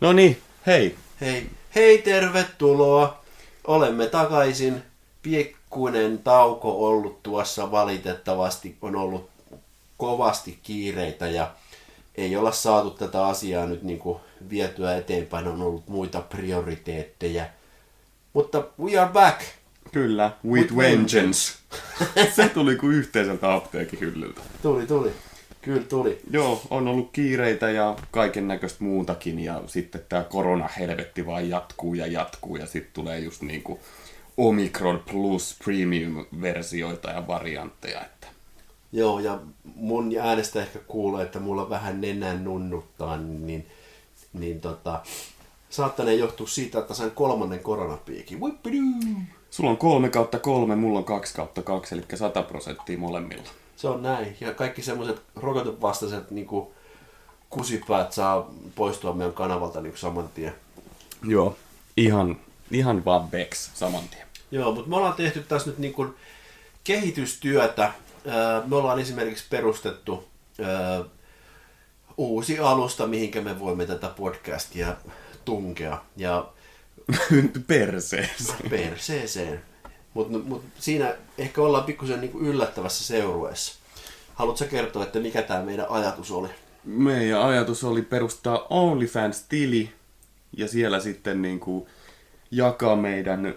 No 0.00 0.12
niin, 0.12 0.38
hei. 0.66 0.96
Hei, 1.20 1.46
hei 1.74 1.98
tervetuloa. 1.98 3.22
Olemme 3.66 4.06
takaisin. 4.06 4.82
Piekkuinen 5.22 6.18
tauko 6.18 6.88
ollut 6.88 7.22
tuossa 7.22 7.70
valitettavasti. 7.70 8.76
On 8.82 8.96
ollut 8.96 9.30
kovasti 9.96 10.58
kiireitä 10.62 11.28
ja 11.28 11.50
ei 12.14 12.36
olla 12.36 12.52
saatu 12.52 12.90
tätä 12.90 13.26
asiaa 13.26 13.66
nyt 13.66 13.82
niin 13.82 13.98
kuin 13.98 14.18
vietyä 14.50 14.96
eteenpäin. 14.96 15.48
On 15.48 15.62
ollut 15.62 15.88
muita 15.88 16.20
prioriteetteja. 16.20 17.46
Mutta 18.32 18.64
we 18.82 18.98
are 18.98 19.12
back. 19.12 19.40
Kyllä, 19.92 20.30
with, 20.48 20.74
With 20.74 20.76
vengeance. 20.76 21.52
Se 22.36 22.48
tuli 22.48 22.76
kuin 22.76 22.92
yhteiseltä 22.92 23.54
apteekin 23.54 24.00
hyllyltä. 24.00 24.40
Tuli, 24.62 24.86
tuli. 24.86 25.12
Kyllä 25.62 25.82
tuli. 25.82 26.20
Joo, 26.30 26.62
on 26.70 26.88
ollut 26.88 27.10
kiireitä 27.12 27.70
ja 27.70 27.96
kaiken 28.10 28.48
näköistä 28.48 28.84
muutakin 28.84 29.40
ja 29.40 29.62
sitten 29.66 30.04
tämä 30.08 30.22
koronahelvetti 30.22 31.26
vaan 31.26 31.48
jatkuu 31.48 31.94
ja 31.94 32.06
jatkuu 32.06 32.56
ja 32.56 32.66
sitten 32.66 32.92
tulee 32.94 33.18
just 33.18 33.42
niinku 33.42 33.80
Omicron 34.36 35.02
Plus 35.10 35.56
Premium-versioita 35.64 37.10
ja 37.10 37.26
variantteja. 37.26 38.00
Että... 38.00 38.26
Joo, 38.92 39.18
ja 39.18 39.38
mun 39.74 40.12
äänestä 40.20 40.62
ehkä 40.62 40.78
kuulee, 40.78 41.24
että 41.24 41.40
mulla 41.40 41.70
vähän 41.70 42.00
nenän 42.00 42.44
nunnuttaa, 42.44 43.16
niin, 43.16 43.66
niin 44.32 44.60
tota, 44.60 45.00
saattanee 45.70 46.14
johtua 46.14 46.46
siitä, 46.46 46.78
että 46.78 46.94
sain 46.94 47.10
kolmannen 47.10 47.60
koronapiikin. 47.60 48.40
Whippidoo! 48.40 49.20
Sulla 49.50 49.70
on 49.70 49.76
kolme 49.76 50.08
kautta 50.08 50.38
kolme, 50.38 50.76
mulla 50.76 50.98
on 50.98 51.04
kaksi 51.04 51.34
kautta 51.34 51.62
kaksi, 51.62 51.94
eli 51.94 52.04
100 52.14 52.42
prosenttia 52.42 52.98
molemmilla. 52.98 53.50
Se 53.80 53.88
on 53.88 54.02
näin. 54.02 54.36
Ja 54.40 54.54
kaikki 54.54 54.82
semmoiset 54.82 55.22
rokotevastaiset 55.36 56.30
niin 56.30 56.48
kusipäät 57.50 58.12
saa 58.12 58.50
poistua 58.74 59.12
meidän 59.12 59.34
kanavalta 59.34 59.80
niin 59.80 59.96
saman 59.96 60.28
tien. 60.28 60.54
Joo. 61.28 61.56
Ihan, 61.96 62.36
ihan 62.70 63.04
vaan 63.04 63.28
Bex 63.28 63.70
saman 63.74 64.08
tien. 64.08 64.26
Joo, 64.50 64.72
mutta 64.72 64.90
me 64.90 64.96
ollaan 64.96 65.14
tehty 65.14 65.42
tässä 65.42 65.70
nyt 65.70 65.78
niin 65.78 65.92
kuin 65.92 66.14
kehitystyötä. 66.84 67.92
Me 68.66 68.76
ollaan 68.76 69.00
esimerkiksi 69.00 69.44
perustettu 69.50 70.28
uusi 72.16 72.58
alusta, 72.58 73.06
mihinkä 73.06 73.40
me 73.40 73.60
voimme 73.60 73.86
tätä 73.86 74.08
podcastia 74.08 74.96
tunkea. 75.44 76.02
Ja 76.16 76.48
Perseessä. 77.66 78.54
perseeseen. 78.70 79.69
Mutta 80.14 80.38
mut 80.38 80.64
siinä 80.78 81.14
ehkä 81.38 81.60
ollaan 81.62 81.84
pikkusen 81.84 82.20
niin 82.20 82.38
yllättävässä 82.40 83.04
seurueessa. 83.04 83.74
Haluatko 84.34 84.64
kertoa, 84.70 85.02
että 85.02 85.20
mikä 85.20 85.42
tämä 85.42 85.62
meidän 85.62 85.86
ajatus 85.88 86.30
oli? 86.30 86.48
Meidän 86.84 87.42
ajatus 87.42 87.84
oli 87.84 88.02
perustaa 88.02 88.66
OnlyFans-tili 88.70 89.92
ja 90.56 90.68
siellä 90.68 91.00
sitten 91.00 91.42
niin 91.42 91.60
kuin 91.60 91.86
jakaa 92.50 92.96
meidän 92.96 93.54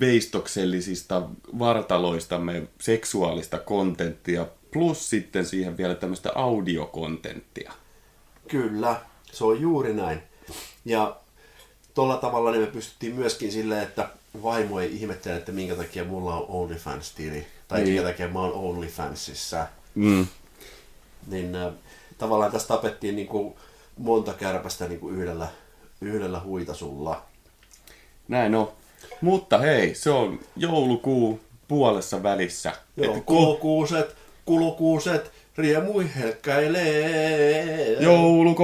veistoksellisista 0.00 1.28
vartaloistamme 1.58 2.62
seksuaalista 2.80 3.58
kontenttia 3.58 4.46
plus 4.72 5.10
sitten 5.10 5.46
siihen 5.46 5.76
vielä 5.76 5.94
tämmöistä 5.94 6.32
audiokontenttia. 6.34 7.72
Kyllä, 8.48 9.00
se 9.32 9.44
on 9.44 9.60
juuri 9.60 9.94
näin. 9.94 10.22
Ja 10.84 11.16
tuolla 11.94 12.16
tavalla 12.16 12.50
niin 12.50 12.60
me 12.60 12.66
pystyttiin 12.66 13.14
myöskin 13.14 13.52
silleen, 13.52 13.82
että 13.82 14.08
vaimo 14.42 14.80
ei 14.80 14.94
ihmettele, 14.94 15.36
että 15.36 15.52
minkä 15.52 15.74
takia 15.74 16.04
mulla 16.04 16.34
on 16.34 16.46
OnlyFans-tili, 16.48 17.46
tai 17.68 17.80
niin. 17.80 17.88
minkä 17.88 18.08
takia 18.08 18.28
mä 18.28 18.40
oon 18.40 18.52
OnlyFansissa. 18.52 19.66
Mm. 19.94 20.26
Niin 21.26 21.54
äh, 21.54 21.72
tavallaan 22.18 22.52
tässä 22.52 22.68
tapettiin 22.68 23.16
niin 23.16 23.28
kuin 23.28 23.54
monta 23.96 24.34
kärpästä 24.34 24.88
niin 24.88 25.00
kuin 25.00 25.14
yhdellä, 25.14 25.48
yhdellä 26.00 26.40
huitasulla. 26.40 27.22
Näin 28.28 28.54
on. 28.54 28.72
Mutta 29.20 29.58
hei, 29.58 29.94
se 29.94 30.10
on 30.10 30.40
joulukuu 30.56 31.40
puolessa 31.68 32.22
välissä. 32.22 32.72
Joo, 32.96 33.16
Et 33.16 33.24
kulukuuset, 33.24 34.16
kulukuuset, 34.44 35.32
riemui 35.58 36.06
helkkäilee. 36.16 37.92
Joulu, 38.00 38.54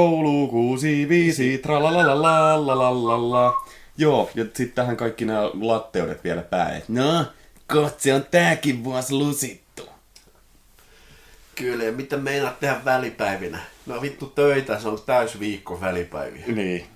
kuusi, 0.50 1.08
viisi, 1.08 1.58
tralalalalalalala. 1.58 3.54
Joo, 3.98 4.30
ja 4.34 4.44
sitten 4.44 4.72
tähän 4.72 4.96
kaikki 4.96 5.24
nämä 5.24 5.50
latteudet 5.60 6.24
vielä 6.24 6.42
päälle. 6.42 6.82
No, 6.88 7.26
kotsi 7.72 8.12
on 8.12 8.26
tääkin 8.30 8.84
vuosi 8.84 9.14
lusittu. 9.14 9.88
Kyllä, 11.54 11.84
ja 11.84 11.92
mitä 11.92 12.16
meinaat 12.16 12.60
tehdä 12.60 12.80
välipäivinä? 12.84 13.58
No 13.86 14.02
vittu 14.02 14.26
töitä, 14.26 14.80
se 14.80 14.88
on 14.88 15.02
täys 15.06 15.40
viikko 15.40 15.80
välipäiviä. 15.80 16.44
Niin. 16.46 16.86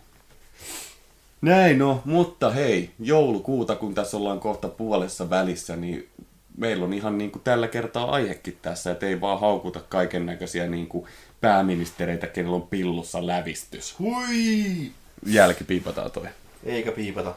Näin 1.40 1.78
no, 1.78 2.02
mutta 2.04 2.50
hei, 2.50 2.90
joulukuuta 3.00 3.76
kun 3.76 3.94
tässä 3.94 4.16
ollaan 4.16 4.40
kohta 4.40 4.68
puolessa 4.68 5.30
välissä, 5.30 5.76
niin 5.76 6.08
meillä 6.56 6.84
on 6.84 6.92
ihan 6.92 7.18
niin 7.18 7.30
kuin 7.30 7.42
tällä 7.42 7.68
kertaa 7.68 8.10
aihekin 8.10 8.58
tässä, 8.62 8.90
että 8.90 9.06
ei 9.06 9.20
vaan 9.20 9.40
haukuta 9.40 9.80
kaiken 9.80 10.26
näköisiä 10.26 10.66
niin 10.66 10.86
kuin 10.86 11.06
pääministereitä, 11.40 12.26
kenellä 12.26 12.56
on 12.56 12.62
pillussa 12.62 13.26
lävistys. 13.26 13.98
Hui! 13.98 14.90
Jälkipiipataan 15.26 16.10
toi. 16.10 16.26
Eikä 16.64 16.92
piipata. 16.92 17.34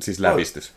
Siis 0.00 0.18
lävistys. 0.18 0.72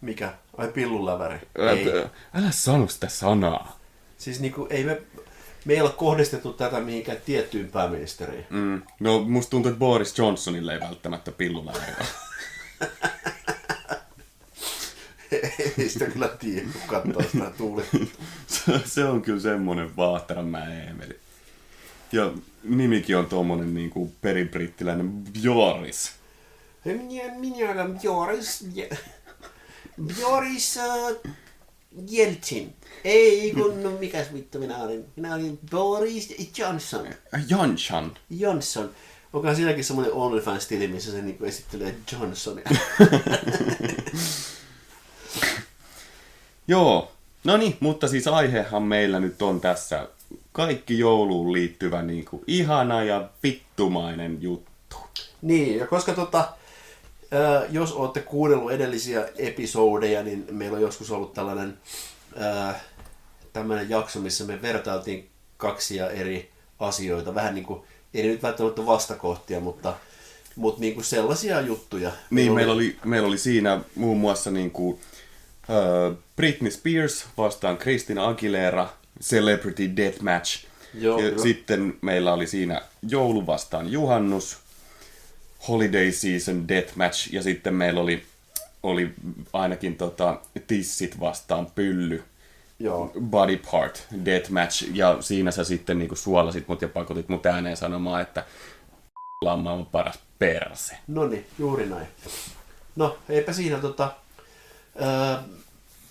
Mikä? 0.00 0.34
Ai 0.56 0.68
pillunläväri. 0.68 1.38
Älä, 1.58 1.70
Ei. 1.70 1.86
älä 2.34 2.50
sano 2.50 2.88
sitä 2.88 3.08
sanaa. 3.08 3.80
Siis 4.18 4.40
niinku, 4.40 4.66
ei 4.70 4.84
me, 4.84 5.02
me 5.64 5.72
ei 5.72 5.80
ole 5.80 5.90
kohdistettu 5.90 6.52
tätä 6.52 6.80
mihinkään 6.80 7.18
tiettyyn 7.24 7.70
pääministeriin. 7.70 8.46
Mm. 8.50 8.82
No, 9.00 9.20
musta 9.20 9.50
tuntuu, 9.50 9.68
että 9.68 9.78
Boris 9.78 10.18
Johnsonille 10.18 10.74
ei 10.74 10.80
välttämättä 10.80 11.32
pilluläväri 11.32 11.92
ole. 12.00 12.08
ei 15.78 15.88
sitä 15.88 16.04
kyllä 16.04 16.28
tiedä, 16.28 16.68
kun 16.72 16.82
katsoo 16.86 17.22
sitä 17.22 17.50
tuuli. 17.58 17.82
se, 18.84 19.04
on 19.04 19.22
kyllä 19.22 19.40
semmonen 19.40 19.96
vaahtaranmäen 19.96 20.86
Eemeli. 20.86 21.18
Ja 22.12 22.32
nimikin 22.62 23.16
on 23.16 23.26
tuommoinen 23.26 23.74
niinku 23.74 24.12
peribrittiläinen 24.20 25.24
Boris. 25.44 26.19
Minä, 26.84 27.34
minä 27.34 27.70
olen. 27.72 28.00
Je- 28.74 28.96
Boris 30.22 30.76
uh, 30.76 31.32
Jeltsin. 32.10 32.74
Ei 33.04 33.52
kun, 33.54 33.82
no 33.82 33.90
mikäs 33.90 34.32
vittu 34.32 34.58
minä 34.58 34.76
olin? 34.78 35.04
Minä 35.16 35.34
olin 35.34 35.58
Boris 35.70 36.34
Johnson. 36.58 37.06
Äh, 37.06 37.42
Jonsson. 37.48 38.14
Johnson. 38.30 38.90
Onkohan 39.32 39.56
siinäkin 39.56 39.84
semmoinen 39.84 40.12
OnlyFans-tili, 40.14 40.88
missä 40.88 41.10
se 41.10 41.22
niinku 41.22 41.44
esittelee 41.44 41.94
Johnsonia? 42.12 42.64
Joo. 46.68 47.12
No 47.44 47.56
niin, 47.56 47.76
mutta 47.80 48.08
siis 48.08 48.26
aihehan 48.28 48.82
meillä 48.82 49.20
nyt 49.20 49.42
on 49.42 49.60
tässä 49.60 50.08
kaikki 50.52 50.98
jouluun 50.98 51.52
liittyvä 51.52 52.02
niinku 52.02 52.44
ihana 52.46 53.04
ja 53.04 53.28
vittumainen 53.42 54.42
juttu. 54.42 54.96
Niin, 55.42 55.78
ja 55.78 55.86
koska 55.86 56.12
tota, 56.12 56.48
ää, 57.30 57.66
jos 57.70 57.92
olette 57.92 58.20
kuunnellut 58.20 58.72
edellisiä 58.72 59.28
episodeja, 59.38 60.22
niin 60.22 60.46
meillä 60.50 60.76
on 60.76 60.82
joskus 60.82 61.10
ollut 61.10 61.34
tällainen 61.34 61.78
ää, 62.36 62.80
tämmöinen 63.52 63.90
jakso, 63.90 64.20
missä 64.20 64.44
me 64.44 64.62
vertailtiin 64.62 65.30
kaksia 65.56 66.10
eri 66.10 66.50
asioita. 66.78 67.34
Vähän 67.34 67.54
niin 67.54 67.64
kuin, 67.64 67.82
ei 68.14 68.26
nyt 68.26 68.42
välttämättä 68.42 68.86
vastakohtia, 68.86 69.60
mutta, 69.60 69.94
mutta 70.56 70.80
niin 70.80 70.94
kuin 70.94 71.04
sellaisia 71.04 71.60
juttuja. 71.60 72.12
Niin, 72.30 72.52
meillä 72.52 72.72
oli, 72.72 72.96
meillä 73.04 73.28
oli 73.28 73.38
siinä 73.38 73.80
muun 73.94 74.18
muassa 74.18 74.50
niin 74.50 74.70
kuin, 74.70 75.00
uh, 75.68 76.16
Britney 76.36 76.70
Spears 76.70 77.26
vastaan 77.36 77.78
Christina 77.78 78.28
Aguilera, 78.28 78.88
Celebrity 79.22 79.96
Deathmatch. 79.96 80.64
Joo, 80.94 81.18
ja 81.18 81.30
kyllä. 81.30 81.42
sitten 81.42 81.98
meillä 82.00 82.32
oli 82.32 82.46
siinä 82.46 82.82
joulu 83.08 83.46
vastaan 83.46 83.92
juhannus, 83.92 84.58
Holiday 85.68 86.12
Season 86.12 86.68
Deathmatch, 86.68 87.32
ja 87.32 87.42
sitten 87.42 87.74
meillä 87.74 88.00
oli, 88.00 88.22
oli 88.82 89.14
ainakin 89.52 89.96
tota, 89.96 90.40
tissit 90.66 91.20
vastaan 91.20 91.66
pylly. 91.66 92.24
Joo. 92.78 93.12
Body 93.20 93.56
part 93.70 94.06
deathmatch, 94.24 94.90
ja 94.94 95.16
siinä 95.20 95.50
sä 95.50 95.64
sitten 95.64 95.98
niinku 95.98 96.16
suolasit 96.16 96.68
mut 96.68 96.82
ja 96.82 96.88
pakotit 96.88 97.28
mut 97.28 97.46
ääneen 97.46 97.76
sanomaan, 97.76 98.22
että 98.22 98.44
on 99.44 99.60
maailman 99.60 99.86
paras 99.86 100.18
perse. 100.38 100.96
No 101.06 101.26
niin, 101.28 101.46
juuri 101.58 101.86
näin. 101.86 102.06
No, 102.96 103.18
eipä 103.28 103.52
siinä 103.52 103.78
tota... 103.78 104.12
Ää, 105.00 105.42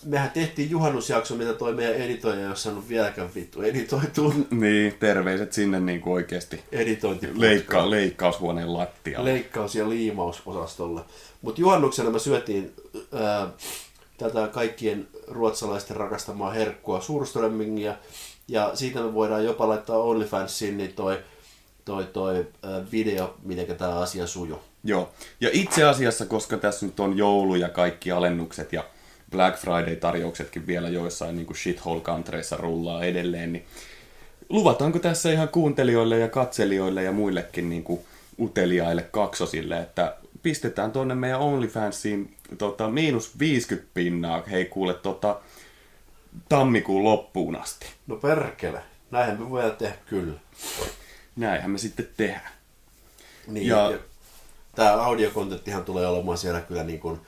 mehän 0.06 0.32
tehtiin 0.32 0.70
juhannusjakso, 0.70 1.36
mitä 1.36 1.54
toi 1.54 1.74
meidän 1.74 1.96
editoija 1.96 2.40
ei 2.40 2.48
ole 2.48 2.56
saanut 2.56 2.90
vieläkään 2.90 3.30
vittu 3.36 3.62
editoitua. 3.62 4.34
Niin, 4.52 4.94
terveiset 5.00 5.54
sinne 5.54 5.80
niin 5.80 6.02
kuin 6.02 6.14
oikeasti 6.14 6.64
Editointi. 6.72 7.28
leikka, 7.42 7.90
leikkaushuoneen 7.90 8.74
lattialle. 8.74 9.30
leikkaus- 9.34 9.76
ja 9.76 9.90
liimausosastolle. 9.90 11.02
Mutta 11.42 11.62
juhannuksena 11.62 12.10
me 12.10 12.20
syötiin 12.20 12.74
ää, 13.14 13.48
tätä 14.18 14.48
kaikkien 14.48 15.08
ruotsalaisten 15.28 15.98
rakastamaa 15.98 16.52
herkkua 16.52 17.02
Surströmmingia. 17.02 17.96
Ja 18.48 18.72
siitä 18.74 19.00
me 19.02 19.14
voidaan 19.14 19.46
jopa 19.46 19.68
laittaa 19.70 19.98
OnlyFansiin 19.98 20.78
niin 20.78 20.94
toi, 20.94 21.20
toi, 21.86 22.04
toi 22.06 22.38
äh, 22.40 22.92
video, 22.92 23.36
miten 23.44 23.76
tämä 23.78 24.00
asia 24.00 24.28
sujuu. 24.28 24.60
Joo. 24.84 25.10
Ja 25.42 25.50
itse 25.54 25.84
asiassa, 25.84 26.26
koska 26.26 26.58
tässä 26.58 26.86
nyt 26.86 27.00
on 27.00 27.18
joulu 27.18 27.56
ja 27.56 27.70
kaikki 27.70 28.12
alennukset 28.12 28.74
ja 28.74 28.84
Black 29.32 29.58
Friday-tarjouksetkin 29.58 30.68
vielä 30.68 30.90
joissain 30.90 31.36
niin 31.36 31.46
kuin 31.46 31.58
shithole-kantreissa 31.58 32.58
rullaa 32.58 33.04
edelleen, 33.04 33.54
niin 33.54 33.66
luvataanko 34.50 35.00
tässä 35.00 35.32
ihan 35.32 35.50
kuuntelijoille 35.50 36.20
ja 36.20 36.28
katselijoille 36.28 37.04
ja 37.04 37.12
muillekin 37.12 37.70
niin 37.70 37.84
kuin 37.84 38.02
uteliaille 38.40 39.02
kaksosille, 39.02 39.80
että 39.80 40.16
pistetään 40.44 40.92
tuonne 40.92 41.16
meidän 41.16 41.40
OnlyFansiin 41.40 42.36
tota, 42.58 42.90
miinus 42.90 43.40
50 43.40 43.90
pinnaa, 43.94 44.44
hei 44.52 44.66
kuule, 44.66 44.94
tota, 44.94 45.40
tammikuun 46.50 47.04
loppuun 47.04 47.56
asti. 47.56 47.86
No 48.08 48.16
perkele, 48.16 48.82
näinhän 49.12 49.40
me 49.40 49.50
voidaan 49.50 49.76
tehdä 49.76 49.96
kyllä. 50.06 50.40
Näinhän 51.36 51.72
me 51.72 51.78
sitten 51.78 52.08
tehdään. 52.18 52.52
Niin, 53.48 53.68
ja... 53.68 53.92
ja 53.92 53.98
tämä 54.76 54.94
audiokontenttihan 54.94 55.86
tulee 55.86 56.08
olemaan 56.08 56.38
siellä 56.38 56.62
kyllä 56.62 56.84
niin 56.84 57.00
kuin 57.00 57.22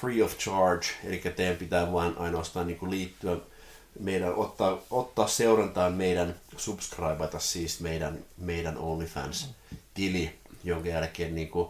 free 0.00 0.22
of 0.22 0.38
charge, 0.38 0.86
eli 1.04 1.22
teidän 1.36 1.56
pitää 1.56 1.92
vain 1.92 2.18
ainoastaan 2.18 2.66
niin 2.66 2.78
kuin 2.78 2.90
liittyä 2.90 3.36
meidän, 4.00 4.34
ottaa, 4.34 4.78
ottaa 4.90 5.26
seurantaan 5.26 5.92
meidän, 5.92 6.34
subscribeata 6.56 7.38
siis 7.38 7.80
meidän, 7.80 8.18
meidän 8.38 8.78
OnlyFans-tili, 8.78 10.30
jonka 10.64 10.88
jälkeen 10.88 11.34
niin 11.34 11.48
kuin, 11.48 11.68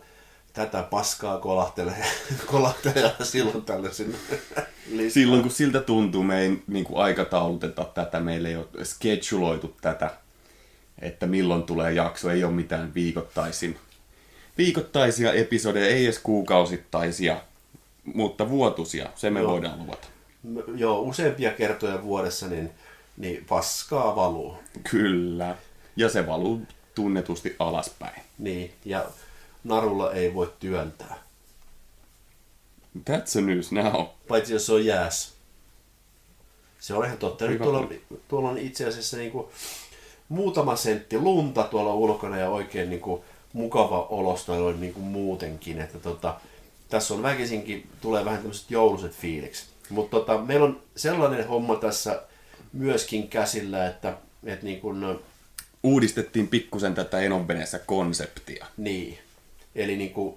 tätä 0.52 0.82
paskaa 0.82 1.38
kolahtelee, 1.38 2.04
kolahtelee 2.46 3.12
silloin 3.22 3.64
tällaisen 3.64 4.14
Silloin 5.08 5.42
kun 5.42 5.50
siltä 5.50 5.80
tuntuu, 5.80 6.22
me 6.22 6.40
ei 6.40 6.62
niin 6.66 6.84
kuin 6.84 7.02
aikatauluteta 7.02 7.84
tätä, 7.84 8.20
meillä 8.20 8.48
ei 8.48 8.56
ole 8.56 8.84
scheduloitu 8.84 9.76
tätä, 9.80 10.10
että 10.98 11.26
milloin 11.26 11.62
tulee 11.62 11.92
jakso, 11.92 12.30
ei 12.30 12.44
ole 12.44 12.52
mitään 12.52 12.94
viikoittaisin, 12.94 13.78
viikoittaisia 14.58 15.32
episodeja, 15.32 15.86
ei 15.86 16.04
edes 16.04 16.18
kuukausittaisia, 16.18 17.40
mutta 18.04 18.48
vuotuisia, 18.48 19.10
se 19.14 19.30
me 19.30 19.40
Joo. 19.40 19.50
voidaan 19.50 19.78
luvata. 19.78 20.08
Joo, 20.76 21.00
useampia 21.00 21.52
kertoja 21.52 22.02
vuodessa, 22.02 22.48
niin, 22.48 22.70
niin 23.16 23.44
paskaa 23.48 24.16
valuu. 24.16 24.54
Kyllä, 24.90 25.56
ja 25.96 26.08
se 26.08 26.26
valuu 26.26 26.60
tunnetusti 26.94 27.56
alaspäin. 27.58 28.22
Niin, 28.38 28.72
ja 28.84 29.04
narulla 29.64 30.12
ei 30.12 30.34
voi 30.34 30.52
työntää. 30.60 31.18
That's 32.98 33.38
a 33.38 33.40
news 33.40 33.72
now. 33.72 34.06
Paitsi 34.28 34.52
jos 34.52 34.66
se 34.66 34.72
on 34.72 34.84
jääs. 34.84 35.32
Se 36.78 36.94
on 36.94 37.04
ihan 37.04 37.18
totta. 37.18 37.46
Nyt 37.46 37.62
tuolla, 37.62 37.88
tuolla 38.28 38.48
on 38.48 38.58
itse 38.58 38.86
asiassa 38.86 39.16
niin 39.16 39.32
kuin 39.32 39.46
muutama 40.28 40.76
sentti 40.76 41.18
lunta 41.18 41.62
tuolla 41.62 41.94
ulkona 41.94 42.38
ja 42.38 42.50
oikein 42.50 42.90
niin 42.90 43.00
kuin 43.00 43.22
mukava 43.52 44.06
olosta 44.10 44.54
noin 44.54 44.80
niin 44.80 44.92
kuin 44.94 45.04
muutenkin. 45.04 45.80
Että 45.80 45.98
tota, 45.98 46.40
tässä 46.90 47.14
on 47.14 47.22
väkisinkin, 47.22 47.88
tulee 48.00 48.24
vähän 48.24 48.38
tämmöiset 48.38 48.70
jouluset 48.70 49.12
fiilikset. 49.12 49.68
Mutta 49.90 50.16
tota, 50.16 50.38
meillä 50.38 50.66
on 50.66 50.82
sellainen 50.96 51.48
homma 51.48 51.76
tässä 51.76 52.22
myöskin 52.72 53.28
käsillä, 53.28 53.86
että, 53.86 54.16
että 54.44 54.64
niin 54.64 54.80
kuin, 54.80 55.20
Uudistettiin 55.82 56.48
pikkusen 56.48 56.94
tätä 56.94 57.20
Enonveneessä 57.20 57.78
konseptia. 57.78 58.66
Niin. 58.76 59.18
Eli 59.74 59.96
niin 59.96 60.12
kuin, 60.12 60.36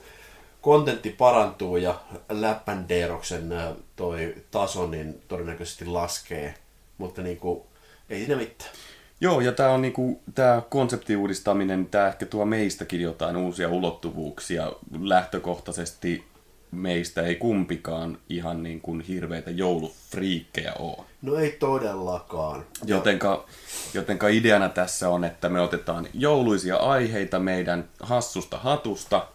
kontentti 0.61 1.09
parantuu 1.09 1.77
ja 1.77 2.01
läppändeeroksen 2.29 3.53
toi 3.95 4.35
taso 4.51 4.87
niin 4.87 5.21
todennäköisesti 5.27 5.85
laskee, 5.85 6.53
mutta 6.97 7.21
niin 7.21 7.37
kuin, 7.37 7.61
ei 8.09 8.19
siinä 8.19 8.35
mitään. 8.35 8.71
Joo, 9.21 9.41
ja 9.41 9.51
tämä 9.51 9.69
on 9.69 9.81
niinku, 9.81 10.21
tää 10.35 10.61
konseptiuudistaminen, 10.69 11.85
tämä 11.85 12.07
ehkä 12.07 12.25
tuo 12.25 12.45
meistäkin 12.45 13.01
jotain 13.01 13.37
uusia 13.37 13.69
ulottuvuuksia. 13.69 14.71
Lähtökohtaisesti 15.01 16.23
meistä 16.73 17.21
ei 17.21 17.35
kumpikaan 17.35 18.17
ihan 18.29 18.63
niin 18.63 18.81
kuin 18.81 19.01
hirveitä 19.01 19.51
joulufriikkejä 19.51 20.73
ole. 20.79 21.05
No 21.21 21.35
ei 21.35 21.51
todellakaan. 21.51 22.65
Jotenka, 22.85 23.45
jotenka 23.93 24.27
ideana 24.27 24.69
tässä 24.69 25.09
on, 25.09 25.23
että 25.23 25.49
me 25.49 25.61
otetaan 25.61 26.07
jouluisia 26.13 26.77
aiheita 26.77 27.39
meidän 27.39 27.89
hassusta 27.99 28.57
hatusta 28.57 29.27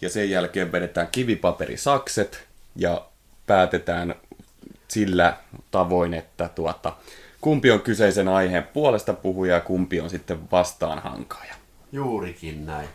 ja 0.00 0.10
sen 0.10 0.30
jälkeen 0.30 0.72
vedetään 0.72 1.08
kivipaperisakset 1.12 2.44
ja 2.76 3.06
päätetään 3.46 4.14
sillä 4.88 5.36
tavoin, 5.70 6.14
että 6.14 6.48
tuota, 6.48 6.92
kumpi 7.40 7.70
on 7.70 7.80
kyseisen 7.80 8.28
aiheen 8.28 8.64
puolesta 8.72 9.12
puhuja 9.12 9.54
ja 9.54 9.60
kumpi 9.60 10.00
on 10.00 10.10
sitten 10.10 10.50
vastaan 10.50 10.98
hankaaja. 10.98 11.54
Juurikin 11.92 12.66
näin. 12.66 12.88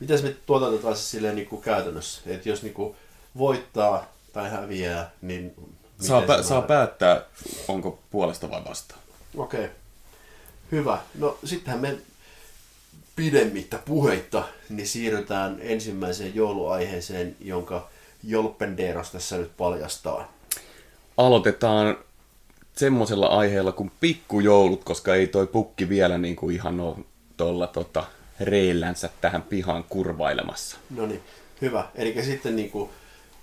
Mitäs 0.00 0.22
me 0.22 0.36
tuotetaan 0.46 0.96
silleen 0.96 1.36
niin 1.36 1.48
kuin 1.48 1.62
käytännössä? 1.62 2.20
Että 2.26 2.48
jos 2.48 2.62
niin 2.62 2.74
kuin 2.74 2.96
voittaa 3.38 4.12
tai 4.32 4.50
häviää, 4.50 5.10
niin... 5.22 5.54
Saa, 6.00 6.20
pä- 6.20 6.42
saa 6.42 6.62
päättää, 6.62 7.20
onko 7.68 7.98
puolesta 8.10 8.50
vai 8.50 8.62
vastaan. 8.68 9.00
Okei. 9.36 9.64
Okay. 9.64 9.74
Hyvä. 10.72 10.98
No 11.14 11.38
sittenhän 11.44 11.80
me 11.80 11.96
pidemmittä 13.16 13.78
puheitta, 13.84 14.44
niin 14.68 14.88
siirrytään 14.88 15.56
ensimmäiseen 15.60 16.34
jouluaiheeseen, 16.34 17.36
jonka 17.40 17.88
Jolpenderos 18.24 19.10
tässä 19.10 19.36
nyt 19.36 19.56
paljastaa. 19.56 20.32
Aloitetaan 21.16 21.98
semmoisella 22.76 23.26
aiheella 23.26 23.72
kuin 23.72 23.92
pikkujoulut, 24.00 24.84
koska 24.84 25.14
ei 25.14 25.26
toi 25.26 25.46
pukki 25.46 25.88
vielä 25.88 26.18
niin 26.18 26.36
kuin 26.36 26.54
ihan 26.54 26.80
ole 26.80 26.96
tuolla 27.36 27.66
tota, 27.66 28.04
reillänsä 28.40 29.10
tähän 29.20 29.42
pihaan 29.42 29.84
kurvailemassa. 29.88 30.76
No 30.90 31.06
niin, 31.06 31.22
hyvä. 31.62 31.88
Eli 31.94 32.22
sitten 32.24 32.56
niin 32.56 32.70
kuin 32.70 32.90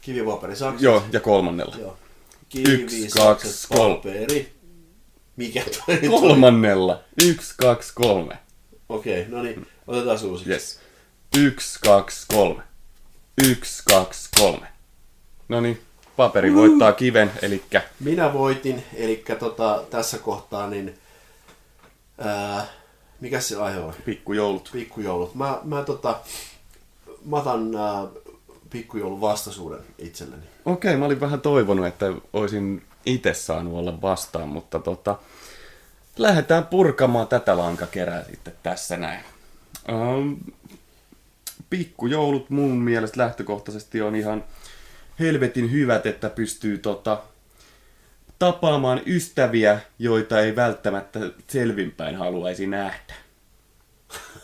kivipaperi, 0.03 0.55
sakset. 0.55 0.81
Joo, 0.81 1.03
ja 1.11 1.19
kolmannella. 1.19 1.75
Joo. 1.79 1.97
Kivi, 2.49 2.71
Yksi, 2.71 3.07
kaksi, 3.07 3.67
kolme. 3.67 3.95
Paperi. 3.95 4.53
Mikä 5.35 5.63
toi 5.63 5.97
Kolmannella. 6.09 7.01
Yksi, 7.23 7.53
kaksi, 7.57 7.91
kolme. 7.95 8.37
Okei, 8.89 9.21
okay, 9.21 9.31
no 9.31 9.43
niin. 9.43 9.67
Otetaan 9.87 10.25
uusiksi. 10.25 10.51
Yes. 10.51 10.79
Yksi, 11.37 11.79
kaksi, 11.85 12.25
kolme. 12.27 12.63
Yksi, 13.43 13.83
kaksi, 13.89 14.29
kolme. 14.39 14.67
No 15.49 15.61
niin, 15.61 15.81
paperi 16.17 16.49
uh. 16.49 16.55
voittaa 16.55 16.91
kiven, 16.91 17.31
eli... 17.41 17.63
Minä 17.99 18.33
voitin, 18.33 18.83
eli 18.95 19.23
tota, 19.39 19.83
tässä 19.89 20.17
kohtaa 20.17 20.69
niin... 20.69 20.99
Ää, 22.17 22.65
mikä 23.19 23.39
se 23.39 23.55
aihe 23.55 23.79
on? 23.79 23.93
Pikkujoulut. 24.05 24.69
Pikkujoulut. 24.73 25.35
Mä, 25.35 25.59
mä, 25.63 25.83
tota, 25.83 26.19
mä 27.25 27.37
otan 27.37 27.75
ää, 27.75 28.07
pikkujoulun 28.73 29.21
vastaisuuden 29.21 29.79
itselleni. 29.97 30.43
Okei, 30.65 30.89
okay, 30.89 30.99
mä 30.99 31.05
olin 31.05 31.19
vähän 31.19 31.41
toivonut, 31.41 31.85
että 31.85 32.05
olisin 32.33 32.83
itse 33.05 33.33
saanut 33.33 33.73
olla 33.73 34.01
vastaan, 34.01 34.47
mutta 34.49 34.79
tota, 34.79 35.19
lähdetään 36.17 36.65
purkamaan 36.65 37.27
tätä 37.27 37.57
lankakerää 37.57 38.23
sitten 38.23 38.53
tässä 38.63 38.97
näin. 38.97 39.25
Um, 39.91 40.37
pikkujoulut 41.69 42.49
mun 42.49 42.71
mielestä 42.71 43.19
lähtökohtaisesti 43.19 44.01
on 44.01 44.15
ihan 44.15 44.43
helvetin 45.19 45.71
hyvät, 45.71 46.05
että 46.05 46.29
pystyy 46.29 46.77
tota, 46.77 47.21
tapaamaan 48.39 49.01
ystäviä, 49.05 49.79
joita 49.99 50.39
ei 50.39 50.55
välttämättä 50.55 51.19
selvinpäin 51.47 52.15
haluaisi 52.15 52.67
nähdä. 52.67 53.13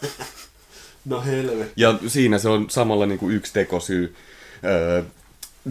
No 1.06 1.22
helvetti. 1.22 1.74
Ja 1.76 2.00
siinä 2.08 2.40
se 2.40 2.50
on 2.50 2.70
samalla 2.70 3.06
niin 3.06 3.20
kuin 3.20 3.36
yksi 3.36 3.54
tekosyy 3.54 4.16
öö, 4.64 5.04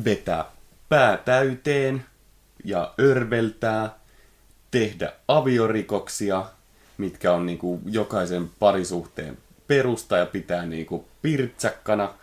vetää 0.04 0.44
pää 0.88 1.16
täyteen 1.16 2.04
ja 2.64 2.94
örveltää, 3.00 3.98
tehdä 4.70 5.12
aviorikoksia, 5.28 6.44
mitkä 6.98 7.32
on 7.32 7.46
niin 7.46 7.58
kuin 7.58 7.80
jokaisen 7.86 8.50
parisuhteen 8.58 9.38
perusta 9.66 10.16
ja 10.16 10.26
pitää 10.26 10.66
niin 10.66 10.86
kuin 10.86 11.04
pirtsäkkana. 11.22 12.14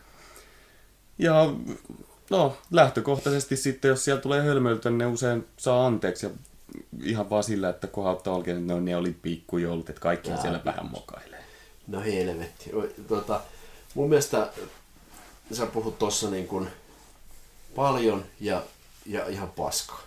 Ja 1.18 1.54
no, 2.30 2.58
lähtökohtaisesti 2.72 3.56
sitten, 3.56 3.90
jos 3.90 4.06
siellä 4.06 4.22
tulee 4.22 4.42
hölmöiltä, 4.42 4.90
niin 4.90 4.98
ne 4.98 5.06
usein 5.06 5.48
saa 5.58 5.88
anteeksi 5.88 6.26
ja 6.26 6.32
ihan 7.04 7.30
vaan 7.30 7.44
sillä, 7.44 7.70
että 7.70 7.88
kohauttaa 7.88 8.36
oikein, 8.36 8.58
että 8.58 8.74
no, 8.74 8.80
ne 8.80 8.96
oli 8.96 9.16
pikkujoulut, 9.22 9.90
että 9.90 10.02
kaikki 10.02 10.32
siellä 10.42 10.62
vähän 10.66 10.92
mokailee. 10.92 11.44
No 11.88 12.02
helvetti. 12.02 12.72
Tota, 13.08 13.42
mun 13.94 14.10
mielestä 14.10 14.50
sä 15.52 15.66
puhut 15.66 16.00
tossa 16.00 16.30
niin 16.30 16.48
kuin 16.48 16.68
paljon 17.76 18.26
ja, 18.40 18.64
ja 19.06 19.28
ihan 19.28 19.52
paska. 19.52 20.00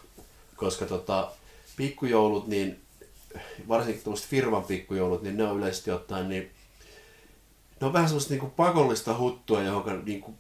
Koska 0.56 0.86
tota, 0.86 1.30
pikkujoulut, 1.76 2.46
niin 2.46 2.80
varsinkin 3.68 4.04
tuollaiset 4.04 4.30
firman 4.30 4.64
pikkujoulut, 4.64 5.22
niin 5.22 5.36
ne 5.36 5.44
on 5.44 5.58
yleisesti 5.58 5.90
ottaen 5.90 6.28
niin 6.28 6.50
ne 7.80 7.86
on 7.86 7.92
vähän 7.92 8.08
semmoista 8.08 8.34
niin 8.34 8.50
pakollista 8.50 9.18
huttua, 9.18 9.62
johon 9.62 10.02
niin 10.04 10.20
kuin 10.20 10.36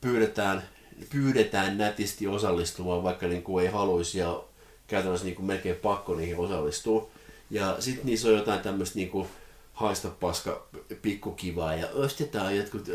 pyydetään, 0.00 0.62
pyydetään 1.10 1.78
nätisti 1.78 2.26
osallistumaan, 2.26 3.02
vaikka 3.02 3.26
niin 3.26 3.42
kuin 3.42 3.66
ei 3.66 3.72
haluaisi 3.72 4.18
ja 4.18 4.42
käytännössä 4.86 5.26
niin 5.26 5.36
kuin 5.36 5.46
melkein 5.46 5.76
pakko 5.76 6.14
niihin 6.14 6.38
osallistua. 6.38 7.08
Ja 7.50 7.76
sitten 7.80 8.06
niissä 8.06 8.28
on 8.28 8.34
jotain 8.34 8.60
tämmöistä 8.60 8.98
niin 8.98 9.10
kuin 9.10 9.28
haista 9.76 10.08
paska 10.08 10.66
pikkukivaa 11.02 11.74
ja 11.74 11.88
ostetaan 11.94 12.56
jotkut 12.56 12.90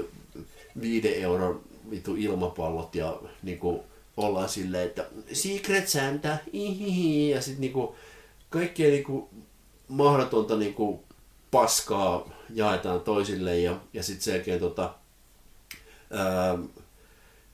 viiden 0.82 1.14
euron 1.14 1.62
vitu 1.90 2.16
ilmapallot 2.16 2.96
ja 2.96 3.20
niinku 3.44 3.84
ollaan 4.18 4.50
silleen, 4.50 4.88
että 4.88 5.06
Secret 5.34 5.88
Santa, 5.88 6.38
ihihi, 6.54 7.30
ja 7.30 7.42
sitten 7.42 7.62
niinku 7.62 7.96
kaikkea 8.50 8.90
niinku 8.90 9.30
mahdotonta 9.88 10.58
niinku 10.58 11.04
paskaa 11.52 12.30
jaetaan 12.54 13.02
toisille 13.02 13.60
ja, 13.60 13.80
ja 13.94 14.04
sitten 14.04 14.24
selkeä 14.24 14.60
tota, 14.60 14.94
ää, 16.12 16.58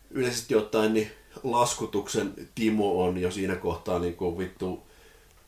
yleisesti 0.09 0.55
ottaen 0.55 0.93
niin 0.93 1.11
laskutuksen 1.43 2.33
Timo 2.55 3.03
on 3.03 3.17
jo 3.17 3.31
siinä 3.31 3.55
kohtaa 3.55 3.99
niinku 3.99 4.37
vittu 4.37 4.86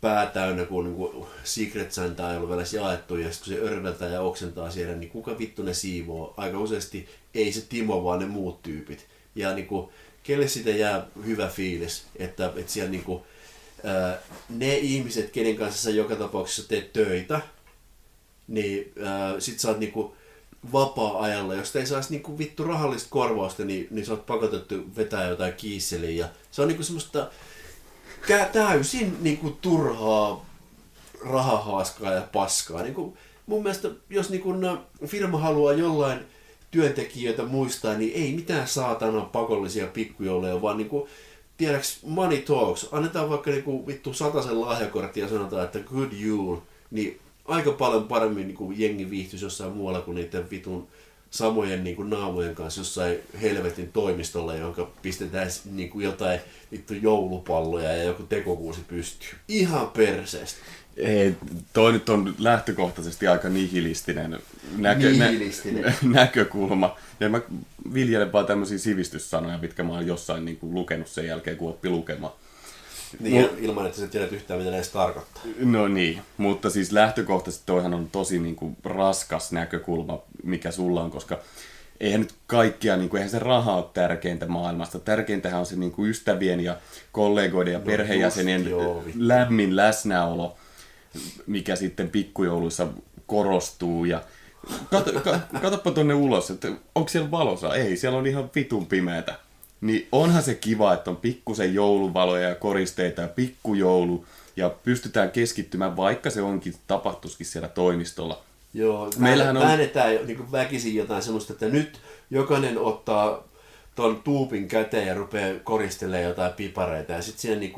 pää 0.02 0.26
täynnä, 0.26 0.66
kun 0.66 0.84
niinku 0.84 1.28
Secret 1.44 1.92
Santa 1.92 2.32
ei 2.32 2.38
ollut 2.38 2.50
vielä 2.50 2.64
jaettu, 2.74 3.16
ja 3.16 3.32
sitten 3.32 3.58
kun 3.58 3.64
se 3.64 3.72
örveltää 3.74 4.10
ja 4.10 4.22
oksentaa 4.22 4.72
siellä, 4.72 4.96
niin 4.96 5.10
kuka 5.10 5.40
vittu 5.40 5.64
ne 5.64 5.74
siivoo? 5.74 6.34
Aika 6.38 6.60
useasti 6.60 7.10
ei 7.34 7.52
se 7.52 7.62
Timo, 7.62 8.04
vaan 8.04 8.20
ne 8.20 8.26
muut 8.26 8.64
tyypit. 8.64 9.08
Ja 9.36 9.54
niinku, 9.54 9.92
kelle 10.24 10.48
siitä 10.48 10.70
jää 10.70 11.08
hyvä 11.26 11.48
fiilis, 11.48 12.04
että, 12.16 12.54
että 12.56 12.72
siellä 12.72 12.92
niinku, 12.92 13.26
ää, 13.84 14.18
ne 14.50 14.78
ihmiset, 14.78 15.30
kenen 15.30 15.56
kanssa 15.56 15.82
sä 15.82 15.90
joka 15.90 16.16
tapauksessa 16.16 16.70
teet 16.70 16.94
töitä, 16.94 17.42
niin 18.48 18.94
ää, 19.04 19.40
sit 19.40 19.60
sä 19.60 19.68
oot 19.68 19.80
niinku 19.80 20.16
vapaa-ajalla, 20.74 21.56
jos 21.56 21.76
ei 21.76 21.86
saisi 21.86 22.12
niinku 22.12 22.38
vittu 22.38 22.64
rahallista 22.64 23.10
korvausta, 23.10 23.66
niin, 23.66 23.88
niin 23.92 24.06
sä 24.06 24.12
oot 24.12 24.26
pakotettu 24.26 24.76
vetää 24.96 25.30
jotain 25.30 25.54
kiisseliä. 25.54 26.26
Ja 26.26 26.30
se 26.52 26.62
on 26.62 26.68
niinku 26.68 26.84
semmoista 26.84 27.32
täysin 28.54 29.18
niinku 29.22 29.58
turhaa 29.62 30.46
rahahaaskaa 31.26 32.14
ja 32.14 32.28
paskaa. 32.34 32.84
Niinku, 32.84 33.18
mun 33.46 33.64
mielestä, 33.64 33.90
jos 34.10 34.30
niinku, 34.30 34.54
no, 34.54 34.82
firma 35.06 35.38
haluaa 35.38 35.74
jollain 35.74 36.20
työntekijöitä 36.72 37.44
muistaa, 37.44 37.94
niin 37.94 38.12
ei 38.16 38.34
mitään 38.34 38.68
saatana 38.68 39.22
pakollisia 39.22 39.88
pikkujouluja, 39.88 40.62
vaan 40.62 40.78
niinku, 40.78 41.08
tiedäks 41.58 42.04
money 42.04 42.38
talks, 42.38 42.88
annetaan 42.92 43.30
vaikka 43.30 43.52
niinku 43.52 43.88
vittu 43.88 44.14
sataisen 44.14 44.62
lahjakortti 44.62 45.20
ja 45.20 45.30
sanotaan, 45.30 45.66
että 45.66 45.80
good 45.80 46.12
jul, 46.12 46.58
niin 46.92 47.20
aika 47.46 47.72
paljon 47.72 48.08
paremmin 48.08 48.48
niinku 48.48 48.72
jengi 48.72 49.10
viihtyisi 49.10 49.46
jossain 49.46 49.72
muualla 49.72 50.02
kuin 50.02 50.16
niiden 50.16 50.50
vitun 50.50 50.88
samojen 51.32 51.84
niinku 51.84 52.04
naamojen 52.04 52.56
kanssa 52.56 52.82
jossain 52.82 53.18
helvetin 53.42 53.92
toimistolla, 53.92 54.56
jonka 54.56 54.92
pistetään 55.02 55.50
niinku 55.72 56.00
jotain 56.00 56.40
vittu 56.72 56.94
joulupalloja 56.94 57.94
ja 57.94 58.04
joku 58.04 58.24
tekokuusi 58.24 58.82
pystyy. 58.88 59.30
Ihan 59.48 59.88
perseestä. 59.88 60.60
Ei, 60.98 61.36
toi 61.74 61.92
nyt 61.92 62.10
on 62.10 62.36
lähtökohtaisesti 62.40 63.28
aika 63.28 63.50
nihilistinen, 63.50 64.40
näkö, 64.78 65.10
Nihilistinen. 65.10 65.84
Nä, 65.84 65.94
näkökulma. 66.22 66.96
Ja 67.20 67.30
mä 67.30 67.42
viljelen 67.94 68.32
vaan 68.32 68.46
tämmöisiä 68.46 68.78
sivistyssanoja, 68.78 69.58
mitkä 69.58 69.84
mä 69.84 69.94
oon 69.94 70.08
jossain 70.08 70.46
niin 70.46 70.58
kuin, 70.58 70.74
lukenut 70.74 71.08
sen 71.08 71.26
jälkeen, 71.26 71.58
kun 71.58 71.70
oppi 71.70 71.90
lukemaan. 71.90 72.34
Niin, 73.20 73.42
Mut, 73.42 73.60
ilman, 73.60 73.86
että 73.86 74.00
sä 74.00 74.08
tiedät 74.08 74.32
yhtään, 74.32 74.60
mitä 74.60 74.76
edes 74.76 74.90
tarkoittaa. 74.90 75.44
No 75.60 75.88
niin, 75.88 76.22
mutta 76.38 76.70
siis 76.70 76.92
lähtökohtaisesti 76.92 77.64
toihan 77.66 77.94
on 77.94 78.10
tosi 78.12 78.40
niin 78.40 78.56
kuin, 78.56 78.78
raskas 78.84 79.52
näkökulma, 79.52 80.20
mikä 80.44 80.72
sulla 80.72 81.02
on, 81.04 81.12
koska 81.12 81.40
eihän 82.00 82.22
nyt 82.22 82.34
kaikkia, 82.48 82.98
niin 82.98 83.10
kuin, 83.10 83.18
eihän 83.18 83.32
se 83.32 83.40
raha 83.40 83.76
ole 83.76 83.86
tärkeintä 83.94 84.48
maailmasta. 84.48 85.00
Tärkeintähän 85.00 85.60
on 85.60 85.66
se 85.66 85.76
niin 85.76 85.92
kuin, 85.92 86.10
ystävien 86.10 86.60
ja 86.60 86.78
kollegoiden 87.12 87.74
ja 87.74 87.80
No 87.80 87.86
perheenjäsenien 87.86 88.62
just 88.62 88.72
joo, 88.72 89.04
lämmin 89.16 89.76
läsnäolo, 89.76 90.58
mikä 91.48 91.76
sitten 91.76 92.10
pikkujouluissa 92.10 92.88
korostuu. 93.26 94.06
Ja 94.06 94.22
kato, 94.92 95.20
ka, 95.20 95.40
katoppa 95.62 95.92
tuonne 95.92 96.14
ulos, 96.14 96.52
että 96.52 96.68
onko 96.96 97.10
siellä 97.10 97.32
valossa? 97.32 97.76
Ei, 97.76 97.98
siellä 97.98 98.18
on 98.18 98.28
ihan 98.28 98.50
vitun 98.56 98.86
pimeätä. 98.86 99.36
Niin 99.82 100.08
onhan 100.12 100.44
se 100.44 100.56
kiva, 100.56 100.94
että 100.94 101.10
on 101.10 101.18
pikkusen 101.18 101.74
jouluvaloja 101.74 102.50
ja 102.50 102.56
koristeita 102.56 103.22
ja 103.22 103.28
pikkujoulu, 103.28 104.26
ja 104.56 104.70
pystytään 104.70 105.32
keskittymään, 105.32 105.96
vaikka 105.98 106.30
se 106.30 106.42
onkin 106.42 106.74
tapahtuskin 106.88 107.46
siellä 107.46 107.68
toimistolla. 107.70 108.42
Joo, 108.74 109.10
Meillähän 109.18 109.58
on- 109.58 109.64
väännetään 109.64 110.16
niin 110.28 110.52
väkisin 110.52 110.96
jotain 110.96 111.22
semmoista, 111.22 111.54
että 111.54 111.66
nyt 111.70 112.00
jokainen 112.30 112.78
ottaa 112.78 113.44
ton 113.96 114.22
tuupin 114.24 114.68
käteen 114.68 115.08
ja 115.08 115.14
rupeaa 115.14 115.60
koristelemaan 115.64 116.24
jotain 116.24 116.54
pipareita. 116.54 117.12
Ja 117.14 117.22
sitten 117.22 117.42
siinä 117.42 117.60
niin 117.60 117.74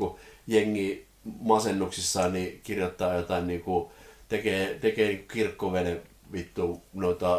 jengi 0.46 1.06
masennuksissaan 1.40 2.32
niin 2.32 2.60
kirjoittaa 2.62 3.14
jotain, 3.14 3.46
niin 3.46 3.60
kuin, 3.62 3.90
tekee, 4.28 4.78
tekee 4.80 5.16
kirkkoveden 5.16 6.02
vittu 6.32 6.82
noita 6.94 7.38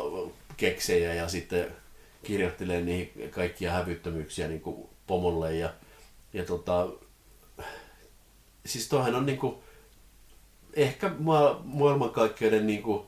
keksejä 0.57 1.13
ja 1.13 1.27
sitten 1.27 1.67
kirjoittelee 2.23 2.81
niihin 2.81 3.29
kaikkia 3.31 3.71
hävyttömyyksiä 3.71 4.47
niin 4.47 4.61
kuin 4.61 4.89
pomolle. 5.07 5.55
Ja, 5.55 5.73
ja 6.33 6.45
tota, 6.45 6.87
siis 8.65 8.87
toihan 8.87 9.15
on 9.15 9.25
niin 9.25 9.39
kuin, 9.39 9.55
ehkä 10.73 11.11
ma- 11.19 11.61
maailmankaikkeuden 11.63 12.67
niin 12.67 12.83
kuin, 12.83 13.01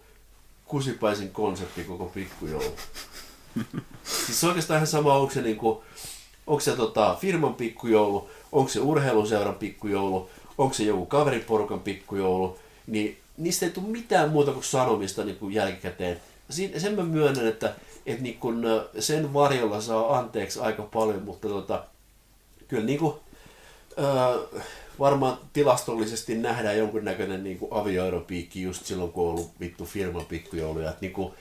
kusipäisin 0.66 1.30
konsepti 1.30 1.84
koko 1.84 2.06
pikkujoulu. 2.06 2.76
siis 4.26 4.44
oikeastaan 4.44 4.78
ihan 4.78 4.88
sama, 4.88 5.14
onko 5.14 5.34
se, 5.34 5.42
niinku, 5.42 5.84
onko 6.48 6.60
se 6.60 6.76
tota, 6.76 7.18
firman 7.22 7.54
pikkujoulu, 7.54 8.30
onko 8.52 8.70
se 8.70 8.80
urheiluseuran 8.80 9.56
pikkujoulu, 9.56 10.30
onko 10.58 10.74
se 10.74 10.84
joku 10.84 11.06
kaveriporukan 11.06 11.80
pikkujoulu, 11.80 12.60
niin 12.88 13.18
niistä 13.38 13.66
ei 13.66 13.72
tule 13.72 13.88
mitään 13.88 14.30
muuta 14.30 14.52
kuin 14.52 14.64
sanomista 14.64 15.24
niin 15.24 15.38
kuin 15.38 15.54
jälkikäteen. 15.54 16.22
Sen 16.50 16.96
mä 16.96 17.04
myönnän, 17.04 17.48
että, 17.48 17.74
että 18.06 18.24
niin 18.24 18.40
kun, 18.40 18.64
sen 19.00 19.34
varjolla 19.34 19.82
saa 19.82 20.18
anteeksi 20.18 20.60
aika 20.60 20.84
paljon, 20.84 21.24
mutta 21.24 21.48
tota, 21.48 21.84
kyllä 22.68 22.86
niin 22.86 23.00
kuin, 23.00 23.16
öö, 24.00 24.60
varmaan 25.00 25.38
tilastollisesti 25.54 26.38
nähdään 26.38 26.78
jonkunnäköinen 26.78 27.44
niin 27.44 27.60
avioeropiikki 27.72 28.62
just 28.62 28.86
silloin, 28.86 29.12
kun 29.12 29.24
on 29.24 29.30
ollut 29.30 29.52
vittu 29.60 29.86
firman 29.86 30.26
pikkujouluja. 30.26 30.90
Että 30.90 31.02
niin 31.02 31.14
kuin, 31.14 31.34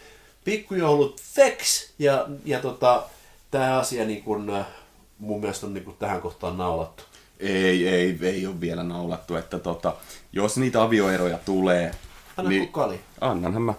pikkujoulut 0.44 1.20
feks! 1.23 1.92
Ja, 1.99 2.26
ja 2.44 2.61
tota, 2.61 3.02
tämä 3.50 3.78
asia 3.78 4.04
niin 4.04 4.23
kuin, 4.23 4.50
äh, 4.50 4.66
mun 5.18 5.40
mielestä 5.40 5.66
on 5.66 5.75
niin 5.75 5.84
kuin 5.84 5.96
tähän 5.96 6.20
kohtaan 6.20 6.58
naulattu. 6.58 7.04
Ei, 7.40 7.88
ei, 7.88 8.18
ei 8.23 8.46
ole 8.46 8.61
vielä 8.61 8.82
naulattu, 8.82 9.37
että 9.37 9.58
tota, 9.58 9.94
jos 10.32 10.56
niitä 10.56 10.82
avioeroja 10.82 11.38
tulee, 11.38 11.90
Anna 12.37 12.50
niin... 12.50 12.73
kali. 12.73 13.00
annanhan 13.20 13.62
mä. 13.62 13.75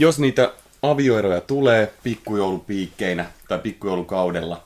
Jos 0.00 0.18
niitä 0.18 0.52
avioeroja 0.82 1.40
tulee 1.40 1.92
pikkujoulupiikkeinä 2.02 3.30
tai 3.48 3.58
pikkujoulukaudella 3.58 4.64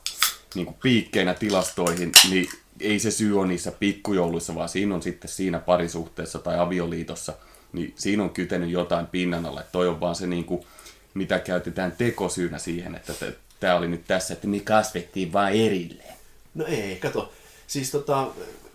niin 0.54 0.66
kuin 0.66 0.76
piikkeinä 0.82 1.34
tilastoihin, 1.34 2.12
niin 2.30 2.48
ei 2.80 2.98
se 2.98 3.10
syy 3.10 3.38
ole 3.40 3.46
niissä 3.46 3.72
pikkujouluissa, 3.72 4.54
vaan 4.54 4.68
siinä 4.68 4.94
on 4.94 5.02
sitten 5.02 5.30
siinä 5.30 5.58
parisuhteessa 5.58 6.38
tai 6.38 6.58
avioliitossa, 6.58 7.32
niin 7.72 7.94
siinä 7.96 8.22
on 8.22 8.30
kytenyt 8.30 8.70
jotain 8.70 9.06
pinnan 9.06 9.46
alla. 9.46 9.60
Että 9.60 9.72
toi 9.72 9.88
on 9.88 10.00
vaan 10.00 10.14
se, 10.14 10.26
niin 10.26 10.44
kuin, 10.44 10.66
mitä 11.14 11.38
käytetään 11.38 11.92
tekosyynä 11.92 12.58
siihen, 12.58 12.94
että 12.94 13.12
tämä 13.60 13.76
oli 13.76 13.88
nyt 13.88 14.04
tässä, 14.06 14.34
että 14.34 14.46
me 14.46 14.60
kasvettiin 14.60 15.32
vaan 15.32 15.52
erilleen. 15.52 16.14
No 16.54 16.64
ei, 16.66 16.96
kato. 16.96 17.32
Siis 17.66 17.90
tota, 17.90 18.26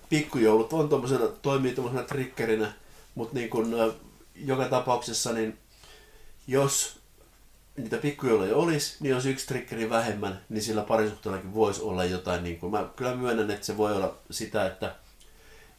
pikkujoulut 0.10 0.74
on 0.74 0.90
tommosena, 0.90 1.28
toimii 1.28 1.76
tommosena 1.76 2.04
triggerinä, 2.04 2.74
mutta 3.16 3.36
niin 3.36 3.50
kun, 3.50 3.94
joka 4.36 4.66
tapauksessa, 4.66 5.34
niin 5.34 5.58
jos 6.50 7.00
niitä 7.78 7.98
pikkujouluja 7.98 8.56
olisi, 8.56 8.98
niin 9.00 9.10
jos 9.12 9.26
yksi 9.26 9.48
triggeri 9.48 9.90
vähemmän, 9.90 10.42
niin 10.50 10.62
sillä 10.62 10.82
parisuhteellakin 10.82 11.54
voisi 11.54 11.82
olla 11.82 12.06
jotain, 12.06 12.44
niin 12.44 12.60
kuin, 12.60 12.72
mä 12.72 12.90
kyllä 12.96 13.16
myönnän, 13.16 13.52
että 13.52 13.66
se 13.66 13.78
voi 13.78 13.96
olla 13.96 14.18
sitä, 14.32 14.66
että 14.66 14.96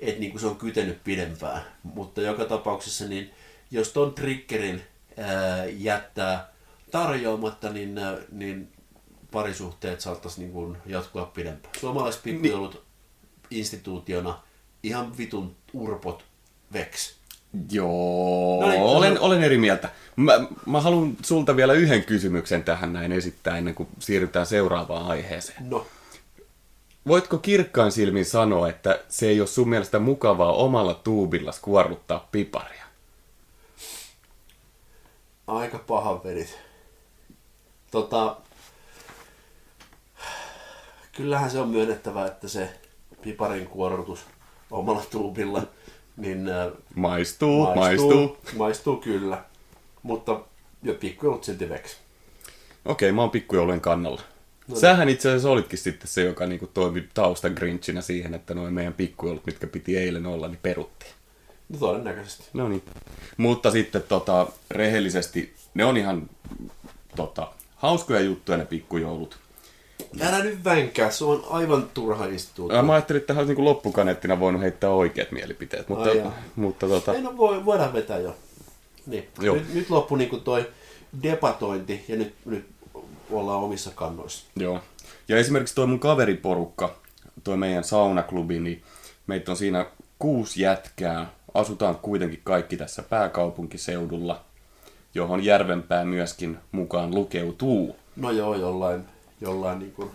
et 0.00 0.18
niin 0.18 0.32
kuin 0.32 0.40
se 0.40 0.46
on 0.46 0.56
kytenyt 0.56 1.04
pidempään, 1.04 1.62
mutta 1.82 2.20
joka 2.20 2.44
tapauksessa, 2.44 3.04
niin 3.04 3.30
jos 3.70 3.88
ton 3.88 4.14
triggerin 4.14 4.82
ää, 5.16 5.64
jättää 5.64 6.52
tarjoamatta, 6.90 7.72
niin, 7.72 7.98
ää, 7.98 8.18
niin 8.32 8.72
parisuhteet 9.30 10.00
saattaisi 10.00 10.40
niin 10.40 10.52
kuin 10.52 10.76
jatkua 10.86 11.24
pidempään. 11.24 11.74
Suomalaiset 11.80 12.22
pikkujoulut 12.22 12.84
instituutiona 13.50 14.42
ihan 14.82 15.18
vitun 15.18 15.56
urpot 15.72 16.24
veks. 16.72 17.19
Joo, 17.70 18.58
No 18.60 18.68
niin, 18.68 18.82
olen, 18.82 19.12
sano. 19.14 19.26
olen 19.26 19.42
eri 19.42 19.58
mieltä. 19.58 19.88
Mä, 20.16 20.32
mä 20.66 20.80
haluan 20.80 21.16
sulta 21.22 21.56
vielä 21.56 21.72
yhden 21.72 22.04
kysymyksen 22.04 22.64
tähän 22.64 22.92
näin 22.92 23.12
esittää 23.12 23.58
ennen 23.58 23.74
kuin 23.74 23.88
siirrytään 23.98 24.46
seuraavaan 24.46 25.06
aiheeseen. 25.06 25.70
No, 25.70 25.86
Voitko 27.06 27.38
kirkkain 27.38 27.92
silmin 27.92 28.24
sanoa, 28.24 28.68
että 28.68 29.00
se 29.08 29.28
ei 29.28 29.40
ole 29.40 29.48
sun 29.48 29.68
mielestä 29.68 29.98
mukavaa 29.98 30.52
omalla 30.52 30.94
tuubilla 30.94 31.52
kuorruttaa 31.62 32.28
piparia? 32.32 32.84
aika 35.46 35.78
pahan 35.78 36.24
vedit. 36.24 36.58
Tota, 37.90 38.36
kyllähän 41.16 41.50
se 41.50 41.58
on 41.58 41.68
myönnettävä, 41.68 42.26
että 42.26 42.48
se 42.48 42.80
piparin 43.22 43.66
kuorrutus 43.66 44.20
omalla 44.70 45.02
tuubilla, 45.10 45.62
niin 46.20 46.48
ää, 46.48 46.70
Maistuu, 46.94 47.64
maistuu. 47.74 48.10
maistuu. 48.10 48.38
maistuu 48.56 48.96
kyllä. 48.96 49.44
Mutta 50.02 50.40
jo 50.82 50.94
pikkujoulut 50.94 51.44
silti 51.44 51.68
veksi. 51.68 51.96
Okei, 52.84 53.12
mä 53.12 53.20
oon 53.20 53.30
pikkujoulujen 53.30 53.80
kannalla. 53.80 54.20
No, 54.68 54.76
Sähän 54.76 55.08
itse 55.08 55.28
asiassa 55.28 55.50
olitkin 55.50 55.78
sitten 55.78 56.08
se, 56.08 56.24
joka 56.24 56.46
niinku 56.46 56.66
toimi 56.66 57.08
taustan 57.14 57.52
grinchinä 57.52 58.00
siihen, 58.00 58.34
että 58.34 58.54
noin 58.54 58.74
meidän 58.74 58.92
pikkujoulut, 58.94 59.46
mitkä 59.46 59.66
piti 59.66 59.96
eilen 59.98 60.26
olla, 60.26 60.48
niin 60.48 60.58
peruttiin. 60.62 61.12
No 61.68 61.78
todennäköisesti. 61.78 62.44
No 62.52 62.68
niin. 62.68 62.82
Mutta 63.36 63.70
sitten 63.70 64.02
tota, 64.02 64.46
rehellisesti, 64.70 65.54
ne 65.74 65.84
on 65.84 65.96
ihan 65.96 66.30
tota, 67.16 67.52
hauskoja 67.76 68.20
juttuja 68.20 68.58
ne 68.58 68.64
pikkujoulut. 68.64 69.38
Älä 70.20 70.44
nyt 70.44 70.64
vänkää, 70.64 71.10
se 71.10 71.24
on 71.24 71.44
aivan 71.50 71.90
turha 71.94 72.26
instituutio. 72.26 72.82
Mä 72.82 72.92
ajattelin, 72.92 73.20
että 73.20 73.26
tähän 73.26 73.40
olisi 73.40 73.50
niinku 73.50 73.64
loppukaneettina 73.64 74.40
voinut 74.40 74.62
heittää 74.62 74.90
oikeat 74.90 75.32
mielipiteet, 75.32 75.88
mutta, 75.88 76.10
Ai 76.10 76.22
mutta 76.56 76.88
tota, 76.88 77.14
Ei 77.14 77.22
no 77.22 77.36
voi, 77.36 77.64
voidaan 77.64 77.92
vetää 77.92 78.18
jo. 78.18 78.36
Niin. 79.06 79.28
Joo. 79.40 79.54
Nyt, 79.56 79.74
nyt 79.74 79.90
loppui 79.90 80.18
niinku 80.18 80.36
toi 80.36 80.68
debatointi 81.22 82.04
ja 82.08 82.16
nyt, 82.16 82.34
nyt 82.44 82.66
ollaan 83.30 83.60
omissa 83.60 83.90
kannoissa. 83.94 84.46
Joo. 84.56 84.80
Ja 85.28 85.36
esimerkiksi 85.36 85.74
toi 85.74 85.86
mun 85.86 86.00
kaveriporukka, 86.00 86.94
toi 87.44 87.56
meidän 87.56 87.84
saunaklubi, 87.84 88.60
niin 88.60 88.82
meitä 89.26 89.50
on 89.50 89.56
siinä 89.56 89.86
kuusi 90.18 90.62
jätkää. 90.62 91.30
Asutaan 91.54 91.96
kuitenkin 91.96 92.40
kaikki 92.44 92.76
tässä 92.76 93.02
pääkaupunkiseudulla, 93.02 94.44
johon 95.14 95.44
Järvenpää 95.44 96.04
myöskin 96.04 96.58
mukaan 96.72 97.14
lukeutuu. 97.14 97.96
No 98.16 98.30
joo, 98.30 98.54
jollain, 98.54 99.04
jollain 99.40 99.78
niinku... 99.78 100.10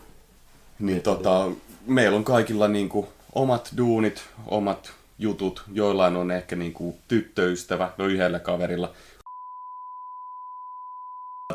Niin 0.80 1.02
tota, 1.02 1.52
meillä 1.88 2.18
on 2.18 2.24
kaikilla 2.24 2.68
niinku 2.68 3.08
omat 3.34 3.74
duunit, 3.78 4.24
omat 4.46 4.94
jutut. 5.20 5.64
Joillain 5.74 6.16
on 6.16 6.32
ehkä 6.32 6.56
niinku 6.56 6.98
tyttöystävä, 7.08 7.92
no 7.98 8.06
yhdellä 8.06 8.40
kaverilla. 8.40 8.94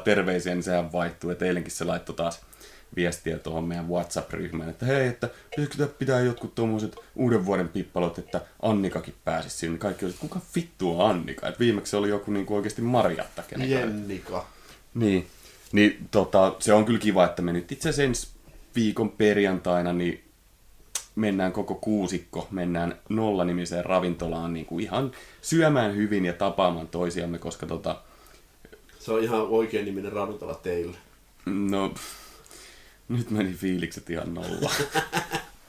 Terveisiä, 0.04 0.54
niin 0.54 0.62
sehän 0.62 0.92
vaihtuu. 0.92 1.30
Et 1.30 1.42
eilenkin 1.42 1.72
se 1.72 1.84
laittoi 1.84 2.16
taas 2.16 2.40
viestiä 2.96 3.38
tuohon 3.38 3.64
meidän 3.64 3.88
WhatsApp-ryhmään, 3.88 4.70
että 4.70 4.86
hei, 4.86 5.08
että 5.08 5.28
pitäisikö 5.50 5.76
tää 5.76 5.86
pitää 5.86 6.20
jotkut 6.20 6.54
tuommoiset 6.54 6.96
uuden 7.16 7.46
vuoden 7.46 7.68
pippalot, 7.68 8.18
että 8.18 8.40
Annikakin 8.62 9.14
pääsisi 9.24 9.56
sinne. 9.56 9.78
Kaikki 9.78 10.04
oli, 10.04 10.10
että 10.10 10.20
kuka 10.20 10.40
vittu 10.56 11.00
on 11.00 11.10
Annika? 11.10 11.48
Et 11.48 11.60
viimeksi 11.60 11.96
oli 11.96 12.08
joku 12.08 12.30
niinku 12.30 12.56
oikeasti 12.56 12.82
Marjatta, 12.82 13.42
Jennika. 13.56 14.46
niin, 14.94 15.26
niin 15.72 16.08
tota, 16.10 16.54
se 16.58 16.72
on 16.72 16.84
kyllä 16.84 16.98
kiva, 16.98 17.24
että 17.24 17.42
me 17.42 17.52
nyt 17.52 17.72
itse 17.72 17.88
asiassa 17.88 18.02
ensi 18.02 18.28
viikon 18.74 19.10
perjantaina 19.10 19.92
niin 19.92 20.24
mennään 21.16 21.52
koko 21.52 21.74
kuusikko, 21.74 22.48
mennään 22.50 22.98
nollanimiseen 23.08 23.84
ravintolaan 23.84 24.52
niin 24.52 24.66
kuin 24.66 24.84
ihan 24.84 25.12
syömään 25.42 25.96
hyvin 25.96 26.24
ja 26.24 26.32
tapaamaan 26.32 26.88
toisiamme, 26.88 27.38
koska 27.38 27.66
tota, 27.66 28.00
Se 28.98 29.12
on 29.12 29.22
ihan 29.22 29.40
oikein 29.40 29.84
niminen 29.84 30.12
ravintola 30.12 30.54
teille. 30.54 30.96
no, 31.46 31.94
nyt 33.08 33.30
meni 33.30 33.52
fiilikset 33.52 34.10
ihan 34.10 34.34
nolla. 34.34 34.70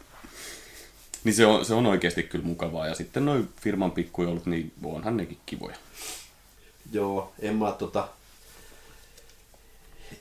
niin 1.24 1.34
se 1.34 1.46
on, 1.46 1.66
se 1.66 1.74
on 1.74 1.86
oikeasti 1.86 2.24
kyllä 2.24 2.46
mukavaa. 2.46 2.88
Ja 2.88 2.96
sitten 2.96 3.26
noin 3.26 3.50
firman 3.62 3.92
pikkujoulut, 3.92 4.46
niin 4.46 4.72
onhan 4.84 5.18
nekin 5.18 5.38
kivoja. 5.46 5.76
Joo, 6.92 7.34
en 7.40 7.56
mä 7.56 7.72
tota... 7.72 8.08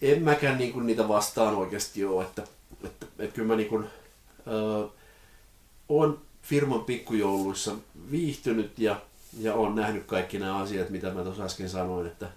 En 0.02 0.22
mäkään 0.22 0.58
niinku 0.58 0.80
niitä 0.80 1.08
vastaan 1.08 1.54
oikeasti 1.54 2.04
oo, 2.04 2.22
että, 2.22 2.42
että, 2.84 3.06
että 3.18 3.34
kyllä 3.34 3.48
mä 3.48 3.56
niinku, 3.56 3.84
öö, 4.46 4.84
on 5.88 6.20
firman 6.42 6.84
pikkujouluissa 6.84 7.74
viihtynyt 8.10 8.78
ja, 8.78 9.00
ja 9.40 9.54
on 9.54 9.74
nähnyt 9.74 10.04
kaikki 10.06 10.38
nämä 10.38 10.56
asiat, 10.56 10.90
mitä 10.90 11.10
mä 11.10 11.22
tuossa 11.22 11.44
äsken 11.44 11.68
sanoin, 11.68 12.06
että 12.06 12.28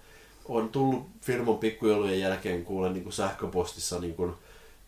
on 0.44 0.68
tullut 0.68 1.06
firman 1.20 1.58
pikkujoulujen 1.58 2.20
jälkeen 2.20 2.64
kuulen 2.64 2.92
niinku 2.92 3.10
sähköpostissa 3.10 4.00
niinku, 4.00 4.34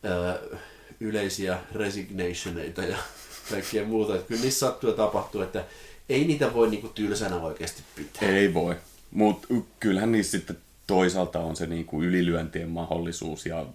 öö, 0.04 0.58
yleisiä 1.00 1.58
resignationeita 1.72 2.82
ja 2.82 2.96
kaikkea 3.50 3.84
muuta. 3.84 4.14
Että 4.14 4.28
kyllä 4.28 4.42
niissä 4.42 4.66
sattuu 4.66 4.90
ja 4.90 4.96
tapahtuu, 4.96 5.42
että 5.42 5.64
ei 6.08 6.24
niitä 6.24 6.54
voi 6.54 6.70
niinku 6.70 6.88
tylsänä 6.88 7.36
oikeasti 7.36 7.82
pitää. 7.96 8.28
Ei 8.28 8.54
voi. 8.54 8.76
Mutta 9.10 9.48
kyllähän 9.80 10.12
niissä 10.12 10.38
sitten 10.38 10.58
toisaalta 10.86 11.38
on 11.40 11.56
se 11.56 11.66
niinku 11.66 12.02
ylilyöntien 12.02 12.68
mahdollisuus 12.68 13.46
ja 13.46 13.66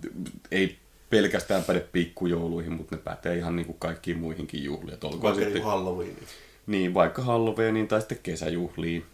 ei 0.52 0.78
pelkästään 1.10 1.64
päde 1.64 1.80
pikkujouluihin, 1.80 2.74
mutta 2.74 2.96
ne 2.96 3.02
pätee 3.02 3.38
ihan 3.38 3.56
niinku 3.56 3.74
kaikkiin 3.74 4.20
muihinkin 4.20 4.64
juhliin. 4.64 4.98
Vaikka 5.02 5.36
sitten, 5.36 5.64
Halloweeniin. 5.64 6.28
niin, 6.68 6.94
vaikka 6.94 7.22
Halloweeniin 7.22 7.88
tai 7.88 8.00
sitten 8.00 8.20
kesäjuhliin. 8.24 9.06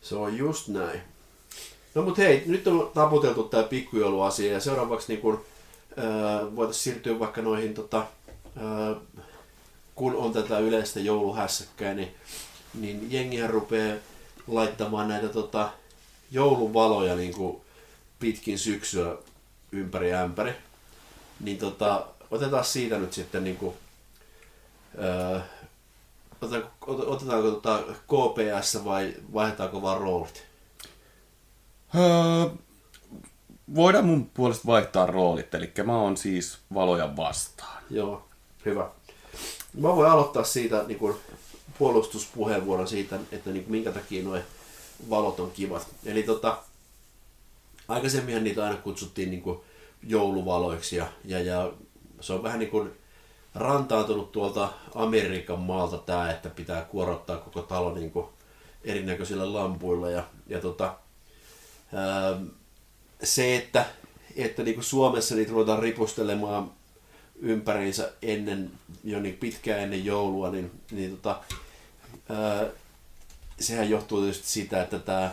Se 0.00 0.14
on 0.14 0.36
just 0.36 0.68
näin. 0.68 1.00
No 1.94 2.02
mut 2.02 2.18
hei, 2.18 2.42
nyt 2.46 2.66
on 2.66 2.90
taputeltu 2.94 3.42
tää 3.42 3.62
pikkujouluasia 3.62 4.52
ja 4.52 4.60
seuraavaksi 4.60 5.12
niin 5.12 5.20
kun, 5.20 5.44
öö, 5.98 6.04
voitaisiin 6.56 6.82
siirtyä 6.84 7.18
vaikka 7.18 7.42
noihin, 7.42 7.74
tota, 7.74 8.06
öö, 8.56 8.94
kun 9.94 10.14
on 10.14 10.32
tätä 10.32 10.58
yleistä 10.58 11.00
jouluhässäkkää, 11.00 11.94
niin, 11.94 12.14
niin 12.74 13.12
jengihän 13.12 13.50
rupeaa 13.50 13.96
laittamaan 14.46 15.08
näitä 15.08 15.28
tota, 15.28 15.70
jouluvaloja 16.30 17.16
niin 17.16 17.34
kuin 17.34 17.60
pitkin 18.18 18.58
syksyä 18.58 19.16
ympäri 19.72 20.14
ämpäri. 20.14 20.52
Niin 21.40 21.58
tota, 21.58 22.06
otetaan 22.30 22.64
siitä 22.64 22.98
nyt 22.98 23.12
sitten 23.12 23.44
niin 23.44 23.56
kuin, 23.56 23.74
öö, 24.98 25.40
otetaanko, 26.42 26.70
otetaanko 26.86 27.50
tota 27.50 27.82
KPS 27.82 28.84
vai 28.84 29.14
vaihdetaanko 29.34 29.82
vaan 29.82 30.00
roolit? 30.00 30.44
Öö, 31.94 32.50
voidaan 33.74 34.04
mun 34.04 34.30
puolesta 34.34 34.66
vaihtaa 34.66 35.06
roolit, 35.06 35.54
eli 35.54 35.72
mä 35.84 35.96
oon 35.96 36.16
siis 36.16 36.58
valoja 36.74 37.16
vastaan. 37.16 37.82
Joo, 37.90 38.28
hyvä. 38.66 38.90
Mä 39.74 39.96
voin 39.96 40.10
aloittaa 40.10 40.44
siitä 40.44 40.84
niin 40.86 40.98
kuin 40.98 41.16
puolustuspuheenvuoron 41.78 42.88
siitä, 42.88 43.18
että 43.32 43.50
niin 43.50 43.64
kuin, 43.64 43.72
minkä 43.72 43.92
takia 43.92 44.22
nuo 44.22 44.38
valot 45.10 45.40
on 45.40 45.50
kivat. 45.50 45.88
Eli 46.04 46.22
tota, 46.22 46.58
aikaisemminhan 47.88 48.44
niitä 48.44 48.64
aina 48.64 48.76
kutsuttiin 48.76 49.30
niin 49.30 49.42
kuin 49.42 49.60
jouluvaloiksi 50.02 50.96
ja, 50.96 51.06
ja, 51.24 51.40
ja 51.40 51.72
se 52.20 52.32
on 52.32 52.42
vähän 52.42 52.58
niin 52.58 52.70
kuin 52.70 52.90
rantaantunut 53.54 54.32
tuolta 54.32 54.72
Amerikan 54.94 55.58
maalta 55.58 55.98
tämä, 55.98 56.30
että 56.30 56.50
pitää 56.50 56.82
kuorottaa 56.82 57.36
koko 57.36 57.62
talo 57.62 57.94
niin 57.94 58.10
kuin 58.10 58.26
erinäköisillä 58.84 59.52
lampuilla 59.52 60.10
ja, 60.10 60.24
ja 60.46 60.60
tota, 60.60 60.94
ää, 61.92 62.40
se, 63.22 63.56
että, 63.56 63.86
että 64.36 64.62
niin 64.62 64.74
kuin 64.74 64.84
Suomessa 64.84 65.34
niitä 65.34 65.52
ruvetaan 65.52 65.78
ripustelemaan 65.78 66.70
ympäriinsä 67.40 68.12
ennen, 68.22 68.70
jo 69.04 69.20
niin 69.20 69.36
pitkään 69.36 69.80
ennen 69.80 70.04
joulua, 70.04 70.50
niin, 70.50 70.70
niin 70.90 71.10
tota, 71.10 71.40
ää, 72.28 72.66
sehän 73.60 73.90
johtuu 73.90 74.20
tietysti 74.20 74.46
siitä, 74.46 74.82
että 74.82 74.98
tämä 74.98 75.32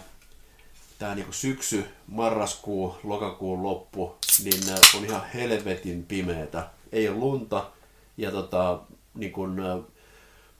tää 0.99 1.15
niinku 1.15 1.31
syksy, 1.33 1.85
marraskuu, 2.07 2.95
lokakuun 3.03 3.63
loppu, 3.63 4.15
niin 4.43 4.69
ää, 4.69 4.77
on 4.97 5.05
ihan 5.05 5.25
helvetin 5.33 6.05
pimeetä. 6.05 6.69
Ei 6.91 7.09
ole 7.09 7.17
lunta 7.17 7.71
ja 8.17 8.31
tota, 8.31 8.79
niin 9.15 9.31
kun, 9.31 9.59
ää, 9.59 9.77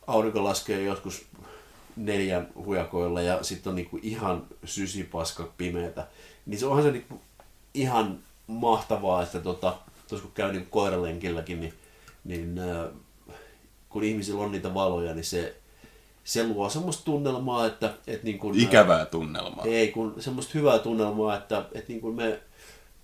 aurinko 0.08 0.44
laskee 0.44 0.84
joskus 0.84 1.26
neljän 1.96 2.48
hujakoilla 2.56 3.22
ja 3.22 3.44
sitten 3.44 3.70
on 3.70 3.76
niinku 3.76 4.00
ihan 4.02 4.48
sysipaska 4.66 5.54
pimeätä. 5.58 6.08
Niin 6.46 6.60
se 6.60 6.66
onhan 6.66 6.84
se 6.84 6.92
niinku 6.92 7.22
ihan 7.74 8.20
mahtavaa, 8.48 9.24
että 9.24 9.40
tota, 9.40 9.78
tuossa 10.08 10.28
kun 10.28 10.36
käy 10.36 10.52
niinku 10.52 10.70
koiralenkilläkin, 10.70 11.60
niin, 11.60 11.74
niin 12.24 12.60
ää, 12.60 12.88
kun 13.90 14.04
ihmisillä 14.04 14.44
on 14.44 14.52
niitä 14.52 14.74
valoja, 14.74 15.14
niin 15.14 15.26
se, 15.26 15.56
se 16.28 16.44
luo 16.48 16.70
semmoista 16.70 17.04
tunnelmaa, 17.06 17.66
että, 17.66 17.94
että 18.08 18.26
niin 18.26 18.40
kun, 18.40 18.60
Ikävää 18.60 19.06
tunnelmaa. 19.06 19.66
ei, 19.66 19.92
kun 19.92 20.16
semmoista 20.20 20.52
hyvää 20.56 20.80
tunnelmaa, 20.80 21.38
että, 21.38 21.66
että 21.72 21.88
niin 21.88 22.02
kuin 22.02 22.16
me, 22.16 22.40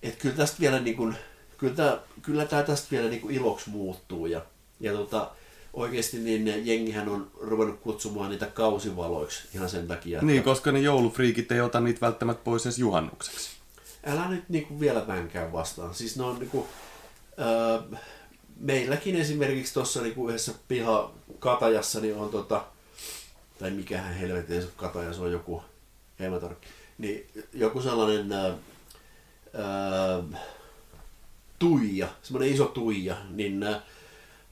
että 0.03 0.19
kyllä 0.21 0.36
tästä 0.36 0.59
vielä 0.59 0.79
niin 0.79 0.97
kuin, 0.97 1.15
kyllä 1.57 1.75
tämä, 1.75 1.99
kyllä 2.21 2.45
tämä 2.45 2.63
tästä 2.63 2.88
vielä 2.91 3.09
niin 3.09 3.21
kuin 3.21 3.36
iloksi 3.36 3.69
muuttuu 3.69 4.25
ja, 4.25 4.41
ja 4.79 4.93
tota, 4.93 5.31
oikeasti 5.73 6.17
niin 6.17 6.67
jengihän 6.67 7.09
on 7.09 7.31
ruvennut 7.41 7.79
kutsumaan 7.79 8.29
niitä 8.29 8.45
kausivaloiksi 8.45 9.47
ihan 9.55 9.69
sen 9.69 9.88
takia, 9.88 10.17
että 10.17 10.25
Niin, 10.25 10.43
koska 10.43 10.71
ne 10.71 10.79
joulufriikit 10.79 11.51
ei 11.51 11.62
ota 11.62 11.79
niitä 11.79 12.01
välttämättä 12.01 12.43
pois 12.43 12.65
edes 12.65 12.79
juhannukseksi. 12.79 13.49
älä 14.05 14.27
nyt 14.29 14.49
niin 14.49 14.65
kuin 14.65 14.79
vielä 14.79 15.07
vänkää 15.07 15.51
vastaan. 15.51 15.95
Siis 15.95 16.17
ne 16.17 16.23
on 16.23 16.39
niin 16.39 16.49
kuin, 16.49 16.65
öö, 17.39 17.97
meilläkin 18.59 19.15
esimerkiksi 19.15 19.73
tuossa 19.73 20.01
niin 20.01 20.15
kuin 20.15 20.29
yhdessä 20.29 20.53
piha 20.67 21.12
katajassa 21.39 21.99
niin 21.99 22.15
on 22.15 22.29
tota, 22.29 22.65
tai 23.59 23.71
mikähän 23.71 24.13
helvetin 24.13 24.61
se 24.61 24.67
kataja, 24.75 25.13
se 25.13 25.21
on 25.21 25.31
joku 25.31 25.63
hemator, 26.19 26.55
niin 26.97 27.27
joku 27.53 27.81
sellainen 27.81 28.31
ää, 28.31 28.45
ää, 29.53 30.23
tuija, 31.59 32.07
semmoinen 32.23 32.53
iso 32.53 32.65
tuija, 32.65 33.17
niin 33.29 33.63
ää, 33.63 33.81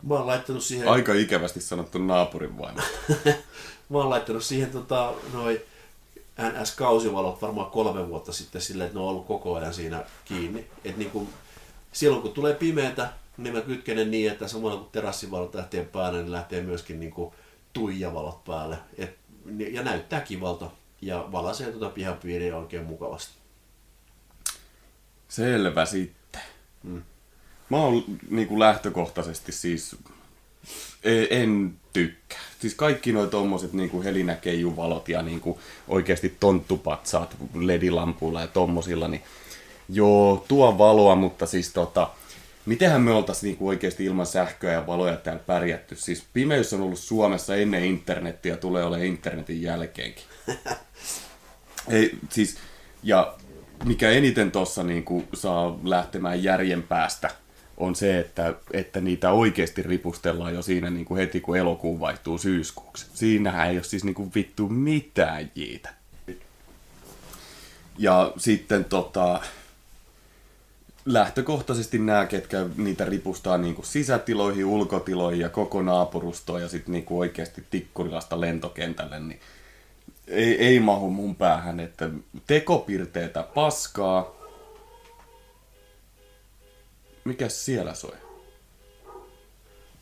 mä 0.03 0.13
oon 0.13 0.27
laittanut 0.27 0.63
siihen, 0.63 0.87
Aika 0.87 1.13
ikävästi 1.13 1.61
sanottu 1.61 1.97
naapurin 1.97 2.57
vaimo. 2.57 2.81
mä 3.89 3.97
oon 3.97 4.09
laittanut 4.09 4.43
siihen 4.43 4.71
tota, 4.71 5.13
noi 5.33 5.61
NS-kausivalot 6.39 7.41
varmaan 7.41 7.71
kolme 7.71 8.07
vuotta 8.07 8.33
sitten 8.33 8.61
silleen, 8.61 8.85
että 8.87 8.99
ne 8.99 9.03
on 9.03 9.09
ollut 9.09 9.27
koko 9.27 9.55
ajan 9.55 9.73
siinä 9.73 10.05
kiinni. 10.25 10.67
Et 10.85 10.97
niin 10.97 11.11
kuin, 11.11 11.29
silloin 11.91 12.21
kun 12.21 12.31
tulee 12.31 12.53
pimeätä, 12.53 13.09
niin 13.37 13.53
mä 13.53 13.61
kytkenen 13.61 14.11
niin, 14.11 14.31
että 14.31 14.47
samalla 14.47 14.77
kun 14.77 14.89
terassivalot 14.91 15.55
lähtee 15.55 15.85
päälle, 15.85 16.17
niin 16.17 16.31
lähtee 16.31 16.61
myöskin 16.61 16.99
niin 16.99 17.11
kuin 17.11 17.33
tuijavalot 17.73 18.43
päälle. 18.43 18.77
Et, 18.97 19.17
ja 19.71 19.83
näyttää 19.83 20.21
kivalta 20.21 20.71
ja 21.01 21.27
valaisee 21.31 21.71
tuota 21.71 21.89
pihapiiriä 21.89 22.57
oikein 22.57 22.85
mukavasti. 22.85 23.33
Selvä 25.27 25.85
sitten. 25.85 26.41
Mm. 26.83 27.01
Mä 27.69 27.77
oon 27.77 28.03
niin 28.29 28.47
kuin 28.47 28.59
lähtökohtaisesti 28.59 29.51
siis 29.51 29.95
e- 31.03 31.41
en 31.41 31.73
tykkää. 31.93 32.39
Siis 32.59 32.75
kaikki 32.75 33.11
noi 33.11 33.27
tommoset 33.27 33.73
niinku 33.73 34.03
helinäkeijuvalot 34.03 35.09
ja 35.09 35.21
niinku 35.21 35.59
oikeasti 35.87 36.37
tonttupatsaat 36.39 37.35
ledilampuilla 37.53 38.41
ja 38.41 38.47
tommosilla, 38.47 39.07
niin 39.07 39.23
joo, 39.89 40.45
tuo 40.47 40.77
valoa, 40.77 41.15
mutta 41.15 41.45
siis 41.45 41.73
tota, 41.73 42.09
mitenhän 42.65 43.01
me 43.01 43.11
oltaisiin 43.11 43.47
niinku 43.47 43.67
oikeasti 43.67 44.05
ilman 44.05 44.25
sähköä 44.25 44.71
ja 44.71 44.87
valoja 44.87 45.15
täällä 45.15 45.43
pärjätty? 45.47 45.95
Siis 45.95 46.25
pimeys 46.33 46.73
on 46.73 46.81
ollut 46.81 46.99
Suomessa 46.99 47.55
ennen 47.55 47.85
internettiä, 47.85 48.57
tulee 48.57 48.83
olemaan 48.83 49.07
internetin 49.07 49.61
jälkeenkin. 49.61 50.23
Ei, 51.89 52.17
siis, 52.29 52.57
ja 53.03 53.35
mikä 53.85 54.09
eniten 54.09 54.51
tuossa 54.51 54.83
niinku 54.83 55.23
saa 55.33 55.79
lähtemään 55.83 56.43
järjen 56.43 56.83
päästä, 56.83 57.29
on 57.77 57.95
se, 57.95 58.19
että, 58.19 58.53
että 58.73 59.01
niitä 59.01 59.31
oikeasti 59.31 59.83
ripustellaan 59.83 60.53
jo 60.53 60.61
siinä 60.61 60.89
niin 60.89 61.05
kuin 61.05 61.17
heti, 61.17 61.41
kun 61.41 61.57
elokuun 61.57 61.99
vaihtuu 61.99 62.37
syyskuuksi. 62.37 63.05
Siinähän 63.13 63.69
ei 63.69 63.75
ole 63.75 63.83
siis 63.83 64.03
niin 64.03 64.15
kuin 64.15 64.31
vittu 64.35 64.69
mitään 64.69 65.51
jiitä. 65.55 65.93
Ja 67.97 68.33
sitten 68.37 68.85
tota, 68.85 69.41
lähtökohtaisesti 71.05 71.99
nämä, 71.99 72.25
ketkä 72.25 72.65
niitä 72.77 73.05
ripustaa 73.05 73.57
niin 73.57 73.75
kuin 73.75 73.85
sisätiloihin, 73.85 74.65
ulkotiloihin 74.65 75.41
ja 75.41 75.49
koko 75.49 75.81
naapurustoon 75.81 76.61
ja 76.61 76.67
sitten 76.67 76.91
niin 76.91 77.05
oikeasti 77.09 77.63
Tikkurilasta 77.69 78.41
lentokentälle, 78.41 79.19
niin 79.19 79.39
ei, 80.27 80.65
ei 80.65 80.79
mahu 80.79 81.09
mun 81.09 81.35
päähän, 81.35 81.79
että 81.79 82.09
tekopirteitä 82.47 83.43
paskaa, 83.43 84.41
Mikäs 87.23 87.65
siellä 87.65 87.93
soi? 87.93 88.15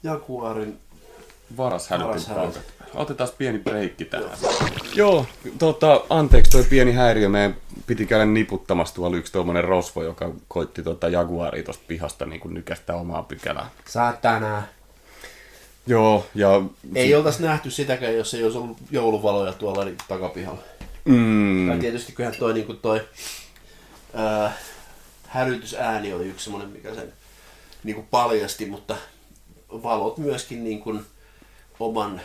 Jaguarin 0.03 0.79
varas 1.57 1.89
hälytin 1.89 2.23
Otetaan 2.93 3.29
pieni 3.37 3.59
breikki 3.59 4.05
tähän. 4.05 4.37
Joo, 4.95 5.25
tota, 5.59 6.01
anteeksi 6.09 6.51
toi 6.51 6.63
pieni 6.63 6.91
häiriö. 6.91 7.29
Meidän 7.29 7.55
piti 7.87 8.05
käydä 8.05 8.25
niputtamassa 8.25 8.95
tuolla 8.95 9.17
yksi 9.17 9.33
tuommoinen 9.33 9.63
rosvo, 9.63 10.03
joka 10.03 10.31
koitti 10.47 10.83
tota 10.83 11.09
Jaguaria 11.09 11.63
tuosta 11.63 11.83
pihasta 11.87 12.25
niin 12.25 12.39
kuin 12.39 12.53
nykästä 12.53 12.95
omaa 12.95 13.23
pykälää. 13.23 13.69
Saatana. 13.85 14.63
Joo, 15.87 16.25
ja... 16.35 16.61
Ei 16.95 17.07
si- 17.07 17.15
oltaisi 17.15 17.43
nähty 17.43 17.71
sitäkään, 17.71 18.15
jos 18.15 18.33
ei 18.33 18.43
olisi 18.43 18.57
ollut 18.57 18.77
jouluvaloja 18.91 19.53
tuolla 19.53 19.85
niin 19.85 19.97
takapihalla. 20.07 20.61
Mm. 21.05 21.67
Tai 21.67 21.77
tietysti 21.77 22.11
kyllähän 22.11 22.39
toi, 22.39 22.53
niin 22.53 22.65
kuin 22.65 22.77
toi 22.77 23.01
äh, 24.19 24.53
hälytysääni 25.27 26.13
oli 26.13 26.27
yksi 26.27 26.43
semmoinen, 26.43 26.69
mikä 26.69 26.95
sen 26.95 27.13
niin 27.83 27.95
kuin 27.95 28.07
paljasti, 28.11 28.65
mutta 28.65 28.95
valot 29.69 30.17
myöskin 30.17 30.63
niin 30.63 30.79
kuin 30.79 31.05
oman 31.79 32.21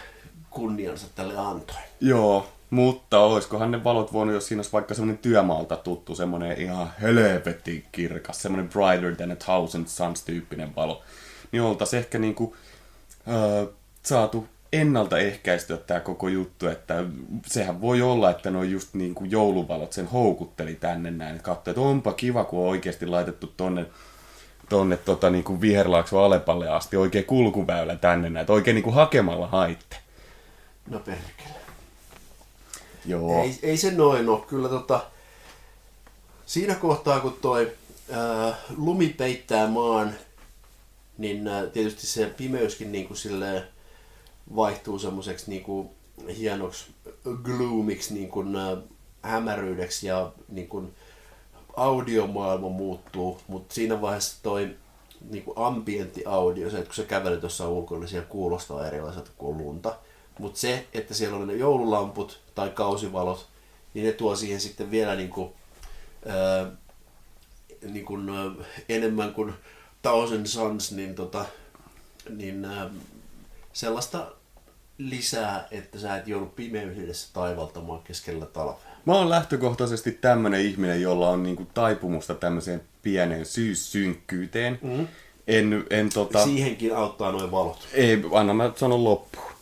kunniansa 0.50 1.06
tälle 1.14 1.38
antoi. 1.38 1.76
Joo, 2.00 2.46
mutta 2.70 3.18
olisikohan 3.18 3.70
ne 3.70 3.84
valot 3.84 4.12
voinut, 4.12 4.34
jos 4.34 4.48
siinä 4.48 4.58
olisi 4.58 4.72
vaikka 4.72 4.94
semmoinen 4.94 5.18
työmaalta 5.18 5.76
tuttu, 5.76 6.14
semmoinen 6.14 6.60
ihan 6.60 6.90
helvetin 7.02 7.84
kirkas, 7.92 8.42
semmoinen 8.42 8.68
brighter 8.68 9.16
than 9.16 9.32
a 9.32 9.36
thousand 9.36 9.86
suns 9.86 10.22
tyyppinen 10.22 10.76
valo, 10.76 11.02
niin 11.52 11.62
oltaisiin 11.62 11.98
ehkä 11.98 12.18
niinku, 12.18 12.56
äh, 13.28 13.68
saatu 14.02 14.46
ennaltaehkäistyä 14.72 15.76
tämä 15.76 16.00
koko 16.00 16.28
juttu, 16.28 16.66
että 16.66 17.04
sehän 17.46 17.80
voi 17.80 18.02
olla, 18.02 18.30
että 18.30 18.48
on 18.48 18.70
just 18.70 18.94
niin 18.94 19.14
kuin 19.14 19.30
jouluvalot 19.30 19.92
sen 19.92 20.06
houkutteli 20.06 20.74
tänne 20.74 21.10
näin, 21.10 21.36
että 21.36 21.44
katsoi, 21.44 21.72
että 21.72 21.80
onpa 21.80 22.12
kiva, 22.12 22.44
kun 22.44 22.60
on 22.60 22.68
oikeasti 22.68 23.06
laitettu 23.06 23.52
tonne, 23.56 23.86
tonne 24.68 24.96
tota, 24.96 25.30
niin 25.30 25.44
kuin 25.44 25.60
Viherlaakso 25.60 26.24
Alepalle 26.24 26.68
asti 26.68 26.96
oikein 26.96 27.24
kulkuväylä 27.24 27.96
tänne 27.96 28.30
näin, 28.30 28.42
että 28.42 28.52
oikein 28.52 28.74
niin 28.74 28.84
kuin 28.84 28.94
hakemalla 28.94 29.46
haitte. 29.46 29.96
No 30.90 30.98
perkele. 30.98 31.54
Joo. 33.06 33.42
Ei, 33.42 33.58
ei 33.62 33.76
se 33.76 33.90
noin 33.90 34.28
ole. 34.28 34.40
Kyllä 34.40 34.68
tota, 34.68 35.04
siinä 36.46 36.74
kohtaa, 36.74 37.20
kun 37.20 37.38
toi 37.40 37.72
ää, 38.12 38.54
lumi 38.76 39.08
peittää 39.08 39.68
maan, 39.68 40.14
niin 41.18 41.48
ää, 41.48 41.66
tietysti 41.66 42.06
se 42.06 42.26
pimeyskin 42.26 42.92
niin 42.92 43.06
kuin 43.06 43.16
silleen, 43.16 43.62
vaihtuu 44.56 44.98
semmoiseksi 44.98 45.50
niin 45.50 45.62
kuin 45.62 45.90
hienoksi 46.38 46.86
gloomiksi 47.42 48.14
niin 48.14 48.28
kuin, 48.28 48.56
äh, 48.56 48.78
hämäryydeksi 49.22 50.06
ja 50.06 50.32
niin 50.48 50.68
kuin, 50.68 50.94
audiomaailma 51.76 52.68
muuttuu, 52.68 53.40
mutta 53.48 53.74
siinä 53.74 54.00
vaiheessa 54.00 54.42
toi 54.42 54.76
niin 55.30 55.44
kuin 55.44 55.58
ambientti 55.58 56.22
audio, 56.26 56.70
se, 56.70 56.76
että 56.76 56.86
kun 56.86 56.94
sä 56.94 57.02
kävelet 57.02 57.40
tuossa 57.40 57.68
ulkona, 57.68 58.00
niin 58.00 58.08
siellä 58.08 58.26
kuulostaa 58.26 58.86
erilaiselta 58.86 59.30
kuin 59.38 59.58
lunta. 59.58 59.96
Mutta 60.38 60.60
se, 60.60 60.86
että 60.94 61.14
siellä 61.14 61.36
on 61.36 61.46
ne 61.46 61.54
joululamput 61.54 62.40
tai 62.54 62.70
kausivalot, 62.70 63.48
niin 63.94 64.06
ne 64.06 64.12
tuo 64.12 64.36
siihen 64.36 64.60
sitten 64.60 64.90
vielä 64.90 65.14
niin 65.14 65.30
kuin, 65.30 65.52
ää, 66.26 66.60
äh, 66.60 66.68
niin 67.82 68.04
kuin, 68.04 68.28
ää, 68.28 68.46
äh, 68.46 68.66
enemmän 68.88 69.34
kuin 69.34 69.54
Thousand 70.02 70.46
Suns, 70.46 70.92
niin, 70.92 71.14
tota, 71.14 71.44
niin 72.30 72.64
ää, 72.64 72.90
sellaista 73.72 74.32
lisää, 74.98 75.68
että 75.70 75.98
sä 75.98 76.16
et 76.16 76.28
joudu 76.28 76.46
pimeydessä 76.46 77.28
taivaltamaan 77.32 78.02
keskellä 78.02 78.46
talvea. 78.46 78.93
Mä 79.04 79.12
oon 79.12 79.30
lähtökohtaisesti 79.30 80.12
tämmönen 80.12 80.60
ihminen, 80.60 81.02
jolla 81.02 81.30
on 81.30 81.42
niinku 81.42 81.66
taipumusta 81.74 82.34
tämmöiseen 82.34 82.82
pieneen 83.02 83.46
syyssynkkyyteen. 83.46 84.78
Mm-hmm. 84.82 85.08
En, 85.46 85.84
en 85.90 86.08
tota... 86.08 86.44
Siihenkin 86.44 86.96
auttaa 86.96 87.32
noin 87.32 87.50
valot. 87.50 87.88
Ei, 87.92 88.22
anna 88.32 88.54
mä 88.54 88.72
sanon 88.76 89.04
loppuun. 89.04 89.54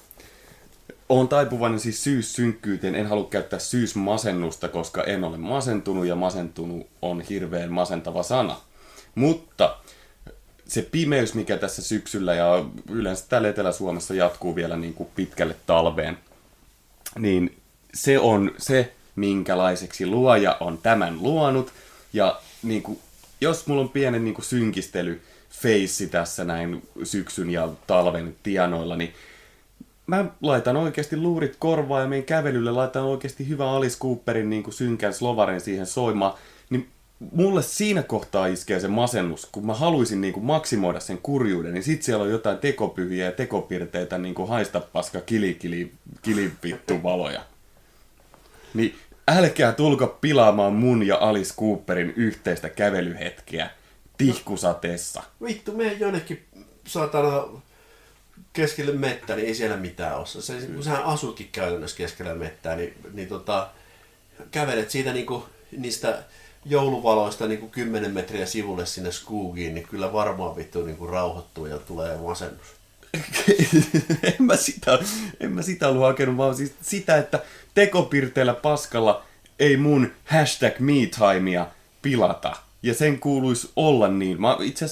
Oon 1.08 1.28
taipuvainen 1.28 1.80
siis 1.80 2.04
syyssynkkyyteen, 2.04 2.94
en 2.94 3.06
halua 3.06 3.28
käyttää 3.30 3.58
syysmasennusta, 3.58 4.68
koska 4.68 5.04
en 5.04 5.24
ole 5.24 5.36
masentunut 5.36 6.06
ja 6.06 6.16
masentunut 6.16 6.86
on 7.02 7.20
hirveän 7.20 7.72
masentava 7.72 8.22
sana. 8.22 8.56
Mutta 9.14 9.76
se 10.68 10.82
pimeys, 10.82 11.34
mikä 11.34 11.56
tässä 11.56 11.82
syksyllä 11.82 12.34
ja 12.34 12.64
yleensä 12.90 13.24
täällä 13.28 13.48
Etelä-Suomessa 13.48 14.14
jatkuu 14.14 14.56
vielä 14.56 14.76
niin 14.76 14.94
kuin 14.94 15.08
pitkälle 15.16 15.56
talveen, 15.66 16.18
niin 17.18 17.56
se 17.94 18.18
on 18.18 18.52
se, 18.58 18.92
minkälaiseksi 19.16 20.06
luoja 20.06 20.56
on 20.60 20.78
tämän 20.78 21.22
luonut. 21.22 21.72
Ja 22.12 22.40
niin 22.62 22.82
kuin, 22.82 22.98
jos 23.40 23.66
mulla 23.66 23.82
on 23.82 23.88
pienen 23.88 24.24
niin 24.24 24.34
kuin 24.34 24.44
synkistely 24.44 25.20
feissi 25.50 26.06
tässä 26.06 26.44
näin 26.44 26.82
syksyn 27.04 27.50
ja 27.50 27.68
talven 27.86 28.36
tienoilla, 28.42 28.96
niin 28.96 29.14
mä 30.06 30.24
laitan 30.42 30.76
oikeasti 30.76 31.16
luurit 31.16 31.56
korvaa 31.58 32.00
ja 32.00 32.08
meidän 32.08 32.26
kävelylle 32.26 32.70
laitan 32.70 33.04
oikeasti 33.04 33.48
hyvä 33.48 33.70
Alice 33.70 33.98
Cooperin 33.98 34.50
niin 34.50 34.62
kuin 34.62 34.74
synkän 34.74 35.14
slovarin 35.14 35.60
siihen 35.60 35.86
soimaan, 35.86 36.34
niin 36.70 36.88
mulle 37.32 37.62
siinä 37.62 38.02
kohtaa 38.02 38.46
iskee 38.46 38.80
se 38.80 38.88
masennus, 38.88 39.48
kun 39.52 39.66
mä 39.66 39.74
haluaisin 39.74 40.20
niin 40.20 40.32
kuin 40.32 40.44
maksimoida 40.44 41.00
sen 41.00 41.18
kurjuuden, 41.18 41.74
niin 41.74 41.84
sit 41.84 42.02
siellä 42.02 42.24
on 42.24 42.30
jotain 42.30 42.58
tekopyhiä 42.58 43.24
ja 43.24 43.32
tekopirteitä 43.32 44.18
niin 44.18 44.34
kuin 44.34 44.48
haista 44.48 44.80
paska 44.80 45.20
kilikili, 45.20 45.92
kilivittu 46.22 47.02
valoja. 47.02 47.40
Niin 48.74 48.94
älkää 49.28 49.72
tulko 49.72 50.06
pilaamaan 50.20 50.72
mun 50.72 51.06
ja 51.06 51.16
Alice 51.20 51.54
Cooperin 51.54 52.12
yhteistä 52.16 52.68
kävelyhetkeä 52.68 53.70
tihkusateessa. 54.18 55.22
Vittu, 55.42 55.72
me 55.72 55.92
jonnekin 55.92 56.44
saatana 56.86 57.44
keskelle 58.52 58.92
mettä, 58.92 59.36
niin 59.36 59.48
ei 59.48 59.54
siellä 59.54 59.76
mitään 59.76 60.18
ole. 60.18 60.26
Se, 60.26 60.66
kun 60.74 60.84
sähän 60.84 61.04
asutkin 61.04 61.48
käytännössä 61.52 61.96
keskellä 61.96 62.34
mettää, 62.34 62.76
niin, 62.76 62.94
niin 63.12 63.28
tota, 63.28 63.70
kävelet 64.50 64.90
siitä 64.90 65.12
niinku, 65.12 65.48
niistä 65.76 66.22
jouluvaloista 66.64 67.46
niin 67.46 67.60
kuin 67.60 67.70
10 67.70 68.10
metriä 68.10 68.46
sivulle 68.46 68.86
sinne 68.86 69.12
skuugiin, 69.12 69.74
niin 69.74 69.88
kyllä 69.88 70.12
varmaan 70.12 70.56
vittu 70.56 70.84
niin 70.84 70.96
kuin 70.96 71.10
rauhoittuu 71.10 71.66
ja 71.66 71.78
tulee 71.78 72.16
masennus. 72.16 72.81
en, 74.22 74.34
mä 74.38 74.56
sitä, 74.56 74.98
en 75.40 75.52
mä 75.52 75.62
sitä 75.62 75.88
ollut 75.88 76.02
hakenut, 76.02 76.36
vaan 76.36 76.56
siis 76.56 76.74
sitä, 76.82 77.16
että 77.16 77.40
tekopirteellä 77.74 78.54
paskalla 78.54 79.24
ei 79.58 79.76
mun 79.76 80.12
hashtag 80.24 80.78
metimea 80.78 81.66
pilata. 82.02 82.56
Ja 82.82 82.94
sen 82.94 83.20
kuuluisi 83.20 83.70
olla 83.76 84.08
niin. 84.08 84.40
Mä 84.40 84.56
itse 84.60 84.86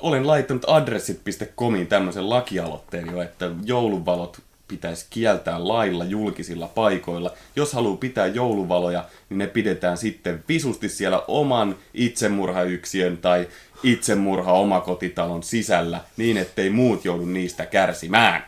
olen 0.00 0.26
laittanut 0.26 0.64
adressit.comiin 0.66 1.86
tämmöisen 1.86 2.30
lakialoitteen 2.30 3.06
jo, 3.06 3.22
että 3.22 3.50
jouluvalot 3.64 4.40
pitäisi 4.68 5.06
kieltää 5.10 5.68
lailla 5.68 6.04
julkisilla 6.04 6.68
paikoilla. 6.68 7.32
Jos 7.56 7.72
haluaa 7.72 7.96
pitää 7.96 8.26
jouluvaloja, 8.26 9.04
niin 9.28 9.38
ne 9.38 9.46
pidetään 9.46 9.96
sitten 9.96 10.44
visusti 10.48 10.88
siellä 10.88 11.22
oman 11.28 11.76
itsemurhayksiön 11.94 13.16
tai 13.16 13.48
itsemurha 13.82 14.52
omakotitalon 14.52 15.42
sisällä, 15.42 16.00
niin 16.16 16.36
ettei 16.36 16.70
muut 16.70 17.04
joudu 17.04 17.24
niistä 17.24 17.66
kärsimään. 17.66 18.46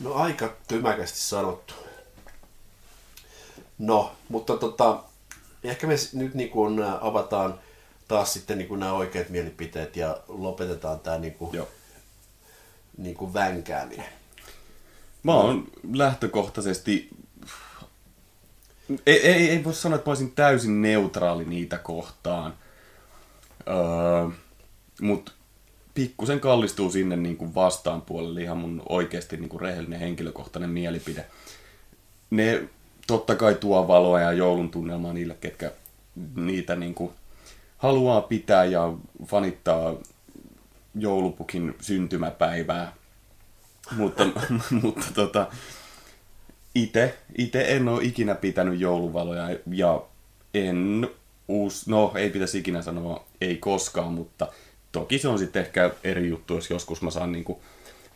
No 0.00 0.14
aika 0.14 0.56
tymäkästi 0.68 1.18
sanottu. 1.18 1.74
No, 3.78 4.12
mutta 4.28 4.56
tota, 4.56 5.02
ehkä 5.64 5.86
me 5.86 5.94
nyt 6.12 6.34
niin 6.34 6.50
kuin 6.50 6.82
avataan 7.00 7.60
taas 8.08 8.32
sitten 8.32 8.58
niin 8.58 8.68
kuin 8.68 8.80
nämä 8.80 8.92
oikeat 8.92 9.28
mielipiteet 9.28 9.96
ja 9.96 10.18
lopetetaan 10.28 11.00
tämä 11.00 11.18
niin 11.18 11.34
kuin, 11.34 11.54
Joo. 11.54 11.68
niin 12.96 13.14
kuin 13.14 13.34
vänkääminen. 13.34 14.06
Mä 15.22 15.34
oon 15.34 15.66
lähtökohtaisesti... 15.92 17.08
Ei, 19.06 19.26
ei, 19.26 19.50
ei 19.50 19.64
voi 19.64 19.74
sanoa, 19.74 19.96
että 19.96 20.08
mä 20.08 20.10
olisin 20.10 20.32
täysin 20.32 20.82
neutraali 20.82 21.44
niitä 21.44 21.78
kohtaan. 21.78 22.54
Öö, 23.68 24.28
Mutta 25.00 25.32
pikkusen 25.94 26.40
kallistuu 26.40 26.90
sinne 26.90 27.16
niin 27.16 27.36
kuin 27.36 27.54
vastaan 27.54 28.02
puolelle 28.02 28.42
ihan 28.42 28.58
mun 28.58 28.82
oikeasti 28.88 29.36
niin 29.36 29.48
kuin 29.48 29.60
rehellinen 29.60 30.00
henkilökohtainen 30.00 30.70
mielipide. 30.70 31.26
Ne 32.30 32.68
totta 33.06 33.34
kai 33.34 33.54
tuo 33.54 33.88
valoa 33.88 34.20
ja 34.20 34.32
joulun 34.32 34.70
tunnelmaa 34.70 35.12
niille, 35.12 35.36
ketkä 35.40 35.72
niitä 36.36 36.76
niin 36.76 36.94
kuin 36.94 37.10
haluaa 37.78 38.20
pitää 38.20 38.64
ja 38.64 38.92
fanittaa 39.26 39.94
joulupukin 40.94 41.74
syntymäpäivää. 41.80 42.92
Mutta, 43.96 44.26
mutta 44.82 45.06
tota, 45.14 45.46
ite, 46.74 47.18
ite 47.38 47.76
en 47.76 47.88
ole 47.88 48.04
ikinä 48.04 48.34
pitänyt 48.34 48.80
jouluvaloja 48.80 49.48
ja 49.70 50.02
en 50.54 51.08
uus, 51.48 51.86
no 51.86 52.12
ei 52.14 52.30
pitäisi 52.30 52.58
ikinä 52.58 52.82
sanoa 52.82 53.24
ei 53.40 53.56
koskaan, 53.56 54.12
mutta 54.12 54.48
toki 54.92 55.18
se 55.18 55.28
on 55.28 55.38
sitten 55.38 55.62
ehkä 55.62 55.90
eri 56.04 56.28
juttu, 56.28 56.54
jos 56.54 56.70
joskus 56.70 57.02
mä 57.02 57.10
saan 57.10 57.32
niinku 57.32 57.62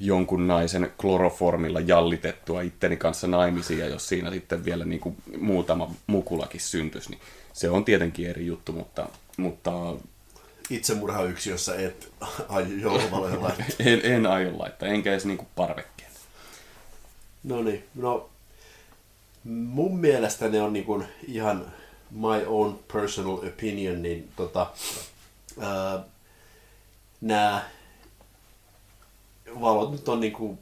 jonkun 0.00 0.46
naisen 0.46 0.92
kloroformilla 0.96 1.80
jallitettua 1.80 2.60
itteni 2.60 2.96
kanssa 2.96 3.26
naimisiin 3.26 3.78
ja 3.78 3.88
jos 3.88 4.08
siinä 4.08 4.30
sitten 4.30 4.64
vielä 4.64 4.84
niinku 4.84 5.16
muutama 5.38 5.94
mukulakin 6.06 6.60
syntyisi, 6.60 7.10
niin 7.10 7.20
se 7.52 7.70
on 7.70 7.84
tietenkin 7.84 8.26
eri 8.30 8.46
juttu, 8.46 8.72
mutta, 8.72 9.08
mutta 9.36 9.70
Itsemurhayksiössä 10.70 11.74
et 11.74 12.12
aio 12.48 12.76
jouluvaloja 12.76 13.42
laittaa. 13.42 13.66
en, 13.86 14.00
en 14.02 14.26
aio 14.26 14.58
laittaa, 14.58 14.88
enkä 14.88 15.12
edes 15.12 15.26
niinku 15.26 15.46
parvekkeen. 15.56 16.10
No 17.42 17.62
niin, 17.62 17.84
no 17.94 18.30
mun 19.44 19.98
mielestä 19.98 20.48
ne 20.48 20.62
on 20.62 20.72
niin 20.72 20.84
kuin 20.84 21.04
ihan 21.28 21.72
my 22.14 22.44
own 22.46 22.78
personal 22.92 23.34
opinion, 23.48 24.02
niin 24.02 24.32
tota, 24.36 24.70
ää, 25.60 26.04
nämä 27.20 27.64
valot 29.60 29.92
nyt 29.92 30.08
on 30.08 30.20
niin 30.20 30.32
kuin 30.32 30.58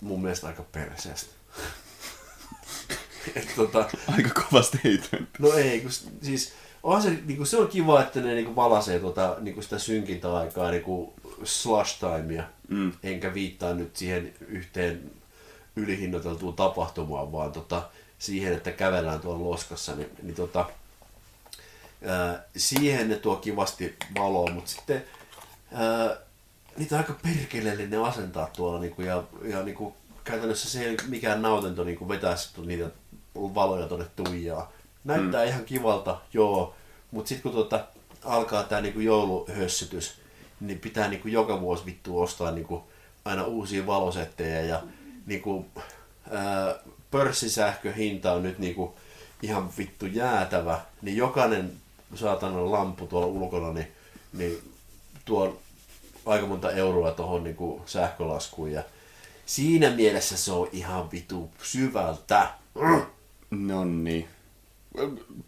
mun 0.00 0.22
mielestä 0.22 0.46
aika 0.46 0.62
perseestä. 0.72 1.30
Et 3.36 3.48
tota, 3.56 3.88
Aika 4.16 4.30
kova 4.42 4.62
statement. 4.62 5.28
no 5.38 5.52
ei, 5.52 5.80
kun 5.80 5.90
siis 6.22 6.52
onhan 6.82 7.02
se, 7.02 7.10
niin 7.10 7.36
kuin, 7.36 7.46
se 7.46 7.56
on 7.56 7.68
kiva, 7.68 8.02
että 8.02 8.20
ne 8.20 8.34
niin 8.34 8.44
kuin 8.44 8.56
valasee 8.56 8.98
tota, 8.98 9.36
niin 9.40 9.54
kuin 9.54 9.64
sitä 9.64 9.78
synkintä 9.78 10.36
aikaa, 10.36 10.70
niin 10.70 10.82
kuin 10.82 11.10
slush 11.44 11.98
timea, 12.00 12.44
Mm. 12.68 12.92
enkä 13.02 13.34
viittaa 13.34 13.74
nyt 13.74 13.96
siihen 13.96 14.34
yhteen 14.48 15.10
ylihinnoiteltuun 15.76 16.54
tapahtumaan, 16.54 17.32
vaan 17.32 17.52
tota, 17.52 17.88
siihen, 18.18 18.52
että 18.52 18.72
kävellään 18.72 19.20
tuolla 19.20 19.50
loskassa, 19.50 19.94
niin, 19.94 20.10
niin 20.22 20.34
tota, 20.34 20.66
ää, 22.06 22.44
siihen 22.56 23.08
ne 23.08 23.16
tuo 23.16 23.36
kivasti 23.36 23.96
valoa, 24.18 24.50
mutta 24.50 24.70
sitten 24.70 25.04
ää, 25.72 26.16
niitä 26.76 26.94
on 26.94 26.98
aika 26.98 27.14
perkeleellinen 27.22 28.02
asentaa 28.02 28.50
tuolla 28.56 28.80
niinku, 28.80 29.02
ja, 29.02 29.22
ja 29.42 29.62
niinku, 29.62 29.96
käytännössä 30.24 30.70
se 30.70 30.84
ei 30.84 30.96
mikään 31.08 31.42
nautinto 31.42 31.84
niinku, 31.84 32.08
vetää 32.08 32.36
sit 32.36 32.58
niitä 32.58 32.90
valoja 33.34 33.86
tuonne 33.86 34.06
tuijaa. 34.16 34.72
Näyttää 35.04 35.44
mm. 35.44 35.48
ihan 35.48 35.64
kivalta, 35.64 36.20
joo, 36.32 36.74
mutta 37.10 37.28
sitten 37.28 37.42
kun 37.42 37.62
tota, 37.62 37.84
alkaa 38.24 38.62
tämä 38.62 38.80
niinku, 38.80 39.00
jouluhössytys, 39.00 40.20
niin 40.60 40.78
pitää 40.78 41.08
niinku, 41.08 41.28
joka 41.28 41.60
vuosi 41.60 41.86
vittu 41.86 42.20
ostaa 42.20 42.50
niinku, 42.50 42.84
aina 43.24 43.44
uusia 43.44 43.86
valosettejä 43.86 44.60
ja 44.60 44.82
niinku, 45.26 45.66
ää, 46.30 46.74
pörssisähköhinta 47.10 48.32
on 48.32 48.42
nyt 48.42 48.58
niinku, 48.58 48.94
ihan 49.42 49.70
vittu 49.78 50.06
jäätävä, 50.06 50.80
niin 51.02 51.16
jokainen 51.16 51.72
saatanan 52.14 52.72
lampu 52.72 53.06
tuolla 53.06 53.26
ulkona, 53.26 53.72
niin, 53.72 53.92
niin 54.32 54.58
tuo 55.24 55.58
aika 56.26 56.46
monta 56.46 56.70
euroa 56.70 57.10
tuohon 57.10 57.44
niinku 57.44 57.82
sähkölaskuun 57.86 58.72
ja 58.72 58.82
siinä 59.46 59.90
mielessä 59.90 60.36
se 60.36 60.52
on 60.52 60.68
ihan 60.72 61.10
vitu 61.10 61.50
syvältä. 61.62 62.48
No 63.50 63.84
niin. 63.84 64.28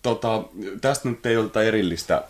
Tota, 0.02 0.44
tästä 0.80 1.08
nyt 1.08 1.26
ei 1.26 1.36
ole 1.36 1.66
erillistä 1.68 2.24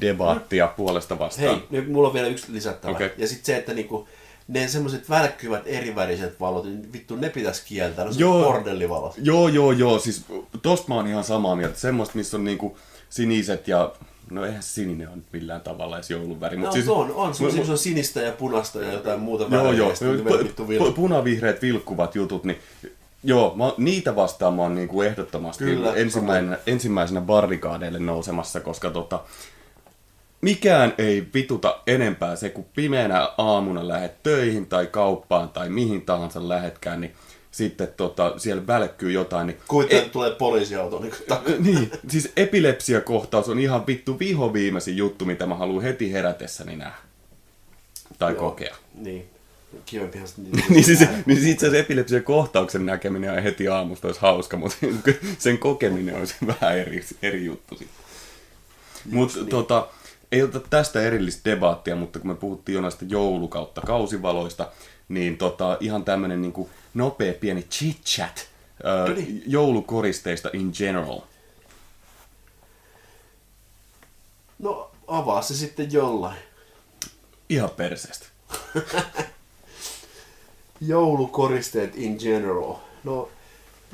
debaattia 0.00 0.66
puolesta 0.66 1.18
vastaan. 1.18 1.48
Hei, 1.48 1.66
nyt 1.70 1.88
mulla 1.92 2.08
on 2.08 2.14
vielä 2.14 2.28
yksi 2.28 2.52
lisättävä. 2.52 2.92
Okei. 2.92 3.10
Ja 3.16 3.28
sitten 3.28 3.46
se, 3.46 3.56
että 3.56 3.74
niinku, 3.74 4.08
ne 4.48 4.68
semmoiset 4.68 5.10
välkkyvät 5.10 5.62
eriväriset 5.66 6.40
valot, 6.40 6.64
niin 6.64 6.92
vittu 6.92 7.16
ne 7.16 7.28
pitäisi 7.28 7.62
kieltää. 7.66 8.04
No 8.04 8.12
se 8.12 8.20
Joo. 8.20 8.44
bordellivalot. 8.44 9.14
Joo, 9.22 9.48
joo, 9.48 9.72
joo. 9.72 9.98
Siis 9.98 10.24
tosta 10.62 10.88
mä 10.88 10.94
oon 10.94 11.06
ihan 11.06 11.24
samaa 11.24 11.56
mieltä. 11.56 11.78
Semmoista, 11.78 12.18
missä 12.18 12.36
on 12.36 12.44
niinku 12.44 12.78
siniset 13.10 13.68
ja... 13.68 13.92
No 14.30 14.44
eihän 14.44 14.62
sininen 14.62 15.08
ole 15.08 15.16
nyt 15.16 15.26
millään 15.32 15.60
tavalla 15.60 15.96
edes 15.96 16.10
joulun 16.10 16.40
väri. 16.40 16.56
No 16.56 16.62
Mut 16.62 16.72
siis, 16.72 16.88
on, 16.88 17.12
on. 17.14 17.34
Se 17.34 17.44
on, 17.44 17.70
on 17.70 17.78
sinistä 17.78 18.20
ja 18.20 18.32
punasta 18.32 18.82
ja 18.82 18.92
jotain 18.92 19.20
muuta 19.20 19.46
Joo, 19.50 19.72
joo. 19.72 19.92
pu- 19.92 20.68
vilkku. 20.68 20.92
punavihreät 20.92 21.62
vilkkuvat 21.62 22.14
jutut, 22.14 22.44
niin 22.44 22.58
joo, 23.24 23.54
mä, 23.56 23.72
niitä 23.76 24.16
vastaan 24.16 24.54
mä 24.54 24.62
oon 24.62 24.74
niinku 24.74 25.02
ehdottomasti 25.02 25.64
Kyllä, 25.64 25.94
ensimmäisenä, 25.94 26.58
ensimmäisenä 26.66 27.20
barrikaadeille 27.20 27.98
nousemassa, 27.98 28.60
koska 28.60 28.90
tota, 28.90 29.20
mikään 30.40 30.94
ei 30.98 31.26
vituta 31.34 31.80
enempää 31.86 32.36
se, 32.36 32.48
kun 32.48 32.66
pimeänä 32.74 33.28
aamuna 33.38 33.88
lähet 33.88 34.22
töihin 34.22 34.66
tai 34.66 34.86
kauppaan 34.86 35.48
tai 35.48 35.68
mihin 35.68 36.02
tahansa 36.02 36.48
lähetkään, 36.48 37.00
niin 37.00 37.12
sitten 37.50 37.88
tota, 37.96 38.38
siellä 38.38 38.66
välkkyy 38.66 39.12
jotain, 39.12 39.46
niin 39.46 39.58
Kuitenkin 39.68 40.06
e- 40.06 40.10
tulee 40.10 40.30
poliisiauto. 40.30 41.00
Niin, 41.00 41.14
niin, 41.64 41.90
siis 42.08 42.32
epilepsiakohtaus 42.36 43.48
on 43.48 43.58
ihan 43.58 43.86
vittu 43.86 44.18
vihoviimeisin 44.18 44.96
juttu, 44.96 45.24
mitä 45.24 45.46
mä 45.46 45.54
haluan 45.54 45.82
heti 45.82 46.12
herätessäni 46.12 46.76
nähdä. 46.76 46.98
Tai 48.18 48.32
Joo. 48.32 48.40
kokea. 48.40 48.74
niin. 48.94 49.28
Kivempihan 49.86 50.28
sitten 50.28 50.62
niin 50.68 50.84
siis, 50.84 50.98
niin 51.26 51.40
siis 51.40 51.60
se 51.60 51.78
epilepsian 51.78 52.22
kohtauksen 52.22 52.86
näkeminen 52.86 53.32
on 53.32 53.42
heti 53.42 53.68
aamusta 53.68 54.08
olisi 54.08 54.20
hauska, 54.20 54.56
mutta 54.56 54.76
sen 55.38 55.58
kokeminen 55.58 56.16
olisi 56.16 56.34
vähän 56.46 56.78
eri, 56.78 57.04
eri 57.22 57.44
juttu 57.44 57.76
sitten. 57.76 57.96
Mutta 59.04 59.38
niin. 59.38 59.48
tota, 59.48 59.88
ei 60.32 60.42
ota 60.42 60.60
tästä 60.60 61.02
erillistä 61.02 61.50
debaattia, 61.50 61.96
mutta 61.96 62.18
kun 62.18 62.28
me 62.30 62.34
puhuttiin 62.34 62.74
jo 62.74 62.80
näistä 62.80 63.04
joulukautta 63.08 63.80
kausivaloista, 63.80 64.70
niin 65.08 65.38
tota, 65.38 65.76
ihan 65.80 66.04
tämmönen 66.04 66.42
niinku 66.42 66.70
nopea 66.94 67.34
pieni 67.40 67.66
chit-chat 67.70 68.46
No 68.84 68.90
ö, 68.90 69.14
niin. 69.14 69.42
joulukoristeista 69.46 70.50
in 70.52 70.70
general. 70.78 71.20
No 74.58 74.90
avaa 75.06 75.42
se 75.42 75.54
sitten 75.54 75.92
jollain. 75.92 76.38
Ihan 77.48 77.70
perseestä. 77.70 78.26
Joulukoristeet 80.80 81.96
in 81.96 82.16
general. 82.18 82.74
No, 83.04 83.28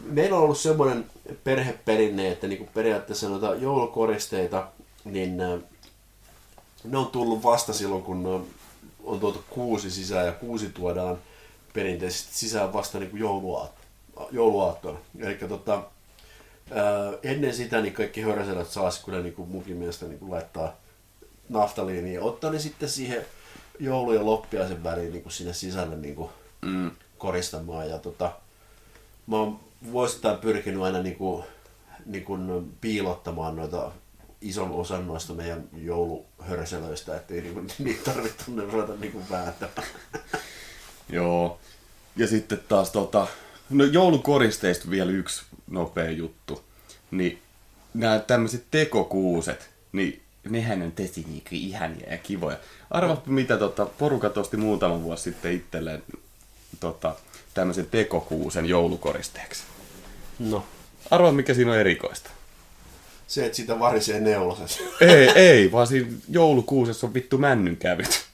meillä 0.02 0.36
on 0.36 0.42
ollut 0.42 0.58
semmoinen 0.58 1.06
perheperinne, 1.44 2.30
että 2.30 2.46
niinku 2.46 2.68
periaatteessa 2.74 3.28
noita 3.28 3.54
joulukoristeita, 3.54 4.68
niin 5.04 5.36
ne 6.84 6.98
on 6.98 7.06
tullut 7.06 7.42
vasta 7.42 7.72
silloin, 7.72 8.02
kun 8.02 8.22
ne 8.22 8.28
on, 8.28 8.46
on 9.04 9.20
tuotu 9.20 9.44
kuusi 9.50 9.90
sisään 9.90 10.26
ja 10.26 10.32
kuusi 10.32 10.68
tuodaan 10.68 11.18
perinteisesti 11.72 12.34
sisään 12.34 12.72
vasta 12.72 12.98
niin 12.98 13.18
jouluaat, 13.18 13.72
jouluaattona. 14.30 14.98
Eli 15.18 15.34
tota, 15.34 15.74
ää, 16.70 17.12
ennen 17.22 17.54
sitä 17.54 17.80
niin 17.80 17.94
kaikki 17.94 18.20
hörselät 18.22 18.70
saa 18.70 18.90
kyllä 19.04 19.20
niin 19.20 19.34
kuin 19.34 19.48
munkin 19.48 19.76
mielestä 19.76 20.06
niin 20.06 20.18
kuin 20.18 20.30
laittaa 20.30 20.72
naftaliiniin 21.48 22.14
ja 22.14 22.22
ottaa 22.22 22.50
ne 22.50 22.58
sitten 22.58 22.88
siihen 22.88 23.24
joulu- 23.80 24.12
ja 24.12 24.24
loppiaisen 24.26 24.84
väliin 24.84 25.12
niin 25.12 25.22
kuin 25.22 25.32
sinne 25.32 25.52
sisälle 25.52 25.96
niin 25.96 26.14
kuin 26.14 26.30
Mm. 26.62 26.90
koristamaan. 27.18 27.90
Ja 27.90 27.98
tota, 27.98 28.32
mä 29.26 29.36
oon 29.36 29.60
vuosittain 29.92 30.38
pyrkinyt 30.38 30.82
aina 30.82 31.02
niin 31.02 31.16
kuin, 31.16 31.44
niin 32.06 32.24
kuin 32.24 32.72
piilottamaan 32.80 33.56
noita 33.56 33.90
ison 34.44 34.70
osan 34.70 35.06
noista 35.06 35.32
meidän 35.32 35.68
jouluhörselöistä, 35.76 37.16
ettei 37.16 37.40
niin 37.40 37.54
kuin, 37.54 37.68
niitä 37.84 38.12
tarvitse 38.12 38.44
tuonne 38.44 38.64
ruveta 38.72 38.92
niin 39.00 39.12
kuin 39.12 39.24
vääntämään. 39.30 39.88
Joo. 41.08 41.58
Ja 42.16 42.26
sitten 42.26 42.60
taas 42.68 42.90
tota, 42.90 43.26
no 43.70 43.84
joulukoristeista 43.84 44.90
vielä 44.90 45.10
yksi 45.10 45.42
nopea 45.70 46.10
juttu. 46.10 46.64
Niin 47.10 47.42
nämä 47.94 48.18
tämmöiset 48.18 48.64
tekokuuset, 48.70 49.70
niin 49.92 50.22
nehän 50.44 50.82
on 50.82 50.92
tosi 50.92 51.24
niinku 51.26 51.48
ihania 51.52 52.10
ja 52.10 52.18
kivoja. 52.18 52.56
Arvaatko 52.90 53.30
mitä 53.30 53.56
tota, 53.56 53.86
porukat 53.86 54.36
osti 54.36 54.56
muutama 54.56 55.02
vuosi 55.02 55.22
sitten 55.22 55.52
itselleen 55.52 56.02
tota, 56.80 57.16
tämmöisen 57.54 57.86
tekokuusen 57.86 58.66
joulukoristeeksi. 58.66 59.62
No, 60.38 60.64
Arvaa 61.10 61.32
mikä 61.32 61.54
siinä 61.54 61.70
on 61.70 61.78
erikoista. 61.78 62.30
Se, 63.34 63.46
että 63.46 63.56
siitä 63.56 63.78
varisee 63.78 64.20
neulaset. 64.20 64.82
ei, 65.00 65.28
ei, 65.28 65.72
vaan 65.72 65.86
siinä 65.86 66.08
joulukuusessa 66.28 67.06
on 67.06 67.14
vittu 67.14 67.38
männynkävyt. 67.38 68.26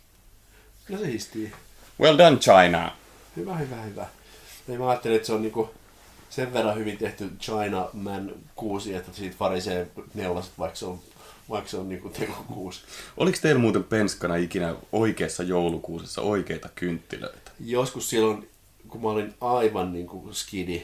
No 0.88 0.98
siistiä. 0.98 1.50
Well 2.00 2.18
done 2.18 2.36
China. 2.36 2.96
Hyvä, 3.36 3.56
hyvä, 3.56 3.82
hyvä. 3.82 4.06
Ei 4.68 4.78
mä 4.78 4.88
ajattelin, 4.88 5.16
että 5.16 5.26
se 5.26 5.32
on 5.32 5.42
niinku 5.42 5.70
sen 6.30 6.52
verran 6.52 6.76
hyvin 6.78 6.98
tehty 6.98 7.30
China 7.40 7.88
Man 7.92 8.32
kuusi, 8.56 8.94
että 8.94 9.12
siitä 9.12 9.36
varisee 9.40 9.86
neulaset, 10.14 10.52
vaikka 10.58 10.76
se 10.76 10.84
on, 10.86 11.00
vaikka 11.50 11.70
se 11.70 11.76
on 11.76 11.88
niinku 11.88 12.08
tekokuusi. 12.08 12.80
Oliko 13.16 13.38
teillä 13.42 13.60
muuten 13.60 13.84
penskana 13.84 14.36
ikinä 14.36 14.74
oikeassa 14.92 15.42
joulukuusessa 15.42 16.22
oikeita 16.22 16.68
kynttilöitä? 16.74 17.50
Joskus 17.60 18.10
silloin, 18.10 18.48
kun 18.88 19.02
mä 19.02 19.08
olin 19.08 19.34
aivan 19.40 19.92
niinku 19.92 20.28
skidi, 20.32 20.82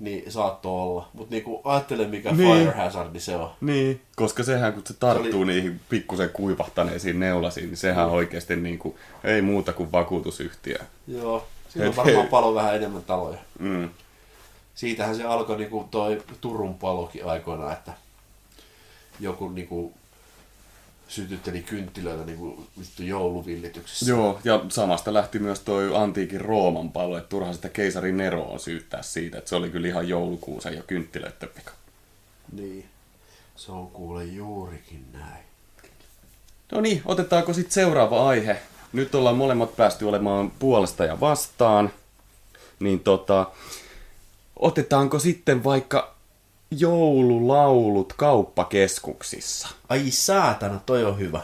niin 0.00 0.32
saattoi 0.32 0.72
olla. 0.82 1.08
Mutta 1.12 1.34
niinku 1.34 1.60
ajattele, 1.64 2.06
mikä 2.06 2.32
Niin. 2.32 2.58
Fire 2.58 2.76
Hazard 2.76 3.18
se 3.18 3.36
on. 3.36 3.50
Niin, 3.60 4.00
koska 4.16 4.42
sehän 4.42 4.72
kun 4.72 4.82
se 4.86 4.94
tarttuu 4.94 5.30
Se 5.30 5.36
oli- 5.36 5.46
niihin 5.46 5.80
pikkusen 5.88 6.30
kuivahtaneisiin 6.30 7.20
neulasiin, 7.20 7.66
niin 7.66 7.76
sehän 7.76 8.06
oikeasti 8.10 8.56
niin 8.56 8.78
kuin, 8.78 8.94
ei 9.24 9.42
muuta 9.42 9.72
kuin 9.72 9.92
vakuutusyhtiö. 9.92 10.78
Joo. 11.08 11.46
Silloin 11.68 11.96
varmaan 11.96 12.26
palo 12.26 12.54
vähän 12.54 12.76
enemmän 12.76 13.02
taloja. 13.02 13.38
Mm. 13.58 13.88
Siitähän 14.74 15.16
se 15.16 15.24
alkoi 15.24 15.56
niinku 15.56 15.88
toi 15.90 16.22
Turun 16.40 16.74
palokin 16.74 17.24
aikoina, 17.26 17.72
että 17.72 17.92
joku 19.20 19.48
niinku 19.48 19.92
sytytteli 21.10 21.62
kynttilöitä 21.62 22.24
niinku 22.24 22.66
vittu 22.78 23.02
jouluvillityksessä. 23.02 24.10
Joo, 24.10 24.40
ja 24.44 24.64
samasta 24.68 25.14
lähti 25.14 25.38
myös 25.38 25.60
toi 25.60 25.96
antiikin 25.96 26.40
Rooman 26.40 26.92
palo, 26.92 27.18
että 27.18 27.28
turhaan 27.28 27.54
sitä 27.54 27.68
keisari 27.68 28.12
Neroa 28.12 28.58
syyttää 28.58 29.02
siitä, 29.02 29.38
että 29.38 29.48
se 29.48 29.56
oli 29.56 29.70
kyllä 29.70 29.88
ihan 29.88 30.08
joulukuusen 30.08 30.74
ja 30.74 30.82
kynttilöiden 30.82 31.48
vika. 31.56 31.70
Niin. 32.52 32.88
Se 33.56 33.72
on 33.72 33.90
kuule 33.90 34.24
juurikin 34.24 35.04
näin. 35.12 35.44
No 36.72 36.80
niin, 36.80 37.02
otetaanko 37.04 37.52
sitten 37.52 37.72
seuraava 37.72 38.28
aihe? 38.28 38.56
Nyt 38.92 39.14
ollaan 39.14 39.36
molemmat 39.36 39.76
päästy 39.76 40.04
olemaan 40.04 40.50
puolesta 40.50 41.04
ja 41.04 41.20
vastaan. 41.20 41.90
Niin 42.80 43.00
tota, 43.00 43.50
otetaanko 44.56 45.18
sitten 45.18 45.64
vaikka 45.64 46.14
joululaulut 46.70 48.12
kauppakeskuksissa? 48.12 49.68
Ai 49.88 50.10
saatana, 50.10 50.80
toi 50.86 51.04
on 51.04 51.18
hyvä. 51.18 51.40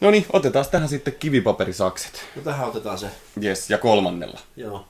No 0.00 0.10
niin, 0.10 0.26
otetaan 0.32 0.66
tähän 0.70 0.88
sitten 0.88 1.14
kivipaperisakset. 1.20 2.24
No 2.36 2.42
tähän 2.42 2.68
otetaan 2.68 2.98
se. 2.98 3.10
Yes, 3.44 3.70
ja 3.70 3.78
kolmannella. 3.78 4.40
Joo. 4.56 4.86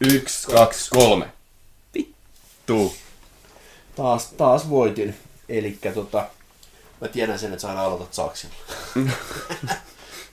Yksi, 0.00 0.46
kaksi, 0.46 0.90
kolme. 0.90 1.26
Vittu. 1.94 2.94
Taas, 3.96 4.26
taas 4.26 4.70
voitin. 4.70 5.16
Elikkä 5.48 5.92
tota, 5.92 6.26
mä 7.00 7.08
tiedän 7.08 7.38
sen, 7.38 7.52
että 7.52 7.62
sä 7.62 7.68
aina 7.68 7.82
aloitat 7.82 8.14
saksilla. 8.14 8.54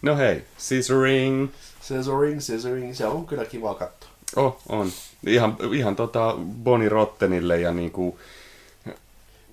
No 0.01 0.17
hei, 0.17 0.45
scissoring. 0.57 1.49
Scissoring, 1.81 2.41
scissoring, 2.41 2.95
se 2.95 3.05
on 3.05 3.25
kyllä 3.25 3.45
kiva 3.45 3.73
katsoa. 3.73 4.10
Oh, 4.35 4.57
on. 4.69 4.91
Ihan, 5.27 5.57
ihan 5.73 5.95
tota 5.95 6.35
Bonnie 6.63 6.89
Rottenille 6.89 7.59
ja 7.59 7.71
niinku... 7.73 8.19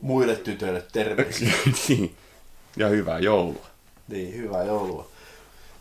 Muille 0.01 0.37
tytöille 0.37 0.83
terveisiä. 0.93 1.53
Niin. 1.89 2.15
ja 2.77 2.89
hyvää 2.89 3.19
joulua. 3.19 3.67
niin, 4.09 4.35
hyvää 4.35 4.65
joulua. 4.65 5.09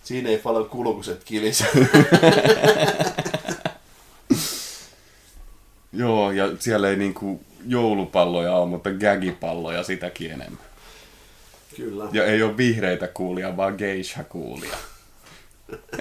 Siinä 0.04 0.30
ei 0.30 0.38
paljon 0.38 0.70
kulkuset 0.70 1.24
kilise. 1.24 1.66
Joo, 5.94 6.32
ja 6.32 6.50
siellä 6.60 6.90
ei 6.90 6.96
niinku 6.96 7.42
joulupalloja 7.68 8.56
ole, 8.56 8.70
mutta 8.70 8.90
gagipalloja 8.92 9.84
sitäkin 9.84 10.32
enemmän. 10.32 10.62
kyllä. 11.76 12.10
Ja 12.12 12.26
ei 12.26 12.44
ole 12.44 12.58
vihreitä 12.58 13.08
kuulia, 13.08 13.58
vaan 13.58 13.76
geisha 13.78 14.24
kuulia. 14.24 14.78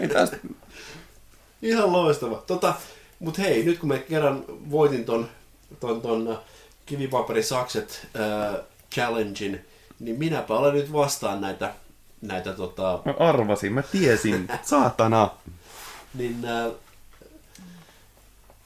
Ei 0.01 0.09
tästä... 0.09 0.37
Ihan 1.67 1.93
loistava. 1.93 2.43
Tota, 2.47 2.75
mut 3.19 3.39
hei, 3.39 3.65
nyt 3.65 3.79
kun 3.79 3.89
me 3.89 3.99
kerran 3.99 4.45
voitin 4.71 5.05
ton, 5.05 5.29
ton, 5.81 6.03
ton 6.03 6.31
äh, 6.31 6.39
kivipaperisakset 6.87 8.09
äh, 8.17 8.61
challengein, 8.95 9.65
niin 10.01 10.19
minäpä 10.19 10.55
olen 10.55 10.75
nyt 10.75 10.93
vastaan 10.93 11.41
näitä, 11.41 11.75
näitä 12.23 12.53
tota, 12.53 13.01
Mä 13.05 13.15
arvasin, 13.19 13.73
mä 13.73 13.83
tiesin. 13.83 14.49
Saatana. 14.63 15.31
niin 16.15 16.45
äh, 16.45 16.73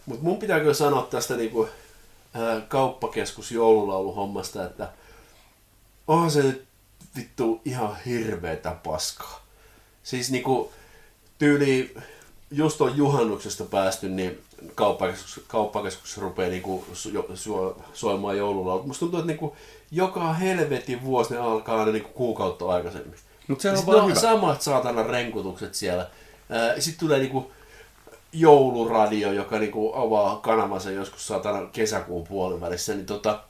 Mutta 0.07 0.23
mun 0.23 0.37
pitää 0.37 0.59
kyllä 0.59 0.73
sanoa 0.73 1.07
tästä 1.09 1.35
niinku, 1.35 1.69
ää, 2.33 2.61
kauppakeskus 2.61 3.51
joululauluhommasta, 3.51 4.65
että 4.65 4.89
onhan 6.07 6.31
se 6.31 6.43
nyt 6.43 6.65
vittu 7.15 7.61
ihan 7.65 7.97
hirveetä 8.05 8.75
paskaa. 8.83 9.39
Siis 10.03 10.31
niinku 10.31 10.71
tyyli, 11.37 11.95
just 12.51 12.81
on 12.81 12.97
juhannuksesta 12.97 13.63
päästy, 13.63 14.09
niin 14.09 14.43
kauppakeskus, 14.75 15.41
kauppakeskuksessa 15.47 16.21
rupeaa 16.21 16.49
niinku 16.49 16.85
su, 16.93 17.09
su, 17.35 17.75
soimaan 17.93 18.37
joululaulut. 18.37 18.87
Musta 18.87 18.99
tuntuu, 18.99 19.19
että 19.19 19.27
niinku 19.27 19.55
joka 19.91 20.33
helvetin 20.33 21.03
vuosi 21.03 21.33
ne 21.33 21.39
alkaa 21.39 21.79
aina 21.79 21.91
niinku 21.91 22.09
kuukautta 22.09 22.69
aikaisemmin. 22.69 23.15
Mutta 23.47 23.61
se 23.61 23.69
on 23.69 23.77
Siis 23.77 23.87
vaan 23.87 23.97
no, 23.99 24.07
hyvä. 24.07 24.19
samat 24.19 24.61
saatana 24.61 25.03
renkutukset 25.03 25.75
siellä. 25.75 26.09
Sitten 26.79 26.99
tulee 26.99 27.19
niinku 27.19 27.51
jouluradio, 28.33 29.31
joka 29.31 29.59
niinku 29.59 29.93
avaa 29.95 30.35
kanavansa 30.35 30.91
joskus 30.91 31.27
saatana 31.27 31.65
kesäkuun 31.71 32.27
puolivälissä, 32.27 32.93
niin 32.93 33.05
tota, 33.05 33.43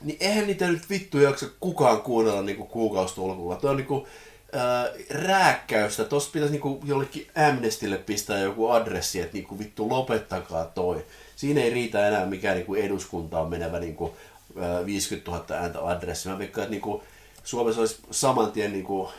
niin 0.00 0.16
eihän 0.20 0.46
niitä 0.46 0.68
nyt 0.68 0.90
vittu 0.90 1.18
jaksa 1.18 1.46
kukaan 1.60 2.02
kuunnella 2.02 2.42
niinku 2.42 2.66
kuukaustolkulla. 2.66 3.56
Tuo 3.56 3.70
on 3.70 3.76
niinku 3.76 4.06
äh, 4.54 5.06
rääkkäystä. 5.10 6.04
Tossa 6.04 6.30
pitäisi 6.32 6.52
niinku 6.52 6.80
jollekin 6.84 7.26
Amnestille 7.48 7.98
pistää 7.98 8.38
joku 8.38 8.68
adressi, 8.68 9.20
että 9.20 9.34
niinku 9.34 9.58
vittu 9.58 9.88
lopettakaa 9.88 10.64
toi. 10.64 11.04
Siinä 11.36 11.60
ei 11.60 11.70
riitä 11.70 12.08
enää 12.08 12.26
mikään 12.26 12.56
niinku 12.56 12.74
eduskuntaan 12.74 13.48
menevä 13.48 13.80
niinku, 13.80 14.16
äh, 14.62 14.86
50 14.86 15.30
000 15.30 15.44
ääntä 15.50 15.86
adressi. 15.86 16.28
Mä 16.28 16.38
veikkaan, 16.38 16.62
että 16.62 16.70
niinku, 16.70 17.02
Suomessa 17.44 17.80
olisi 17.80 17.98
saman 18.10 18.52
tien 18.52 18.72
niinku, 18.72 19.10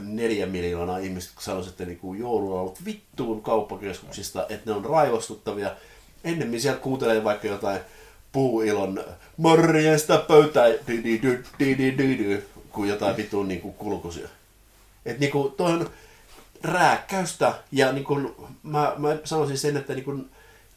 neljä 0.00 0.46
miljoonaa 0.46 0.98
ihmistä, 0.98 1.30
jotka 1.30 1.42
sanoisivat, 1.42 1.72
että 1.72 1.84
niinku, 1.84 2.14
joulu 2.14 2.54
on 2.54 2.60
ollut 2.60 2.84
vittuun 2.84 3.42
kauppakeskuksista, 3.42 4.46
että 4.48 4.70
ne 4.70 4.76
on 4.76 4.84
raivostuttavia. 4.84 5.70
Ennemmin 6.24 6.60
sieltä 6.60 6.80
kuuntelee 6.80 7.24
vaikka 7.24 7.46
jotain 7.46 7.80
puuilon 8.32 9.04
morjesta 9.36 10.18
pöytää 10.18 10.66
kuin 12.72 12.88
jotain 12.88 13.16
vittuun 13.16 13.48
niinku 13.48 13.72
kulkusia. 13.72 14.28
Et 15.06 15.18
niinku 15.18 15.54
toi 15.56 15.72
on 15.72 15.90
rääkkäystä 16.62 17.54
ja 17.72 17.92
niinku, 17.92 18.14
mä, 18.62 18.92
mä 18.96 19.16
sanoisin 19.24 19.58
sen, 19.58 19.76
että 19.76 19.94
niinku, 19.94 20.24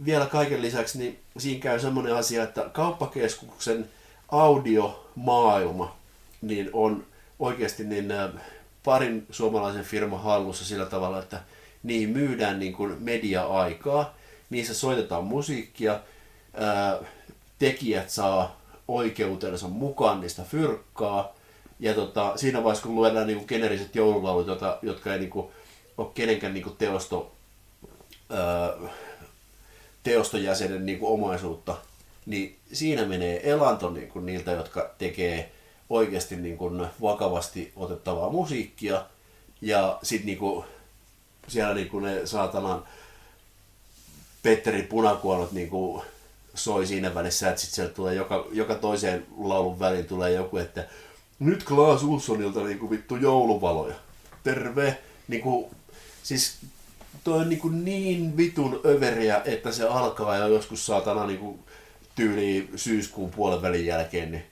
vielä 0.05 0.25
kaiken 0.25 0.61
lisäksi 0.61 0.97
niin 0.97 1.19
siinä 1.37 1.59
käy 1.59 1.79
semmoinen 1.79 2.15
asia, 2.15 2.43
että 2.43 2.69
kauppakeskuksen 2.73 3.89
audiomaailma 4.31 5.95
niin 6.41 6.69
on 6.73 7.05
oikeasti 7.39 7.83
niin 7.83 8.11
äh, 8.11 8.29
parin 8.83 9.27
suomalaisen 9.31 9.83
firman 9.83 10.23
hallussa 10.23 10.65
sillä 10.65 10.85
tavalla, 10.85 11.19
että 11.19 11.41
niin 11.83 12.09
myydään 12.09 12.59
niin 12.59 12.73
kuin 12.73 12.95
media-aikaa, 12.99 14.17
niissä 14.49 14.73
soitetaan 14.73 15.23
musiikkia, 15.23 15.99
ää, 16.53 16.99
tekijät 17.59 18.09
saa 18.09 18.61
oikeutensa 18.87 19.67
mukaan 19.67 20.21
niistä 20.21 20.43
fyrkkaa, 20.43 21.35
ja 21.79 21.93
tota, 21.93 22.37
siinä 22.37 22.63
vaiheessa, 22.63 22.87
kun 22.87 22.95
luetaan 22.95 23.27
niin 23.27 23.45
generiset 23.47 23.95
joululaulut, 23.95 24.47
jota, 24.47 24.77
jotka 24.81 25.13
ei 25.13 25.19
niin 25.19 25.29
kuin, 25.29 25.47
ole 25.97 26.07
kenenkään 26.13 26.53
niin 26.53 26.63
kuin 26.63 26.77
teosto, 26.77 27.31
ää, 28.29 28.89
teostojäsenen 30.03 30.85
niin 30.85 30.99
kuin 30.99 31.11
omaisuutta, 31.11 31.77
niin 32.25 32.57
siinä 32.73 33.05
menee 33.05 33.51
elanto 33.51 33.89
niin 33.89 34.07
kuin 34.07 34.25
niiltä, 34.25 34.51
jotka 34.51 34.89
tekee 34.97 35.51
oikeasti 35.89 36.35
niin 36.35 36.57
kuin 36.57 36.87
vakavasti 37.01 37.73
otettavaa 37.75 38.29
musiikkia. 38.29 39.05
Ja 39.61 39.99
sitten 40.03 40.25
niin 40.25 40.37
kuin, 40.37 40.65
siellä 41.47 41.73
niin 41.73 41.89
kuin 41.89 42.03
ne 42.03 42.25
saatanan 42.25 42.83
Petteri 44.43 44.83
punakuonot 44.83 45.51
niin 45.51 45.69
kuin 45.69 46.03
soi 46.55 46.87
siinä 46.87 47.15
välissä, 47.15 47.49
että 47.49 47.61
sitten 47.61 47.89
tulee 47.89 48.15
joka, 48.15 48.47
joka 48.51 48.75
toiseen 48.75 49.25
laulun 49.37 49.79
väliin 49.79 50.05
tulee 50.05 50.31
joku, 50.31 50.57
että 50.57 50.87
nyt 51.39 51.63
Klaas 51.63 52.03
Ulssonilta 52.03 52.63
niin 52.63 52.79
kuin 52.79 52.89
vittu 52.89 53.15
jouluvaloja. 53.15 53.95
Terve! 54.43 54.97
Niin 55.27 55.41
kuin, 55.41 55.65
siis 56.23 56.57
toi 57.23 57.39
on 57.39 57.49
niin, 57.49 57.59
kuin 57.59 57.85
niin 57.85 58.37
vitun 58.37 58.81
överiä, 58.85 59.41
että 59.45 59.71
se 59.71 59.87
alkaa 59.87 60.37
jo 60.37 60.47
joskus 60.47 60.85
saatana 60.85 61.27
niin 61.27 61.39
kuin 61.39 61.59
tyyli 62.15 62.69
syyskuun 62.75 63.31
puolen 63.31 63.61
välin 63.61 63.85
jälkeen, 63.85 64.31
niin 64.31 64.43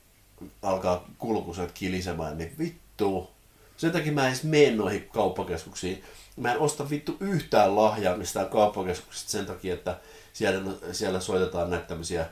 alkaa 0.61 1.05
kulkuset 1.17 1.71
kilisemään, 1.71 2.37
niin 2.37 2.55
vittu. 2.59 3.29
Sen 3.77 3.91
takia 3.91 4.11
mä 4.11 4.21
en 4.21 4.27
edes 4.27 4.43
mene 4.43 4.71
noihin 4.71 5.09
kauppakeskuksiin. 5.13 6.03
Mä 6.37 6.51
en 6.53 6.59
osta 6.59 6.89
vittu 6.89 7.17
yhtään 7.19 7.75
lahjaa 7.75 8.17
mistään 8.17 8.49
kauppakeskuksesta 8.49 9.31
sen 9.31 9.45
takia, 9.45 9.73
että 9.73 9.97
siellä, 10.33 10.71
siellä 10.91 11.19
soitetaan 11.19 11.69
näitä 11.69 11.85
tämmöisiä 11.85 12.25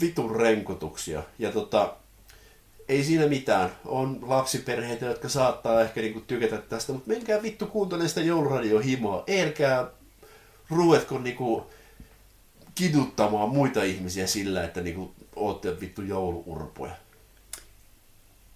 vitun 0.00 0.36
renkutuksia. 0.36 1.22
Ja 1.38 1.52
tota, 1.52 1.94
ei 2.88 3.04
siinä 3.04 3.26
mitään. 3.26 3.70
On 3.84 4.18
lapsiperheitä, 4.22 5.06
jotka 5.06 5.28
saattaa 5.28 5.80
ehkä 5.80 6.00
niinku 6.00 6.20
tykätä 6.20 6.58
tästä, 6.58 6.92
mutta 6.92 7.08
menkää 7.08 7.42
vittu 7.42 7.66
kuuntelemaan 7.66 8.08
sitä 8.08 8.20
jouluradiohimoa. 8.20 9.24
Elkää 9.26 9.86
ruvetko 10.70 11.18
niinku 11.18 11.66
kiduttamaan 12.74 13.48
muita 13.48 13.82
ihmisiä 13.82 14.26
sillä, 14.26 14.64
että 14.64 14.80
niinku 14.80 15.12
ootte 15.36 15.80
vittu 15.80 16.02
jouluurpoja. 16.02 16.92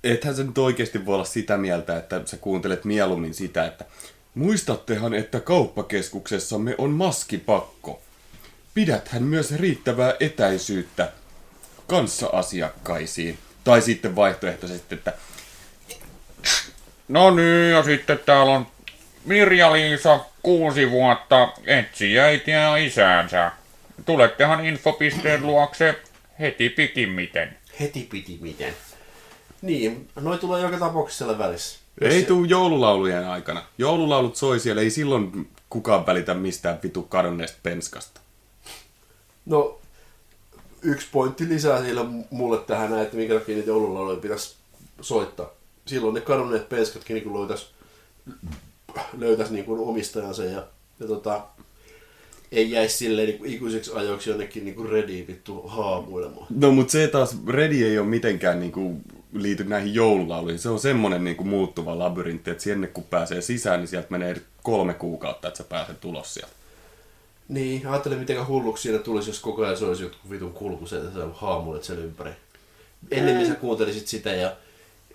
Ethän 0.04 0.34
se 0.34 0.44
nyt 0.44 0.58
oikeasti 0.58 1.06
voi 1.06 1.14
olla 1.14 1.24
sitä 1.24 1.56
mieltä, 1.56 1.96
että 1.96 2.20
sä 2.24 2.36
kuuntelet 2.36 2.84
mieluummin 2.84 3.34
sitä, 3.34 3.66
että 3.66 3.84
muistattehan, 4.34 5.14
että 5.14 5.40
kauppakeskuksessamme 5.40 6.74
on 6.78 6.90
maskipakko. 6.90 8.02
Pidäthän 8.74 9.22
myös 9.22 9.56
riittävää 9.56 10.14
etäisyyttä 10.20 11.12
kanssa-asiakkaisiin. 11.86 13.38
Tai 13.64 13.82
sitten 13.82 14.16
vaihtoehtoisesti, 14.16 14.94
että 14.94 15.12
No 17.08 17.30
niin, 17.30 17.70
ja 17.70 17.82
sitten 17.82 18.18
täällä 18.26 18.52
on 18.52 18.66
Mirja-Liisa, 19.24 20.20
kuusi 20.42 20.90
vuotta, 20.90 21.52
etsi 21.66 22.18
äitiä 22.18 22.60
ja 22.60 22.76
isäänsä. 22.76 23.50
Tulettehan 24.06 24.66
infopisteen 24.66 25.46
luokse 25.46 25.94
heti 26.40 26.68
pikimmiten. 26.68 27.56
Heti 27.80 28.08
piti 28.10 28.38
miten. 28.40 28.74
Niin, 29.62 30.08
noi 30.20 30.38
tulee 30.38 30.62
joka 30.62 30.78
tapauksessa 30.78 31.24
siellä 31.24 31.38
välissä. 31.38 31.78
Ei 32.00 32.18
Jos- 32.18 32.28
tuu 32.28 32.44
joululaulujen 32.44 33.28
aikana. 33.28 33.62
Joululaulut 33.78 34.36
soi 34.36 34.60
siellä, 34.60 34.82
ei 34.82 34.90
silloin 34.90 35.48
kukaan 35.70 36.06
välitä 36.06 36.34
mistään 36.34 36.78
vitu 36.82 37.02
kadonneesta 37.02 37.58
penskasta. 37.62 38.20
No, 39.46 39.78
yksi 40.82 41.06
pointti 41.12 41.48
lisää 41.48 41.82
siellä 41.82 42.04
mulle 42.30 42.58
tähän 42.58 42.98
että 42.98 43.16
minkä 43.16 43.34
takia 43.34 43.54
niitä 43.54 43.70
joululauluja 43.70 44.16
pitäisi 44.20 44.54
soittaa. 45.00 45.50
Silloin 45.86 46.14
ne 46.14 46.20
kadonneet 46.20 46.68
penskatkin 46.68 47.14
niin 47.14 47.34
löytäisi 47.34 47.66
löytäis 49.18 49.50
niin 49.50 49.64
kuin 49.64 49.80
omistajansa 49.80 50.44
ja, 50.44 50.66
ja 51.00 51.06
tota, 51.06 51.40
ei 52.52 52.70
jäisi 52.70 52.96
silleen 52.96 53.28
niin 53.28 53.38
kuin 53.38 53.52
ikuisiksi 53.52 53.90
ajoiksi 53.94 54.30
jonnekin 54.30 54.64
niin 54.64 54.74
kuin 54.74 54.88
rediin 54.88 55.26
vittu 55.26 55.62
haamuilemaan. 55.62 56.46
No 56.50 56.72
mut 56.72 56.90
se 56.90 57.08
taas, 57.08 57.36
Redi 57.48 57.84
ei 57.84 57.98
ole 57.98 58.06
mitenkään 58.06 58.60
niinku 58.60 59.00
liity 59.32 59.64
näihin 59.64 59.94
joululauluihin. 59.94 60.58
Se 60.58 60.68
on 60.68 60.80
semmonen 60.80 61.24
niinku 61.24 61.44
muuttuva 61.44 61.98
labyrintti, 61.98 62.50
että 62.50 62.62
sinne 62.62 62.86
kun 62.86 63.04
pääsee 63.04 63.40
sisään, 63.40 63.80
niin 63.80 63.88
sieltä 63.88 64.06
menee 64.10 64.36
kolme 64.62 64.94
kuukautta, 64.94 65.48
että 65.48 65.58
sä 65.58 65.64
pääset 65.64 66.04
ulos 66.04 66.34
sieltä. 66.34 66.52
Niin, 67.48 67.86
ajattelin 67.86 68.18
miten 68.18 68.46
hulluksi 68.46 68.82
siinä 68.82 68.98
tulisi, 68.98 69.30
jos 69.30 69.40
koko 69.40 69.62
ajan 69.62 69.76
se 69.76 69.84
olisi 69.84 70.02
jotkut 70.02 70.30
vitun 70.30 70.52
kulkuset 70.52 71.04
ja 71.04 71.10
sä 71.10 71.28
haamuilet 71.34 71.84
sen 71.84 71.98
ympäri. 71.98 72.30
Ennemmin 73.10 73.46
sä 73.46 73.54
kuuntelisit 73.54 74.08
sitä 74.08 74.30
ja 74.30 74.56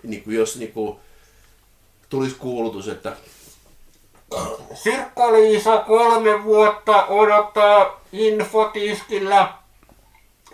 niin 0.02 0.24
kuin 0.24 0.36
jos 0.36 0.56
niin 0.56 0.72
kuin, 0.72 0.98
tulisi 2.08 2.36
kuulutus, 2.38 2.88
että 2.88 3.16
Sirkka-Liisa 4.74 5.78
kolme 5.78 6.44
vuotta 6.44 7.06
odottaa 7.06 8.00
infotiskillä 8.12 9.52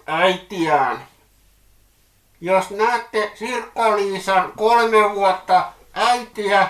äitiään. 0.07 1.07
Jos 2.45 2.71
näette 2.71 3.33
Sirkka-Liisan 3.35 4.53
kolme 4.57 5.15
vuotta 5.15 5.65
äitiä, 5.95 6.69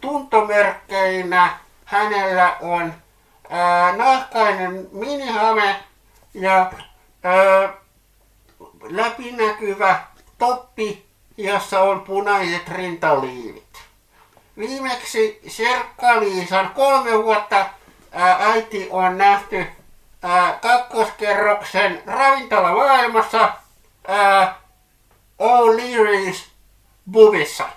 tuntomerkkeinä 0.00 1.58
hänellä 1.84 2.56
on 2.60 2.94
ää, 3.50 3.96
nahkainen 3.96 4.88
minihame 4.92 5.76
ja 6.34 6.72
ää, 7.22 7.72
läpinäkyvä 8.82 10.00
toppi, 10.38 11.06
jossa 11.36 11.80
on 11.80 12.00
punaiset 12.00 12.68
rintaliivit. 12.68 13.82
Viimeksi 14.58 15.40
Serkka-Liisan 15.48 16.70
kolme 16.74 17.24
vuotta 17.24 17.66
ää, 18.12 18.36
äiti 18.40 18.88
on 18.90 19.18
nähty 19.18 19.66
ää, 20.22 20.58
kakkoskerroksen 20.62 22.02
ravintola 22.06 22.72
maailmassa 22.72 23.52
ää, 24.08 24.60
O'Leary's 25.40 26.36
Bubissa. 27.10 27.68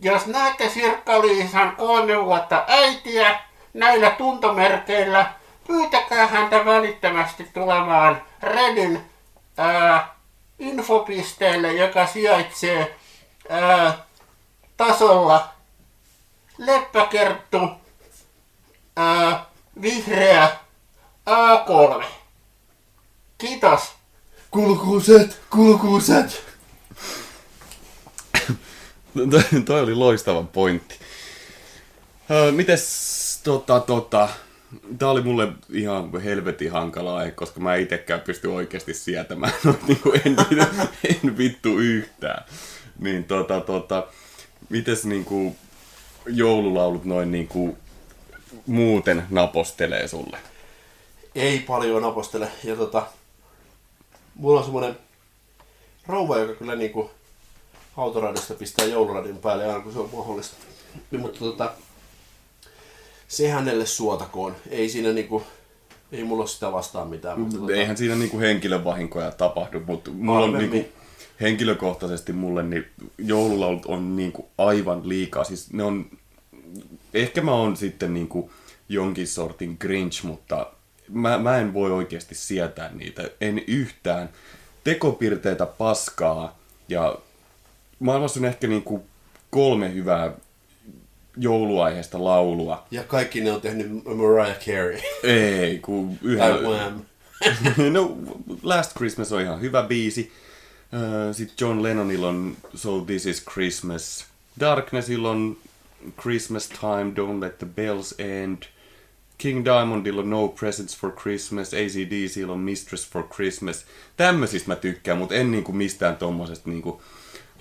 Jos 0.00 0.26
näette 0.26 0.68
Sirkka-Liisan 0.68 1.76
kolme 1.76 2.24
vuotta 2.24 2.64
äitiä 2.68 3.40
näillä 3.74 4.10
tuntomerkeillä, 4.10 5.32
pyytäkää 5.66 6.26
häntä 6.26 6.64
välittömästi 6.64 7.44
tulemaan 7.44 8.22
Redin 8.42 9.10
ää, 9.56 10.14
infopisteelle, 10.58 11.72
joka 11.72 12.06
sijaitsee 12.06 12.96
ää, 13.48 14.04
tasolla 14.76 15.48
leppäkerttu, 16.58 17.68
ää, 18.96 19.46
vihreä, 19.82 20.50
A3. 21.30 22.04
Kiitos. 23.38 23.92
kulkuset, 24.50 25.40
kulkuset. 25.50 26.51
Toi, 29.64 29.80
oli 29.80 29.94
loistava 29.94 30.42
pointti. 30.42 30.94
Öö, 32.30 32.52
mites 32.52 33.40
tota, 33.44 33.80
tota, 33.80 34.28
Tää 34.98 35.10
oli 35.10 35.22
mulle 35.22 35.52
ihan 35.70 36.20
helvetin 36.20 36.72
hankala 36.72 37.16
aihe, 37.16 37.30
koska 37.30 37.60
mä 37.60 37.76
itsekään 37.76 38.20
pysty 38.20 38.48
oikeasti 38.48 38.94
sietämään 38.94 39.52
noita, 39.64 39.86
niin 39.86 40.00
kuin 40.00 40.20
en, 40.24 40.36
en 41.24 41.38
vittu 41.38 41.78
yhtään. 41.78 42.44
Niin 42.98 43.24
tota, 43.24 43.60
tota, 43.60 44.06
mites 44.68 45.04
niin 45.04 45.24
kuin 45.24 45.56
joululaulut 46.26 47.04
noin 47.04 47.30
niin 47.30 47.48
kuin 47.48 47.76
muuten 48.66 49.22
napostelee 49.30 50.08
sulle? 50.08 50.38
Ei 51.34 51.58
paljon 51.58 52.04
apostele. 52.04 52.48
Ja 52.64 52.76
tota, 52.76 53.06
mulla 54.34 54.58
on 54.58 54.64
semmonen 54.64 54.98
rouva, 56.06 56.38
joka 56.38 56.54
kyllä 56.54 56.74
niinku 56.74 57.10
autoradiosta 57.96 58.54
pistää 58.54 58.86
jouluradion 58.86 59.38
päälle 59.38 59.66
aina 59.66 59.80
kun 59.80 59.92
se 59.92 59.98
on 59.98 60.10
mahdollista. 60.12 60.56
Niin, 61.10 61.20
mutta 61.20 61.38
tota, 61.38 61.72
se 63.28 63.48
hänelle 63.48 63.86
suotakoon. 63.86 64.56
Ei 64.70 64.88
siinä 64.88 65.12
niinku, 65.12 65.42
ei 66.12 66.24
mulla 66.24 66.42
ole 66.42 66.48
sitä 66.48 66.72
vastaan 66.72 67.08
mitään. 67.08 67.40
Mutta 67.40 67.58
tota, 67.58 67.72
Eihän 67.72 67.96
siinä 67.96 68.14
niinku 68.14 68.38
henkilövahinkoja 68.38 69.30
tapahdu, 69.30 69.80
mutta 69.86 70.10
mulla 70.10 70.44
on 70.44 70.58
niinku, 70.58 70.84
henkilökohtaisesti 71.40 72.32
mulle 72.32 72.62
niin 72.62 72.86
joululaulut 73.18 73.86
on 73.86 74.16
niinku 74.16 74.48
aivan 74.58 75.08
liikaa. 75.08 75.44
Siis 75.44 75.72
ne 75.72 75.82
on, 75.82 76.06
ehkä 77.14 77.40
mä 77.40 77.52
oon 77.52 77.76
sitten 77.76 78.14
niinku 78.14 78.50
jonkin 78.88 79.26
sortin 79.26 79.76
Grinch, 79.80 80.24
mutta 80.24 80.66
mä, 81.08 81.38
mä 81.38 81.58
en 81.58 81.74
voi 81.74 81.92
oikeasti 81.92 82.34
sietää 82.34 82.90
niitä. 82.94 83.30
En 83.40 83.62
yhtään. 83.66 84.28
Tekopirteitä 84.84 85.66
paskaa 85.66 86.58
ja 86.88 87.18
maailmassa 88.02 88.40
on 88.40 88.46
ehkä 88.46 88.66
niinku 88.66 89.04
kolme 89.50 89.94
hyvää 89.94 90.32
jouluaiheesta 91.36 92.24
laulua. 92.24 92.86
Ja 92.90 93.02
kaikki 93.02 93.40
ne 93.40 93.52
on 93.52 93.60
tehnyt 93.60 94.04
Mariah 94.04 94.58
Carey. 94.58 94.98
Ei, 95.22 95.78
kun. 95.78 96.18
Wham. 96.22 97.00
no, 97.92 98.16
Last 98.62 98.96
Christmas 98.96 99.32
on 99.32 99.40
ihan 99.40 99.60
hyvä 99.60 99.82
biisi. 99.82 100.32
Sitten 101.32 101.56
John 101.60 101.82
Lennonilla 101.82 102.28
on 102.28 102.56
So 102.74 103.00
This 103.00 103.26
Is 103.26 103.44
Christmas. 103.52 104.26
Darknessilla 104.60 105.30
on 105.30 105.56
Christmas 106.20 106.68
Time, 106.68 107.12
Don't 107.16 107.40
Let 107.40 107.58
the 107.58 107.66
Bells 107.66 108.14
End. 108.18 108.62
King 109.38 109.64
Diamondilla 109.64 110.20
on 110.22 110.30
No 110.30 110.48
Presents 110.48 110.96
for 110.96 111.12
Christmas. 111.12 111.74
ACDCillä 111.74 112.52
on 112.52 112.58
Mistress 112.58 113.10
for 113.10 113.22
Christmas. 113.28 113.84
Tämmöisistä 114.16 114.68
mä 114.68 114.76
tykkään, 114.76 115.18
mutta 115.18 115.34
en 115.34 115.50
niinku 115.50 115.72
mistään 115.72 116.16
tommosesta 116.16 116.70
niinku 116.70 117.02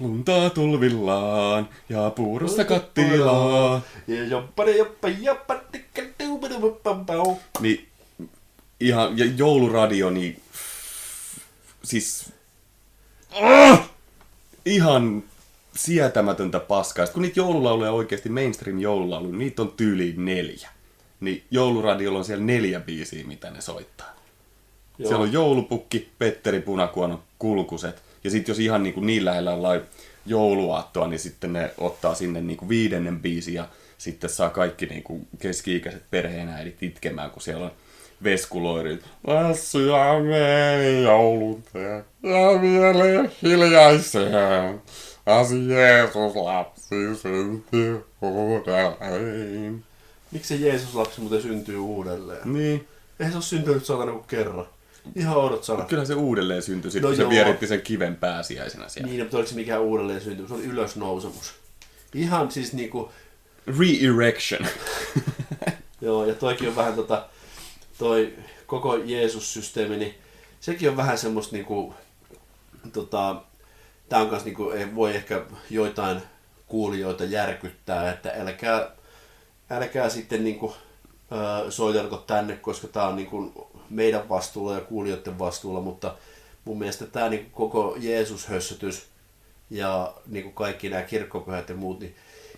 Lunta 0.02 0.50
tulvillaan 0.50 1.70
ja 1.90 2.10
puurosta 2.10 2.66
kattilaa. 2.66 3.82
Ja 4.08 4.24
joppa 4.24 4.64
joppa 4.64 5.08
joppa 5.10 5.56
tikka 5.72 6.02
tuupadupapau. 6.18 7.36
Niin 7.60 7.88
ihan, 8.80 9.18
ja 9.18 9.26
jouluradio, 9.26 10.10
niin 10.10 10.42
siis 11.84 12.34
ah! 13.42 13.90
ihan 14.66 15.24
sietämätöntä 15.76 16.60
paskaa. 16.60 17.06
Sitten 17.06 17.14
kun 17.14 17.22
niitä 17.22 17.40
joululauluja 17.40 17.92
oikeasti, 17.92 18.30
mainstream 18.30 18.80
joululauluja, 18.80 19.38
niitä 19.38 19.62
on 19.62 19.74
tyyliin 19.78 20.26
neljä. 20.26 20.70
Niin 21.20 21.44
jouluradiolla 21.52 22.20
on 22.20 22.26
siellä 22.26 22.46
neljä 22.46 22.80
biisiä, 22.80 23.24
mitä 23.24 23.52
ne 23.52 23.62
soittaa. 23.62 24.16
Joo. 24.98 25.08
Siellä 25.08 25.24
on 25.24 25.34
joulupukki, 25.34 26.10
Petteri 26.20 26.62
Punakuono, 26.62 27.24
kulkuset. 27.40 28.11
Ja 28.24 28.30
sitten 28.30 28.54
jos 28.54 28.60
ihan 28.60 28.84
niin, 28.84 28.94
kuin 28.94 29.06
niin 29.06 29.26
lähellä 29.26 29.54
ollaan 29.54 29.82
jouluaattoa, 30.26 31.08
niin 31.08 31.20
sitten 31.20 31.54
ne 31.54 31.72
ottaa 31.78 32.16
sinne 32.16 32.42
niin 32.42 32.58
kuin 32.58 32.70
viidennen 32.70 33.20
biisin 33.20 33.54
ja 33.54 33.68
sitten 33.98 34.30
saa 34.30 34.50
kaikki 34.50 34.86
niin 34.86 35.04
kuin 35.04 35.28
keski-ikäiset 35.40 36.04
perheenäidit 36.12 36.84
itkemään, 36.84 37.32
kun 37.32 37.42
siellä 37.42 37.66
on 37.66 37.72
veskuloirit. 38.24 39.02
Lassia 39.28 40.20
meni 40.20 41.04
joulun 41.04 41.64
tee, 41.74 42.04
ja 42.24 42.62
vielä 42.62 43.30
hiljaiseen. 43.42 44.82
Asi 45.26 45.70
Jeesus 45.70 46.36
lapsi 46.36 47.16
syntyi 47.22 48.02
uudelleen. 48.22 49.84
Miksi 50.32 50.58
se 50.58 50.66
Jeesus 50.66 50.96
lapsi 50.96 51.22
muuten 51.22 51.42
syntyy 51.42 51.78
uudelleen? 51.78 52.54
Niin, 52.54 52.88
Eihän 53.20 53.32
se 53.32 53.38
ole 53.38 53.44
syntynyt 53.44 53.86
saatana 53.86 54.12
kuin 54.12 54.24
kerran. 54.28 54.66
Ihan 55.16 55.38
oudot 55.38 55.64
sanat. 55.64 55.88
kyllä 55.88 56.06
se 56.06 56.14
uudelleen 56.14 56.62
syntyi, 56.62 56.92
sit, 56.92 57.02
No 57.02 57.08
kun 57.08 57.16
se 57.16 57.22
joo. 57.22 57.30
vieritti 57.32 57.68
sen 57.68 57.82
kiven 57.82 58.16
pääsiäisenä 58.16 58.90
siellä. 58.90 59.10
Niin, 59.12 59.22
mutta 59.22 59.38
oliko 59.38 59.50
se 59.50 59.56
mikään 59.56 59.82
uudelleen 59.82 60.22
syntynyt? 60.22 60.48
Se 60.48 60.54
oli 60.54 60.64
ylösnousemus. 60.64 61.54
Ihan 62.14 62.52
siis 62.52 62.74
niinku, 62.74 63.12
Re-erection. 63.68 64.68
joo, 66.02 66.26
ja 66.26 66.36
toikin 66.36 66.70
on 66.70 66.76
vähän 66.76 66.94
tota, 66.94 67.26
toi 67.98 68.34
koko 68.68 68.96
Jeesus-systeemi, 68.98 69.98
niin 69.98 70.16
sekin 70.60 70.90
on 70.90 70.98
vähän 70.98 71.18
semmoista 71.18 71.56
niinku, 71.56 71.94
tota, 72.94 73.42
tää 74.10 74.20
on 74.22 74.30
kans 74.30 74.46
niinku, 74.46 74.70
ei 74.70 74.96
voi 74.96 75.16
ehkä 75.16 75.42
joitain 75.70 76.22
kuulijoita 76.68 77.24
järkyttää, 77.24 78.12
että 78.12 78.34
älkää, 78.38 78.90
älkää 79.70 80.10
sitten 80.10 80.44
niinku, 80.44 80.76
soitelko 81.70 82.18
tänne, 82.18 82.56
koska 82.56 82.88
tää 82.88 83.08
on 83.08 83.16
niinku 83.16 83.68
meidän 83.92 84.30
vastuulla 84.30 84.76
ja 84.76 84.82
kuulijoiden 84.82 85.40
vastuulla, 85.40 85.82
mutta 85.82 86.16
mun 86.66 86.80
mielestä 86.80 87.06
tämä 87.06 87.30
niinku 87.30 87.50
koko 87.54 87.96
Jeesus-hössötys 88.00 89.02
ja 89.70 90.14
niinku 90.28 90.52
kaikki 90.52 90.90
nämä 90.90 91.02
kirkkopyhät 91.04 91.70
ja 91.70 91.76
muut, 91.76 92.00
niin 92.00 92.16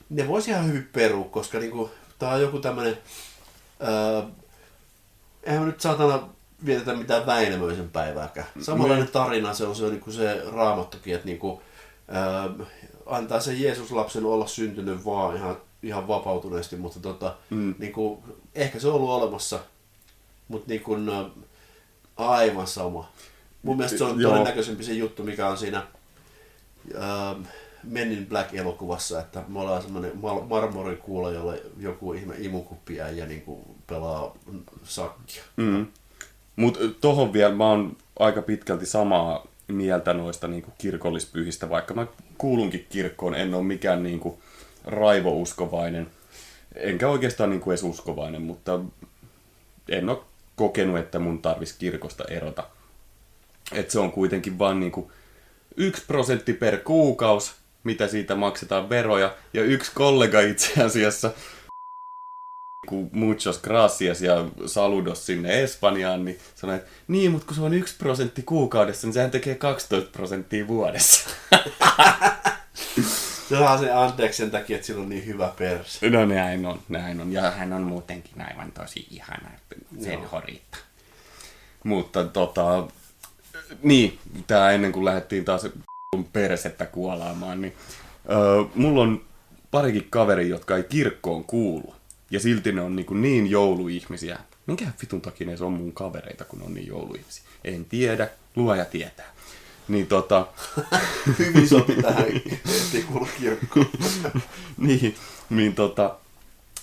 ne 0.10 0.28
voisi 0.28 0.52
ihan 0.52 0.68
hyvin 0.68 0.90
perua, 0.94 1.26
koska 1.26 1.60
niinku, 1.60 1.90
tämä 2.20 2.32
on 2.32 2.42
joku 2.42 2.60
tämmöinen, 2.60 2.98
öö, 3.84 4.22
eihän 5.44 5.62
me 5.62 5.66
nyt 5.66 5.82
saatana 5.82 6.30
vietetä 6.66 6.94
mitään 6.96 7.26
Väinämöisen 7.26 7.90
päivääkään. 7.90 8.48
Samanlainen 8.62 9.08
tarina 9.08 9.54
se 9.54 9.66
on 9.66 9.76
se, 9.76 9.86
on 9.86 9.92
niinku 9.92 10.12
se 10.12 10.42
raamattokin, 10.52 11.16
että 11.16 11.26
niinku, 11.26 11.62
öö, 12.16 12.66
antaa 13.06 13.40
sen 13.40 13.62
Jeesus-lapsen 13.62 14.26
olla 14.26 14.48
syntynyt 14.48 15.06
vaan 15.06 15.36
ihan, 15.36 15.58
ihan 15.84 16.08
vapautuneesti, 16.08 16.76
mutta 16.76 17.00
tota, 17.00 17.36
Mm. 17.50 17.76
niinku, 17.80 18.24
ehkä 18.56 18.80
se 18.80 18.88
on 18.88 18.94
ollut 18.94 19.10
olemassa, 19.10 19.60
mutta 20.48 20.70
niinku, 20.70 20.96
ö, 20.96 21.30
aivan 22.18 22.68
sama. 22.68 23.12
Mun 23.64 23.78
mielestä 23.78 23.98
se 23.98 24.04
on 24.04 24.22
Joo. 24.22 24.32
todennäköisempi 24.32 24.84
se 24.84 24.94
juttu, 24.94 25.24
mikä 25.24 25.48
on 25.48 25.58
siinä 25.58 25.84
ähm, 26.96 27.42
Men 27.84 28.12
in 28.12 28.28
Black-elokuvassa, 28.28 29.20
että 29.20 29.44
me 29.48 29.60
ollaan 29.60 29.82
semmoinen 29.82 30.12
mar- 30.12 30.44
marmorikuula, 30.50 31.32
jolle 31.32 31.62
joku 31.80 32.14
ihme 32.14 32.36
imukuppia 32.38 33.06
niin 33.06 33.42
kuin 33.42 33.60
pelaa 33.88 34.36
sakkia. 34.84 35.44
Mm. 35.56 35.86
Mutta 36.56 36.80
tohon 37.02 37.34
vielä 37.34 37.56
mä 37.56 37.70
oon 37.70 37.98
aika 38.20 38.42
pitkälti 38.42 38.86
samaa 38.86 39.48
mieltä 39.68 40.14
noista 40.14 40.48
niinku 40.48 40.72
kirkollispyhistä, 40.78 41.70
vaikka 41.70 41.94
mä 41.94 42.08
kuulunkin 42.38 42.88
kirkkoon, 42.90 43.36
en 43.36 43.54
ole 43.54 43.64
mikään 43.64 44.04
niinku 44.04 44.40
raivouskovainen, 44.86 46.08
enkä 46.76 47.10
oikeastaan 47.10 47.50
niinku 47.50 47.72
edes 47.72 47.84
uskovainen, 47.84 48.42
mutta 48.42 48.80
en 49.90 50.10
ole 50.10 50.20
kokenut, 50.56 51.00
että 51.00 51.20
mun 51.20 51.42
tarvis 51.42 51.74
kirkosta 51.74 52.24
erota. 52.24 52.64
Et 53.72 53.92
se 53.92 54.00
on 54.00 54.12
kuitenkin 54.12 54.60
vain 54.60 54.80
niinku 54.80 55.12
yksi 55.78 56.04
prosentti 56.08 56.54
per 56.54 56.78
kuukaus, 56.78 57.56
mitä 57.84 58.08
siitä 58.08 58.36
maksetaan 58.36 58.90
veroja, 58.90 59.36
ja 59.54 59.64
yksi 59.64 59.92
kollega 59.96 60.40
itse 60.40 60.84
asiassa 60.84 61.32
kun 62.88 63.10
muchos 63.12 63.62
gracias 63.62 64.22
ja 64.22 64.46
saludos 64.66 65.26
sinne 65.26 65.64
Espanjaan, 65.64 66.26
niin 66.26 66.40
sanoi, 66.56 66.76
että 66.76 66.90
niin, 67.08 67.32
mutta 67.32 67.48
kun 67.48 67.56
se 67.56 67.62
on 67.62 67.74
yksi 67.74 67.96
prosentti 67.98 68.44
kuukaudessa, 68.44 69.08
niin 69.08 69.14
sehän 69.14 69.32
tekee 69.32 69.56
12 69.56 70.12
prosenttia 70.12 70.68
vuodessa. 70.68 71.30
Se 73.54 73.60
saa 73.60 73.78
sen 73.78 73.98
anteeksi 73.98 74.38
sen 74.38 74.52
takia, 74.52 74.76
että 74.76 74.88
sillä 74.88 75.02
on 75.02 75.10
niin 75.10 75.26
hyvä 75.26 75.54
perse. 75.58 76.10
No 76.10 76.26
näin 76.26 76.66
on, 76.66 76.80
näin 76.90 77.22
on. 77.22 77.32
Ja 77.32 77.52
hän 77.52 77.74
on 77.74 77.82
muutenkin 77.82 78.42
aivan 78.42 78.72
tosi 78.72 79.08
ihana, 79.12 79.50
sen 80.02 80.14
Joo. 80.14 80.28
horitta. 80.32 80.78
Mutta 81.84 82.24
tota, 82.24 82.88
niin, 83.84 84.20
tää 84.48 84.72
ennen 84.72 84.92
kuin 84.92 85.06
lähdettiin 85.06 85.46
taas 85.46 85.68
persettä 86.34 86.86
kuolaamaan, 86.86 87.62
niin 87.62 87.74
öö, 88.32 88.64
mulla 88.76 89.02
on 89.02 89.26
parikin 89.72 90.08
kaveri, 90.10 90.50
jotka 90.50 90.78
ei 90.78 90.84
kirkkoon 90.84 91.44
kuulu. 91.44 91.96
Ja 92.32 92.40
silti 92.40 92.72
ne 92.72 92.82
on 92.82 92.96
niin, 92.96 93.22
niin 93.22 93.50
jouluihmisiä. 93.50 94.40
Minkä 94.68 94.86
vitun 95.02 95.22
takia 95.22 95.48
ne 95.48 95.56
on 95.62 95.74
mun 95.74 95.94
kavereita, 95.94 96.46
kun 96.46 96.62
on 96.62 96.74
niin 96.74 96.88
jouluihmisiä? 96.88 97.44
En 97.64 97.86
tiedä, 97.86 98.30
luoja 98.56 98.86
tietää. 98.86 99.34
Niin 99.88 100.08
tota, 100.08 100.48
Hyvin 101.40 101.70
sopi 101.70 101.94
tähän, 102.02 102.26
kirkkoon. 103.40 103.86
niin, 104.78 105.16
niin 105.50 105.76
tota, 105.76 106.16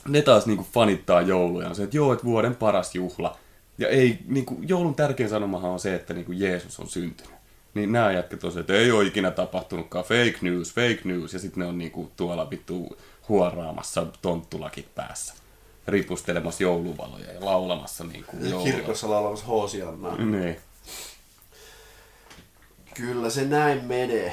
ne 0.09 0.23
taas 0.23 0.47
niinku 0.47 0.67
fanittaa 0.73 1.21
jouluja. 1.21 1.69
On 1.69 1.75
se, 1.75 1.83
että 1.83 1.97
joo, 1.97 2.13
että 2.13 2.25
vuoden 2.25 2.57
paras 2.57 2.95
juhla. 2.95 3.37
Ja 3.79 3.89
ei, 3.89 4.19
niinku, 4.29 4.59
joulun 4.67 4.95
tärkein 4.95 5.29
sanomahan 5.31 5.71
on 5.71 5.81
se, 5.81 5.95
että 5.95 6.15
niinku 6.15 6.33
Jeesus 6.33 6.81
on 6.81 6.89
syntynyt. 6.89 7.35
Niin 7.75 7.93
nämä 7.93 8.13
jätkät 8.13 8.45
on 8.45 8.53
se, 8.53 8.61
että 8.61 8.73
ei 8.73 8.91
ole 8.93 9.07
ikinä 9.07 9.31
tapahtunutkaan 9.31 10.05
fake 10.05 10.39
news, 10.41 10.75
fake 10.75 11.01
news. 11.05 11.33
Ja 11.33 11.39
sitten 11.39 11.61
ne 11.61 11.67
on 11.67 11.79
niinku 11.79 12.11
tuolla 12.17 12.51
vittu 12.51 12.97
huoraamassa 13.29 14.07
tonttulakit 14.23 14.95
päässä. 14.95 15.35
ripustelemassa 15.87 16.63
jouluvaloja 16.63 17.33
ja 17.33 17.45
laulamassa 17.45 18.05
niin 18.05 18.25
kuin 18.25 18.43
Ja 18.45 18.51
joulua. 18.51 18.73
kirkossa 18.73 19.11
laulamassa 19.11 19.47
Hoosiannaa. 19.47 20.17
Niin. 20.17 20.57
Kyllä 22.95 23.31
se 23.31 23.45
näin 23.45 23.85
menee. 23.85 24.33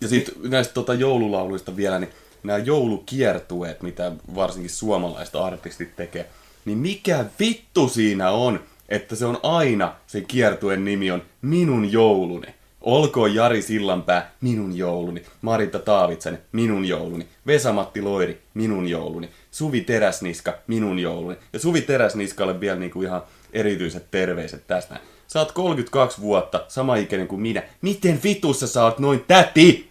Ja 0.00 0.08
sitten 0.08 0.34
näistä 0.50 0.74
tota, 0.74 0.94
joululauluista 0.94 1.76
vielä, 1.76 1.98
niin 1.98 2.10
nämä 2.42 2.58
joulukiertueet, 2.58 3.82
mitä 3.82 4.12
varsinkin 4.34 4.70
suomalaiset 4.70 5.36
artistit 5.36 5.96
tekee, 5.96 6.30
niin 6.64 6.78
mikä 6.78 7.24
vittu 7.40 7.88
siinä 7.88 8.30
on, 8.30 8.60
että 8.88 9.16
se 9.16 9.26
on 9.26 9.40
aina, 9.42 9.94
se 10.06 10.20
kiertueen 10.20 10.84
nimi 10.84 11.10
on 11.10 11.22
Minun 11.42 11.92
jouluni. 11.92 12.54
Olkoon 12.80 13.34
Jari 13.34 13.62
Sillanpää, 13.62 14.30
minun 14.40 14.76
jouluni. 14.76 15.22
Marita 15.42 15.78
Taavitsanen, 15.78 16.42
minun 16.52 16.84
jouluni. 16.84 17.28
Vesa-Matti 17.46 18.02
Loiri, 18.02 18.42
minun 18.54 18.88
jouluni. 18.88 19.28
Suvi 19.50 19.80
Teräsniska, 19.80 20.58
minun 20.66 20.98
jouluni. 20.98 21.36
Ja 21.52 21.58
Suvi 21.58 21.80
Teräsniskalle 21.80 22.60
vielä 22.60 22.78
niinku 22.78 23.02
ihan 23.02 23.22
erityiset 23.52 24.10
terveiset 24.10 24.66
tästä. 24.66 25.00
Sä 25.32 25.38
oot 25.38 25.52
32 25.52 26.20
vuotta, 26.20 26.64
sama 26.68 26.96
ikäinen 26.96 27.28
kuin 27.28 27.40
minä. 27.40 27.62
Miten 27.82 28.20
vitussa 28.22 28.66
sä 28.66 28.84
oot 28.84 28.98
noin 28.98 29.24
täti? 29.28 29.90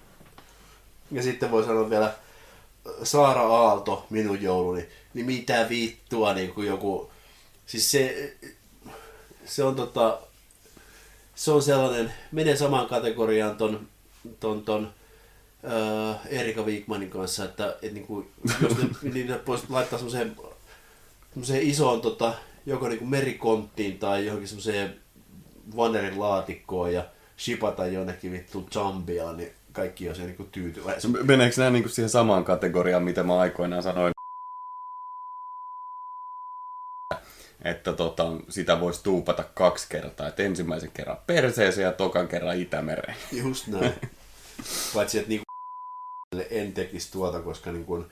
Ja 1.12 1.24
sitten 1.24 1.52
voi 1.52 1.64
sanoa 1.64 1.90
vielä 1.90 2.14
Saara 3.04 3.42
Aalto, 3.42 4.06
minun 4.10 4.42
jouluni. 4.42 4.88
Niin 5.14 5.26
mitä 5.26 5.66
vittua, 5.70 6.34
niin 6.34 6.54
kuin 6.54 6.68
joku... 6.68 7.12
Siis 7.66 7.92
se, 7.92 8.34
se 9.46 9.64
on 9.64 9.76
tota... 9.76 10.20
Se 11.36 11.52
on 11.52 11.64
sellainen, 11.64 12.14
menee 12.32 12.56
samaan 12.56 12.88
kategoriaan 12.88 13.56
ton, 13.56 13.88
ton, 14.40 14.64
ton 14.64 14.94
äh, 15.66 16.20
Erika 16.30 16.62
Wigmanin 16.62 17.10
kanssa, 17.10 17.46
että 17.46 17.78
et 17.82 17.94
niinku, 17.94 18.26
jos 18.62 18.78
ne, 18.78 18.90
niin 19.14 19.28
ne 19.28 19.40
voisi 19.48 19.66
laittaa 19.70 20.00
semmoiseen, 20.00 20.36
semmoiseen 21.30 21.62
isoon 21.62 22.02
tota, 22.02 22.34
joko 22.66 22.88
niinku 22.88 23.06
merikonttiin 23.06 24.00
tai 24.00 24.26
johonkin 24.26 24.48
semmoiseen 24.48 25.02
vannerin 25.78 26.20
laatikkoon 26.20 26.94
ja 26.94 27.06
shipata 27.40 27.88
jonnekin 27.88 28.32
vittu 28.32 28.68
Zambiaan, 28.72 29.38
niin 29.38 29.52
kaikki 29.72 30.10
on 30.10 30.16
se 30.16 30.26
niinku 30.26 30.44
tyytyväisiä. 30.44 31.12
Meneekö 31.24 31.56
nämä 31.58 31.70
niinku 31.70 31.90
siihen 31.90 32.10
samaan 32.10 32.46
kategoriaan, 32.46 33.04
mitä 33.04 33.24
mä 33.24 33.40
aikoinaan 33.40 33.84
sanoin? 33.84 34.14
Että 37.64 37.94
tota, 37.94 38.24
sitä 38.50 38.80
voisi 38.80 39.04
tuupata 39.04 39.44
kaksi 39.44 39.88
kertaa. 39.90 40.28
Että 40.28 40.44
ensimmäisen 40.44 40.92
kerran 40.92 41.18
perseeseen 41.28 41.86
ja 41.86 41.92
tokan 41.92 42.28
kerran 42.28 42.58
Itämereen. 42.58 43.18
Just 43.32 43.68
näin. 43.68 43.94
Paitsi, 44.94 45.18
että 45.18 45.30
niinku 45.30 45.46
en 46.50 46.74
tekisi 46.74 47.12
tuota, 47.12 47.40
koska 47.40 47.72
niinku, 47.72 48.06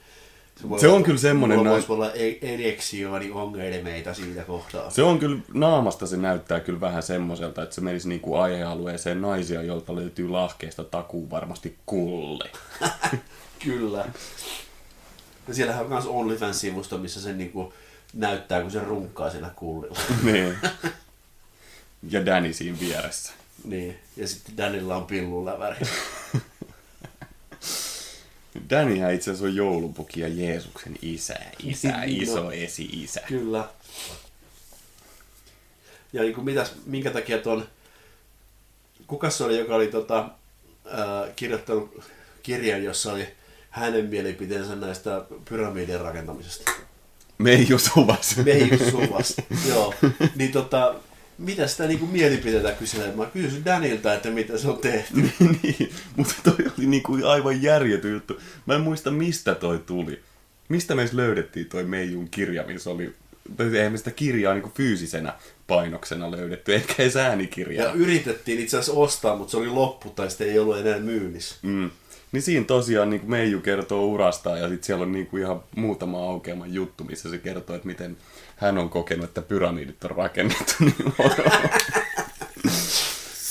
voi 0.70 0.80
Se 0.80 0.88
on 0.88 1.04
kyllä 1.04 1.18
semmonen 1.20 1.58
Mulla 1.58 1.72
voisi 1.72 1.92
olla 1.92 2.14
e- 2.14 2.54
ereksiooni 2.54 3.32
ongelmeita 3.32 4.14
siitä 4.14 4.44
kohtaa. 4.44 4.90
Se 4.90 5.04
on 5.04 5.20
kyllä, 5.20 5.40
naamasta 5.54 6.08
se 6.08 6.18
näyttää 6.18 6.60
kyllä 6.60 6.82
vähän 6.82 7.04
semmoiselta, 7.04 7.64
että 7.64 7.76
se 7.76 7.82
menisi 7.82 8.10
niinku 8.10 8.36
aihealueeseen 8.36 9.22
naisia, 9.22 9.62
jolta 9.62 9.96
löytyy 9.96 10.30
lahkeesta 10.30 10.84
takuu 10.84 11.30
varmasti 11.30 11.78
kulli. 11.86 12.52
Kyllä. 13.64 14.06
Ja 15.48 15.54
siellähän 15.54 15.84
on 15.84 15.90
myös 15.90 16.06
OnlyFans-sivusto, 16.06 16.98
missä 16.98 17.22
se 17.22 17.34
niinku 17.34 17.74
näyttää, 18.14 18.62
kun 18.62 18.72
se 18.72 18.80
runkkaa 18.80 19.30
siellä 19.30 19.52
kullilla. 19.56 20.00
niin. 20.32 20.58
Ja 22.10 22.26
Danny 22.26 22.54
siinä 22.54 22.80
vieressä. 22.80 23.34
niin. 23.64 24.00
Ja 24.18 24.28
sitten 24.28 24.58
Danilla 24.58 24.96
on 24.96 25.06
pilluläväri. 25.06 25.78
Dannyhän 28.70 29.14
itse 29.14 29.32
asiassa 29.32 29.46
on 29.48 29.56
joulupuki 29.56 30.20
ja 30.20 30.28
Jeesuksen 30.28 30.96
isä. 31.02 31.36
Isä, 31.64 31.98
Niin 32.06 32.24
iso 32.24 32.46
on. 32.46 32.54
esi-isä. 32.54 33.22
Kyllä. 33.28 33.70
Ja 36.14 36.22
niin 36.22 36.36
kuin 36.36 36.46
mitäs, 36.46 36.72
minkä 36.86 37.12
takia 37.12 37.38
tuon... 37.38 37.68
Kuka 39.08 39.30
se 39.30 39.44
oli, 39.44 39.58
joka 39.60 39.76
oli 39.76 39.88
tota, 39.88 40.30
ää, 40.86 41.28
kirjoittanut 41.36 42.04
kirjan, 42.44 42.84
jossa 42.84 43.14
oli 43.14 43.28
hänen 43.70 44.06
mielipiteensä 44.06 44.76
näistä 44.76 45.22
pyramidien 45.50 46.02
rakentamisesta? 46.02 46.72
Meiju 47.38 47.80
Suvas. 47.80 48.38
Meiju 48.38 48.78
Suvas. 48.92 49.36
Joo. 49.68 49.94
Niin 50.36 50.52
tota, 50.52 50.96
mitä 51.40 51.68
sitä 51.68 51.88
niinku 51.88 52.06
mielipiteitä 52.06 52.72
kyselee? 52.72 53.16
Mä 53.16 53.26
kysyin 53.26 53.66
Danilta, 53.66 54.14
että 54.14 54.30
mitä 54.30 54.58
se 54.58 54.68
on 54.68 54.78
tehty. 54.78 55.16
niin, 55.64 55.92
mutta 56.16 56.34
toi 56.44 56.56
oli 56.78 56.86
niinku 56.86 57.18
aivan 57.26 57.62
järjetty 57.62 58.12
juttu. 58.12 58.40
Mä 58.66 58.76
en 58.76 58.82
muista, 58.82 59.12
mistä 59.12 59.56
toi 59.56 59.80
tuli. 59.86 60.22
Mistä 60.70 60.96
me 60.96 61.10
löydettiin 61.12 61.66
toi 61.66 61.84
Meijun 61.84 62.30
kirja, 62.30 62.64
missä 62.64 62.90
oli... 62.90 63.14
Tai 63.58 63.78
eihän 63.78 63.92
me 63.92 63.98
sitä 63.98 64.12
kirjaa 64.12 64.54
niinku 64.54 64.72
fyysisenä 64.76 65.34
painoksena 65.68 66.32
löydetty, 66.32 66.74
eikä 66.74 66.94
edes 67.00 67.16
äänikirjaa. 67.16 67.86
Ja 67.86 67.94
yritettiin 67.94 68.60
itse 68.60 68.78
asiassa 68.78 69.00
ostaa, 69.00 69.36
mutta 69.36 69.52
se 69.52 69.58
oli 69.58 69.68
loppu 69.68 70.10
tai 70.10 70.30
sitten 70.30 70.50
ei 70.50 70.60
ollut 70.60 70.78
enää 70.78 71.00
myynnissä. 71.00 71.56
Mm. 71.62 71.92
Niin 72.32 72.42
siinä 72.42 72.66
tosiaan 72.66 73.10
niin 73.10 73.22
Meiju 73.26 73.62
kertoo 73.62 74.06
urastaan 74.06 74.60
ja 74.60 74.70
sitten 74.70 74.86
siellä 74.86 75.04
on 75.04 75.12
niin 75.12 75.28
kuin 75.28 75.44
ihan 75.44 75.64
muutama 75.76 76.18
aukeama 76.20 76.68
juttu, 76.68 77.04
missä 77.04 77.30
se 77.30 77.38
kertoo, 77.38 77.76
että 77.76 77.88
miten 77.88 78.18
hän 78.56 78.78
on 78.78 78.90
kokenut, 78.90 79.26
että 79.26 79.42
pyramidit 79.42 80.04
on 80.04 80.12
rakennettu 80.12 80.74
niin 80.80 80.96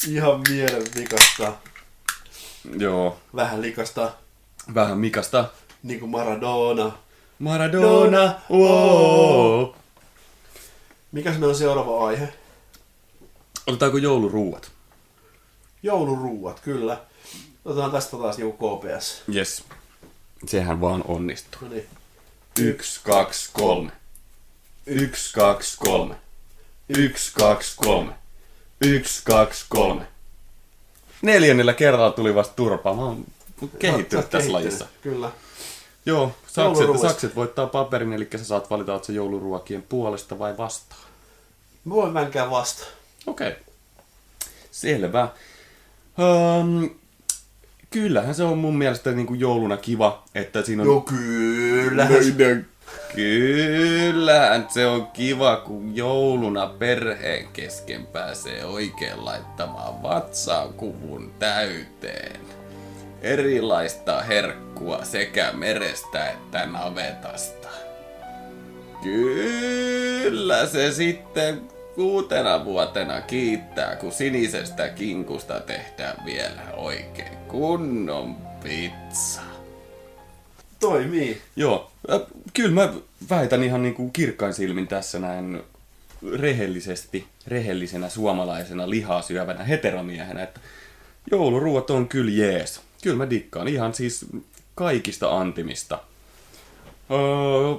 Ihan 0.08 0.40
mielen 0.48 0.84
vikasta. 0.96 1.52
Joo, 2.78 3.18
Vähän 3.36 3.62
likasta, 3.62 4.12
vähän 4.74 4.98
Mikasta. 4.98 5.44
niin 5.82 6.00
kuin 6.00 6.10
Maradona. 6.10 6.92
Maradona, 7.38 8.34
wow. 8.50 9.66
Mikä 11.12 11.32
se 11.34 11.46
on 11.46 11.54
seuraava 11.54 12.06
aihe? 12.06 12.28
Otetaanko 13.66 13.98
jouluruuat? 13.98 14.70
Jouluruuat, 15.82 16.60
kyllä. 16.60 17.00
Otetaan 17.68 17.90
tästä 17.90 18.16
taas 18.16 18.38
niinku 18.38 18.76
KPS. 18.76 19.22
Yes. 19.34 19.64
Sehän 20.46 20.80
vaan 20.80 21.04
onnistuu. 21.08 21.60
No 21.60 21.68
niin. 21.68 21.86
Yksi, 22.60 23.00
kaksi, 23.04 23.50
kolme. 23.52 23.92
Yksi, 24.86 25.32
kaksi, 25.32 25.78
kolme. 25.78 26.14
Yksi, 26.88 27.32
kaksi, 27.32 27.76
kolme. 27.76 28.12
Yksi, 28.80 29.22
kaksi, 29.24 29.64
kolme. 29.68 30.06
Neljännellä 31.22 31.72
kerralla 31.72 32.10
tuli 32.10 32.34
vasta 32.34 32.54
turpa. 32.54 32.94
Mä 32.94 33.02
oon 33.02 33.24
kehittynyt 33.78 34.24
oot 34.24 34.30
tässä 34.30 34.52
lajissa. 34.52 34.86
Kyllä. 35.02 35.30
Joo, 36.06 36.32
sakset, 36.46 37.00
sakset 37.00 37.36
voittaa 37.36 37.66
paperin, 37.66 38.12
eli 38.12 38.28
sä 38.36 38.44
saat 38.44 38.70
valita, 38.70 38.92
oot 38.92 39.04
se 39.04 39.12
jouluruokien 39.12 39.82
puolesta 39.82 40.38
vai 40.38 40.56
vastaan. 40.56 41.02
Mä 41.84 41.94
voin 41.94 42.14
vänkää 42.14 42.50
vasta. 42.50 42.84
Okei. 43.26 43.48
Okay. 43.48 43.62
Selvä. 44.70 45.28
Um, 46.18 46.90
kyllähän 47.90 48.34
se 48.34 48.42
on 48.42 48.58
mun 48.58 48.78
mielestä 48.78 49.12
niin 49.12 49.26
kuin 49.26 49.40
jouluna 49.40 49.76
kiva, 49.76 50.24
että 50.34 50.62
siinä 50.62 50.82
on... 50.82 50.88
No 50.88 51.00
kyllähän 51.00 52.24
se- 52.24 52.30
No, 52.56 52.62
Kyllähän 53.14 54.66
se 54.70 54.86
on 54.86 55.06
kiva, 55.06 55.56
kun 55.56 55.96
jouluna 55.96 56.66
perheen 56.66 57.48
kesken 57.52 58.06
pääsee 58.06 58.64
oikein 58.64 59.24
laittamaan 59.24 60.02
vatsaan 60.02 60.72
kuvun 60.72 61.32
täyteen. 61.38 62.40
Erilaista 63.22 64.20
herkkua 64.22 65.04
sekä 65.04 65.52
merestä 65.52 66.30
että 66.30 66.66
navetasta. 66.66 67.68
Kyllä 69.02 70.66
se 70.66 70.92
sitten 70.92 71.60
kuutena 71.98 72.64
vuotena 72.64 73.20
kiittää, 73.20 73.96
kun 73.96 74.12
sinisestä 74.12 74.88
kinkusta 74.88 75.60
tehdään 75.60 76.24
vielä 76.24 76.62
oikein 76.76 77.36
kunnon 77.36 78.36
pizza. 78.62 79.40
Toimii. 80.80 81.42
Joo, 81.56 81.90
äh, 82.12 82.20
kyllä 82.54 82.74
mä 82.74 82.92
väitän 83.30 83.62
ihan 83.62 83.82
niin 83.82 83.94
kuin 83.94 84.12
kirkkain 84.12 84.54
silmin 84.54 84.88
tässä 84.88 85.18
näin 85.18 85.62
rehellisesti, 86.32 87.26
rehellisenä 87.46 88.08
suomalaisena 88.08 88.90
lihaa 88.90 89.22
syövänä 89.22 89.64
heteromiehenä, 89.64 90.42
että 90.42 90.60
jouluruuat 91.30 91.90
on 91.90 92.08
kyllä 92.08 92.30
jees. 92.30 92.80
Kyllä 93.02 93.16
mä 93.16 93.30
dikkaan 93.30 93.68
ihan 93.68 93.94
siis 93.94 94.26
kaikista 94.74 95.38
antimista. 95.38 95.98
Öö, 97.10 97.74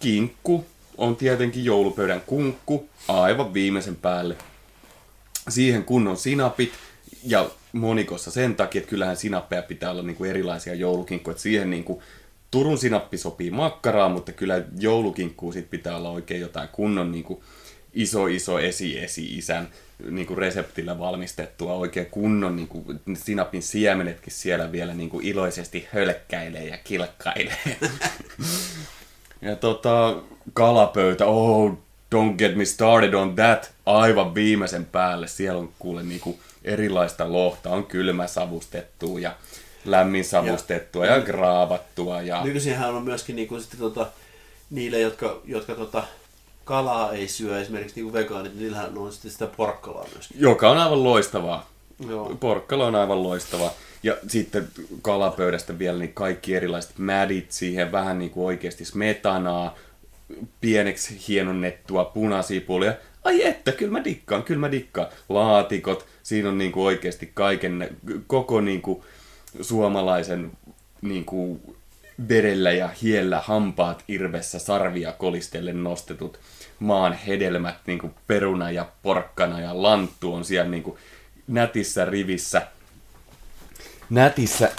kinkku 0.00 0.66
on 1.02 1.16
tietenkin 1.16 1.64
joulupöydän 1.64 2.22
kunkku, 2.26 2.88
aivan 3.08 3.54
viimeisen 3.54 3.96
päälle. 3.96 4.36
Siihen 5.48 5.84
kunnon 5.84 6.16
sinapit 6.16 6.72
ja 7.24 7.50
monikossa 7.72 8.30
sen 8.30 8.54
takia, 8.54 8.78
että 8.78 8.90
kyllähän 8.90 9.16
sinappeja 9.16 9.62
pitää 9.62 9.90
olla 9.90 10.02
niinku 10.02 10.24
erilaisia 10.24 10.74
joulukinkkuja. 10.74 11.38
Siihen 11.38 11.70
niinku 11.70 12.02
Turun 12.50 12.78
sinappi 12.78 13.18
sopii 13.18 13.50
makkaraan, 13.50 14.12
mutta 14.12 14.32
kyllä 14.32 14.62
joulukinkkuun 14.78 15.52
sit 15.52 15.70
pitää 15.70 15.96
olla 15.96 16.10
oikein 16.10 16.40
jotain 16.40 16.68
kunnon 16.72 17.12
niinku 17.12 17.44
iso 17.94 18.26
iso 18.26 18.58
esi-esi-isän 18.58 19.68
niin 20.10 20.26
kuin 20.26 20.38
reseptillä 20.38 20.98
valmistettua 20.98 21.72
oikein 21.72 22.06
kunnon 22.06 22.56
niin 22.56 22.68
kuin, 22.68 23.00
sinapin 23.14 23.62
siemenetkin 23.62 24.32
siellä 24.32 24.72
vielä 24.72 24.94
niin 24.94 25.10
kuin 25.10 25.26
iloisesti 25.26 25.88
hölkkäilee 25.92 26.64
ja 26.64 26.78
kilkkailee. 26.84 27.76
ja 29.42 29.56
tota, 29.56 30.22
kalapöytä, 30.52 31.26
oh, 31.26 31.78
don't 32.14 32.34
get 32.38 32.56
me 32.56 32.64
started 32.64 33.14
on 33.14 33.34
that, 33.34 33.72
aivan 33.86 34.34
viimeisen 34.34 34.84
päälle. 34.84 35.26
Siellä 35.26 35.60
on 35.60 35.72
kuule 35.78 36.02
niin 36.02 36.20
kuin 36.20 36.38
erilaista 36.64 37.32
lohta, 37.32 37.70
on 37.70 37.84
kylmä 37.84 38.26
savustettua 38.26 39.20
ja 39.20 39.34
lämmin 39.84 40.24
savustettua 40.24 41.06
ja, 41.06 41.16
ja 41.16 41.20
graavattua. 41.20 42.22
Ja... 42.22 42.44
Nykyisinhän 42.44 42.94
on 42.94 43.02
myöskin 43.02 43.36
niinku 43.36 43.60
sitten 43.60 43.80
tota, 43.80 44.06
niille, 44.70 45.00
jotka, 45.00 45.40
jotka 45.44 45.74
tota, 45.74 46.04
kalaa 46.64 47.12
ei 47.12 47.28
syö, 47.28 47.60
esimerkiksi 47.60 47.96
niinku 47.96 48.12
vegaanit, 48.12 48.52
niin 48.52 48.62
niillähän 48.62 48.98
on 48.98 49.12
sitten 49.12 49.30
sitä 49.30 49.46
porkkalaa 49.46 50.06
myöskin. 50.14 50.40
Joka 50.40 50.70
on 50.70 50.78
aivan 50.78 51.04
loistavaa. 51.04 51.70
Joo. 52.08 52.36
Porkkala 52.40 52.86
on 52.86 52.94
aivan 52.94 53.22
loistava. 53.22 53.70
Ja 54.02 54.16
sitten 54.28 54.68
kalapöydästä 55.02 55.78
vielä 55.78 55.98
niin 55.98 56.14
kaikki 56.14 56.54
erilaiset 56.54 56.98
mädit 56.98 57.52
siihen, 57.52 57.92
vähän 57.92 58.18
niin 58.18 58.30
kuin 58.30 58.46
oikeasti 58.46 58.84
smetanaa, 58.84 59.74
pieneksi 60.60 61.20
hienonnettua 61.28 62.04
punasipulia. 62.04 62.94
Ai 63.24 63.44
että, 63.44 63.72
kyllä 63.72 63.92
mä 63.92 64.04
dikkaan, 64.04 64.42
kyllä 64.42 64.60
mä 64.60 64.70
dikkaan. 64.70 65.06
Laatikot, 65.28 66.06
siinä 66.22 66.48
on 66.48 66.58
niin 66.58 66.72
kuin 66.72 66.84
oikeasti 66.86 67.30
kaiken, 67.34 67.96
koko 68.26 68.60
niin 68.60 68.82
kuin 68.82 69.02
suomalaisen 69.60 70.52
niin 71.02 71.24
kuin 71.24 71.76
verellä 72.28 72.72
ja 72.72 72.88
hiellä 73.02 73.40
hampaat 73.40 74.04
irvessä 74.08 74.58
sarvia 74.58 75.12
kolistellen 75.12 75.84
nostetut 75.84 76.40
maan 76.78 77.12
hedelmät, 77.12 77.76
niin 77.86 77.98
kuin 77.98 78.14
peruna 78.26 78.70
ja 78.70 78.88
porkkana 79.02 79.60
ja 79.60 79.82
lanttu 79.82 80.34
on 80.34 80.44
siellä 80.44 80.70
niin 80.70 80.82
kuin 80.82 80.98
nätissä 81.46 82.04
rivissä. 82.04 82.66
Nätissä, 84.10 84.72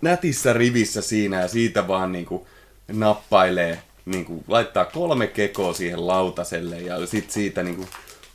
nätissä 0.00 0.52
rivissä 0.52 1.02
siinä 1.02 1.40
ja 1.40 1.48
siitä 1.48 1.88
vaan 1.88 2.12
niin 2.12 2.26
kuin 2.26 2.46
nappailee, 2.88 3.82
niin 4.04 4.24
kuin 4.24 4.44
laittaa 4.48 4.84
kolme 4.84 5.26
kekoa 5.26 5.72
siihen 5.72 6.06
lautaselle 6.06 6.80
ja 6.80 7.06
sit 7.06 7.30
siitä 7.30 7.62
niin 7.62 7.76
kuin 7.76 7.88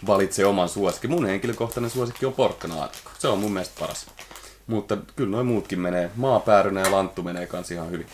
valitsee 0.08 0.45
oman 0.45 0.70
suosikin. 0.70 1.10
Mun 1.10 1.26
henkilökohtainen 1.26 1.91
suosikki 1.91 2.26
on 2.26 2.34
porkkanalaatikko. 2.34 3.12
Se 3.20 3.28
on 3.28 3.39
mun 3.39 3.51
mielestä 3.51 3.80
paras. 3.80 4.08
Mutta 4.68 4.97
kyllä 5.16 5.32
noin 5.32 5.47
muutkin 5.47 5.80
menee. 5.80 6.12
Maapäärynä 6.16 6.82
ja 6.82 6.91
lanttu 6.91 7.24
menee 7.24 7.47
kans 7.47 7.72
ihan 7.72 7.91
hyvin. 7.91 8.08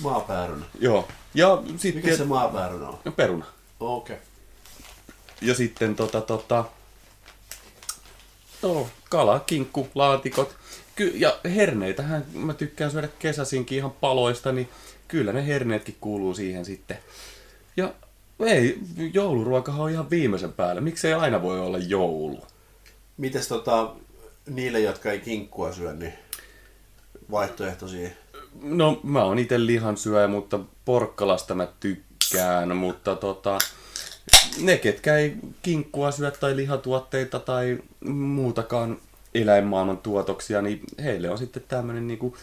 Maapäärynä. 0.00 0.66
Joo. 0.80 1.08
Ja 1.34 1.62
sitten... 1.76 2.04
Mikä 2.04 2.16
se 2.16 2.24
maapäärynä 2.24 2.88
on? 2.88 2.98
No, 3.04 3.12
peruna. 3.12 3.46
Okei. 3.80 4.16
Okay. 4.16 4.26
Ja 5.40 5.54
sitten 5.54 5.96
tota 5.96 6.20
tota... 6.20 6.64
No, 8.62 8.86
kala, 9.10 9.40
kinkku, 9.40 9.88
laatikot. 9.94 10.56
Ky- 10.96 11.12
ja 11.14 11.38
herneitähän 11.44 12.24
mä 12.32 12.54
tykkään 12.54 12.90
syödä 12.90 13.08
kesäsinkin 13.18 13.78
ihan 13.78 13.90
paloista, 13.90 14.52
niin 14.52 14.68
kyllä 15.08 15.32
ne 15.32 15.46
herneetkin 15.46 15.96
kuuluu 16.00 16.34
siihen 16.34 16.64
sitten. 16.64 16.98
Ja 17.76 17.94
ei, 18.40 18.78
jouluruokahan 19.12 19.80
on 19.80 19.90
ihan 19.90 20.10
viimeisen 20.10 20.52
päällä. 20.52 20.80
Miksei 20.80 21.14
aina 21.14 21.42
voi 21.42 21.60
olla 21.60 21.78
joulu? 21.78 22.46
Mites 23.16 23.48
tota, 23.48 23.92
niille, 24.46 24.80
jotka 24.80 25.12
ei 25.12 25.20
kinkkua 25.20 25.72
syö, 25.72 25.92
niin 25.92 26.12
vaihtoehto 27.30 27.88
siihen? 27.88 28.16
No, 28.62 29.00
mä 29.02 29.24
oon 29.24 29.38
itse 29.38 29.66
lihansyöjä, 29.66 30.28
mutta 30.28 30.60
porkkalasta 30.84 31.54
mä 31.54 31.68
tykkään, 31.80 32.76
mutta 32.76 33.16
tota, 33.16 33.58
ne, 34.60 34.76
ketkä 34.76 35.16
ei 35.16 35.36
kinkkua 35.62 36.10
syö 36.10 36.30
tai 36.30 36.56
lihatuotteita 36.56 37.40
tai 37.40 37.78
muutakaan 38.10 38.98
eläinmaailman 39.34 39.98
tuotoksia, 39.98 40.62
niin 40.62 40.80
heille 41.02 41.30
on 41.30 41.38
sitten 41.38 41.62
tämmönen 41.68 42.06
niinku 42.06 42.36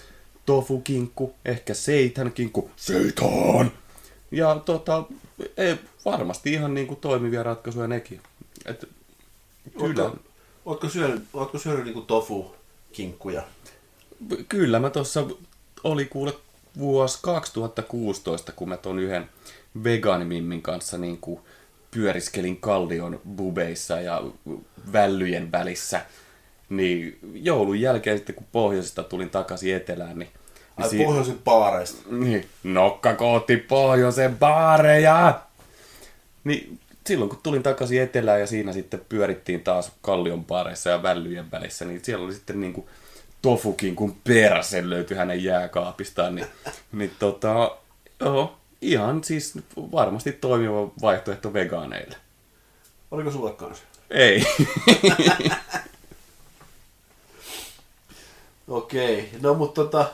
tofu-kinkku, 0.51 1.33
ehkä 1.45 1.73
seitän-kinkku, 1.73 2.69
seitan! 2.75 3.71
Ja 4.31 4.61
tota, 4.65 5.03
ei, 5.57 5.75
varmasti 6.05 6.53
ihan 6.53 6.73
niinku 6.73 6.95
toimivia 6.95 7.43
ratkaisuja 7.43 7.87
nekin. 7.87 8.21
Et, 8.65 8.89
kyllä, 9.79 10.03
Ootko, 10.03 10.19
ootko 10.65 10.89
syönyt, 10.89 11.23
ootko 11.33 11.57
syönyt 11.57 11.85
niinku 11.85 12.01
tofu-kinkkuja? 12.01 13.41
kyllä 14.49 14.79
mä 14.79 14.89
tuossa 14.89 15.27
oli 15.83 16.05
kuule 16.05 16.33
vuosi 16.77 17.19
2016, 17.21 18.51
kun 18.51 18.69
mä 18.69 18.77
ton 18.77 18.99
yhden 18.99 19.29
vegaanimimmin 19.83 20.61
kanssa 20.61 20.97
niin 20.97 21.17
kuin 21.17 21.39
pyöriskelin 21.91 22.61
kallion 22.61 23.21
bubeissa 23.35 24.01
ja 24.01 24.23
vällyjen 24.93 25.51
välissä. 25.51 26.05
Niin 26.69 27.19
joulun 27.33 27.81
jälkeen 27.81 28.17
sitten, 28.17 28.35
kun 28.35 28.47
pohjoisesta 28.51 29.03
tulin 29.03 29.29
takaisin 29.29 29.75
etelään, 29.75 30.19
niin 30.19 30.29
Ai 30.83 30.89
si- 30.89 31.03
pohjoisen 31.03 31.37
paareista. 31.43 32.01
niin, 32.11 32.49
nokka 32.63 33.15
kohti 33.15 33.57
pohjoisen 33.57 34.37
baareja! 34.37 35.41
Niin 36.43 36.79
silloin 37.07 37.29
kun 37.29 37.39
tulin 37.43 37.63
takaisin 37.63 38.01
etelään 38.01 38.39
ja 38.39 38.47
siinä 38.47 38.73
sitten 38.73 39.01
pyörittiin 39.09 39.63
taas 39.63 39.91
kallion 40.01 40.45
baareissa 40.45 40.89
ja 40.89 41.03
vällyjen 41.03 41.51
välissä, 41.51 41.85
niin 41.85 41.99
siellä 42.05 42.25
oli 42.25 42.33
sitten 42.33 42.61
niinku 42.61 42.89
tofukin 43.41 43.95
kun 43.95 44.15
perse 44.23 44.89
löytyi 44.89 45.17
hänen 45.17 45.43
jääkaapistaan, 45.43 46.35
niin, 46.35 46.47
niin 46.91 47.11
tota, 47.19 47.77
joo, 48.19 48.55
ihan 48.81 49.23
siis 49.23 49.53
varmasti 49.77 50.31
toimiva 50.31 50.91
vaihtoehto 51.01 51.53
vegaaneille. 51.53 52.15
Oliko 53.11 53.31
sulle 53.31 53.51
kanssa? 53.51 53.83
Ei. 54.09 54.45
Okei, 58.67 59.29
no 59.41 59.53
mutta 59.53 59.83
tota, 59.83 60.11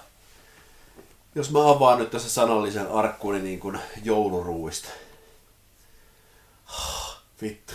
jos 1.37 1.51
mä 1.51 1.69
avaan 1.69 1.99
nyt 1.99 2.11
tässä 2.11 2.29
sanallisen 2.29 2.91
arkkuni 2.91 3.39
niin 3.39 3.59
kuin 3.59 3.79
jouluruuista. 4.03 4.89
Vittu. 7.41 7.73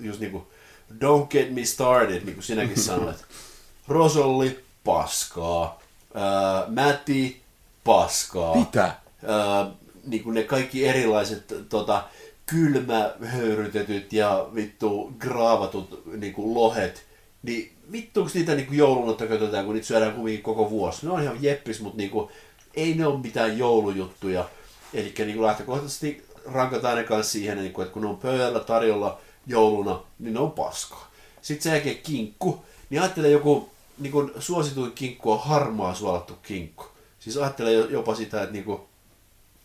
Just 0.00 0.20
niinku, 0.20 0.46
don't 0.92 1.26
get 1.30 1.54
me 1.54 1.64
started, 1.64 2.22
niin 2.24 2.34
kuin 2.34 2.44
sinäkin 2.44 2.80
sanoit. 2.80 3.16
Rosolli, 3.88 4.64
paskaa. 4.84 5.80
Ää, 6.14 6.64
Mäti, 6.68 7.42
paskaa. 7.84 8.56
Mitä? 8.56 8.94
Ää, 9.26 9.70
niin 10.06 10.24
kuin 10.24 10.34
ne 10.34 10.42
kaikki 10.42 10.88
erilaiset 10.88 11.54
tota, 11.68 12.04
kylmähöyrytetyt 12.46 14.12
ja 14.12 14.48
vittu 14.54 15.12
graavatut 15.18 16.02
niin 16.16 16.32
kuin 16.32 16.54
lohet, 16.54 17.04
niin 17.42 17.72
vittuuks 17.92 18.34
niitä 18.34 18.54
niin 18.54 18.66
kuin 18.66 18.78
jouluna 18.78 19.26
käytetään, 19.26 19.64
kun 19.64 19.74
niitä 19.74 19.86
syödään 19.86 20.14
kuitenkin 20.14 20.42
koko 20.42 20.70
vuosi. 20.70 21.06
Ne 21.06 21.12
on 21.12 21.22
ihan 21.22 21.42
jeppis, 21.42 21.80
mutta 21.80 21.96
niin 21.96 22.10
kuin, 22.10 22.30
ei 22.74 22.94
ne 22.94 23.06
ole 23.06 23.20
mitään 23.20 23.58
joulujuttuja. 23.58 24.48
Eli 24.94 25.14
niin 25.18 25.42
lähtökohtaisesti 25.42 26.24
rankataan 26.46 26.96
ne 26.96 27.04
kanssa 27.04 27.32
siihen, 27.32 27.58
niin 27.58 27.72
kuin, 27.72 27.82
että 27.82 27.92
kun 27.92 28.02
ne 28.02 28.08
on 28.08 28.16
pöydällä 28.16 28.60
tarjolla 28.60 29.20
jouluna, 29.46 30.02
niin 30.18 30.34
ne 30.34 30.40
on 30.40 30.50
paskaa. 30.50 31.10
Sitten 31.42 31.62
sen 31.62 31.72
jälkeen 31.72 31.98
kinkku, 31.98 32.64
niin 32.90 33.02
ajattelee 33.02 33.30
joku 33.30 33.70
niin 33.98 34.12
kuin 34.12 34.30
suosituin 34.38 34.92
kinkku 34.92 35.32
on 35.32 35.40
harmaa 35.40 35.94
suolattu 35.94 36.38
kinkku. 36.42 36.84
Siis 37.20 37.36
ajattelee 37.36 37.72
jopa 37.72 38.14
sitä, 38.14 38.42
että, 38.42 38.52
niin 38.52 38.64
kuin, 38.64 38.80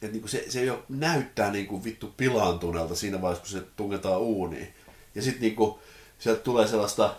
että 0.01 0.07
niin 0.07 0.21
kuin 0.21 0.29
se, 0.29 0.45
se 0.49 0.65
jo 0.65 0.83
näyttää 0.89 1.51
niin 1.51 1.67
kuin 1.67 1.83
vittu 1.83 2.13
pilaantuneelta 2.17 2.95
siinä 2.95 3.21
vaiheessa, 3.21 3.43
kun 3.43 3.61
se 3.61 3.67
tungetaan 3.75 4.21
uuniin. 4.21 4.73
Ja 5.15 5.21
sitten 5.21 5.41
niin 5.41 5.55
kuin, 5.55 5.75
sieltä 6.19 6.41
tulee 6.41 6.67
sellaista 6.67 7.15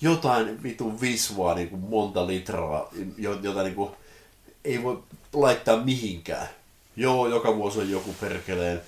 jotain 0.00 0.62
vitun 0.62 1.00
visvaa 1.00 1.54
niin 1.54 1.68
kuin 1.68 1.80
monta 1.80 2.26
litraa, 2.26 2.88
jo- 3.18 3.40
jota 3.42 3.62
niin 3.62 3.74
kuin, 3.74 3.90
ei 4.64 4.82
voi 4.82 5.02
laittaa 5.32 5.84
mihinkään. 5.84 6.48
Joo, 6.96 7.28
joka 7.28 7.56
vuosi 7.56 7.78
on 7.78 7.90
joku 7.90 8.14
perkeleen 8.20 8.82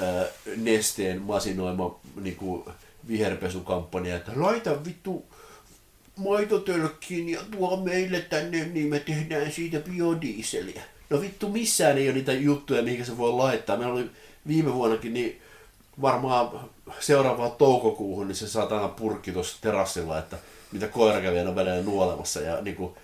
ää, 0.00 0.24
nesteen 0.56 1.22
masinoima 1.22 2.00
niin 2.20 2.36
kuin 2.36 2.64
viherpesukampanja, 3.08 4.16
että 4.16 4.32
laita 4.36 4.84
vittu 4.84 5.24
maitotölkkiin 6.16 7.28
ja 7.28 7.40
tuo 7.50 7.76
meille 7.76 8.20
tänne, 8.20 8.64
niin 8.64 8.88
me 8.88 9.00
tehdään 9.00 9.52
siitä 9.52 9.80
biodieseliä. 9.80 10.82
No 11.10 11.20
vittu, 11.20 11.48
missään 11.48 11.98
ei 11.98 12.08
ole 12.08 12.14
niitä 12.14 12.32
juttuja, 12.32 12.82
mihin 12.82 13.06
se 13.06 13.18
voi 13.18 13.32
laittaa. 13.32 13.76
Meillä 13.76 13.94
oli 13.94 14.10
viime 14.46 14.74
vuonnakin, 14.74 15.14
niin 15.14 15.42
varmaan 16.02 16.70
seuraavaan 17.00 17.52
toukokuuhun, 17.52 18.28
niin 18.28 18.36
se 18.36 18.48
saa 18.48 18.88
purkki 18.88 19.32
tuossa 19.32 19.58
terassilla, 19.60 20.18
että 20.18 20.38
mitä 20.72 20.88
koira 20.88 21.20
kävi 21.20 21.38
aina 21.38 21.54
välillä 21.54 21.82
nuolemassa. 21.82 22.40
Ja 22.40 22.60
niin 22.62 22.76
kuin, 22.76 22.94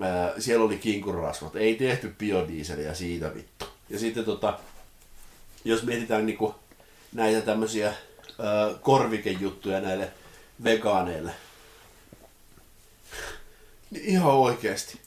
ää, 0.00 0.32
siellä 0.38 0.64
oli 0.64 0.78
kinkurasvat. 0.78 1.56
Ei 1.56 1.74
tehty 1.74 2.14
biodieseliä 2.18 2.94
siitä 2.94 3.34
vittu. 3.34 3.64
Ja 3.90 3.98
sitten 3.98 4.24
tota, 4.24 4.58
jos 5.64 5.82
mietitään 5.82 6.26
niin 6.26 6.38
kuin, 6.38 6.54
näitä 7.12 7.40
tämmöisiä 7.40 7.86
ää, 7.86 8.74
korvikejuttuja 8.82 9.80
näille 9.80 10.12
vegaaneille, 10.64 11.32
niin 13.90 14.04
ihan 14.04 14.34
oikeasti. 14.34 15.00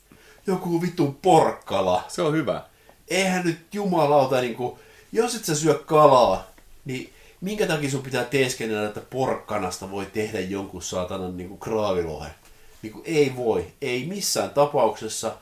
Joku 0.48 0.82
vittu 0.82 1.20
porkkala. 1.22 2.04
Se 2.08 2.22
on 2.22 2.34
hyvä. 2.34 2.64
Eihän 3.08 3.46
nyt 3.46 3.60
jumalauta 3.74 4.42
niinku, 4.42 4.80
jos 5.12 5.36
et 5.36 5.46
sä 5.46 5.56
syö 5.56 5.74
kalaa, 5.86 6.48
Niin 6.86 7.14
minkä 7.42 7.68
takia 7.68 7.92
sun 7.92 8.04
pitää 8.04 8.24
teeskennellä, 8.24 8.88
että 8.88 9.02
porkkanasta 9.10 9.92
voi 9.92 10.06
tehdä 10.06 10.40
jonkun 10.40 10.82
saatanan 10.82 11.38
niin 11.38 11.60
kraavilohen? 11.60 12.32
Niin 12.84 12.94
kuin, 12.94 13.04
ei 13.06 13.34
voi, 13.36 13.66
ei 13.82 14.06
missään 14.06 14.50
tapauksessa. 14.50 15.36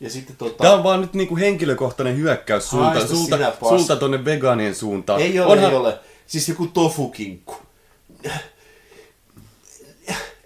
Ja 0.00 0.10
sitten 0.10 0.36
tota... 0.36 0.62
Tämä 0.62 0.74
on 0.74 0.84
vaan 0.84 1.00
nyt 1.00 1.14
niinku 1.14 1.36
henkilökohtainen 1.36 2.16
hyökkäys 2.16 2.70
sulta, 2.70 3.06
sulta, 3.06 3.52
sulta 3.68 3.96
tonne 3.96 4.24
vegaanien 4.24 4.74
suuntaan. 4.74 5.20
Ei 5.20 5.40
ole, 5.40 5.52
Onhan... 5.52 5.70
ei 5.70 5.76
ole. 5.76 5.98
Siis 6.26 6.48
joku 6.48 6.66
tofukinkku. 6.66 7.54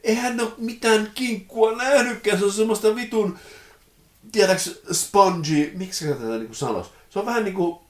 Eihän 0.05 0.41
ole 0.41 0.53
mitään 0.59 1.11
kinkkua 1.15 1.77
nähnytkään, 1.77 2.39
se 2.39 2.45
on 2.45 2.53
semmoista 2.53 2.95
vitun, 2.95 3.39
tiedäks, 4.33 4.81
spongy, 4.93 5.73
miksi 5.75 6.09
tätä 6.09 6.25
niinku 6.25 6.55
sanois? 6.55 6.87
Se 7.11 7.19
on 7.19 7.27
vähän 7.27 7.45
niinku 7.45 7.83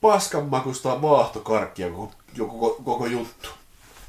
paskanmakusta 0.00 1.02
vaahtokarkkia 1.02 1.90
koko, 1.90 2.12
koko, 2.38 2.80
koko 2.84 3.06
juttu. 3.06 3.48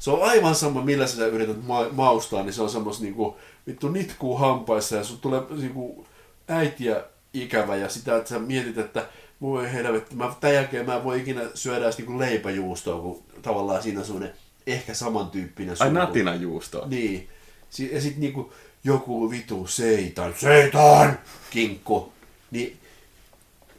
Se 0.00 0.10
on 0.10 0.22
aivan 0.22 0.54
sama, 0.54 0.82
millä 0.82 1.06
sä 1.06 1.26
yrität 1.26 1.66
ma- 1.66 1.88
maustaa, 1.92 2.42
niin 2.42 2.52
se 2.52 2.62
on 2.62 2.70
semmos 2.70 3.00
niinku, 3.00 3.36
vittu 3.70 3.88
nitkuu 3.88 4.36
hampaissa 4.36 4.96
ja 4.96 5.04
sun 5.04 5.18
tulee 5.20 5.42
niinku 5.50 6.06
äitiä 6.48 7.04
ikävä 7.34 7.76
ja 7.76 7.88
sitä, 7.88 8.16
että 8.16 8.28
sä 8.28 8.38
mietit, 8.38 8.78
että 8.78 9.06
voi 9.40 9.72
helvetti, 9.72 10.14
mä, 10.16 10.34
tämän 10.40 10.54
jälkeen 10.54 10.86
mä 10.86 10.96
en 10.96 11.04
voi 11.04 11.20
ikinä 11.20 11.42
syödä 11.54 11.84
edes 11.84 11.98
niinku 11.98 12.18
leipäjuustoa, 12.18 13.00
kun 13.00 13.22
tavallaan 13.42 13.82
siinä 13.82 14.00
on 14.00 14.06
semmoinen 14.06 14.32
ehkä 14.66 14.94
samantyyppinen 14.94 15.70
Ai 15.70 15.76
suku. 15.88 15.90
natina 15.98 16.34
juustoa. 16.34 16.86
Niin. 16.88 17.28
Si- 17.70 17.90
Ja 17.94 18.00
sitten 18.00 18.20
niinku 18.20 18.52
joku 18.84 19.30
vitu 19.30 19.66
seitan, 19.66 20.34
seitan 20.38 21.18
kinkku. 21.50 22.12
Niin 22.50 22.76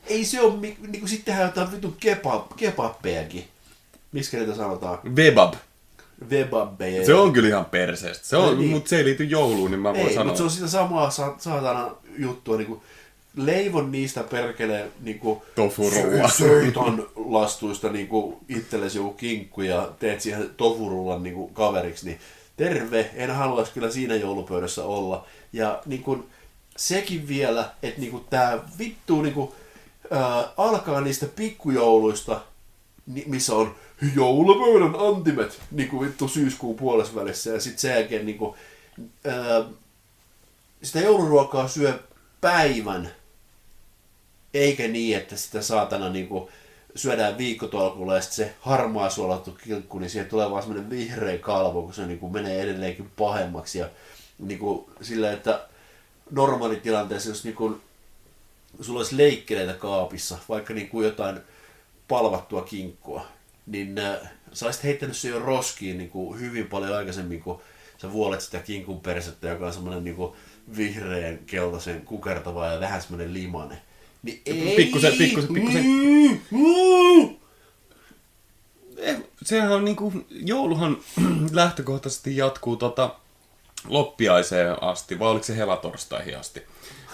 ei 0.07 0.25
se 0.25 0.41
ole, 0.41 0.53
niinku 0.87 1.07
sittenhän 1.07 1.45
jotain 1.45 1.71
vitu 1.71 1.95
kebab, 1.99 2.45
kebabbejakin. 2.57 3.47
Miksi 4.11 4.37
niitä 4.39 4.55
sanotaan? 4.55 4.99
Vebab. 5.15 5.53
Webabbeja. 6.29 7.05
Se 7.05 7.13
on 7.13 7.33
kyllä 7.33 7.49
ihan 7.49 7.65
perseestä. 7.65 8.25
Se 8.27 8.37
on, 8.37 8.57
niin. 8.59 8.69
mutta 8.71 8.89
se 8.89 8.97
ei 8.97 9.05
liity 9.05 9.23
jouluun, 9.23 9.71
niin 9.71 9.81
mä 9.81 9.93
voin 9.93 10.07
Ei, 10.07 10.13
sanoa. 10.13 10.25
mutta 10.25 10.37
se 10.37 10.43
on 10.43 10.49
sitä 10.49 10.67
samaa 10.67 11.09
sa- 11.09 11.35
saatana 11.37 11.91
juttua, 12.17 12.57
niinku 12.57 12.83
leivon 13.35 13.91
niistä 13.91 14.23
perkele 14.23 14.87
niinku 15.01 15.43
Tofurulla. 15.55 16.27
sö- 16.27 16.31
söiton 16.37 17.09
lastuista 17.15 17.89
niinku 17.89 18.39
itsellesi 18.49 18.97
joku 18.97 19.13
kinkku 19.13 19.61
ja 19.61 19.89
teet 19.99 20.21
siihen 20.21 20.49
tofurullan 20.57 21.23
niinku 21.23 21.47
kaveriksi, 21.47 22.05
niin 22.05 22.19
terve, 22.57 23.09
en 23.15 23.31
haluaisi 23.35 23.71
kyllä 23.71 23.91
siinä 23.91 24.15
joulupöydässä 24.15 24.83
olla. 24.83 25.25
Ja 25.53 25.81
niinku, 25.85 26.25
sekin 26.77 27.27
vielä, 27.27 27.69
että 27.83 27.99
niinku 28.01 28.19
tää 28.29 28.59
vittu 28.79 29.21
niinku, 29.21 29.55
ää, 30.11 30.43
alkaa 30.57 31.01
niistä 31.01 31.25
pikkujouluista, 31.35 32.41
ni- 33.07 33.23
missä 33.27 33.55
on 33.55 33.75
joulupöydän 34.15 34.95
antimet 34.99 35.61
niinku 35.71 36.01
vittu 36.01 36.27
syyskuun 36.27 36.75
puolessa 36.75 37.15
välissä 37.15 37.49
ja 37.49 37.59
sitten 37.59 37.79
sen 37.79 37.91
jälkeen 37.91 38.25
niinku, 38.25 38.55
ää, 39.25 39.63
sitä 40.83 40.99
jouluruokaa 40.99 41.67
syö 41.67 41.99
päivän, 42.41 43.11
eikä 44.53 44.87
niin, 44.87 45.17
että 45.17 45.35
sitä 45.35 45.61
saatana 45.61 46.09
niinku 46.09 46.49
syödään 46.95 47.37
viikkotolkulla 47.37 48.15
ja 48.15 48.21
sitten 48.21 48.45
se 48.45 48.53
harmaa 48.59 49.09
suolattu 49.09 49.57
kilkku, 49.63 49.99
niin 49.99 50.09
siihen 50.09 50.29
tulee 50.29 50.51
vaan 50.51 50.63
semmoinen 50.63 50.89
vihreä 50.89 51.37
kalvo, 51.37 51.81
kun 51.81 51.93
se 51.93 52.05
niinku 52.05 52.29
menee 52.29 52.61
edelleenkin 52.61 53.11
pahemmaksi. 53.17 53.79
Ja 53.79 53.89
niinku 54.39 54.89
sillä, 55.01 55.31
että 55.31 55.67
normaalitilanteessa, 56.31 57.29
jos 57.29 57.43
niinku, 57.43 57.81
sulla 58.81 58.99
olisi 58.99 59.17
leikkeleitä 59.17 59.73
kaapissa, 59.73 60.37
vaikka 60.49 60.73
niinku 60.73 61.01
jotain 61.01 61.39
palvattua 62.07 62.61
kinkkua, 62.61 63.25
niin 63.71 63.97
äh, 63.97 64.17
sä 64.53 64.65
olisit 64.65 64.83
heittänyt 64.83 65.17
se 65.17 65.29
jo 65.29 65.39
roskiin 65.39 65.97
niinku 65.97 66.33
hyvin 66.35 66.67
paljon 66.67 66.95
aikaisemmin, 66.95 67.41
kun 67.41 67.61
sä 67.97 68.11
vuolet 68.11 68.41
sitä 68.41 68.59
kinkun 68.59 68.99
persettä, 68.99 69.47
joka 69.47 69.65
on 69.65 69.73
semmoinen 69.73 70.03
niinku 70.03 70.35
vihreän, 70.77 71.39
keltaisen, 71.45 72.01
kukertava 72.01 72.67
ja 72.67 72.79
vähän 72.79 73.01
semmoinen 73.01 73.33
limainen. 73.33 73.77
Niin 74.23 74.41
ei. 74.45 74.75
Pikkusen, 74.75 75.13
pikkusen, 75.17 75.53
pikkusen. 75.53 75.85
Mm, 75.85 76.39
mm. 76.51 77.35
Eh, 78.97 79.17
Sehän 79.43 79.71
on 79.71 79.85
niinku, 79.85 80.13
jouluhan 80.29 80.97
lähtökohtaisesti 81.51 82.37
jatkuu 82.37 82.75
tota 82.75 83.15
loppiaiseen 83.87 84.83
asti, 84.83 85.19
vai 85.19 85.29
oliko 85.29 85.45
se 85.45 85.57
helatorstaihin 85.57 86.37
asti? 86.37 86.61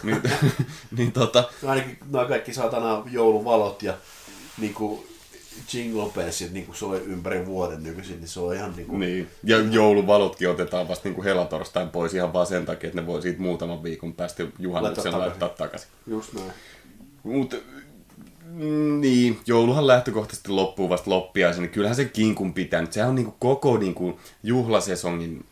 Niin, 0.03 0.21
niin 0.97 1.11
tota, 1.11 1.49
Ainakin 1.65 1.97
nämä 2.11 2.25
kaikki 2.25 2.53
saatana 2.53 3.03
jouluvalot 3.11 3.83
ja 3.83 3.93
niinku 4.57 5.07
jingle 5.73 6.11
bellsit 6.15 6.51
niinku 6.51 6.73
soi 6.73 7.03
ympäri 7.05 7.45
vuoden 7.45 7.83
nykyisin, 7.83 8.19
niin 8.19 8.27
se 8.27 8.39
on 8.39 8.55
ihan 8.55 8.73
niinku... 8.75 8.97
niin. 8.97 9.27
Ja 9.43 9.57
jouluvalotkin 9.57 10.49
otetaan 10.49 10.87
vasta 10.87 11.07
niinku 11.07 11.23
helatorstain 11.23 11.89
pois 11.89 12.13
ihan 12.13 12.33
vaan 12.33 12.47
sen 12.47 12.65
takia, 12.65 12.87
että 12.87 13.01
ne 13.01 13.07
voi 13.07 13.21
siitä 13.21 13.41
muutaman 13.41 13.83
viikon 13.83 14.13
päästä 14.13 14.43
juhannuksen 14.59 15.03
Laittaa 15.03 15.19
laittaa 15.19 15.49
takaisin. 15.49 15.89
Just 16.07 16.33
näin. 16.33 16.51
Mut, 17.23 17.63
mm, 18.45 19.01
niin, 19.01 19.39
jouluhan 19.47 19.87
lähtökohtaisesti 19.87 20.49
loppuu 20.49 20.89
vasta 20.89 21.09
loppiaisen, 21.09 21.61
niin 21.61 21.71
kyllähän 21.71 21.95
se 21.95 22.05
kinkun 22.05 22.53
pitää. 22.53 22.81
nyt. 22.81 22.93
Sehän 22.93 23.09
on 23.09 23.15
niinku 23.15 23.35
koko 23.39 23.77
niinku 23.77 24.19
juhlasesongin 24.43 25.45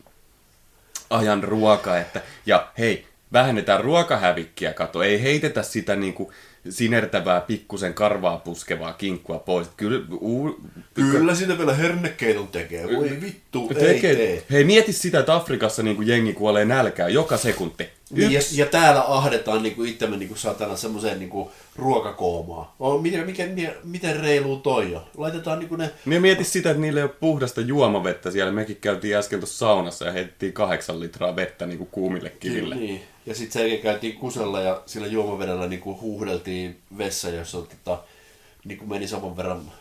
ajan 1.10 1.44
ruoka, 1.44 1.98
että, 1.98 2.22
ja 2.46 2.68
hei, 2.78 3.06
vähennetään 3.32 3.84
ruokahävikkiä, 3.84 4.72
kato, 4.72 5.02
ei 5.02 5.22
heitetä 5.22 5.62
sitä 5.62 5.96
niinku 5.96 6.32
sinertävää 6.70 7.40
pikkusen 7.40 7.94
karvaa 7.94 8.38
puskevaa 8.38 8.92
kinkkua 8.92 9.38
pois. 9.38 9.68
Kyllä, 9.76 10.06
uu, 10.20 10.60
Kyllä 10.94 11.34
siinä 11.34 11.58
vielä 11.58 11.74
hernekeiton 11.74 12.48
tekee. 12.48 12.96
Voi 12.96 13.18
vittu, 13.20 13.68
ei 13.74 13.74
tekee. 13.74 14.16
tee. 14.16 14.42
Hei, 14.50 14.64
mieti 14.64 14.92
sitä, 14.92 15.18
että 15.18 15.34
Afrikassa 15.34 15.82
niinku 15.82 16.02
jengi 16.02 16.32
kuolee 16.32 16.64
nälkään 16.64 17.14
joka 17.14 17.36
sekunti. 17.36 17.88
Niin, 18.10 18.32
ja, 18.32 18.40
ja, 18.52 18.66
täällä 18.66 19.04
ahdetaan 19.08 19.62
niinku 19.62 19.84
itsemme 19.84 20.16
niinku 20.16 20.36
saatana 20.36 20.76
semmoiseen 20.76 21.18
niinku 21.18 21.50
ruokakoomaan. 21.76 22.68
On, 22.80 23.02
miten, 23.02 23.26
mikä, 23.26 23.48
miten, 23.84 24.20
reilu 24.20 24.56
toi 24.56 24.94
on? 24.94 25.02
Laitetaan 25.16 25.58
niinku 25.58 25.76
ne... 25.76 25.90
Niin 26.04 26.22
mieti 26.22 26.44
sitä, 26.44 26.70
että 26.70 26.80
niillä 26.80 27.00
ei 27.00 27.04
ole 27.04 27.12
puhdasta 27.20 27.60
juomavettä 27.60 28.30
siellä. 28.30 28.52
Mekin 28.52 28.76
käytiin 28.76 29.16
äsken 29.16 29.40
tuossa 29.40 29.58
saunassa 29.58 30.04
ja 30.04 30.12
heitettiin 30.12 30.52
kahdeksan 30.52 31.00
litraa 31.00 31.36
vettä 31.36 31.66
niin 31.66 31.78
kuin 31.78 31.88
kuumille 31.92 32.30
kiville. 32.30 32.74
Niin. 32.74 33.02
Ja 33.26 33.34
sitten 33.34 33.52
sen 33.52 33.60
jälkeen 33.62 33.82
käytiin 33.82 34.16
kusella 34.16 34.60
ja 34.60 34.82
sillä 34.86 35.06
juomavedellä 35.06 35.66
niinku 35.66 35.98
huuhdeltiin 36.00 36.78
vessa, 36.98 37.28
jossa 37.28 37.58
tota, 37.62 37.98
niinku 38.64 38.86
meni 38.86 39.08
saman 39.08 39.36
verran 39.36 39.72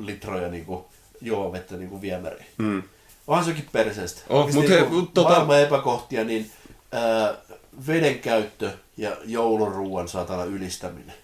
litroja 0.00 0.48
niinku 0.48 0.86
juomavettä 1.20 1.76
niinku 1.76 2.00
viemäriin. 2.00 2.46
Hmm. 2.62 2.82
Onhan 3.26 3.44
sekin 3.44 3.68
perseestä. 3.72 4.20
Oh, 4.28 4.38
Oikeesti 4.38 4.60
mut 4.60 4.70
he- 4.70 4.76
niinku 4.76 4.94
mut 4.94 5.10
tota- 5.18 5.66
epäkohtia, 5.66 6.24
niin 6.24 6.50
ää, 6.92 7.34
veden 7.86 8.18
käyttö 8.18 8.70
ja 8.96 9.16
jouluruuan 9.24 10.08
saatana 10.08 10.44
ylistäminen. 10.44 11.14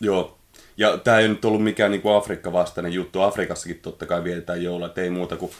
Joo. 0.00 0.38
Ja 0.76 0.98
tämä 0.98 1.18
ei 1.18 1.28
nyt 1.28 1.44
ollut 1.44 1.64
mikään 1.64 1.90
niinku 1.90 2.10
Afrikka-vastainen 2.10 2.92
juttu. 2.92 3.20
Afrikassakin 3.20 3.78
totta 3.78 4.06
kai 4.06 4.24
vietetään 4.24 4.62
joulua, 4.62 4.86
että 4.86 5.00
ei 5.00 5.10
muuta 5.10 5.36
kuin 5.36 5.52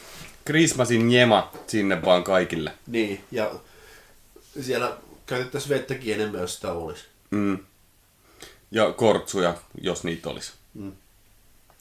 Christmasin 0.47 1.09
njema 1.09 1.53
sinne 1.67 2.03
vaan 2.03 2.25
kaikille. 2.25 2.73
Niin, 2.87 3.25
ja 3.31 3.51
siellä 4.61 4.97
käytettäisiin 5.27 5.69
vettäkin 5.71 6.15
enemmän, 6.15 6.41
jos 6.41 6.55
sitä 6.55 6.73
olisi. 6.73 7.05
Mm. 7.31 7.59
Ja 8.71 8.93
kortsuja, 8.93 9.55
jos 9.81 10.05
niitä 10.05 10.29
olisi. 10.29 10.53
Mm. 10.75 10.93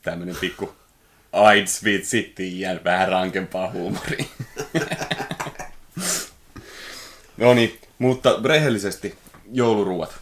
Tämmönen 0.01 0.35
pikku 0.35 0.73
AIDS 1.31 1.83
vitsi 1.83 2.33
ja 2.59 2.79
vähän 2.83 3.07
rankempaa 3.07 3.71
huumoria. 3.71 4.25
no 7.37 7.53
niin, 7.53 7.79
mutta 7.99 8.39
rehellisesti 8.43 9.15
jouluruuat. 9.51 10.17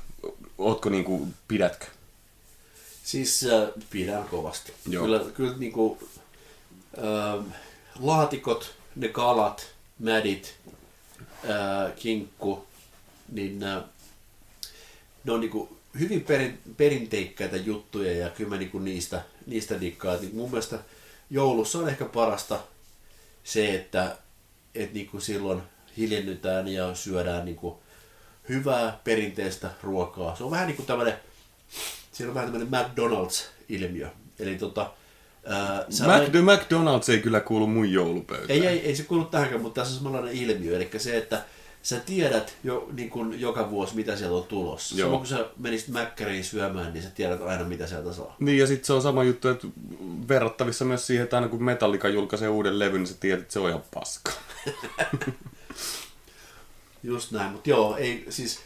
Ootko 0.57 0.89
niinku, 0.89 1.27
pidätkö? 1.47 1.85
Siis 3.03 3.45
äh, 3.45 3.69
pidän 3.89 4.23
kovasti. 4.23 4.73
Joo. 4.89 5.05
Kyllä, 5.05 5.31
kyllä 5.33 5.57
niinku, 5.57 6.09
äh, 6.97 7.45
laatikot, 7.99 8.75
ne 8.95 9.07
kalat, 9.07 9.67
mädit, 9.99 10.55
äh, 11.49 11.95
kinkku, 11.95 12.65
niin 13.31 13.63
äh, 13.63 13.83
ne 15.23 15.31
on 15.31 15.39
niinku 15.39 15.77
hyvin 15.99 16.21
perin, 16.21 16.59
perinteikkäitä 16.77 17.57
juttuja 17.57 18.11
ja 18.11 18.29
kyllä 18.29 18.49
mä 18.49 18.57
niinku 18.57 18.79
niistä, 18.79 19.21
niistä 19.45 19.81
dikkaan. 19.81 20.19
Niin 20.21 20.35
mun 20.35 20.49
mielestä 20.49 20.79
joulussa 21.29 21.79
on 21.79 21.89
ehkä 21.89 22.05
parasta 22.05 22.59
se, 23.43 23.75
että 23.75 24.17
et 24.75 24.93
niinku 24.93 25.19
silloin 25.19 25.61
hiljennytään 25.97 26.67
ja 26.67 26.95
syödään 26.95 27.45
niinku 27.45 27.79
hyvää 28.49 28.99
perinteistä 29.03 29.69
ruokaa. 29.83 30.35
Se 30.35 30.43
on 30.43 30.51
vähän 30.51 30.67
niin 30.67 30.75
kuin 30.75 30.85
tämmöinen, 30.85 31.13
siinä 32.11 32.29
on 32.29 32.35
vähän 32.35 32.51
tämmöinen 32.51 32.85
McDonald's-ilmiö. 32.85 34.07
Eli 34.39 34.55
tota, 34.55 34.91
ää, 35.45 35.85
Mac, 36.05 36.31
The 36.31 36.41
McDonald's 36.41 37.11
ei 37.11 37.19
kyllä 37.19 37.39
kuulu 37.39 37.67
mun 37.67 37.91
joulupöytään. 37.91 38.49
ei, 38.49 38.67
ei, 38.67 38.79
ei 38.79 38.95
se 38.95 39.03
kuulu 39.03 39.25
tähänkään, 39.25 39.61
mutta 39.61 39.81
tässä 39.81 39.97
on 39.97 40.03
sellainen 40.03 40.33
ilmiö. 40.33 40.75
Eli 40.75 40.89
se, 40.97 41.17
että 41.17 41.43
sä 41.81 41.99
tiedät 41.99 42.55
jo 42.63 42.89
niin 42.93 43.09
kuin 43.09 43.41
joka 43.41 43.69
vuosi, 43.69 43.95
mitä 43.95 44.15
sieltä 44.15 44.35
on 44.35 44.43
tulossa. 44.43 44.95
Joo. 44.95 45.09
Joo. 45.09 45.17
kun 45.17 45.27
sä 45.27 45.45
menisit 45.57 45.87
mäkkäriin 45.89 46.43
syömään, 46.43 46.93
niin 46.93 47.03
sä 47.03 47.09
tiedät 47.09 47.41
aina, 47.41 47.63
mitä 47.63 47.87
sieltä 47.87 48.13
saa. 48.13 48.35
Niin 48.39 48.57
ja 48.57 48.67
sitten 48.67 48.85
se 48.85 48.93
on 48.93 49.01
sama 49.01 49.23
juttu, 49.23 49.47
että 49.47 49.67
verrattavissa 50.27 50.85
myös 50.85 51.07
siihen, 51.07 51.23
että 51.23 51.37
aina 51.37 51.47
kun 51.47 51.63
Metallica 51.63 52.09
julkaisee 52.09 52.49
uuden 52.49 52.79
levyn, 52.79 53.01
niin 53.01 53.07
sä 53.07 53.15
tiedät, 53.19 53.41
että 53.41 53.53
se 53.53 53.59
on 53.59 53.69
ihan 53.69 53.83
paska. 53.93 54.31
Just 57.03 57.31
näin, 57.31 57.51
mutta 57.51 57.69
joo, 57.69 57.97
ei 57.97 58.25
siis 58.29 58.59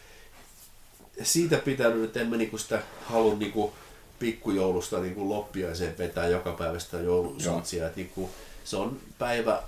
siitä 1.24 1.58
pitänyt, 1.58 2.04
että 2.04 2.20
en 2.22 2.28
mä 2.28 2.38
niinku 2.38 2.58
sitä 2.58 2.82
halua 3.06 3.34
niinku 3.36 3.74
pikkujoulusta 4.20 5.00
niinku 5.00 5.30
loppiaiseen 5.30 5.98
vetää 5.98 6.28
joka 6.28 6.52
päivästä 6.52 6.98
joulusatsia. 6.98 7.88
Et 7.88 7.96
niinku, 7.96 8.30
se 8.64 8.78
on 8.78 9.00
päivä 9.18 9.64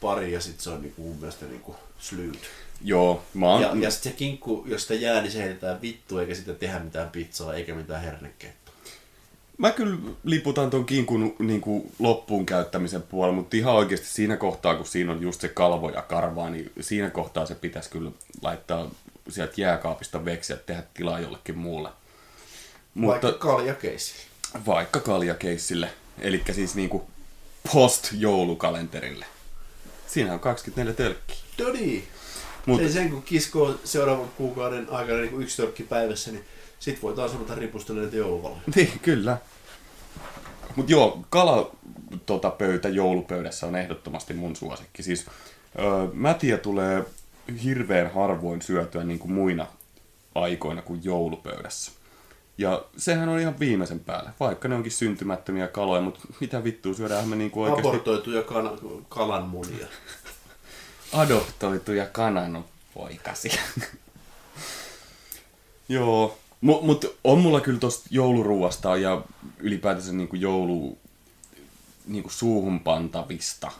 pari 0.00 0.32
ja 0.32 0.40
sitten 0.40 0.62
se 0.62 0.70
on 0.70 0.82
niinku 0.82 1.02
mun 1.02 1.16
mielestä 1.16 1.46
niinku 1.46 1.76
slyyt. 1.98 2.40
Joo, 2.84 3.22
mä 3.34 3.48
oon... 3.48 3.62
Ja, 3.62 3.74
ja 3.80 3.90
sitten 3.90 4.12
se 4.12 4.18
kinkku, 4.18 4.64
jos 4.66 4.82
sitä 4.82 4.94
jää, 4.94 5.22
niin 5.22 5.32
se 5.32 5.42
heitetään 5.42 5.82
vittu 5.82 6.18
eikä 6.18 6.34
sitä 6.34 6.54
tehdä 6.54 6.78
mitään 6.78 7.10
pizzaa 7.10 7.54
eikä 7.54 7.74
mitään 7.74 8.02
hernekeittoa. 8.02 8.65
Mä 9.58 9.70
kyllä 9.70 9.96
liputan 10.24 10.70
ton 10.70 10.86
kinkun 10.86 11.36
niin 11.38 11.60
kuin 11.60 11.92
loppuun 11.98 12.46
käyttämisen 12.46 13.02
puolella, 13.02 13.36
mutta 13.36 13.56
ihan 13.56 13.74
oikeasti 13.74 14.06
siinä 14.06 14.36
kohtaa, 14.36 14.74
kun 14.74 14.86
siinä 14.86 15.12
on 15.12 15.22
just 15.22 15.40
se 15.40 15.48
kalvo 15.48 15.90
ja 15.90 16.02
karvaa, 16.02 16.50
niin 16.50 16.72
siinä 16.80 17.10
kohtaa 17.10 17.46
se 17.46 17.54
pitäisi 17.54 17.90
kyllä 17.90 18.10
laittaa 18.42 18.90
sieltä 19.28 19.52
jääkaapista 19.56 20.24
veksi 20.24 20.52
ja 20.52 20.56
tehdä 20.56 20.82
tilaa 20.94 21.20
jollekin 21.20 21.58
muulle. 21.58 21.88
Mutta... 22.94 23.26
Vaikka 23.26 23.48
kaljakeisi. 23.48 24.14
vaikka 24.66 25.00
kaljakeissille, 25.00 25.90
eli 26.18 26.42
siis 26.52 26.74
niinku 26.74 27.06
post-joulukalenterille. 27.72 29.26
Siinä 30.06 30.32
on 30.32 30.40
24 30.40 30.94
tölkkiä. 30.94 31.36
Todi! 31.56 31.98
Mut- 31.98 32.66
Mut... 32.66 32.80
Ei 32.80 32.92
sen 32.92 33.10
kun 33.10 33.22
kiskoo 33.22 33.74
seuraavan 33.84 34.28
kuukauden 34.28 34.86
aikana 34.90 35.18
niin 35.18 35.30
kuin 35.30 35.42
yksi 35.42 35.56
törkki 35.56 35.82
päivässä, 35.82 36.32
niin 36.32 36.44
sit 36.86 37.02
voi 37.02 37.14
taas 37.14 37.32
ruveta 37.32 37.54
ripustelemaan 37.54 38.04
niitä 38.04 38.16
jouluvaloja. 38.16 38.60
Niin, 38.76 39.00
kyllä. 39.02 39.38
Mutta 40.76 40.92
joo, 40.92 41.24
kala 41.30 41.70
tota, 42.26 42.50
pöytä 42.50 42.88
joulupöydässä 42.88 43.66
on 43.66 43.76
ehdottomasti 43.76 44.34
mun 44.34 44.56
suosikki. 44.56 45.02
Siis 45.02 45.26
öö, 45.78 46.08
mätiä 46.12 46.58
tulee 46.58 47.04
hirveän 47.64 48.12
harvoin 48.12 48.62
syötyä 48.62 49.04
niin 49.04 49.18
kuin 49.18 49.32
muina 49.32 49.66
aikoina 50.34 50.82
kuin 50.82 51.00
joulupöydässä. 51.04 51.92
Ja 52.58 52.84
sehän 52.96 53.28
on 53.28 53.40
ihan 53.40 53.58
viimeisen 53.60 54.00
päälle, 54.00 54.30
vaikka 54.40 54.68
ne 54.68 54.74
onkin 54.74 54.92
syntymättömiä 54.92 55.68
kaloja, 55.68 56.02
mutta 56.02 56.20
mitä 56.40 56.64
vittua 56.64 56.94
syödään 56.94 57.28
me 57.28 57.36
niinku 57.36 57.62
oikeasti 57.62 57.88
Abortoituja 57.88 58.42
kana, 58.42 58.70
kalanmunia. 59.08 59.86
adoptoituja 61.12 62.06
kananpoikasia. 62.06 63.62
Joo, 65.88 66.38
mutta 66.66 66.86
mut 66.86 67.18
on 67.24 67.38
mulla 67.38 67.60
kyllä 67.60 67.78
tosta 67.78 68.08
jouluruuasta 68.10 68.96
ja 68.96 69.22
ylipäätänsä 69.58 70.12
niinku 70.12 70.36
joulu 70.36 70.98
niinku 72.06 72.30
suuhun 72.30 72.80
pantavista. 72.80 73.72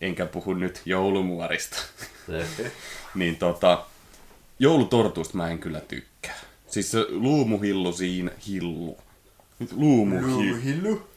Enkä 0.00 0.26
puhu 0.26 0.54
nyt 0.54 0.82
joulumuorista. 0.84 1.76
niin 3.14 3.36
tota, 3.36 3.84
joulutortuista 4.58 5.36
mä 5.36 5.50
en 5.50 5.58
kyllä 5.58 5.80
tykkää. 5.80 6.40
Siis 6.66 6.90
se 6.90 7.06
luumuhillu 7.08 7.92
siinä 7.92 8.30
hillu. 8.46 8.98
Nyt 9.58 9.72
luumuhillu. 9.72 10.60
Hillu. 10.64 11.08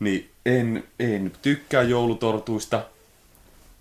Niin 0.00 0.30
en, 0.46 0.84
en 0.98 1.32
tykkää 1.42 1.82
joulutortuista, 1.82 2.84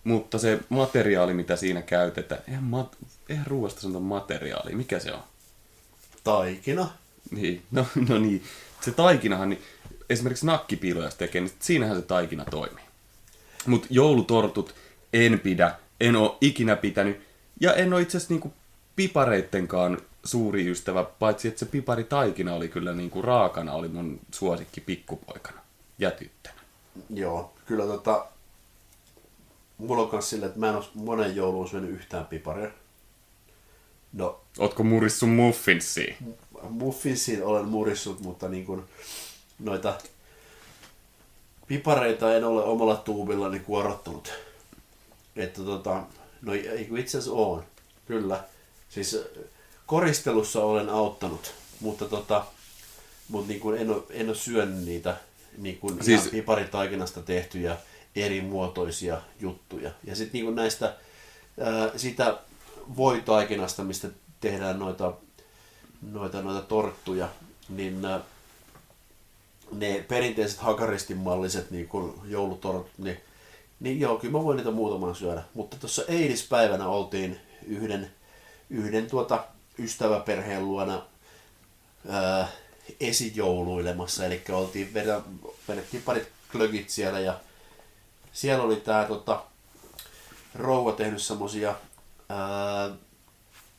mutta 0.04 0.40
se 0.40 0.60
materiaali, 0.70 1.34
mitä 1.34 1.56
siinä 1.56 1.82
käytetään, 1.82 2.42
eihän, 2.48 2.64
mat, 2.64 2.98
eihän 3.30 3.48
ruoasta 3.48 3.82
sanota 3.82 4.00
materiaali, 4.00 4.76
mikä 4.76 5.00
se 5.00 5.14
on? 5.14 5.24
Taikina. 6.30 6.90
Niin, 7.32 7.62
no, 7.72 7.86
no 8.10 8.18
niin, 8.18 8.44
se 8.82 8.92
taikinahan, 8.92 9.50
niin 9.50 9.62
esimerkiksi 10.10 10.46
nakkipiiloja 10.46 11.08
jos 11.08 11.16
tekee, 11.16 11.42
niin 11.42 11.54
siinähän 11.60 11.96
se 11.96 12.02
taikina 12.02 12.46
toimii. 12.46 12.84
Mutta 13.66 13.88
joulutortut 13.90 14.76
en 15.14 15.40
pidä, 15.40 15.76
en 16.00 16.16
oo 16.16 16.38
ikinä 16.42 16.76
pitänyt, 16.76 17.22
ja 17.60 17.74
en 17.74 17.94
oo 17.94 18.00
itse 18.00 18.18
asiassa 18.18 18.34
niinku 18.34 18.54
pipareittenkaan 18.96 19.98
suuri 20.24 20.72
ystävä, 20.72 21.04
paitsi 21.04 21.48
että 21.48 21.60
se 21.60 21.66
piparitaikina 21.66 22.54
oli 22.54 22.68
kyllä 22.68 22.94
niinku 22.94 23.22
raakana, 23.22 23.74
oli 23.74 23.88
mun 23.88 24.20
suosikki 24.32 24.82
pikkupoikana 24.82 25.62
ja 26.00 26.12
tyttönä. 26.12 26.56
Joo, 27.10 27.54
kyllä 27.66 27.86
tota... 27.86 28.26
Mulla 29.78 30.02
on 30.04 30.10
kans 30.10 30.30
silleen, 30.30 30.48
että 30.48 30.60
mä 30.60 30.70
en 30.70 30.76
oo 30.76 30.90
monen 30.94 31.36
jouluun 31.36 31.70
syönyt 31.70 31.90
yhtään 31.90 32.26
piparia. 32.26 32.72
No, 34.14 34.42
Ootko 34.60 34.84
murissu 34.84 35.28
muffinsia? 35.28 36.16
muffinsiin 36.70 37.44
olen 37.44 37.66
murissut, 37.66 38.20
mutta 38.22 38.48
niin 38.50 38.66
kuin 38.66 38.84
noita 39.60 39.98
pipareita 41.68 42.36
en 42.36 42.44
ole 42.44 42.64
omalla 42.64 42.96
tuubillani 42.96 43.60
kuorottanut. 43.60 44.34
Että 45.36 45.62
tota, 45.64 46.04
no 46.42 46.54
itse 46.98 47.18
asiassa 47.18 47.32
on, 47.32 47.64
kyllä. 48.08 48.44
Siis 48.90 49.16
äh, 49.16 49.44
koristelussa 49.86 50.64
olen 50.64 50.90
auttanut, 50.90 51.54
mutta 51.80 52.06
tota, 52.06 52.46
mutta 53.28 53.48
niin 53.48 53.60
kuin 53.60 53.82
en, 53.82 53.90
ole, 53.90 54.04
en 54.10 54.28
ole 54.28 54.36
syönyt 54.36 54.86
niitä 54.86 55.18
niin 55.58 55.78
kuin 55.78 56.04
Siis- 56.04 56.28
piparitaikinasta 56.28 57.22
tehtyjä 57.22 57.78
eri 58.16 58.42
muotoisia 58.42 59.22
juttuja. 59.40 59.92
Ja 60.04 60.16
sitten 60.16 60.42
niin 60.42 60.56
näistä 60.56 60.96
ää, 61.60 61.92
sitä 61.98 62.38
voitaikinasta, 62.98 63.84
mistä 63.84 64.08
tehdään 64.40 64.80
noita, 64.80 65.14
noita, 66.12 66.42
noita 66.42 66.62
torttuja, 66.62 67.30
niin 67.70 68.06
ää, 68.06 68.20
ne 69.72 70.06
perinteiset 70.08 70.60
hakaristinmalliset 70.60 71.72
niin 71.72 71.88
kuin 71.88 72.14
joulutortut, 72.26 72.98
niin, 72.98 73.18
niin 73.80 74.00
joo, 74.00 74.18
kyllä 74.18 74.38
mä 74.38 74.44
voin 74.44 74.58
niitä 74.58 74.72
muutaman 74.72 75.16
syödä. 75.16 75.44
Mutta 75.54 75.78
tuossa 75.78 76.04
eilispäivänä 76.08 76.88
oltiin 76.88 77.40
yhden, 77.68 78.12
yhden 78.70 79.10
tuota 79.10 79.44
ystäväperheen 79.80 80.66
luona 80.68 81.02
ää, 82.10 82.48
esijouluilemassa, 83.00 84.26
eli 84.26 84.42
oltiin 84.52 84.94
vedä, 84.94 85.22
vedettiin 85.68 86.04
parit 86.04 86.30
klögit 86.52 86.90
siellä 86.90 87.20
ja 87.20 87.40
siellä 88.34 88.64
oli 88.64 88.76
tää 88.76 89.06
tota, 89.06 89.44
rouva 90.56 90.92
tehnyt 90.92 91.22
semmosia 91.22 91.76
ää, 92.30 92.90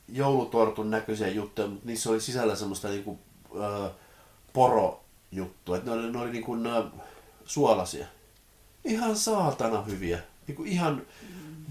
joulutortun 0.09 0.91
näköisiä 0.91 1.29
juttuja, 1.29 1.69
mutta 1.69 1.87
niissä 1.87 2.11
oli 2.11 2.21
sisällä 2.21 2.57
semmoista 2.57 2.89
niinku 2.89 3.19
ää, 3.61 3.91
porojuttua, 4.53 5.77
että 5.77 5.91
ne 5.91 5.97
oli, 5.97 6.13
ne 6.13 6.19
oli 6.19 6.31
niinku 6.31 6.55
nää, 6.55 6.83
suolasia. 7.45 8.07
Ihan 8.85 9.17
saatana 9.17 9.83
hyviä. 9.83 10.19
Niinku 10.47 10.65
ihan 10.65 11.03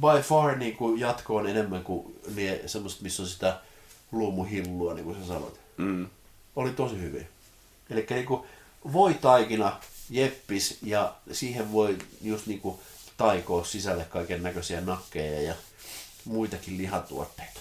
by 0.01 0.21
far 0.23 0.57
niinku 0.57 0.95
jatkoon 0.95 1.47
enemmän 1.47 1.83
kuin 1.83 2.19
ne 2.35 2.61
semmoista, 2.65 3.03
missä 3.03 3.23
on 3.23 3.29
sitä 3.29 3.59
luumuhillua, 4.11 4.93
niin 4.93 5.05
kuin 5.05 5.21
sä 5.21 5.27
sanoit 5.27 5.59
Mm. 5.77 6.07
oli 6.55 6.71
tosi 6.71 7.01
hyviä. 7.01 7.25
Eli 7.89 8.05
niinku 8.09 8.45
voi 8.93 9.13
taikina, 9.13 9.79
jeppis 10.09 10.77
ja 10.81 11.13
siihen 11.31 11.71
voi 11.71 11.97
just 12.21 12.47
niinku 12.47 12.79
taikoa 13.17 13.63
sisälle 13.63 14.05
kaiken 14.05 14.43
näköisiä 14.43 14.81
nakkeja 14.81 15.41
ja 15.41 15.53
muitakin 16.25 16.77
lihatuotteita. 16.77 17.59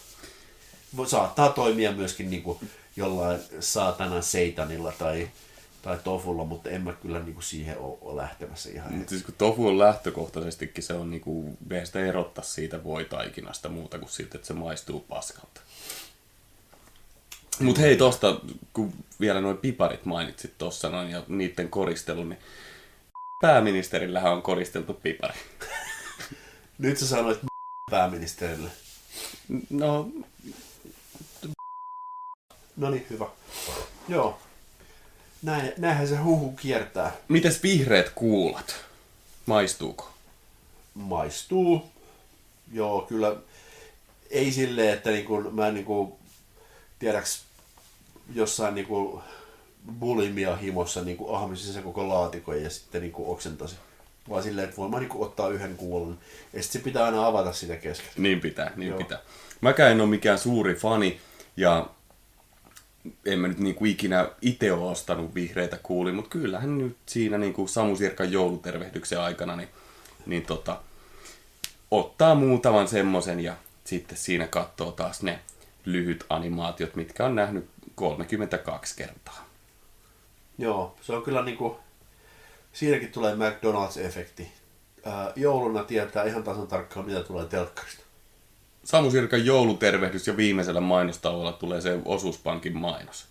Saattaa 1.07 1.49
toimia 1.49 1.93
myöskin 1.93 2.31
niinku 2.31 2.61
jollain 2.97 3.41
saatanan 3.61 4.23
seitanilla 4.23 4.93
tai, 4.93 5.29
tai 5.83 5.99
tofulla, 6.05 6.45
mutta 6.45 6.71
en 6.71 6.83
mä 6.83 6.93
kyllä 6.93 7.19
niinku 7.19 7.43
siihen 7.43 7.79
ole, 7.79 7.99
ole 8.01 8.23
lähtemässä 8.23 8.71
ihan 8.71 8.93
Mutta 8.93 9.11
siis 9.11 9.23
kun 9.23 9.35
tofu 9.39 9.67
on 9.67 9.79
lähtökohtaisestikin, 9.79 10.85
se 10.85 10.95
on 10.95 11.11
niinku, 11.11 11.57
eihän 11.71 11.87
sitä 11.87 12.01
erottaa 12.01 12.45
siitä 12.45 12.85
voitaikinasta 12.85 13.69
muuta 13.69 13.99
kuin 13.99 14.11
siitä, 14.11 14.39
että 14.39 14.47
se 14.47 14.55
maistuu 14.55 15.01
paskalta. 15.01 15.61
Mut 17.61 17.79
hei 17.79 17.97
tosta, 17.97 18.41
kun 18.73 18.93
vielä 19.21 19.41
noin 19.41 19.59
piparit 19.59 20.05
mainitsit 20.05 20.59
tossa 20.59 20.89
noin 20.91 21.11
ja 21.11 21.23
niiden 21.29 21.69
koristelu, 21.69 22.25
niin 22.25 22.39
pääministerillähän 23.41 24.33
on 24.33 24.43
koristeltu 24.43 24.95
pipari. 24.95 25.39
Nyt 26.79 26.99
sä 26.99 27.07
sanoit 27.07 27.48
pääministerille. 27.91 28.71
No, 29.71 30.11
No 32.77 32.91
niin, 32.91 33.07
hyvä. 33.11 33.27
Joo. 34.09 34.39
Näin, 35.43 35.73
näinhän 35.77 36.09
se 36.09 36.17
huhu 36.17 36.53
kiertää. 36.53 37.13
mites 37.29 37.63
vihreät 37.63 38.11
kuulat? 38.11 38.75
Maistuuko? 39.47 40.11
maistuu. 40.99 41.91
Joo, 42.73 43.03
kyllä 43.03 43.37
ei 44.31 44.53
silleen, 44.53 44.95
että 44.95 45.11
niin 45.11 45.25
kuin, 45.25 45.55
mä 45.55 45.71
niin 45.71 45.85
kuin, 45.85 46.13
tiedäks 46.99 47.43
jossain 48.35 48.75
niin 48.75 48.87
kuin 48.87 49.23
bulimia 50.01 50.57
himossa 50.57 51.03
niin 51.05 51.17
kuin 51.17 51.37
ahmisin 51.37 51.73
sen 51.73 51.83
koko 51.83 52.09
laatikon 52.09 52.63
ja 52.63 52.71
sitten 52.71 53.01
niin 53.03 53.13
kuin 53.13 53.29
oksentasin. 53.29 53.79
Vaan 54.29 54.43
silleen, 54.43 54.65
että 54.65 54.77
voi 54.77 54.91
vaan 54.91 55.03
niin 55.03 55.23
ottaa 55.23 55.49
yhden 55.49 55.77
kuulun. 55.77 56.19
Ja 56.53 56.63
sitten 56.63 56.81
se 56.81 56.85
pitää 56.85 57.05
aina 57.05 57.27
avata 57.27 57.53
sitä 57.53 57.77
kesken. 57.77 58.11
Niin 58.17 58.41
pitää, 58.41 58.73
niin 58.77 58.89
Joo. 58.89 58.99
pitää. 58.99 59.19
Mäkään 59.61 59.93
en 59.93 60.01
ole 60.01 60.09
mikään 60.09 60.39
suuri 60.39 60.75
fani 60.75 61.21
ja 61.57 61.87
en 63.27 63.39
mä 63.39 63.49
nyt 63.49 63.59
niinku 63.59 63.85
ikinä 63.85 64.29
itse 64.43 64.73
ole 64.73 64.91
ostanut 64.91 65.35
vihreitä 65.35 65.79
kuuli, 65.83 66.13
mutta 66.13 66.31
kyllähän 66.31 66.79
nyt 66.79 66.97
siinä 67.07 67.39
niinku 67.39 67.69
Samu 67.69 67.97
Sirkan 67.97 68.33
joulutervehdyksen 68.33 69.21
aikana 69.21 69.57
niin, 69.57 69.69
niin 70.27 70.47
tota, 70.47 70.81
ottaa 71.91 72.35
muutaman 72.35 72.89
semmosen 72.89 73.41
ja 73.41 73.57
sitten 73.85 74.19
siinä 74.19 74.47
katsoo 74.47 74.93
taas 74.93 75.23
ne 75.23 75.39
lyhyt 75.85 76.25
animaatiot, 76.29 76.97
mitkä 76.97 77.25
on 77.25 77.35
nähnyt 77.35 77.69
32 77.95 78.97
kertaa. 78.97 79.49
Joo, 80.59 80.97
se 81.01 81.13
on 81.13 81.23
kyllä 81.23 81.43
niinku, 81.43 81.81
siinäkin 82.73 83.13
tulee 83.13 83.35
McDonald's-efekti. 83.35 84.45
Ää, 85.05 85.33
jouluna 85.37 85.85
tietää 85.85 86.25
ihan 86.25 86.43
tasan 86.43 86.67
tarkkaan, 86.67 87.07
mitä 87.07 87.23
tulee 87.23 87.45
telkkarista. 87.45 88.03
Samu 88.85 89.11
Sirkan 89.11 89.47
joulutervehdys 89.47 90.27
ja 90.27 90.37
viimeisellä 90.37 90.81
mainostauolla 90.81 91.53
tulee 91.53 91.81
se 91.81 91.99
osuuspankin 92.05 92.77
mainos. 92.77 93.27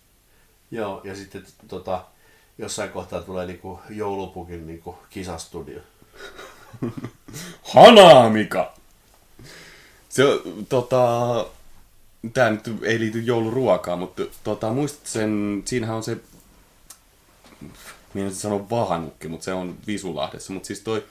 Joo, 0.70 1.00
ja 1.04 1.16
sitten 1.16 1.44
tota, 1.68 2.04
jossain 2.58 2.90
kohtaa 2.90 3.22
tulee 3.22 3.46
niinku 3.46 3.80
joulupukin 3.90 4.66
niinku 4.66 4.98
kisastudio. 5.10 5.80
Hanaa, 7.74 8.30
Mika! 8.30 8.74
Se 10.08 10.24
tota, 10.68 11.00
tää 12.34 12.50
nyt 12.50 12.70
ei 12.82 13.00
liity 13.00 13.20
jouluruokaan, 13.20 13.98
mutta 13.98 14.22
tota, 14.44 14.72
muistat 14.72 15.06
sen, 15.06 15.62
siinähän 15.64 15.96
on 15.96 16.02
se, 16.02 16.16
minä 18.18 18.28
en 18.28 18.34
sano 18.34 18.66
vahanukki, 18.70 19.28
mutta 19.28 19.44
se 19.44 19.52
on 19.52 19.76
Visulahdessa, 19.86 20.52
mutta 20.52 20.66
siis 20.66 20.80
toi, 20.80 21.04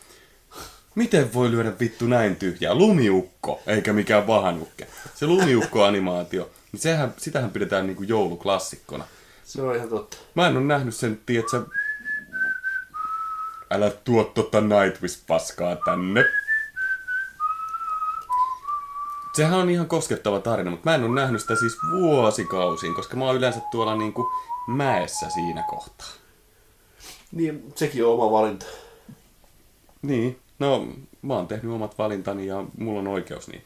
miten 0.96 1.34
voi 1.34 1.52
lyödä 1.52 1.72
vittu 1.80 2.06
näin 2.06 2.36
tyhjää? 2.36 2.76
Lumiukko, 2.76 3.62
eikä 3.68 3.94
mikään 3.94 4.28
vahanukke. 4.28 4.88
Se 5.16 5.26
lumiukko-animaatio, 5.26 6.50
niin 6.72 6.80
sehän, 6.80 7.14
sitähän 7.18 7.52
pidetään 7.52 7.88
niinku 7.88 8.04
jouluklassikkona. 8.04 9.06
Se 9.44 9.62
on 9.62 9.76
ihan 9.76 9.90
totta. 9.90 10.18
Mä 10.36 10.48
en 10.48 10.58
ole 10.58 10.66
nähnyt 10.66 10.96
sen, 10.96 11.20
tietsä, 11.26 11.62
älä 13.72 13.90
tuo 13.90 14.24
tota 14.24 14.62
Nightwish-paskaa 14.62 15.76
tänne. 15.86 16.26
Sehän 19.36 19.60
on 19.60 19.70
ihan 19.70 19.88
koskettava 19.88 20.40
tarina, 20.40 20.72
mutta 20.72 20.90
mä 20.90 20.96
en 20.96 21.04
ole 21.04 21.22
nähnyt 21.22 21.42
sitä 21.42 21.56
siis 21.56 21.78
vuosikausiin, 21.92 22.94
koska 22.94 23.18
mä 23.18 23.26
oon 23.26 23.36
yleensä 23.36 23.60
tuolla 23.72 23.96
niinku 23.96 24.32
mäessä 24.68 25.30
siinä 25.30 25.64
kohtaa. 25.70 26.08
Niin, 27.38 27.74
sekin 27.76 28.06
on 28.06 28.14
oma 28.14 28.32
valinta. 28.32 28.66
Niin, 30.02 30.40
no 30.60 30.88
mä 31.22 31.34
oon 31.34 31.48
tehnyt 31.48 31.72
omat 31.72 31.98
valintani 31.98 32.48
ja 32.48 32.66
mulla 32.78 33.00
on 33.00 33.08
oikeus 33.08 33.48
niin. 33.48 33.64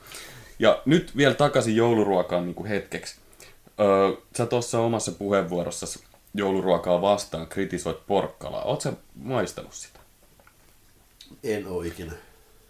Ja 0.59 0.81
nyt 0.85 1.17
vielä 1.17 1.33
takaisin 1.33 1.75
jouluruokaan 1.75 2.45
niin 2.45 2.55
kuin 2.55 2.67
hetkeksi. 2.67 3.15
Öö, 3.79 4.21
sä 4.37 4.45
tuossa 4.45 4.79
omassa 4.79 5.11
puheenvuorossa 5.11 5.99
jouluruokaa 6.33 7.01
vastaan 7.01 7.47
kritisoit 7.47 8.07
porkkalaa. 8.07 8.63
Oot 8.63 8.81
sä 8.81 8.93
maistanut 9.15 9.73
sitä? 9.73 9.99
En 11.43 11.67
oo 11.67 11.81
ikinä. 11.81 12.13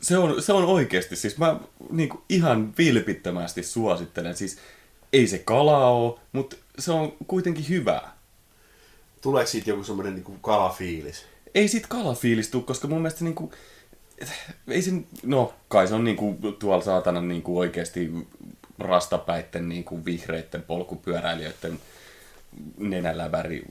Se 0.02 0.18
on, 0.18 0.42
se 0.42 0.54
on 0.54 0.66
oikeasti, 0.66 1.16
siis 1.16 1.38
mä 1.38 1.60
niin 1.90 2.10
kuin 2.10 2.22
ihan 2.30 2.74
vilpittömästi 2.78 3.64
suosittelen. 3.64 4.36
Siis 4.36 4.58
ei 5.14 5.28
se 5.28 5.38
kalaa 5.38 5.92
oo, 5.92 6.20
mutta 6.32 6.56
se 6.80 6.92
on 6.92 7.14
kuitenkin 7.28 7.70
hyvää. 7.70 8.21
Tuleeko 9.22 9.50
siitä 9.50 9.70
joku 9.70 9.84
semmonen 9.84 10.16
niinku 10.16 10.32
kalafiilis? 10.42 11.26
ei 11.56 11.68
sit 11.68 11.88
kalafiilis 11.88 12.50
tuu, 12.50 12.62
koska 12.62 12.88
mun 12.88 13.02
mielestä 13.02 13.24
niinku, 13.24 13.52
ei 14.68 14.82
sen, 14.82 15.08
no 15.24 15.54
kai 15.68 15.88
se 15.88 15.94
on 15.94 16.04
niinku 16.04 16.38
tuolla 16.60 16.84
saatana 16.84 17.22
niinku 17.22 17.60
oikeesti 17.60 18.12
rastapäitten 18.80 19.70
niinku 19.70 20.06
vihreitten 20.06 20.62
polkupyöräilijöiden 20.62 21.80
nenäläväri 22.78 23.64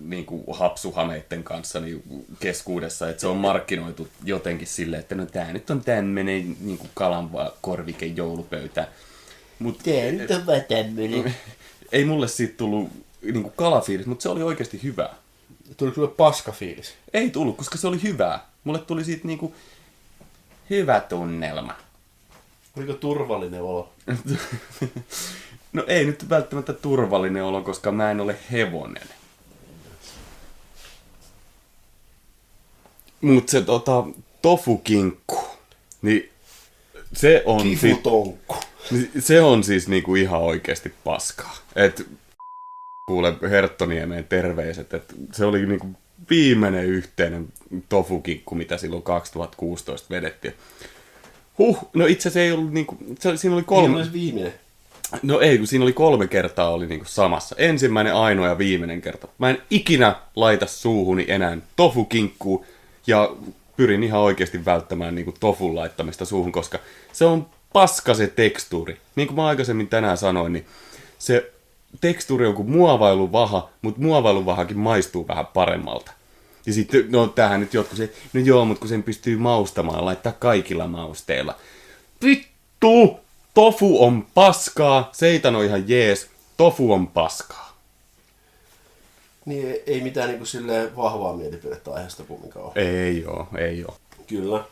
niinku 0.00 0.52
hapsuhameitten 0.52 1.42
kanssa 1.44 1.80
niin 1.80 2.26
keskuudessa, 2.40 3.10
että 3.10 3.20
se 3.20 3.26
on 3.26 3.36
markkinoitu 3.36 4.08
jotenkin 4.24 4.66
silleen, 4.66 5.00
että 5.00 5.14
no 5.14 5.26
tää 5.26 5.52
nyt 5.52 5.70
on 5.70 5.80
tämmönen 5.84 6.56
niinku 6.60 6.86
kalan 6.94 7.32
va- 7.32 7.52
korvike 7.60 8.06
joulupöytä. 8.06 8.88
Mut 9.58 9.78
Tää 9.84 10.12
nyt 10.12 10.30
on 10.30 10.46
vaan 10.46 10.64
tämmönen. 10.68 11.34
ei 11.92 12.04
mulle 12.04 12.28
siitä 12.28 12.54
tullut 12.56 12.90
niinku 13.22 13.50
kalafiilis, 13.50 14.06
mutta 14.06 14.22
se 14.22 14.28
oli 14.28 14.42
oikeasti 14.42 14.82
hyvää. 14.82 15.14
Tuliko 15.76 15.94
sulle 15.94 16.08
paskafiilis? 16.08 16.94
Ei 17.12 17.30
tullut, 17.30 17.56
koska 17.56 17.78
se 17.78 17.86
oli 17.86 18.02
hyvää. 18.02 18.46
Mulle 18.64 18.78
tuli 18.78 19.04
siitä 19.04 19.26
niinku 19.26 19.54
hyvä 20.70 21.00
tunnelma. 21.00 21.74
Oliko 22.76 22.92
turvallinen 22.92 23.62
olo? 23.62 23.92
No 25.72 25.84
ei 25.86 26.04
nyt 26.04 26.28
välttämättä 26.28 26.72
turvallinen 26.72 27.44
olo, 27.44 27.62
koska 27.62 27.92
mä 27.92 28.10
en 28.10 28.20
ole 28.20 28.36
hevonen. 28.52 29.08
Mut 33.20 33.48
se 33.48 33.60
tota, 33.60 34.04
tofukinkku, 34.42 35.44
niin 36.02 36.30
se 37.12 37.42
on, 37.46 37.62
Kifutonkku. 37.62 38.56
niin 38.90 39.10
se 39.18 39.40
on 39.42 39.64
siis 39.64 39.88
niinku 39.88 40.14
ihan 40.14 40.40
oikeasti 40.40 40.94
paskaa. 41.04 41.56
Et 41.76 42.06
kuule 43.10 43.34
Herttoniemeen 43.50 44.24
terveiset, 44.24 44.94
että 44.94 45.14
se 45.32 45.44
oli 45.44 45.66
niinku 45.66 45.86
viimeinen 46.30 46.84
yhteinen 46.84 47.48
tofukinkku, 47.88 48.54
mitä 48.54 48.76
silloin 48.76 49.02
2016 49.02 50.06
vedettiin. 50.10 50.54
Huh, 51.58 51.88
no 51.94 52.06
itse 52.06 52.28
asiassa 52.28 52.40
ei 52.40 52.52
ollut 52.52 52.72
niinku, 52.72 52.96
se, 53.18 53.36
siinä 53.36 53.56
oli 53.56 53.62
kolme... 53.62 53.94
Kolme. 53.94 54.12
viimeinen. 54.12 54.52
No 55.22 55.40
ei, 55.40 55.58
kun 55.58 55.66
siinä 55.66 55.82
oli 55.82 55.92
kolme 55.92 56.26
kertaa 56.26 56.70
oli 56.70 56.86
niinku 56.86 57.04
samassa. 57.08 57.56
Ensimmäinen, 57.58 58.14
ainoa 58.14 58.46
ja 58.46 58.58
viimeinen 58.58 59.02
kerta. 59.02 59.28
Mä 59.38 59.50
en 59.50 59.62
ikinä 59.70 60.16
laita 60.36 60.66
suuhuni 60.66 61.24
enää 61.28 61.58
tofukinkkuu 61.76 62.66
ja 63.06 63.30
pyrin 63.76 64.02
ihan 64.02 64.20
oikeasti 64.20 64.64
välttämään 64.64 65.14
niinku 65.14 65.34
tofun 65.40 65.76
laittamista 65.76 66.24
suuhun, 66.24 66.52
koska 66.52 66.78
se 67.12 67.24
on 67.24 67.46
paska 67.72 68.14
se 68.14 68.26
tekstuuri. 68.26 68.96
Niin 69.16 69.28
kuin 69.28 69.36
mä 69.36 69.46
aikaisemmin 69.46 69.88
tänään 69.88 70.16
sanoin, 70.16 70.52
niin 70.52 70.66
se 71.18 71.52
tekstuuri 72.00 72.46
on 72.46 72.54
kuin 72.54 72.70
muovailuvaha, 72.70 73.70
mutta 73.82 74.00
muovailuvahakin 74.00 74.78
maistuu 74.78 75.28
vähän 75.28 75.46
paremmalta. 75.46 76.12
Ja 76.66 76.72
sitten, 76.72 77.06
no 77.12 77.26
tähän 77.26 77.60
nyt 77.60 77.74
jotkut 77.74 77.96
se, 77.96 78.12
no 78.32 78.40
joo, 78.40 78.64
mutta 78.64 78.80
kun 78.80 78.88
sen 78.88 79.02
pystyy 79.02 79.36
maustamaan, 79.36 80.04
laittaa 80.04 80.32
kaikilla 80.32 80.86
mausteilla. 80.86 81.54
Vittu! 82.24 83.20
Tofu 83.54 84.04
on 84.04 84.26
paskaa, 84.34 85.10
seitan 85.12 85.56
on 85.56 85.64
ihan 85.64 85.88
jees, 85.88 86.28
tofu 86.56 86.92
on 86.92 87.06
paskaa. 87.06 87.76
Niin 89.44 89.76
ei 89.86 90.00
mitään 90.00 90.28
niinku 90.28 90.44
silleen 90.46 90.96
vahvaa 90.96 91.36
mielipidettä 91.36 91.92
aiheesta 91.92 92.22
kumminkaan 92.22 92.64
ole. 92.64 92.72
Ei 92.74 93.26
oo, 93.26 93.48
ei 93.58 93.84
oo. 93.84 93.96
Kyllä. 94.26 94.64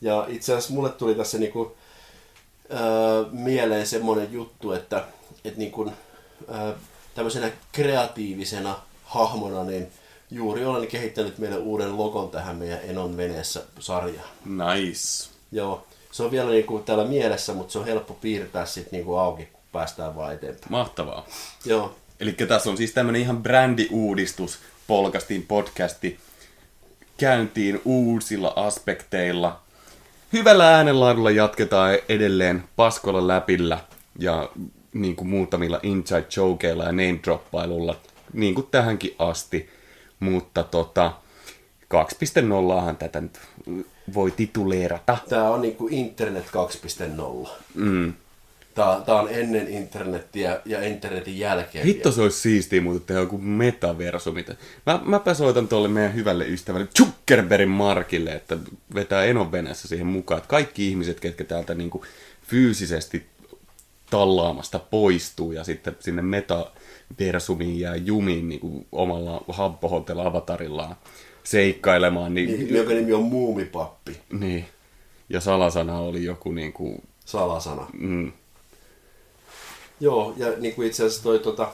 Ja 0.00 0.26
itse 0.28 0.52
asiassa 0.52 0.74
mulle 0.74 0.90
tuli 0.90 1.14
tässä 1.14 1.38
niinku, 1.38 1.76
öö, 2.72 2.78
mieleen 3.30 3.86
semmoinen 3.86 4.32
juttu, 4.32 4.72
että 4.72 5.04
et 5.44 5.56
niinku, 5.56 5.92
tämmöisenä 7.14 7.50
kreatiivisena 7.72 8.76
hahmona, 9.04 9.64
niin 9.64 9.88
juuri 10.30 10.64
olen 10.64 10.86
kehittänyt 10.86 11.38
meille 11.38 11.58
uuden 11.58 11.96
logon 11.96 12.30
tähän 12.30 12.56
meidän 12.56 12.80
Enon 12.82 13.16
veneessä 13.16 13.62
sarjaan. 13.80 14.28
Nice. 14.44 15.28
Joo, 15.52 15.86
se 16.12 16.22
on 16.22 16.30
vielä 16.30 16.50
niinku 16.50 16.78
täällä 16.78 17.04
mielessä, 17.04 17.54
mutta 17.54 17.72
se 17.72 17.78
on 17.78 17.86
helppo 17.86 18.14
piirtää 18.14 18.66
sitten 18.66 18.92
niinku 18.92 19.16
auki, 19.16 19.46
kun 19.46 19.60
päästään 19.72 20.16
vaan 20.16 20.34
eteenpäin. 20.34 20.72
Mahtavaa. 20.72 21.26
Joo, 21.64 21.94
Eli 22.20 22.32
tässä 22.32 22.70
on 22.70 22.76
siis 22.76 22.92
tämmönen 22.92 23.20
ihan 23.20 23.42
brändiuudistus, 23.42 24.58
polkastiin 24.86 25.46
podcasti 25.46 26.18
käyntiin 27.16 27.80
uusilla 27.84 28.52
aspekteilla. 28.56 29.60
Hyvällä 30.32 30.76
äänenlaadulla 30.76 31.30
jatketaan 31.30 31.98
edelleen 32.08 32.64
paskolla 32.76 33.28
läpillä 33.28 33.80
ja 34.18 34.50
niin 34.92 35.16
kuin 35.16 35.28
muutamilla 35.28 35.80
inside 35.82 36.26
jokeilla 36.36 36.84
ja 36.84 36.92
name 36.92 37.18
droppailulla, 37.24 38.00
niin 38.32 38.54
kuin 38.54 38.66
tähänkin 38.70 39.14
asti. 39.18 39.68
Mutta 40.20 40.62
tota, 40.62 41.12
2.0han 41.94 42.96
tätä 42.96 43.20
nyt 43.20 43.38
voi 44.14 44.30
tituleerata. 44.30 45.16
tää 45.28 45.50
on 45.50 45.62
niinku 45.62 45.88
internet 45.90 46.46
2.0. 47.44 47.48
Mm. 47.74 48.12
Tää, 48.74 49.00
tää 49.06 49.20
on 49.20 49.28
ennen 49.30 49.68
internettiä 49.68 50.60
ja 50.64 50.82
internetin 50.82 51.38
jälkeen. 51.38 51.84
Hitto 51.84 52.12
se 52.12 52.22
olisi 52.22 52.40
siistiä 52.40 52.80
muuten 52.80 53.02
tehdä 53.02 53.20
joku 53.20 53.38
metaversumi. 53.38 54.46
Mä, 54.86 55.00
mäpä 55.04 55.34
soitan 55.34 55.68
tuolle 55.68 55.88
meidän 55.88 56.14
hyvälle 56.14 56.44
ystävälle 56.48 56.88
Zuckerbergin 56.98 57.68
Markille, 57.68 58.32
että 58.32 58.56
vetää 58.94 59.24
Enon 59.24 59.50
siihen 59.72 60.06
mukaan, 60.06 60.38
että 60.38 60.48
kaikki 60.48 60.88
ihmiset, 60.88 61.20
ketkä 61.20 61.44
täältä 61.44 61.74
niinku 61.74 62.04
fyysisesti 62.42 63.26
tallaamasta 64.10 64.78
poistuu 64.78 65.52
ja 65.52 65.64
sitten 65.64 65.96
sinne 66.00 66.22
metaversumiin 66.22 67.80
jää 67.80 67.96
jumiin 67.96 68.48
niinku 68.48 68.86
omalla 68.92 69.44
Habbo 69.48 69.88
Hotel 69.88 70.18
avatarillaan 70.18 70.96
seikkailemaan. 71.44 72.34
Niin, 72.34 72.48
Niin, 72.48 72.74
jonka 72.74 72.92
nimi 72.92 73.12
on 73.12 73.22
Muumipappi, 73.22 74.20
niin. 74.32 74.64
Ja 75.28 75.40
salasana 75.40 75.98
oli 75.98 76.24
joku 76.24 76.52
niin 76.52 76.72
kuin, 76.72 77.02
salasana. 77.24 77.86
mm, 77.92 78.32
Joo, 80.00 80.34
ja 80.36 80.52
niin 80.56 80.74
kuin 80.74 80.88
itse 80.88 81.04
asiassa 81.04 81.22
toi 81.22 81.38
tota, 81.38 81.68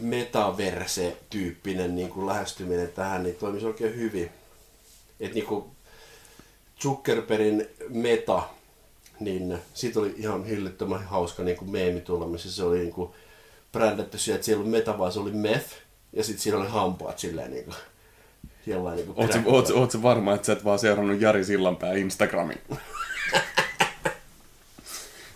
metaverse-tyyppinen 0.00 1.94
niin 1.94 2.08
kuin 2.08 2.26
lähestyminen 2.26 2.92
tähän 2.92 3.22
niin 3.22 3.36
toimisi 3.36 3.66
oikein 3.66 3.96
hyvin. 3.96 4.30
Että 5.20 5.34
niin 5.34 5.46
kuin 5.46 5.64
Zuckerbergin 6.80 7.68
meta, 7.88 8.42
niin 9.24 9.58
siitä 9.74 10.00
oli 10.00 10.14
ihan 10.16 10.44
hillittömän 10.44 11.04
hauska 11.04 11.42
niin 11.42 11.56
kuin 11.56 11.70
meemi 11.70 12.00
tulla, 12.00 12.26
missä 12.26 12.52
se 12.52 12.64
oli 12.64 12.78
niin 12.78 12.92
kuin 12.92 13.10
brändätty 13.72 14.18
siihen, 14.18 14.34
että 14.34 14.44
siellä 14.44 14.62
oli 14.62 14.70
meta, 14.70 14.98
vaan 14.98 15.12
se 15.12 15.20
oli 15.20 15.32
meth, 15.32 15.74
ja 16.12 16.24
sitten 16.24 16.42
siinä 16.42 16.58
oli 16.58 16.68
hampaat 16.68 17.18
silleen 17.18 17.50
niin 17.50 17.64
kuin, 17.64 17.76
jollain 18.66 18.96
niin 18.96 19.06
kuin 19.06 19.18
Oot, 19.46 19.70
oot, 19.70 20.02
varma, 20.02 20.34
että 20.34 20.46
sä 20.46 20.52
et 20.52 20.64
vaan 20.64 20.78
seurannut 20.78 21.20
Jari 21.20 21.44
Sillanpää 21.44 21.92
Instagramin? 21.92 22.58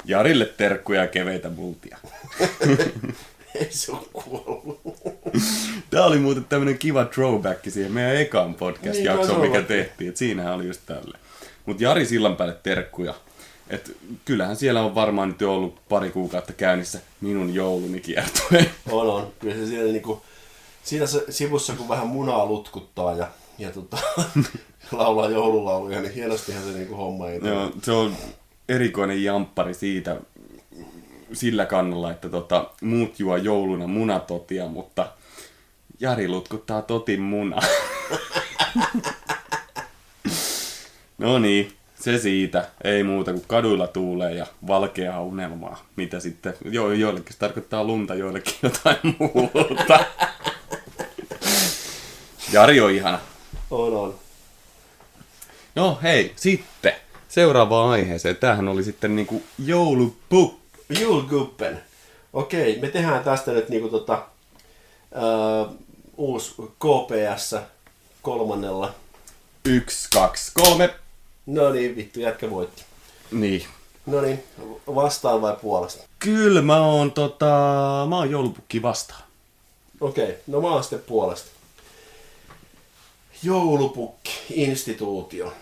Jarille 0.05 0.45
terkkuja 0.45 1.01
ja 1.01 1.09
keveitä 1.09 1.49
multia. 1.49 1.99
Ei 3.61 3.69
se 3.71 3.93
ole 3.93 4.01
kuollut. 4.13 4.81
Tää 5.91 6.05
oli 6.05 6.19
muuten 6.19 6.45
tämmönen 6.45 6.79
kiva 6.79 7.05
throwback 7.05 7.71
siihen 7.71 7.93
meidän 7.93 8.17
ekaan 8.17 8.47
Niin, 8.47 8.55
podcast-jaksoon, 8.59 9.37
taisi 9.37 9.51
mikä 9.51 9.63
tehtiin. 9.63 10.11
Et 10.11 10.17
siinähän 10.17 10.55
oli 10.55 10.67
just 10.67 10.81
tälle. 10.87 11.19
Mut 11.67 11.81
Jari 11.81 12.07
Sillanpäälle 12.07 12.57
terkkuja. 12.63 13.15
Et 13.71 13.97
kyllähän 14.25 14.57
siellä 14.57 14.83
on 14.83 14.95
varmaan 14.95 15.29
nyt 15.29 15.41
jo 15.41 15.55
ollut 15.55 15.89
pari 15.89 16.11
kuukautta 16.11 16.53
käynnissä 16.53 17.01
minun 17.21 17.55
jouluni 17.55 18.01
kiertue. 18.01 18.71
On, 18.91 19.07
on. 19.07 19.33
Kyllä 19.39 19.55
se 19.55 19.67
siinä, 19.67 19.85
niinku, 19.85 20.23
siinä 20.85 21.07
se 21.07 21.25
sivussa, 21.31 21.73
kun 21.73 21.89
vähän 21.89 22.07
munaa 22.07 22.47
lutkuttaa 22.47 23.15
ja, 23.15 23.29
ja 23.59 23.71
tota, 23.71 23.99
laulaa 24.93 25.31
joululauluja, 25.31 26.01
niin 26.01 26.15
hienostihan 26.15 26.63
se 26.63 26.71
niinku 26.71 26.97
homma 26.97 27.29
ei 27.29 27.41
Joo, 27.43 27.73
se 27.83 27.93
on 27.93 28.17
erikoinen 28.69 29.25
jamppari 29.25 29.75
siitä 29.75 30.21
sillä 31.33 31.67
kannalla, 31.67 32.11
että 32.11 32.29
tota, 32.29 32.71
muut 32.81 33.21
juo 33.21 33.37
jouluna 33.37 33.87
munatotia, 33.87 34.67
mutta 34.67 35.09
Jari 36.01 36.29
lutkuttaa 36.29 36.83
totin 36.83 37.21
muna. 37.21 37.59
no 41.19 41.39
niin, 41.39 41.76
se 42.07 42.19
siitä. 42.19 42.69
Ei 42.85 43.03
muuta 43.03 43.33
kuin 43.33 43.45
kaduilla 43.47 43.87
tuulee 43.87 44.35
ja 44.35 44.47
valkeaa 44.67 45.23
unelmaa. 45.23 45.85
Mitä 45.97 46.21
sitten, 46.21 46.55
jo, 46.65 46.93
joillekin 46.93 47.33
se 47.33 47.39
tarkoittaa 47.39 47.85
lunta, 47.85 48.15
joillekin 48.15 48.55
jotain 48.63 48.99
muuta. 49.19 49.99
Jari 52.53 52.81
on 52.81 52.91
ihana. 52.91 53.19
On, 53.71 53.97
on. 53.97 54.15
No 55.75 55.99
hei, 56.03 56.33
sitten 56.37 56.93
seuraavaan 57.29 57.91
aiheeseen. 57.91 58.37
Tämähän 58.37 58.69
oli 58.69 58.83
sitten 58.83 59.17
niinku 59.17 59.43
joulupukki. 59.59 60.67
Julguppen. 61.01 61.83
Okei, 62.33 62.79
me 62.81 62.89
tehdään 62.89 63.25
tästä 63.25 63.53
nyt 63.53 63.69
niinku 63.69 63.89
tota, 63.89 64.27
uusi 66.17 66.55
KPS 66.59 67.57
kolmannella. 68.23 68.95
Yksi, 69.65 70.09
kaksi, 70.15 70.53
kolme. 70.55 70.95
No 71.47 71.71
niin, 71.71 71.97
vittu, 71.97 72.21
jätkä 72.21 72.51
voitti. 72.51 72.83
Niin. 73.33 73.65
No 74.07 74.21
niin, 74.21 74.45
vastaan 74.87 75.43
vai 75.43 75.57
puolesta? 75.63 76.05
Kyllä 76.19 76.63
mä 76.63 76.87
oon 76.87 77.13
tota, 77.13 77.47
mä 78.09 78.17
oon 78.17 78.31
joulupukki 78.31 78.83
vastaan. 78.83 79.23
Okei, 80.01 80.35
no 80.47 80.61
mä 80.61 80.69
oon 80.69 80.83
sitten 80.83 81.03
puolesta. 81.07 81.51
Joulupukki, 83.43 84.31
instituutio. 84.51 85.53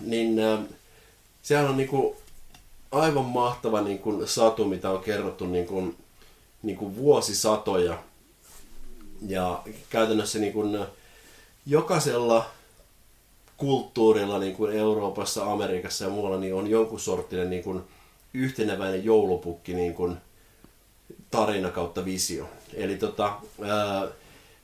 Niin 0.00 0.38
äh, 0.38 0.60
sehän 1.42 1.68
on 1.68 1.76
niinku 1.76 2.16
aivan 2.92 3.24
mahtava 3.24 3.80
niinku 3.80 4.26
satu, 4.26 4.64
mitä 4.64 4.90
on 4.90 5.02
kerrottu 5.02 5.46
niinku, 5.46 5.94
niinku 6.62 6.96
vuosisatoja. 6.96 7.98
Ja 9.26 9.62
käytännössä 9.90 10.38
niinku, 10.38 10.74
äh, 10.80 10.86
jokaisella 11.66 12.50
kulttuurilla 13.56 14.38
niin 14.38 14.56
kuin 14.56 14.76
Euroopassa, 14.76 15.52
Amerikassa 15.52 16.04
ja 16.04 16.10
muualla 16.10 16.38
niin 16.38 16.54
on 16.54 16.70
jonkun 16.70 17.00
sorttinen 17.00 17.50
niin 17.50 17.62
kuin 17.62 17.82
yhteneväinen 18.34 19.04
joulupukki 19.04 19.74
niin 19.74 19.94
kuin 19.94 20.16
tarina 21.30 21.70
kautta 21.70 22.04
visio. 22.04 22.48
Eli 22.74 22.96
tota, 22.96 23.32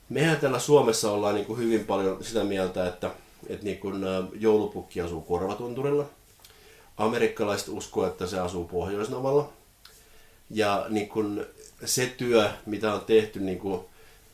mehän 0.09 0.37
täällä 0.37 0.59
Suomessa 0.59 1.11
ollaan 1.11 1.35
niin 1.35 1.45
kuin 1.45 1.59
hyvin 1.59 1.85
paljon 1.85 2.23
sitä 2.23 2.43
mieltä, 2.43 2.87
että, 2.87 3.11
että 3.47 3.65
niin 3.65 3.79
kuin, 3.79 4.03
joulupukki 4.39 5.01
asuu 5.01 5.21
korvatunturilla. 5.21 6.05
Amerikkalaiset 6.97 7.67
uskoo, 7.67 8.07
että 8.07 8.27
se 8.27 8.39
asuu 8.39 8.67
Pohjoisnavalla. 8.67 9.49
Ja 10.49 10.85
niin 10.89 11.09
kuin 11.09 11.45
se 11.85 12.13
työ, 12.17 12.49
mitä 12.65 12.93
on 12.93 13.01
tehty 13.01 13.39
niin 13.39 13.59
kuin 13.59 13.81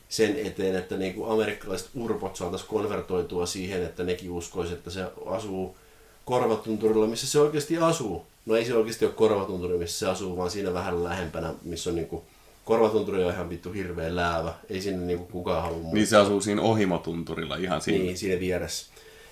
sen 0.08 0.36
eteen, 0.46 0.76
että 0.76 0.96
niin 0.96 1.14
kuin 1.14 1.30
amerikkalaiset 1.30 1.88
urpot 1.94 2.36
saataisiin 2.36 2.68
konvertoitua 2.68 3.46
siihen, 3.46 3.82
että 3.82 4.04
nekin 4.04 4.30
uskoisivat, 4.30 4.78
että 4.78 4.90
se 4.90 5.04
asuu 5.26 5.76
korvatunturilla, 6.24 7.06
missä 7.06 7.26
se 7.26 7.40
oikeasti 7.40 7.78
asuu. 7.78 8.26
No 8.46 8.56
ei 8.56 8.64
se 8.64 8.74
oikeasti 8.74 9.04
ole 9.04 9.14
korvatunturi, 9.14 9.78
missä 9.78 9.98
se 9.98 10.08
asuu, 10.12 10.36
vaan 10.36 10.50
siinä 10.50 10.74
vähän 10.74 11.04
lähempänä, 11.04 11.54
missä 11.62 11.90
on 11.90 11.96
niin 11.96 12.08
kuin, 12.08 12.22
korvatunturi 12.64 13.24
on 13.24 13.32
ihan 13.32 13.50
vittu 13.50 13.72
hirveä 13.72 14.16
läävä. 14.16 14.54
Ei 14.70 14.80
sinne 14.80 15.06
niin 15.06 15.18
kuin 15.18 15.32
kukaan 15.32 15.62
halua 15.62 15.78
muuta. 15.78 15.94
Niin 15.94 16.06
se 16.06 16.16
asuu 16.16 16.40
siinä 16.40 16.62
ohimotunturilla 16.62 17.56
ihan 17.56 17.80
siinä. 17.80 18.04
Niin, 18.04 18.18
siinä 18.18 18.40
vieressä. 18.40 18.86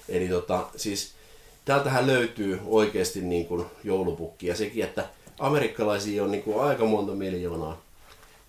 Eli 0.09 0.29
tota, 0.29 0.67
siis 0.77 1.13
täältähän 1.65 2.07
löytyy 2.07 2.61
oikeasti 2.67 3.21
niin 3.21 3.47
kuin 3.47 3.65
joulupukki. 3.85 4.47
Ja 4.47 4.57
sekin, 4.57 4.85
että 4.85 5.05
amerikkalaisia 5.39 6.25
on 6.25 6.31
niin 6.31 6.43
kuin 6.43 6.61
aika 6.61 6.85
monta 6.85 7.13
miljoonaa. 7.13 7.83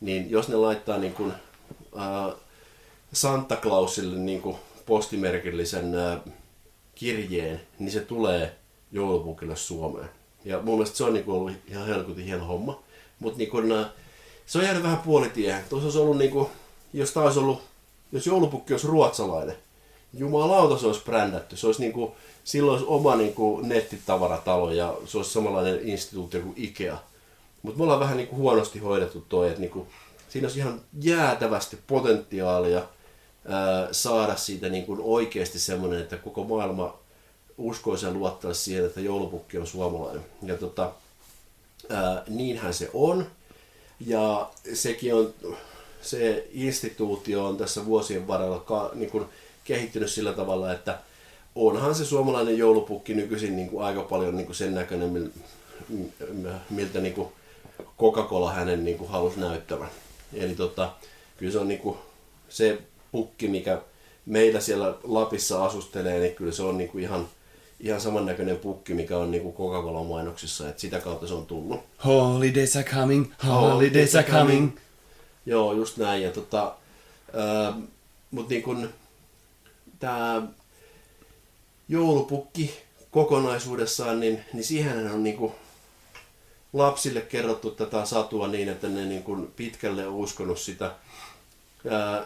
Niin 0.01 0.31
jos 0.31 0.47
ne 0.47 0.55
laittaa 0.55 0.97
niin 0.97 1.13
ää, 1.97 2.31
Santa 3.13 3.55
Clausille 3.55 4.17
niin 4.17 4.41
kuin 4.41 4.55
postimerkillisen 4.85 5.95
ää, 5.95 6.19
kirjeen, 6.95 7.61
niin 7.79 7.91
se 7.91 7.99
tulee 7.99 8.55
joulupukille 8.91 9.55
Suomeen. 9.55 10.09
Ja 10.45 10.61
mun 10.61 10.75
mielestä 10.75 10.97
se 10.97 11.03
on 11.03 11.13
niin 11.13 11.25
kuin 11.25 11.37
ollut 11.37 11.53
ihan 11.67 11.87
helkutin 11.87 12.25
hieno 12.25 12.45
homma. 12.45 12.79
Mutta 13.19 13.37
niin 13.37 13.71
ää, 13.71 13.89
se 14.45 14.57
on 14.57 14.63
jäänyt 14.63 14.83
vähän 14.83 14.97
puolitiehen. 14.97 15.63
Tuossa 15.69 15.85
olisi 15.85 15.99
ollut, 15.99 16.17
niin 16.17 16.31
kuin, 16.31 16.47
jos 16.93 17.11
tämä 17.11 17.25
olisi 17.25 17.39
ollut, 17.39 17.61
jos 18.11 18.27
joulupukki 18.27 18.73
olisi 18.73 18.87
ruotsalainen, 18.87 19.55
jumalauta 20.13 20.77
se 20.77 20.87
olisi 20.87 21.03
brändätty. 21.03 21.57
Se 21.57 21.67
olisi 21.67 21.81
niin 21.81 21.93
kuin, 21.93 22.11
silloin 22.43 22.73
olisi 22.73 22.87
oma 22.89 23.15
niin 23.15 23.33
kuin, 23.33 23.69
nettitavaratalo 23.69 24.71
ja 24.71 24.97
se 25.05 25.17
olisi 25.17 25.31
samanlainen 25.31 25.79
instituutio 25.83 26.41
kuin 26.41 26.53
Ikea. 26.57 26.97
Mutta 27.61 27.77
me 27.77 27.83
ollaan 27.83 27.99
vähän 27.99 28.17
niin 28.17 28.27
kuin, 28.27 28.39
huonosti 28.39 28.79
hoidettu 28.79 29.25
toi, 29.29 29.47
että 29.47 29.61
niin 29.61 29.71
kuin, 29.71 29.87
siinä 30.37 30.45
olisi 30.45 30.59
ihan 30.59 30.81
jäätävästi 31.01 31.77
potentiaalia 31.87 32.83
saada 33.91 34.35
siitä 34.35 34.69
niin 34.69 34.85
kuin, 34.85 34.99
oikeasti 35.03 35.59
semmoinen, 35.59 36.01
että 36.01 36.17
koko 36.17 36.43
maailma 36.43 36.99
uskoisi 37.57 38.05
ja 38.05 38.11
luottaisi 38.11 38.61
siihen, 38.61 38.85
että 38.85 39.01
joulupukki 39.01 39.57
on 39.57 39.67
suomalainen. 39.67 40.25
Ja 40.43 40.57
tota, 40.57 40.91
niinhän 42.27 42.73
se 42.73 42.89
on. 42.93 43.27
Ja 43.99 44.49
sekin 44.73 45.15
on, 45.15 45.33
se 46.01 46.47
instituutio 46.51 47.45
on 47.45 47.57
tässä 47.57 47.85
vuosien 47.85 48.27
varrella 48.27 48.59
ka, 48.59 48.91
niin 48.93 49.11
kuin 49.11 49.25
kehittynyt 49.63 50.11
sillä 50.11 50.33
tavalla, 50.33 50.73
että 50.73 50.99
onhan 51.55 51.95
se 51.95 52.05
suomalainen 52.05 52.57
joulupukki 52.57 53.13
nykyisin 53.13 53.55
niin 53.55 53.69
kuin 53.69 53.85
aika 53.85 54.01
paljon 54.01 54.35
niin 54.35 54.45
kuin 54.45 54.55
sen 54.55 54.75
näköinen, 54.75 55.33
miltä 56.69 56.99
niin 56.99 57.13
kuin 57.13 57.27
Coca-Cola 57.99 58.53
hänen 58.53 58.85
niin 58.85 58.97
kuin 58.97 59.09
halusi 59.09 59.39
näyttävän. 59.39 59.89
Eli 60.33 60.55
tota, 60.55 60.93
kyllä 61.37 61.51
se 61.51 61.59
on 61.59 61.67
niin 61.67 61.79
kuin 61.79 61.97
se 62.49 62.81
pukki, 63.11 63.47
mikä 63.47 63.81
meillä 64.25 64.59
siellä 64.59 64.93
Lapissa 65.03 65.65
asustelee, 65.65 66.19
niin 66.19 66.35
kyllä 66.35 66.51
se 66.51 66.63
on 66.63 66.77
niin 66.77 66.89
kuin 66.89 67.03
ihan, 67.03 67.27
ihan 67.79 68.01
samannäköinen 68.01 68.57
pukki, 68.57 68.93
mikä 68.93 69.17
on 69.17 69.31
niin 69.31 69.43
kuin 69.43 69.55
Coca-Cola 69.55 70.03
mainoksissa, 70.03 70.69
että 70.69 70.81
sitä 70.81 70.99
kautta 70.99 71.27
se 71.27 71.33
on 71.33 71.45
tullut. 71.45 71.79
Holidays 72.05 72.75
are 72.75 72.85
coming, 72.85 73.31
holidays 73.47 74.15
are 74.15 74.31
coming. 74.31 74.77
Joo, 75.45 75.73
just 75.73 75.97
näin. 75.97 76.23
Ja 76.23 76.31
tota, 76.31 76.75
ää, 77.33 77.73
mut 78.31 78.49
niin 78.49 78.63
kun 78.63 78.89
tää 79.99 80.41
joulupukki 81.89 82.73
kokonaisuudessaan, 83.11 84.19
niin, 84.19 84.45
niin 84.53 84.63
siihen 84.63 85.11
on 85.11 85.23
niin 85.23 85.37
kun 85.37 85.51
lapsille 86.73 87.21
kerrottu 87.21 87.71
tätä 87.71 88.05
satua 88.05 88.47
niin, 88.47 88.69
että 88.69 88.87
ne 88.87 89.05
niin 89.05 89.23
kun 89.23 89.53
pitkälle 89.55 90.07
on 90.07 90.13
uskonut 90.13 90.59
sitä. 90.59 90.95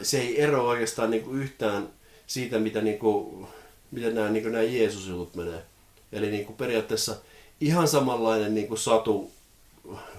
Se 0.01 0.19
ei 0.19 0.41
eroa 0.41 0.69
oikeastaan 0.69 1.11
niin 1.11 1.23
kun 1.23 1.41
yhtään 1.41 1.89
siitä, 2.27 2.59
mitä, 2.59 2.81
niin 2.81 2.99
kun, 2.99 3.47
miten 3.91 4.15
nämä, 4.15 4.30
niin 4.30 4.51
nämä 4.51 4.63
Jeesus-jutut 4.63 5.35
menee. 5.35 5.63
Eli 6.11 6.31
niin 6.31 6.45
kun 6.45 6.55
periaatteessa 6.55 7.15
ihan 7.61 7.88
samanlainen 7.88 8.55
niin 8.55 8.68
kun 8.68 8.77
satu 8.77 9.31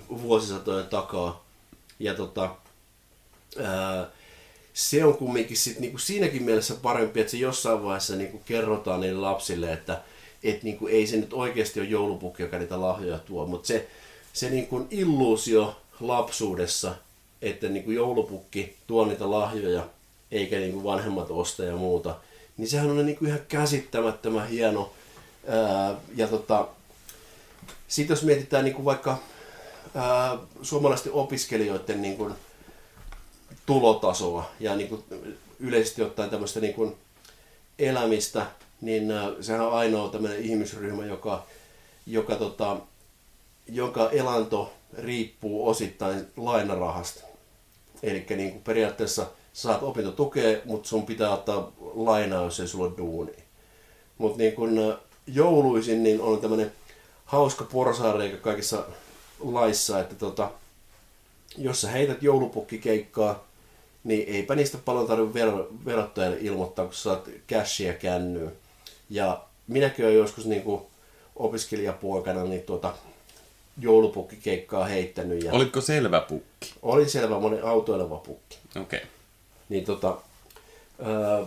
vuosisatojen 0.09 0.87
takaa. 0.87 1.45
Ja 1.99 2.15
tota, 2.15 2.55
se 4.73 5.05
on 5.05 5.17
kumminkin 5.17 5.57
sit 5.57 5.79
niinku 5.79 5.99
siinäkin 5.99 6.43
mielessä 6.43 6.75
parempi, 6.75 7.21
että 7.21 7.31
se 7.31 7.37
jossain 7.37 7.85
vaiheessa 7.85 8.17
niinku 8.17 8.39
kerrotaan 8.39 9.01
niille 9.01 9.21
lapsille, 9.21 9.73
että 9.73 10.03
et 10.43 10.63
niinku 10.63 10.87
ei 10.87 11.07
se 11.07 11.17
nyt 11.17 11.33
oikeasti 11.33 11.81
ole 11.81 11.89
joulupukki, 11.89 12.43
joka 12.43 12.59
niitä 12.59 12.81
lahjoja 12.81 13.19
tuo, 13.19 13.47
mutta 13.47 13.67
se, 13.67 13.89
se 14.33 14.51
niinku 14.51 14.87
illuusio 14.91 15.77
lapsuudessa, 16.01 16.95
että 17.43 17.69
niinku 17.69 17.91
joulupukki 17.91 18.77
tuo 18.87 19.05
niitä 19.05 19.31
lahjoja, 19.31 19.87
eikä 20.31 20.57
niinku 20.57 20.85
vanhemmat 20.85 21.31
osta 21.31 21.65
ja 21.65 21.77
muuta, 21.77 22.17
niin 22.57 22.69
sehän 22.69 22.91
on 22.91 23.07
niinku 23.07 23.25
ihan 23.25 23.41
käsittämättömän 23.49 24.49
hieno. 24.49 24.93
Ja 26.17 26.29
tota, 26.29 26.69
sitten 27.89 28.15
jos 28.15 28.23
mietitään 28.23 28.65
niinku 28.65 28.85
vaikka 28.85 29.19
ää, 29.95 30.39
suomalaisten 30.63 31.13
opiskelijoiden 31.13 32.03
niin 32.03 32.17
kuin, 32.17 32.35
tulotasoa 33.67 34.51
ja 34.61 34.77
niin 34.77 34.89
kuin, 34.89 35.05
yleisesti 35.61 36.03
ottaen 36.03 36.31
tämmöistä 36.31 36.61
niin 36.61 36.75
kuin, 36.75 36.97
elämistä, 37.79 38.47
niin 38.81 39.13
sehän 39.41 39.67
on 39.67 39.73
ainoa 39.73 40.09
tämmöinen 40.09 40.43
ihmisryhmä, 40.43 41.07
joka, 41.07 41.47
joka 42.07 42.37
tota, 42.37 42.77
jonka 43.73 44.11
elanto 44.11 44.73
riippuu 44.99 45.69
osittain 45.69 46.27
lainarahasta. 46.37 47.21
Eli 48.03 48.27
niin 48.37 48.61
periaatteessa 48.65 49.27
saat 49.53 49.83
opintotukea, 49.83 50.59
mutta 50.65 50.89
sun 50.89 51.07
pitää 51.07 51.31
ottaa 51.31 51.73
lainaa, 51.95 52.45
jos 52.45 52.61
ei 52.61 52.69
sulla 52.69 52.87
ole 52.87 52.97
duuni. 52.97 53.33
Mutta 54.19 54.39
niin 54.39 54.53
kun 54.53 54.99
jouluisin, 55.27 56.03
niin 56.03 56.21
on 56.21 56.41
tämmöinen 56.41 56.73
hauska 57.25 57.65
porsaareikä 57.65 58.37
kaikissa 58.37 58.85
laissa, 59.41 60.01
että 60.01 60.15
tota, 60.15 60.51
jos 61.59 61.81
sä 61.81 61.89
heität 61.89 62.23
joulupukkikeikkaa, 62.23 63.45
niin 64.05 64.29
eipä 64.29 64.55
niistä 64.55 64.79
paljon 64.85 65.07
tarvitse 65.07 65.35
vero, 65.35 65.69
verottajalle 65.85 66.37
ilmoittaa, 66.41 66.85
kun 66.85 66.95
saat 66.95 67.29
cashia 67.49 67.93
kännyyn. 67.93 68.53
Ja 69.11 69.45
minäkin 69.69 70.05
olen 70.05 70.17
joskus 70.17 70.47
niin 70.47 70.63
kuin 70.63 70.83
opiskelijapuokana 71.37 72.45
niin 72.45 72.63
tuota, 72.63 72.95
joulupukkikeikkaa 73.79 74.85
heittänyt. 74.85 75.45
Ja 75.45 75.53
Olitko 75.53 75.81
selvä 75.81 76.21
pukki? 76.21 76.75
Olin 76.83 77.11
selvä 77.11 77.39
monen 77.39 77.65
autoileva 77.65 78.17
pukki. 78.17 78.59
Okei. 78.69 78.99
Okay. 78.99 79.11
Niin 79.69 79.85
tota, 79.85 80.19
öö, 81.07 81.45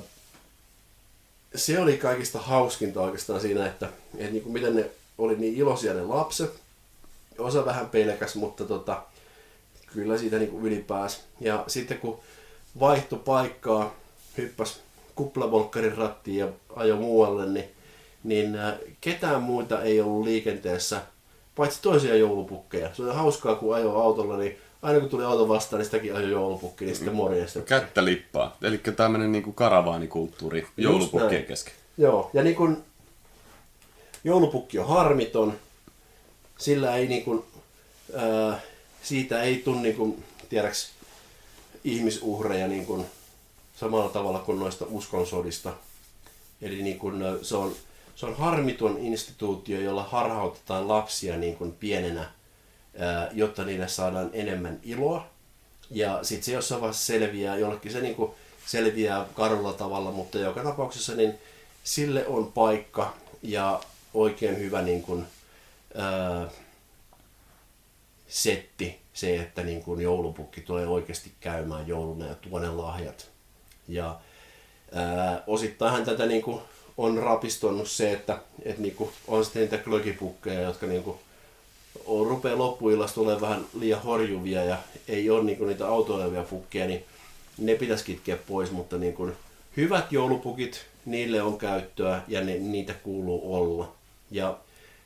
se 1.55 1.79
oli 1.79 1.97
kaikista 1.97 2.39
hauskinta 2.39 3.01
oikeastaan 3.01 3.41
siinä, 3.41 3.65
että, 3.65 3.89
että 4.17 4.31
niin 4.31 4.43
kuin 4.43 4.53
miten 4.53 4.75
ne 4.75 4.89
oli 5.17 5.35
niin 5.35 5.55
iloisia 5.55 5.93
ne 5.93 6.01
lapset. 6.01 6.53
Osa 7.37 7.65
vähän 7.65 7.89
pelkäs, 7.89 8.35
mutta 8.35 8.65
tota, 8.65 9.03
kyllä 9.93 10.17
siitä 10.17 10.37
niin 10.39 10.51
kuin 10.51 10.65
ylipääs. 10.65 11.23
Ja 11.39 11.63
sitten 11.67 11.97
kun 11.97 12.19
vaihtoi 12.79 13.19
paikkaa, 13.19 13.95
hyppäs 14.37 14.79
kuplavolkkarin 15.15 15.97
rattiin 15.97 16.37
ja 16.37 16.47
ajo 16.75 16.95
muualle, 16.95 17.45
niin, 17.45 17.65
niin 18.23 18.55
äh, 18.55 18.73
ketään 19.01 19.41
muita 19.41 19.81
ei 19.81 20.01
ollut 20.01 20.25
liikenteessä, 20.25 21.01
paitsi 21.55 21.81
toisia 21.81 22.15
joulupukkeja. 22.15 22.89
Se 22.93 23.03
oli 23.03 23.13
hauskaa, 23.13 23.55
kun 23.55 23.75
ajo 23.75 23.95
autolla, 23.99 24.37
niin 24.37 24.57
aina 24.81 24.99
kun 24.99 25.09
tuli 25.09 25.23
auto 25.23 25.47
vastaan, 25.47 25.77
niin 25.79 25.85
sitäkin 25.85 26.15
ajo 26.15 26.27
joulupukki, 26.27 26.85
niin 26.85 26.95
sitten 26.95 27.15
morjesta. 27.15 27.61
Kättä 27.61 28.05
lippaa. 28.05 28.57
Eli 28.61 28.77
tämmöinen 28.77 29.31
niinku 29.31 29.51
karavaanikulttuuri 29.51 30.67
joulupukkien 30.77 31.45
kesken. 31.45 31.73
Joo, 31.97 32.29
ja 32.33 32.43
niin 32.43 32.55
kun 32.55 32.83
joulupukki 34.23 34.79
on 34.79 34.87
harmiton, 34.87 35.53
sillä 36.57 36.95
ei 36.95 37.07
niin 37.07 37.23
kun, 37.23 37.45
ää, 38.15 38.59
siitä 39.03 39.41
ei 39.41 39.61
tule 39.65 39.81
niin 39.81 39.95
kun, 39.95 40.23
tiedäks, 40.49 40.91
ihmisuhreja 41.83 42.67
niin 42.67 42.85
kun, 42.85 43.05
samalla 43.75 44.09
tavalla 44.09 44.39
kuin 44.39 44.59
noista 44.59 44.85
uskonsodista. 44.89 45.73
Eli 46.61 46.81
niin 46.81 46.99
kun, 46.99 47.23
ä, 47.23 47.37
se, 47.41 47.55
on, 47.55 47.75
se 48.15 48.25
on 48.25 48.37
harmiton 48.37 48.97
instituutio, 48.97 49.81
jolla 49.81 50.03
harhautetaan 50.03 50.87
lapsia 50.87 51.37
niin 51.37 51.55
kun, 51.55 51.71
pienenä, 51.71 52.31
jotta 53.31 53.63
niille 53.63 53.87
saadaan 53.87 54.29
enemmän 54.33 54.79
iloa. 54.83 55.27
Ja 55.91 56.19
sitten 56.23 56.43
se 56.43 56.51
jossain 56.51 56.81
vaiheessa 56.81 57.05
selviää, 57.05 57.57
jollekin 57.57 57.91
se 57.91 58.01
niin 58.01 58.15
kun, 58.15 58.35
selviää 58.65 59.25
karulla 59.33 59.73
tavalla, 59.73 60.11
mutta 60.11 60.37
joka 60.37 60.63
tapauksessa 60.63 61.15
niin 61.15 61.33
sille 61.83 62.27
on 62.27 62.51
paikka 62.51 63.13
ja 63.41 63.81
oikein 64.13 64.57
hyvä 64.57 64.81
niin 64.81 65.01
kuin, 65.01 65.25
ää, 65.95 66.47
setti 68.27 69.01
se, 69.13 69.35
että 69.35 69.63
niin 69.63 69.83
kuin 69.83 70.01
joulupukki 70.01 70.61
tulee 70.61 70.87
oikeasti 70.87 71.31
käymään 71.39 71.87
jouluna 71.87 72.27
ja 72.27 72.35
tuo 72.35 72.59
ne 72.59 72.69
lahjat. 72.69 73.29
Ja 73.87 74.19
ää, 74.91 75.43
osittainhan 75.47 76.05
tätä 76.05 76.25
niin 76.25 76.41
kuin 76.41 76.61
on 76.97 77.17
rapistonut 77.17 77.89
se, 77.89 78.11
että, 78.11 78.39
että 78.63 78.81
niin 78.81 78.95
kuin 78.95 79.09
on 79.27 79.45
sitten 79.45 79.61
niitä 79.61 79.77
glögipukkeja, 79.77 80.61
jotka 80.61 80.87
niin 80.87 81.03
kuin 81.03 81.17
on, 82.05 82.27
rupeaa 82.27 82.57
loppuillasta 82.57 83.15
tulemaan 83.15 83.41
vähän 83.41 83.65
liian 83.79 84.01
horjuvia 84.01 84.63
ja 84.63 84.77
ei 85.07 85.29
ole 85.29 85.43
niin 85.43 85.57
kuin 85.57 85.67
niitä 85.67 85.87
autoilevia 85.87 86.43
pukkeja, 86.43 86.87
niin 86.87 87.03
ne 87.57 87.75
pitäisi 87.75 88.05
kitkeä 88.05 88.37
pois, 88.47 88.71
mutta 88.71 88.97
niin 88.97 89.13
kuin 89.13 89.33
hyvät 89.77 90.11
joulupukit, 90.11 90.85
niille 91.05 91.41
on 91.41 91.57
käyttöä 91.57 92.21
ja 92.27 92.41
ne, 92.41 92.57
niitä 92.57 92.93
kuuluu 92.93 93.55
olla. 93.55 93.91
Ja 94.31 94.57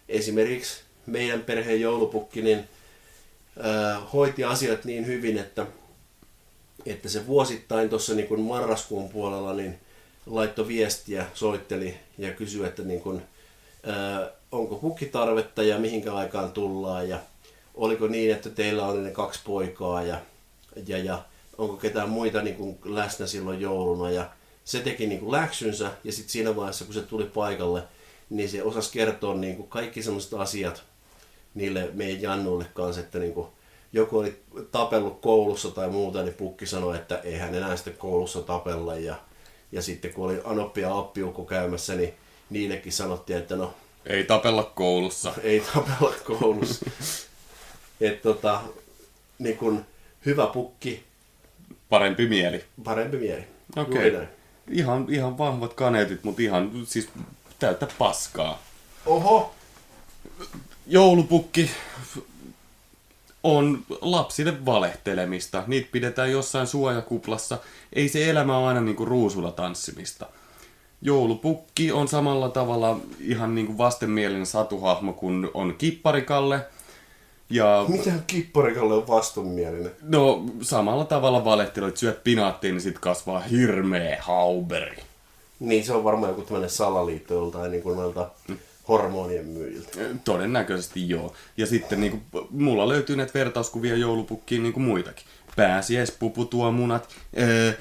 esimerkiksi 0.10 0.82
meidän 1.06 1.42
perheen 1.42 1.82
joulupukki 1.82 2.42
niin, 2.42 2.64
ää, 3.60 4.00
hoiti 4.14 4.44
asiat 4.44 4.86
niin 4.86 5.06
hyvin, 5.06 5.38
että, 5.38 5.66
että 6.86 7.10
se 7.10 7.28
vuosittain 7.28 7.90
tuossa 7.90 8.14
niin 8.14 8.28
kuin 8.28 8.42
marraskuun 8.42 9.10
puolella 9.10 9.54
niin 9.54 9.80
laittoi 10.30 10.68
viestiä, 10.68 11.26
soitteli 11.34 11.96
ja 12.18 12.32
kysyi, 12.32 12.68
että 12.68 12.82
niin 12.82 13.02
kuin, 13.02 13.22
ää, 13.84 14.32
onko 14.52 14.76
pukkitarvetta 14.76 15.64
ja 15.64 15.80
mihinkä 15.80 16.14
aikaan 16.14 16.52
tullaan 16.52 17.10
ja 17.10 17.20
oliko 17.76 18.08
niin, 18.08 18.32
että 18.32 18.50
teillä 18.50 18.86
on 18.86 19.04
ne 19.04 19.12
kaksi 19.12 19.40
poikaa 19.46 20.04
ja, 20.04 20.20
ja, 20.88 20.98
ja 20.98 21.22
onko 21.58 21.78
ketään 21.78 22.10
muita 22.10 22.42
niin 22.42 22.56
kuin 22.56 22.78
läsnä 22.86 23.28
silloin 23.28 23.62
jouluna 23.62 24.12
ja 24.12 24.30
se 24.64 24.80
teki 24.80 25.08
niin 25.08 25.20
kuin 25.20 25.32
läksynsä 25.32 25.92
ja 26.04 26.12
sitten 26.12 26.32
siinä 26.32 26.56
vaiheessa 26.56 26.86
kun 26.86 26.94
se 26.94 27.02
tuli 27.02 27.24
paikalle, 27.24 27.84
niin 28.30 28.50
se 28.50 28.64
osasi 28.64 28.92
kertoa 28.92 29.36
niin 29.36 29.56
kuin 29.56 29.70
kaikki 29.70 30.04
sellaiset 30.04 30.34
asiat 30.34 30.84
niille 31.54 31.90
meidän 31.94 32.22
jannuille 32.22 32.66
kanssa, 32.74 33.02
että 33.02 33.20
niin 33.20 33.34
kuin 33.34 33.48
joku 33.94 34.18
oli 34.18 34.42
tapellut 34.72 35.22
koulussa 35.22 35.72
tai 35.72 35.90
muuta, 35.90 36.24
niin 36.24 36.34
pukki 36.34 36.66
sanoi, 36.66 36.96
että 36.96 37.18
eihän 37.18 37.56
enää 37.56 37.76
sitten 37.76 37.98
koulussa 37.98 38.42
tapella 38.42 38.96
ja, 38.96 39.16
ja 39.72 39.82
sitten 39.82 40.14
kun 40.14 40.26
oli 40.26 40.42
Anoppi 40.44 40.82
ja 40.82 40.98
Appiukko 40.98 41.46
käymässä, 41.46 41.96
niin 41.96 42.14
niillekin 42.50 42.94
sanottiin, 42.94 43.40
että 43.40 43.56
no 43.56 43.74
Ei 44.06 44.24
tapella 44.24 44.64
koulussa. 44.76 45.34
ei 45.44 45.60
tapella 45.74 46.14
koulussa. 46.24 46.86
että 48.02 48.24
tota, 48.24 48.62
niin 49.40 49.58
kun, 49.58 49.86
hyvä 50.26 50.48
pukki, 50.48 51.04
Parempi 51.90 52.28
mieli. 52.28 52.64
parempi 52.84 53.18
mieli. 53.18 53.44
Okei. 53.76 54.12
Näin. 54.12 54.28
Ihan, 54.72 55.06
ihan 55.10 55.38
vahvat 55.38 55.74
kaneetit, 55.74 56.24
mutta 56.24 56.42
ihan 56.42 56.72
siis 56.86 57.10
täyttä 57.60 57.88
paskaa. 57.98 58.62
Oho, 59.06 59.56
Joulupukki 60.88 61.72
on 63.44 63.84
lapsille 64.02 64.66
valehtelemista. 64.66 65.64
Niitä 65.68 65.90
pidetään 65.92 66.32
jossain 66.32 66.68
suojakuplassa. 66.68 67.58
Ei 67.94 68.10
se 68.10 68.30
elämä 68.30 68.58
ole 68.58 68.68
aina 68.68 68.82
niinku 68.82 69.06
ruusulla 69.06 69.52
tanssimista. 69.52 70.26
Joulupukki 71.02 71.92
on 71.92 72.08
samalla 72.08 72.50
tavalla 72.50 73.00
ihan 73.20 73.56
niinku 73.56 73.78
vastenmielinen 73.78 74.46
satuhahmo 74.46 75.14
kuin 75.14 75.50
on 75.54 75.76
kipparikalle. 75.78 76.60
Ja 77.50 77.86
mitä 77.88 78.12
kipparikalle 78.28 78.94
on 78.94 79.08
vastenmielinen? 79.08 79.92
no 80.02 80.46
samalla 80.62 81.06
tavalla 81.06 81.46
valehtelu, 81.46 81.86
että 81.86 82.00
syöt 82.00 82.24
pinaattiin, 82.24 82.74
niin 82.74 82.82
sit 82.82 83.00
kasvaa 83.00 83.40
hirmeä 83.40 84.18
hauberi. 84.22 84.98
Niin, 85.60 85.86
se 85.86 85.94
on 85.94 86.04
varmaan 86.04 86.30
joku 86.30 86.42
tämmöinen 86.42 86.70
salaliitto 86.70 87.34
joltain 87.34 87.72
niin 87.72 87.84
kuin 87.84 87.98
noilta 87.98 88.30
hormonien 88.90 89.46
myyjiltä. 89.46 90.00
Todennäköisesti 90.24 91.10
joo. 91.10 91.34
Ja 91.58 91.66
sitten 91.66 92.02
niin 92.02 92.12
kuin, 92.32 92.48
mulla 92.50 92.90
löytyy 92.90 93.16
näitä 93.16 93.34
vertauskuvia 93.34 93.96
joulupukkiin 93.96 94.64
niin 94.64 94.74
kuin 94.74 94.84
muitakin. 94.84 95.26
Pääsiäis, 95.56 96.12
pupu 96.12 96.46
tuo 96.46 96.72
munat. 96.72 97.10
Öö, 97.40 97.74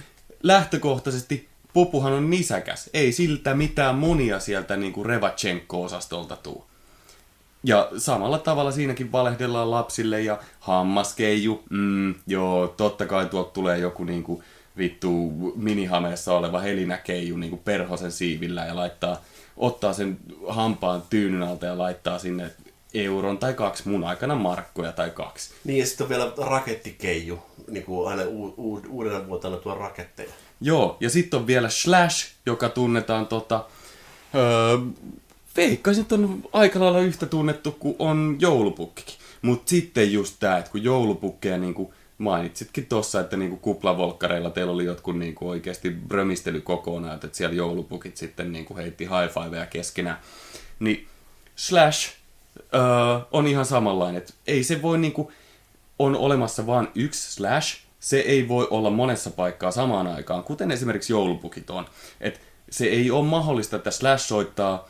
lähtökohtaisesti 0.42 1.48
pupuhan 1.72 2.12
on 2.12 2.30
nisäkäs. 2.30 2.90
Ei 2.94 3.12
siltä 3.12 3.54
mitään 3.54 3.94
monia 3.94 4.40
sieltä 4.40 4.76
niin 4.76 4.92
kuin 4.92 5.06
Revachenko-osastolta 5.06 6.36
tuu. 6.36 6.64
Ja 7.64 7.90
samalla 7.98 8.38
tavalla 8.38 8.72
siinäkin 8.72 9.12
valehdellaan 9.12 9.70
lapsille 9.70 10.22
ja 10.22 10.38
hammaskeiju. 10.60 11.64
Mm, 11.70 12.14
joo, 12.26 12.68
totta 12.68 13.06
kai 13.06 13.26
tuolta 13.26 13.50
tulee 13.50 13.78
joku 13.78 14.04
niinku 14.04 14.42
vittu 14.78 15.32
minihameessa 15.56 16.34
oleva 16.34 16.60
helinäkeiju 16.60 17.36
niinku 17.36 17.56
perhosen 17.56 18.12
siivillä 18.12 18.64
ja 18.64 18.76
laittaa, 18.76 19.22
ottaa 19.58 19.92
sen 19.92 20.18
hampaan 20.48 21.02
tyynyn 21.10 21.42
alta 21.42 21.66
ja 21.66 21.78
laittaa 21.78 22.18
sinne 22.18 22.50
euron 22.94 23.38
tai 23.38 23.54
kaksi, 23.54 23.88
mun 23.88 24.04
aikana 24.04 24.34
markkoja 24.34 24.92
tai 24.92 25.10
kaksi. 25.10 25.50
Niin, 25.64 25.78
ja 25.78 25.86
sitten 25.86 26.04
on 26.04 26.08
vielä 26.08 26.32
rakettikeiju, 26.38 27.38
niin 27.70 27.84
kuin 27.84 28.08
aina 28.10 28.22
u- 28.22 28.54
u- 28.56 28.82
uudena 28.88 29.26
vuotena 29.26 29.56
tuo 29.56 29.74
raketteja. 29.74 30.30
Joo, 30.60 30.96
ja 31.00 31.10
sitten 31.10 31.40
on 31.40 31.46
vielä 31.46 31.68
Slash, 31.68 32.32
joka 32.46 32.68
tunnetaan 32.68 33.26
tota... 33.26 33.64
Öö, 34.34 34.78
veikkaisin, 35.56 36.02
että 36.02 36.14
on 36.14 36.42
aika 36.52 36.80
lailla 36.80 37.00
yhtä 37.00 37.26
tunnettu 37.26 37.72
kuin 37.72 37.96
on 37.98 38.36
joulupukkikin. 38.40 39.14
Mutta 39.42 39.70
sitten 39.70 40.12
just 40.12 40.36
tää, 40.40 40.58
että 40.58 40.70
kun 40.70 40.84
joulupukkeja 40.84 41.58
niinku 41.58 41.94
mainitsitkin 42.18 42.86
tossa, 42.86 43.20
että 43.20 43.36
niinku 43.36 43.56
kuplavolkkareilla 43.56 44.50
teillä 44.50 44.72
oli 44.72 44.84
jotkut 44.84 45.18
niinku 45.18 45.48
oikeasti 45.48 45.90
brömistely 45.90 46.60
kokonaan, 46.60 47.14
että 47.14 47.28
siellä 47.32 47.56
joulupukit 47.56 48.16
sitten 48.16 48.52
niinku 48.52 48.76
heitti 48.76 49.04
high 49.04 49.34
fiveja 49.34 49.66
keskenään. 49.66 50.18
Niin 50.80 51.08
Slash 51.56 52.12
öö, 52.74 52.80
on 53.32 53.46
ihan 53.46 53.64
samanlainen, 53.64 54.18
että 54.18 54.32
ei 54.46 54.64
se 54.64 54.82
voi 54.82 54.98
niinku, 54.98 55.32
on 55.98 56.16
olemassa 56.16 56.66
vain 56.66 56.88
yksi 56.94 57.32
Slash, 57.32 57.80
se 58.00 58.18
ei 58.18 58.48
voi 58.48 58.66
olla 58.70 58.90
monessa 58.90 59.30
paikkaa 59.30 59.70
samaan 59.70 60.06
aikaan, 60.06 60.44
kuten 60.44 60.70
esimerkiksi 60.70 61.12
joulupukit 61.12 61.70
on. 61.70 61.86
Et 62.20 62.40
se 62.70 62.84
ei 62.84 63.10
ole 63.10 63.26
mahdollista, 63.26 63.76
että 63.76 63.90
Slash 63.90 64.26
soittaa 64.26 64.88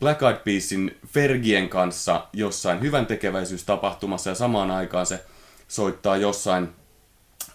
Black 0.00 0.22
Eyed 0.22 0.36
Peasin 0.44 0.98
Fergien 1.06 1.68
kanssa 1.68 2.26
jossain 2.32 2.80
hyvän 2.80 3.06
tekeväisyystapahtumassa 3.06 4.30
ja 4.30 4.34
samaan 4.34 4.70
aikaan 4.70 5.06
se 5.06 5.24
soittaa 5.70 6.16
jossain 6.16 6.68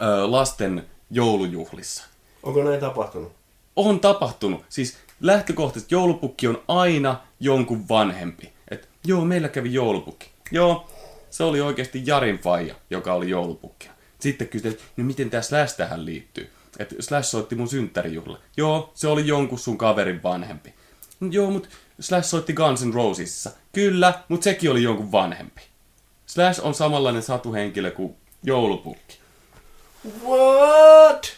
ö, 0.01 0.31
lasten 0.31 0.85
joulujuhlissa. 1.11 2.03
Onko 2.43 2.63
näin 2.63 2.79
tapahtunut? 2.79 3.31
On 3.75 3.99
tapahtunut. 3.99 4.63
Siis 4.69 4.97
lähtökohtaisesti 5.21 5.95
joulupukki 5.95 6.47
on 6.47 6.63
aina 6.67 7.19
jonkun 7.39 7.89
vanhempi. 7.89 8.53
Et 8.71 8.89
joo, 9.05 9.25
meillä 9.25 9.49
kävi 9.49 9.73
joulupukki. 9.73 10.29
Joo, 10.51 10.87
se 11.29 11.43
oli 11.43 11.61
oikeasti 11.61 12.03
Jarin 12.05 12.37
faija, 12.39 12.75
joka 12.89 13.13
oli 13.13 13.29
joulupukki. 13.29 13.89
Sitten 14.19 14.47
kysyttiin, 14.47 14.89
no 14.97 15.03
miten 15.03 15.29
tämä 15.29 15.41
Slash 15.41 15.77
tähän 15.77 16.05
liittyy? 16.05 16.49
Että 16.79 16.95
Slash 16.99 17.29
soitti 17.29 17.55
mun 17.55 17.67
synttärijuhla. 17.67 18.39
Joo, 18.57 18.91
se 18.93 19.07
oli 19.07 19.27
jonkun 19.27 19.59
sun 19.59 19.77
kaverin 19.77 20.23
vanhempi. 20.23 20.73
"No 21.19 21.27
Joo, 21.31 21.51
mutta 21.51 21.69
Slash 21.99 22.27
soitti 22.29 22.53
Guns 22.53 22.85
N' 22.85 22.93
Rosesissa. 22.93 23.51
Kyllä, 23.73 24.13
mutta 24.29 24.43
sekin 24.43 24.71
oli 24.71 24.83
jonkun 24.83 25.11
vanhempi. 25.11 25.61
Slash 26.25 26.65
on 26.65 26.73
samanlainen 26.73 27.23
satuhenkilö 27.23 27.91
kuin 27.91 28.15
joulupukki. 28.43 29.19
What? 30.27 31.33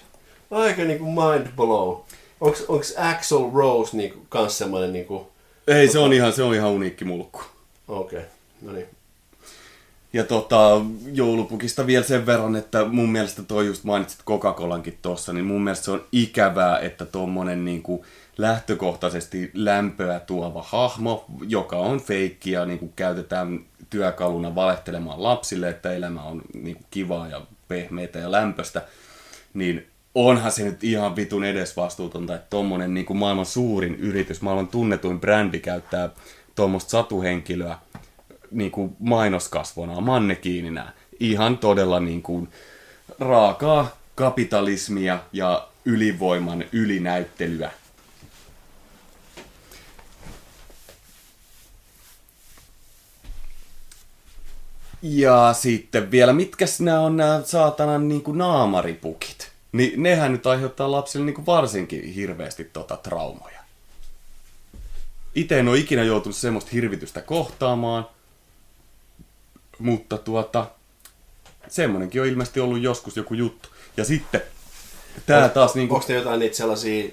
Aika 0.51 0.81
niinku 0.81 1.05
mind 1.05 1.47
blow. 1.55 1.97
Onks, 2.41 2.65
onks 2.68 2.93
Axel 2.97 3.51
Rose 3.53 3.97
niinku 3.97 4.26
kans 4.30 4.57
semmonen 4.57 4.93
niinku... 4.93 5.31
Ei, 5.68 5.88
se 5.88 5.99
on 5.99 6.14
ihan, 6.14 6.34
se 6.34 6.43
on 6.43 6.55
ihan 6.55 6.72
uniikki 6.72 7.05
mulkku. 7.05 7.41
Okei, 7.88 8.19
okay. 8.19 8.30
no 8.61 8.72
niin. 8.72 8.88
Ja 10.14 10.23
tota, 10.23 10.81
joulupukista 11.14 11.88
vielä 11.88 12.05
sen 12.05 12.26
verran, 12.26 12.55
että 12.55 12.85
mun 12.85 13.09
mielestä 13.09 13.43
toi 13.43 13.65
just 13.68 13.84
mainitsit 13.84 14.19
Coca-Colankin 14.26 14.97
tossa, 15.01 15.34
niin 15.34 15.45
mun 15.45 15.64
mielestä 15.64 15.85
se 15.85 15.91
on 15.91 16.05
ikävää, 16.11 16.80
että 16.80 17.05
tommonen 17.05 17.65
niinku 17.65 18.05
lähtökohtaisesti 18.38 19.51
lämpöä 19.53 20.19
tuova 20.19 20.65
hahmo, 20.68 21.26
joka 21.47 21.76
on 21.77 22.01
feikki 22.01 22.51
ja 22.51 22.65
niinku 22.65 22.93
käytetään 22.95 23.59
työkaluna 23.89 24.55
valehtelemaan 24.55 25.23
lapsille, 25.23 25.69
että 25.69 25.93
elämä 25.93 26.23
on 26.23 26.41
niinku 26.53 26.84
kivaa 26.91 27.27
ja 27.27 27.41
pehmeitä 27.68 28.19
ja 28.19 28.31
lämpöstä, 28.31 28.81
niin 29.53 29.88
onhan 30.15 30.51
se 30.51 30.64
nyt 30.64 30.84
ihan 30.84 31.15
vitun 31.15 31.43
edesvastuutonta, 31.43 32.35
että 32.35 32.47
tommonen 32.49 32.93
niinku 32.93 33.14
maailman 33.14 33.45
suurin 33.45 33.95
yritys, 33.95 34.41
maailman 34.41 34.68
tunnetuin 34.68 35.19
brändi 35.19 35.59
käyttää 35.59 36.09
tuommoista 36.55 36.89
satuhenkilöä 36.89 37.77
niin 38.51 38.72
kuin 38.72 38.95
mainoskasvona, 38.99 40.01
mannekiininä. 40.01 40.93
Ihan 41.19 41.57
todella 41.57 41.99
niin 41.99 42.22
kuin 42.22 42.49
raakaa 43.19 43.97
kapitalismia 44.15 45.19
ja 45.34 45.68
ylivoiman 45.85 46.64
ylinäyttelyä. 46.72 47.72
Ja 55.01 55.53
sitten 55.53 56.11
vielä, 56.11 56.33
mitkäs 56.33 56.79
nämä 56.79 56.99
on 56.99 57.17
nämä 57.17 57.41
saatanan 57.45 58.07
niin 58.07 58.21
kuin 58.21 58.37
naamaripukit? 58.37 59.51
Niin 59.71 60.03
nehän 60.03 60.31
nyt 60.31 60.47
aiheuttaa 60.47 60.91
lapsille 60.91 61.25
niin 61.25 61.35
kuin 61.35 61.45
varsinkin 61.45 62.03
hirveästi 62.03 62.63
tota 62.63 62.97
traumoja. 62.97 63.59
Itse 65.35 65.59
en 65.59 65.67
ole 65.67 65.77
ikinä 65.77 66.03
joutunut 66.03 66.35
semmoista 66.35 66.71
hirvitystä 66.73 67.21
kohtaamaan, 67.21 68.07
mutta 69.79 70.17
tuota, 70.17 70.67
semmonenkin 71.67 72.21
on 72.21 72.27
ilmeisesti 72.27 72.59
ollut 72.59 72.81
joskus 72.81 73.17
joku 73.17 73.33
juttu. 73.33 73.69
Ja 73.97 74.05
sitten, 74.05 74.41
tää 75.25 75.49
taas 75.49 75.75
niinku... 75.75 75.95
Onko 75.95 76.07
te 76.07 76.13
jotain 76.13 76.39
niitä 76.39 76.55
sellaisia, 76.55 77.09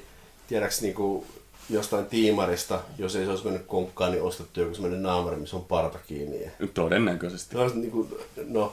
tiedäks 0.48 0.82
niinku 0.82 1.26
jostain 1.70 2.06
tiimarista, 2.06 2.80
jos 2.98 3.16
ei 3.16 3.24
se 3.24 3.30
olisi 3.30 3.44
mennyt 3.44 3.66
konkkaan, 3.66 4.12
niin 4.12 4.22
ostettu 4.22 4.60
joku 4.60 4.74
semmoinen 4.74 5.02
naamari, 5.02 5.36
missä 5.36 5.56
on 5.56 5.64
parta 5.64 5.98
kiinni. 6.06 6.42
Ja... 6.42 6.50
Todennäköisesti. 6.74 7.56
No, 7.56 7.70
niinku, 7.74 8.08
no, 8.46 8.72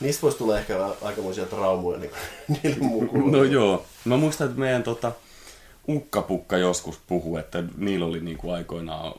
niistä 0.00 0.22
voisi 0.22 0.38
tulla 0.38 0.58
ehkä 0.58 0.86
aikamoisia 1.02 1.46
traumoja 1.46 1.98
niin 1.98 2.10
niille 2.62 2.78
mukuille. 2.80 3.36
No 3.36 3.44
joo. 3.44 3.84
Mä 4.04 4.16
muistan, 4.16 4.46
että 4.46 4.60
meidän 4.60 4.82
tota, 4.82 5.12
ukkapukka 5.88 6.56
joskus 6.56 7.00
puhui, 7.06 7.40
että 7.40 7.64
niillä 7.76 8.06
oli 8.06 8.20
niinku 8.20 8.50
aikoinaan 8.50 9.14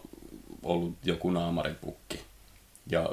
ollut 0.64 0.94
joku 1.04 1.32
naamaripukki. 1.32 2.20
Ja 2.92 3.10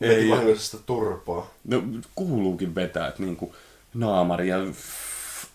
Veti 0.00 0.30
vahingoisesta 0.30 0.78
turpaa. 0.86 1.50
No, 1.64 1.82
kuuluukin 2.14 2.74
vetää, 2.74 3.08
että 3.08 3.22
niinku 3.22 3.54
naamari 3.94 4.48
ja 4.48 4.56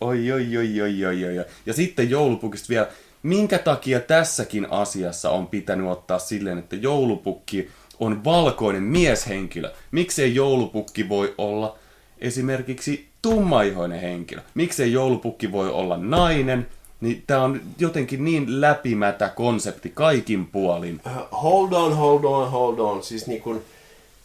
oi, 0.02 0.32
oi, 0.32 0.57
oi, 0.57 0.82
oi, 0.82 1.06
oi, 1.06 1.26
oi. 1.26 1.45
Ja 1.65 1.74
sitten 1.74 2.10
joulupukista 2.10 2.69
vielä, 2.69 2.88
minkä 3.23 3.60
takia 3.60 3.99
tässäkin 3.99 4.72
asiassa 4.72 5.30
on 5.30 5.48
pitänyt 5.48 5.88
ottaa 5.88 6.19
silleen, 6.19 6.57
että 6.57 6.76
joulupukki 6.76 7.69
on 7.99 8.23
valkoinen 8.23 8.84
mieshenkilö. 8.84 9.72
Miksei 9.91 10.35
joulupukki 10.35 11.10
voi 11.10 11.34
olla 11.38 11.77
esimerkiksi 12.19 13.07
tummaihoinen 13.22 14.02
henkilö? 14.02 14.41
Miksei 14.53 14.91
joulupukki 14.91 15.52
voi 15.52 15.69
olla 15.69 15.98
nainen? 15.98 16.68
Niin 17.02 17.23
tää 17.27 17.44
on 17.44 17.61
jotenkin 17.80 18.26
niin 18.26 18.61
läpimätä 18.61 19.30
konsepti 19.30 19.89
kaikin 19.89 20.45
puolin. 20.45 21.02
Uh, 21.06 21.41
hold 21.41 21.72
on, 21.72 21.98
hold 21.98 22.23
on, 22.23 22.52
hold 22.52 22.80
on. 22.80 23.03
Siis 23.03 23.27
niin 23.27 23.41
kuin, 23.41 23.61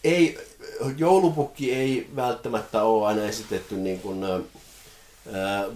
ei, 0.03 0.37
joulupukki 0.97 1.73
ei 1.73 2.07
välttämättä 2.15 2.83
ole 2.83 3.07
aina 3.07 3.23
esitetty 3.23 3.75
niin 3.75 3.99
kuin, 3.99 4.23
ö, 4.23 4.35
ö, 4.35 4.41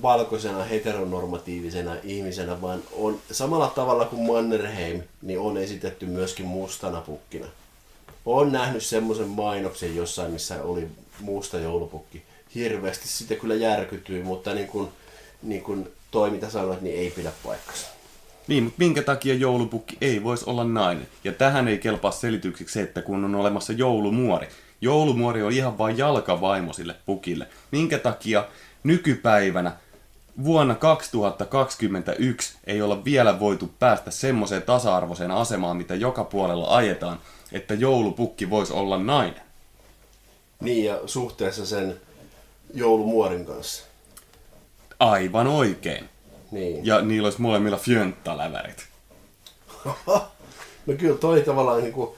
valkoisena 0.02 0.64
heteronormatiivisena 0.64 1.96
ihmisenä, 2.04 2.62
vaan 2.62 2.80
on 2.92 3.20
samalla 3.32 3.68
tavalla 3.68 4.06
kuin 4.06 4.28
Mannerheim, 4.28 5.02
niin 5.22 5.40
on 5.40 5.58
esitetty 5.58 6.06
myöskin 6.06 6.46
mustana 6.46 7.02
pukkina. 7.02 7.48
Olen 8.26 8.52
nähnyt 8.52 8.84
semmoisen 8.84 9.28
mainoksen 9.28 9.96
jossain, 9.96 10.32
missä 10.32 10.64
oli 10.64 10.88
musta 11.20 11.60
joulupukki. 11.60 12.24
Hirveästi 12.56 13.08
sitä 13.08 13.36
kyllä 13.36 13.56
järkytyi, 13.56 14.24
mutta 14.24 14.54
niin 14.54 14.68
kuin, 14.68 14.90
niin 15.44 15.62
kuin 15.62 15.88
toi 16.12 16.30
mitä 16.30 16.50
sanoit, 16.50 16.82
niin 16.82 17.00
ei 17.00 17.12
pidä 17.12 17.32
paikkansa. 17.44 17.88
Niin, 18.48 18.64
mutta 18.64 18.78
minkä 18.78 19.02
takia 19.02 19.34
joulupukki 19.34 19.98
ei 20.02 20.24
voisi 20.24 20.44
olla 20.48 20.64
nainen? 20.64 21.08
Ja 21.24 21.32
tähän 21.32 21.68
ei 21.68 21.78
kelpaa 21.78 22.12
selitykseksi 22.12 22.74
se, 22.74 22.82
että 22.82 23.02
kun 23.02 23.26
on 23.26 23.36
olemassa 23.36 23.74
joulumuori. 23.74 24.48
Joulumuori 24.82 25.44
on 25.44 25.52
ihan 25.52 25.78
vain 25.78 25.98
jalkavaimo 25.98 26.74
sille 26.74 26.96
pukille. 27.06 27.48
Minkä 27.72 27.98
takia 27.98 28.46
nykypäivänä 28.88 29.72
vuonna 30.44 30.76
2021 30.76 32.58
ei 32.68 32.82
olla 32.82 33.06
vielä 33.06 33.40
voitu 33.40 33.72
päästä 33.80 34.12
semmoiseen 34.12 34.62
tasa-arvoiseen 34.62 35.32
asemaan, 35.32 35.78
mitä 35.78 35.96
joka 35.96 36.24
puolella 36.24 36.76
ajetaan, 36.76 37.20
että 37.52 37.74
joulupukki 37.74 38.50
voisi 38.50 38.74
olla 38.74 38.98
nainen. 38.98 39.42
Niin, 40.60 40.86
ja 40.86 41.00
suhteessa 41.06 41.66
sen 41.66 42.02
joulumuorin 42.74 43.46
kanssa. 43.46 43.84
Aivan 45.00 45.48
oikein. 45.48 46.10
Niin. 46.52 46.86
Ja 46.86 47.02
niillä 47.02 47.26
olisi 47.26 47.42
molemmilla 47.42 47.78
fjönttalävärit. 47.78 48.88
No 50.88 50.94
kyllä 50.94 51.18
toi 51.18 51.42
tavallaan 51.42 51.84
niinku, 51.84 52.16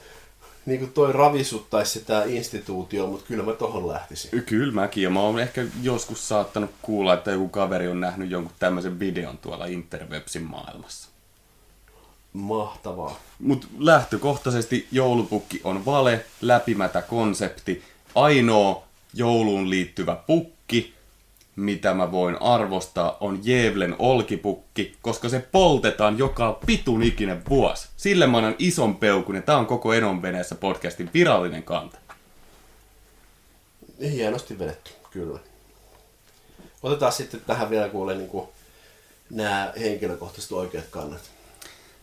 niinku 0.70 0.86
toi 0.86 1.12
ravisuttaisi 1.12 1.98
sitä 1.98 2.22
instituutio, 2.26 3.06
mutta 3.06 3.26
kyllä 3.26 3.44
mä 3.44 3.52
tohon 3.52 3.88
lähtisin. 3.88 4.42
Kyllä 4.42 4.72
mäkin, 4.72 5.02
ja 5.02 5.10
mä 5.10 5.20
oon 5.20 5.40
ehkä 5.40 5.66
joskus 5.82 6.28
saattanut 6.28 6.70
kuulla, 6.82 7.14
että 7.14 7.30
joku 7.30 7.48
kaveri 7.48 7.88
on 7.88 8.00
nähnyt 8.00 8.30
jonkun 8.30 8.52
tämmöisen 8.58 8.98
videon 8.98 9.38
tuolla 9.38 9.66
interwebsin 9.66 10.42
maailmassa. 10.42 11.08
Mahtavaa. 12.32 13.20
Mutta 13.38 13.66
lähtökohtaisesti 13.78 14.88
joulupukki 14.92 15.60
on 15.64 15.84
vale, 15.84 16.24
läpimätä 16.40 17.02
konsepti, 17.02 17.82
ainoa 18.14 18.82
jouluun 19.14 19.70
liittyvä 19.70 20.16
pukki, 20.26 20.59
mitä 21.60 21.94
mä 21.94 22.12
voin 22.12 22.42
arvostaa, 22.42 23.16
on 23.20 23.40
Jevlen 23.42 23.96
olkipukki, 23.98 24.96
koska 25.02 25.28
se 25.28 25.48
poltetaan 25.52 26.18
joka 26.18 26.60
pitun 26.66 27.02
ikinen 27.02 27.42
vuosi. 27.48 27.88
Sille 27.96 28.26
mä 28.26 28.36
annan 28.36 28.54
ison 28.58 28.96
peukun 28.96 29.34
ja 29.34 29.42
tää 29.42 29.56
on 29.56 29.66
koko 29.66 29.92
Enon 29.92 30.22
veneessä 30.22 30.54
podcastin 30.54 31.10
virallinen 31.14 31.62
kanta. 31.62 31.98
Hienosti 34.00 34.58
vedetty, 34.58 34.90
kyllä. 35.10 35.38
Otetaan 36.82 37.12
sitten 37.12 37.40
tähän 37.46 37.70
vielä 37.70 37.88
kuule 37.88 38.14
niin 38.14 38.28
kuin, 38.28 38.48
nämä 39.30 39.72
henkilökohtaiset 39.80 40.52
oikeat 40.52 40.86
kannat. 40.90 41.30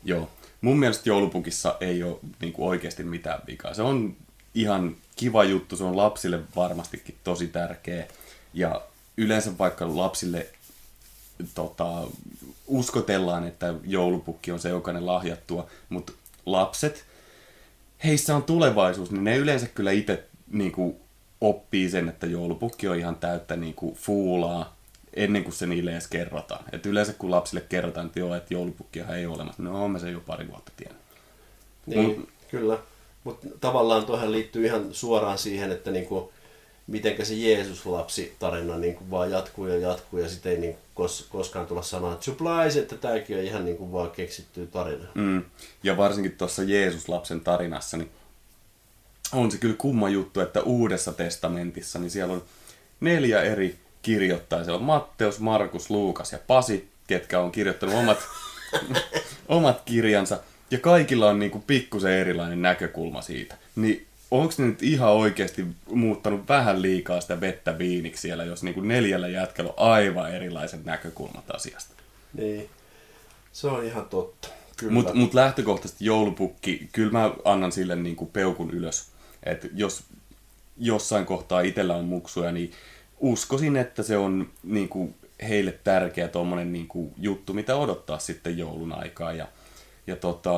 Joo. 0.03 0.29
Mun 0.61 0.79
mielestä 0.79 1.09
joulupukissa 1.09 1.77
ei 1.79 2.03
ole 2.03 2.17
niin 2.41 2.53
kuin 2.53 2.67
oikeasti 2.67 3.03
mitään 3.03 3.41
vikaa. 3.47 3.73
Se 3.73 3.81
on 3.81 4.15
ihan 4.53 4.95
kiva 5.15 5.43
juttu, 5.43 5.77
se 5.77 5.83
on 5.83 5.97
lapsille 5.97 6.39
varmastikin 6.55 7.15
tosi 7.23 7.47
tärkeä. 7.47 8.07
Ja 8.53 8.81
yleensä 9.17 9.57
vaikka 9.57 9.97
lapsille 9.97 10.47
tota, 11.55 12.03
uskotellaan, 12.67 13.47
että 13.47 13.73
joulupukki 13.83 14.51
on 14.51 14.59
se, 14.59 14.69
joka 14.69 14.93
ne 14.93 14.99
lahjattua, 14.99 15.67
mutta 15.89 16.13
lapset, 16.45 17.05
heissä 18.03 18.35
on 18.35 18.43
tulevaisuus, 18.43 19.11
niin 19.11 19.23
ne 19.23 19.37
yleensä 19.37 19.67
kyllä 19.67 19.91
itse 19.91 20.23
niin 20.51 20.71
kuin, 20.71 20.95
oppii 21.41 21.89
sen, 21.89 22.09
että 22.09 22.27
joulupukki 22.27 22.87
on 22.87 22.97
ihan 22.97 23.15
täyttä 23.15 23.55
niin 23.55 23.73
kuin, 23.73 23.95
fuulaa 23.95 24.77
ennen 25.13 25.43
kuin 25.43 25.53
se 25.53 25.65
niille 25.65 25.91
edes 25.91 26.07
kerrotaan. 26.07 26.63
Et 26.71 26.85
yleensä 26.85 27.13
kun 27.13 27.31
lapsille 27.31 27.61
kerrotaan, 27.69 28.05
että 28.05 28.19
joo, 28.19 28.35
että 28.35 28.53
joulupukkia 28.53 29.15
ei 29.15 29.25
ole 29.25 29.35
olemassa, 29.35 29.63
no 29.63 29.87
mä 29.87 29.99
sen 29.99 30.13
jo 30.13 30.19
pari 30.19 30.47
vuotta 30.47 30.71
tiennyt. 30.77 31.01
Niin, 31.85 32.17
mm. 32.17 32.27
kyllä. 32.51 32.79
Mutta 33.23 33.47
tavallaan 33.59 34.05
tuohon 34.05 34.31
liittyy 34.31 34.65
ihan 34.65 34.93
suoraan 34.93 35.37
siihen, 35.37 35.71
että 35.71 35.91
niinku, 35.91 36.33
mitenkä 36.87 37.25
se 37.25 37.33
Jeesus-lapsi-tarina 37.33 38.77
niinku 38.77 39.03
vaan 39.11 39.31
jatkuu 39.31 39.67
ja 39.67 39.77
jatkuu 39.77 40.19
ja 40.19 40.29
sitten 40.29 40.51
ei 40.51 40.57
niinku 40.57 40.79
kos, 40.93 41.27
koskaan 41.29 41.67
tulla 41.67 42.13
että 42.13 42.25
supplies, 42.25 42.77
että 42.77 42.95
tämäkin 42.95 43.37
on 43.37 43.43
ihan 43.43 43.65
niinku 43.65 43.91
vaan 43.91 44.11
keksitty 44.11 44.67
tarina. 44.67 45.05
Mm. 45.13 45.43
Ja 45.83 45.97
varsinkin 45.97 46.31
tuossa 46.37 46.63
Jeesus-lapsen 46.63 47.41
tarinassa, 47.41 47.97
niin 47.97 48.11
on 49.31 49.51
se 49.51 49.57
kyllä 49.57 49.75
kumma 49.77 50.09
juttu, 50.09 50.39
että 50.39 50.61
Uudessa 50.61 51.13
testamentissa, 51.13 51.99
niin 51.99 52.11
siellä 52.11 52.33
on 52.33 52.43
neljä 52.99 53.41
eri 53.41 53.75
kirjoittajaa. 54.01 54.63
Siellä 54.63 54.79
on 54.79 54.85
Matteus, 54.85 55.39
Markus, 55.39 55.89
Luukas 55.89 56.31
ja 56.31 56.39
Pasi, 56.47 56.89
ketkä 57.07 57.39
on 57.39 57.51
kirjoittanut 57.51 57.95
omat, 57.95 58.17
omat 59.47 59.81
kirjansa. 59.85 60.39
Ja 60.71 60.79
kaikilla 60.79 61.29
on 61.29 61.39
niinku 61.39 61.63
pikkusen 61.67 62.11
erilainen 62.11 62.61
näkökulma 62.61 63.21
siitä. 63.21 63.57
Niin 63.75 64.07
onko 64.31 64.53
ne 64.57 64.65
nyt 64.65 64.83
ihan 64.83 65.11
oikeasti 65.11 65.65
muuttanut 65.91 66.47
vähän 66.49 66.81
liikaa 66.81 67.21
sitä 67.21 67.41
vettä 67.41 67.77
viiniksi 67.77 68.21
siellä, 68.21 68.43
jos 68.43 68.63
niinku 68.63 68.81
neljällä 68.81 69.27
jätkällä 69.27 69.73
on 69.77 69.89
aivan 69.89 70.31
erilaiset 70.31 70.85
näkökulmat 70.85 71.55
asiasta? 71.55 71.93
Niin, 72.33 72.69
se 73.51 73.67
on 73.67 73.85
ihan 73.85 74.05
totta. 74.05 74.47
Mutta 74.89 75.13
mut 75.13 75.33
lähtökohtaisesti 75.33 76.05
joulupukki, 76.05 76.89
kyllä 76.91 77.11
mä 77.11 77.31
annan 77.45 77.71
sille 77.71 77.95
niinku 77.95 78.25
peukun 78.25 78.71
ylös. 78.71 79.07
Et 79.43 79.67
jos 79.73 80.03
jossain 80.77 81.25
kohtaa 81.25 81.61
itsellä 81.61 81.95
on 81.95 82.05
muksuja, 82.05 82.51
niin 82.51 82.71
uskoisin, 83.19 83.75
että 83.75 84.03
se 84.03 84.17
on 84.17 84.49
niinku 84.63 85.13
heille 85.49 85.71
tärkeä 85.83 86.27
tommonen 86.27 86.73
niinku 86.73 87.13
juttu, 87.17 87.53
mitä 87.53 87.75
odottaa 87.75 88.19
sitten 88.19 88.57
joulun 88.57 88.91
aikaa. 88.91 89.33
Ja, 89.33 89.47
ja 90.07 90.15
tota, 90.15 90.51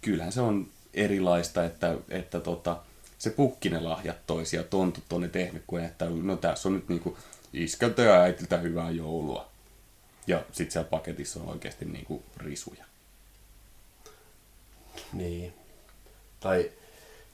kyllähän 0.00 0.32
se 0.32 0.40
on 0.40 0.66
erilaista, 0.94 1.64
että, 1.64 1.94
että 2.08 2.40
tota, 2.40 2.76
se 3.20 3.30
pukki 3.30 3.70
ne 3.70 3.80
lahjat 3.80 4.26
toisia, 4.26 4.62
tontut 4.62 5.12
on 5.12 5.20
ne 5.20 5.28
tehnyt, 5.28 5.62
kuin 5.66 5.84
että 5.84 6.04
no 6.22 6.36
tässä 6.36 6.68
on 6.68 6.74
nyt 6.74 6.88
niinku 6.88 7.18
iskältä 7.52 8.02
ja 8.02 8.14
äitiltä 8.14 8.56
hyvää 8.56 8.90
joulua. 8.90 9.48
Ja 10.26 10.44
sitten 10.52 10.72
siellä 10.72 10.88
paketissa 10.88 11.40
on 11.40 11.48
oikeasti 11.48 11.84
niinku 11.84 12.22
risuja. 12.36 12.84
Niin. 15.12 15.52
Tai 16.40 16.70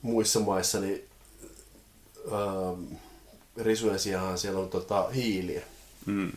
muissa 0.01 0.39
maissa, 0.39 0.79
niin 0.79 1.05
ähm, 2.31 2.93
risujen 3.57 3.99
sijaan 3.99 4.37
siellä 4.37 4.59
on 4.59 4.69
tota, 4.69 5.09
hiiliä. 5.09 5.61
Mm. 6.05 6.31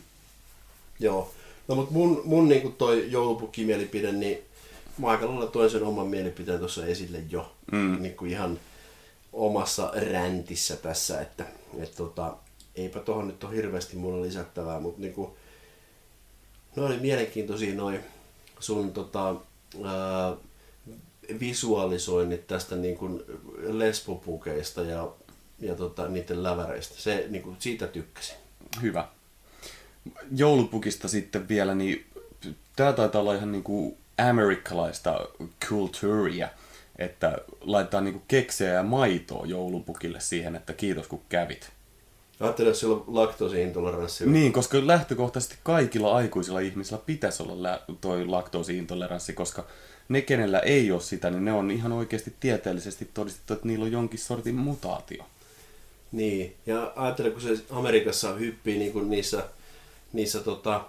Joo. 0.99 1.33
No 1.67 1.75
mutta 1.75 1.93
mun, 1.93 2.21
mun 2.25 2.49
niinku 2.49 2.69
toi 2.69 3.11
joulupukki-mielipide, 3.11 4.11
niin 4.11 4.37
mä 4.97 5.07
aika 5.07 5.25
lailla 5.25 5.47
toin 5.47 5.69
sen 5.69 5.83
oman 5.83 6.07
mielipiteen 6.07 6.59
tuossa 6.59 6.85
esille 6.85 7.23
jo. 7.29 7.55
Mm. 7.71 8.01
Niinku 8.01 8.25
ihan 8.25 8.59
omassa 9.33 9.91
räntissä 10.11 10.75
tässä, 10.75 11.21
että 11.21 11.45
et 11.79 11.95
tota, 11.95 12.37
eipä 12.75 12.99
tuohon 12.99 13.27
nyt 13.27 13.43
ole 13.43 13.55
hirveästi 13.55 13.95
mulla 13.95 14.21
lisättävää, 14.25 14.79
mutta 14.79 15.01
niinku, 15.01 15.37
ne 16.75 16.83
oli 16.83 16.97
mielenkiintoisia 16.97 17.75
noin 17.75 17.99
sun 18.59 18.93
tota, 18.93 19.35
ää, 19.83 20.35
visualisoinnit 21.39 22.47
tästä 22.47 22.75
niin 22.75 22.97
kuin 22.97 23.23
lesbopukeista 23.57 24.81
ja, 24.81 25.11
ja 25.59 25.75
tota, 25.75 26.07
niiden 26.07 26.43
läväreistä. 26.43 26.95
Se, 26.97 27.25
niin 27.29 27.43
kuin, 27.43 27.55
siitä 27.59 27.87
tykkäsin. 27.87 28.35
Hyvä. 28.81 29.07
Joulupukista 30.35 31.07
sitten 31.07 31.47
vielä, 31.47 31.75
niin 31.75 32.05
tämä 32.75 32.93
taitaa 32.93 33.21
olla 33.21 33.33
ihan 33.33 33.51
niinku 33.51 33.97
amerikkalaista 34.17 35.27
kulttuuria, 35.69 36.49
että 37.03 37.37
laitetaan 37.61 38.03
niinku 38.03 38.21
keksejä 38.27 38.73
ja 38.73 38.83
maitoa 38.83 39.45
joulupukille 39.45 40.19
siihen, 40.19 40.55
että 40.55 40.73
kiitos 40.73 41.07
kun 41.07 41.21
kävit. 41.29 41.71
Ajattelin, 42.39 42.69
jos 42.69 42.79
sillä 42.79 42.95
on 42.95 43.03
laktoosiintoleranssi. 43.07 44.25
Niin, 44.29 44.53
koska 44.53 44.87
lähtökohtaisesti 44.87 45.55
kaikilla 45.63 46.15
aikuisilla 46.15 46.59
ihmisillä 46.59 47.01
pitäisi 47.05 47.43
olla 47.43 47.63
lä- 47.63 47.81
toi 48.01 48.25
laktoosiintoleranssi, 48.25 49.33
koska 49.33 49.65
ne, 50.09 50.21
kenellä 50.21 50.59
ei 50.59 50.91
ole 50.91 51.01
sitä, 51.01 51.29
niin 51.29 51.45
ne 51.45 51.53
on 51.53 51.71
ihan 51.71 51.91
oikeasti 51.91 52.33
tieteellisesti 52.39 53.09
todistettu, 53.13 53.53
että 53.53 53.67
niillä 53.67 53.85
on 53.85 53.91
jonkin 53.91 54.19
sortin 54.19 54.55
mutaatio. 54.55 55.23
Niin, 56.11 56.55
ja 56.65 56.93
ajattelen, 56.95 57.31
kun 57.31 57.41
se 57.41 57.49
Amerikassa 57.69 58.33
hyppii 58.33 58.79
niin 58.79 58.93
kuin 58.93 59.09
niissä, 59.09 59.43
niissä 60.13 60.39
tota, 60.39 60.85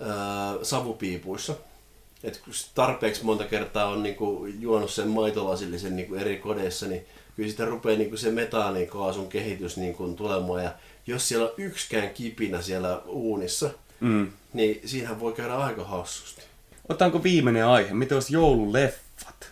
ää, 0.00 0.54
savupiipuissa, 0.62 1.54
että 2.24 2.40
kun 2.44 2.52
tarpeeksi 2.74 3.24
monta 3.24 3.44
kertaa 3.44 3.86
on 3.86 4.02
niin 4.02 4.14
kuin, 4.14 4.62
juonut 4.62 4.90
sen 4.90 5.08
maitolasillisen 5.08 5.96
niin 5.96 6.08
kuin 6.08 6.20
eri 6.20 6.36
kodeissa, 6.36 6.86
niin 6.86 7.06
kyllä 7.36 7.50
sitä 7.50 7.64
rupeaa 7.64 7.98
niin 7.98 8.08
kuin 8.10 8.18
se 8.18 8.30
metaanikaasun 8.30 9.28
kehitys 9.28 9.76
niin 9.76 9.94
kuin, 9.94 10.16
tulemaan. 10.16 10.64
Ja 10.64 10.72
jos 11.06 11.28
siellä 11.28 11.46
on 11.46 11.54
yksikään 11.56 12.10
kipinä 12.10 12.62
siellä 12.62 13.02
uunissa, 13.06 13.70
Mm. 14.00 14.32
niin 14.52 14.80
siinähän 14.88 15.20
voi 15.20 15.32
käydä 15.32 15.54
aika 15.56 15.84
hassusti. 15.84 16.42
Otetaanko 16.88 17.22
viimeinen 17.22 17.66
aihe? 17.66 17.94
Miten 17.94 18.16
olisi 18.16 18.34
joululeffat? 18.34 19.50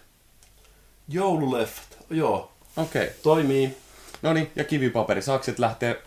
Joululeffat, 1.09 1.99
joo, 2.11 2.53
Okei. 2.77 3.03
Okay. 3.03 3.15
toimii. 3.23 3.77
No 4.23 4.32
niin, 4.32 4.51
ja 4.57 4.65
kivipaperi. 4.65 5.23
Sakset 5.23 5.59
lähtee... 5.59 6.03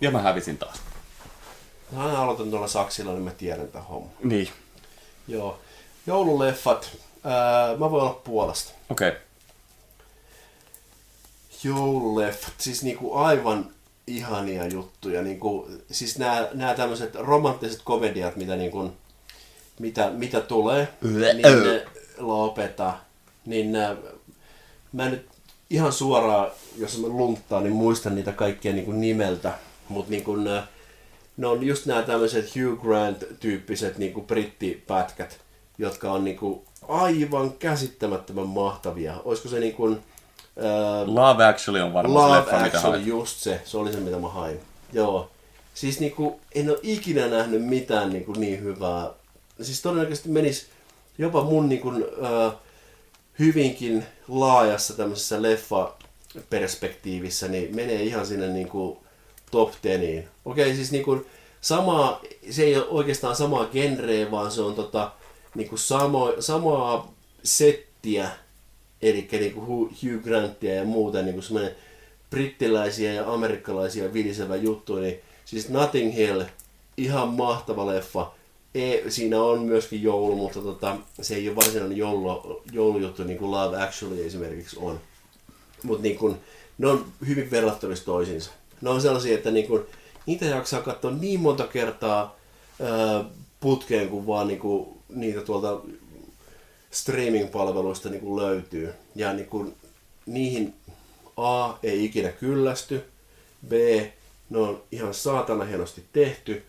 Ja 0.00 0.10
mä 0.10 0.22
hävisin 0.22 0.58
taas. 0.58 0.76
Mä 1.92 2.04
aina 2.06 2.22
aloitan 2.22 2.50
tuolla 2.50 2.68
saksilla, 2.68 3.12
niin 3.12 3.22
mä 3.22 3.30
tiedän 3.30 3.68
tämän 3.68 3.86
homman. 3.86 4.12
Niin. 4.22 4.48
Joo. 5.28 5.58
Joululeffat. 6.06 6.96
Ää, 7.24 7.76
mä 7.76 7.90
voin 7.90 8.02
olla 8.02 8.20
puolesta. 8.24 8.72
Okei. 8.90 9.08
Okay. 9.08 9.20
Joululeffat. 11.64 12.54
Siis 12.58 12.82
niinku 12.82 13.14
aivan 13.14 13.70
ihania 14.06 14.66
juttuja. 14.66 15.22
Niinku, 15.22 15.68
siis 15.90 16.18
nämä, 16.18 16.48
nämä 16.54 16.74
tämmöiset 16.74 17.14
romanttiset 17.14 17.80
komediat, 17.84 18.36
mitä, 18.36 18.56
niinku, 18.56 18.92
mitä, 19.78 20.10
mitä 20.10 20.40
tulee, 20.40 20.88
niin 21.02 21.42
ne 21.42 21.84
lopeta. 22.18 22.94
Niin 23.46 23.72
nää, 23.72 23.96
mä 24.92 25.08
nyt 25.08 25.28
ihan 25.70 25.92
suoraan, 25.92 26.50
jos 26.76 26.98
mä 26.98 27.08
lunttaan, 27.08 27.62
niin 27.62 27.74
muistan 27.74 28.14
niitä 28.14 28.32
kaikkia 28.32 28.72
niinku 28.72 28.92
nimeltä. 28.92 29.58
Mutta 29.88 30.10
niinku, 30.10 30.36
nää, 30.36 30.66
ne 31.36 31.46
on 31.46 31.62
just 31.62 31.86
nämä 31.86 32.02
tämmöiset 32.02 32.50
Hugh 32.56 32.82
Grant-tyyppiset 32.82 33.98
niinku 33.98 34.20
brittipätkät, 34.20 35.38
jotka 35.78 36.12
on 36.12 36.24
niinku 36.24 36.64
aivan 36.88 37.52
käsittämättömän 37.52 38.46
mahtavia. 38.46 39.14
Olisiko 39.24 39.48
se 39.48 39.60
niinku... 39.60 39.88
Ää, 39.88 39.96
Love 41.06 41.44
Actually 41.44 41.80
on 41.80 41.92
varmaan 41.92 42.24
se 42.24 42.28
Love 42.28 42.38
leffa, 42.38 42.56
mitä 42.56 42.66
Actually, 42.78 42.96
haet. 42.96 43.06
just 43.06 43.36
se. 43.36 43.60
Se 43.64 43.78
oli 43.78 43.92
se, 43.92 44.00
mitä 44.00 44.18
mä 44.18 44.28
hain. 44.28 44.60
Joo. 44.92 45.30
Siis 45.74 46.00
niinku, 46.00 46.40
en 46.54 46.70
ole 46.70 46.78
ikinä 46.82 47.26
nähnyt 47.26 47.64
mitään 47.64 48.10
niinku 48.10 48.32
niin 48.32 48.62
hyvää. 48.62 49.10
Siis 49.62 49.82
todennäköisesti 49.82 50.28
menis 50.28 50.66
jopa 51.18 51.44
mun 51.44 51.68
niinku, 51.68 51.92
äh, 52.24 52.52
hyvinkin 53.38 54.06
laajassa 54.28 54.96
tämmöisessä 54.96 55.42
leffa-perspektiivissä, 55.42 57.48
niin 57.48 57.76
menee 57.76 58.02
ihan 58.02 58.26
sinne 58.26 58.48
niinku 58.48 59.03
top 59.54 59.72
teniin. 59.82 60.28
Okei, 60.44 60.74
siis 60.74 60.92
niinku 60.92 61.26
sama, 61.60 62.20
se 62.50 62.62
ei 62.62 62.76
ole 62.76 62.86
oikeastaan 62.88 63.36
samaa 63.36 63.66
genreä, 63.66 64.30
vaan 64.30 64.50
se 64.50 64.62
on 64.62 64.74
tota, 64.74 65.12
niinku 65.54 65.76
samo, 65.76 66.32
samaa 66.40 67.14
settiä, 67.44 68.30
eli 69.02 69.28
niinku 69.32 69.60
Hu- 69.60 69.94
Hugh 70.02 70.24
Grantia 70.24 70.74
ja 70.74 70.84
muuta 70.84 71.22
niinku 71.22 71.42
semmoinen 71.42 71.76
brittiläisiä 72.30 73.12
ja 73.12 73.32
amerikkalaisia 73.32 74.12
vilisevä 74.12 74.56
juttu, 74.56 74.96
niin 74.96 75.20
siis 75.44 75.68
Notting 75.68 76.14
Hill, 76.14 76.42
ihan 76.96 77.28
mahtava 77.28 77.86
leffa. 77.86 78.32
E, 78.74 79.10
siinä 79.10 79.42
on 79.42 79.62
myöskin 79.62 80.02
joulu, 80.02 80.36
mutta 80.36 80.60
tota, 80.60 80.96
se 81.22 81.34
ei 81.34 81.48
ole 81.48 81.56
varsinainen 81.56 81.96
joulu, 81.96 82.62
joulujuttu 82.72 83.24
niin 83.24 83.38
kuin 83.38 83.50
Love 83.50 83.82
Actually 83.82 84.26
esimerkiksi 84.26 84.76
on. 84.80 85.00
Mutta 85.82 86.02
niin 86.02 86.18
kun, 86.18 86.38
ne 86.78 86.86
on 86.86 87.04
hyvin 87.26 87.50
verrattavissa 87.50 88.04
toisiinsa. 88.04 88.50
Ne 88.80 88.90
on 88.90 89.00
sellaisia, 89.00 89.34
että 89.34 89.50
niin 89.50 89.66
kun, 89.66 89.86
niitä 90.26 90.44
jaksaa 90.44 90.82
katsoa 90.82 91.10
niin 91.10 91.40
monta 91.40 91.66
kertaa 91.66 92.36
ää, 92.82 93.24
putkeen, 93.60 94.08
kun 94.08 94.26
vaan 94.26 94.48
niin 94.48 94.60
kun, 94.60 94.98
niitä 95.08 95.40
tuolta 95.40 95.80
streaming-palveluista 96.90 98.10
niin 98.10 98.20
kun 98.20 98.42
löytyy. 98.42 98.94
Ja 99.14 99.32
niin 99.32 99.46
kun, 99.46 99.74
niihin 100.26 100.74
A 101.36 101.74
ei 101.82 102.04
ikinä 102.04 102.28
kyllästy, 102.28 103.04
B 103.68 103.72
ne 104.50 104.58
on 104.58 104.82
ihan 104.92 105.14
saatana 105.14 105.64
hienosti 105.64 106.04
tehty, 106.12 106.62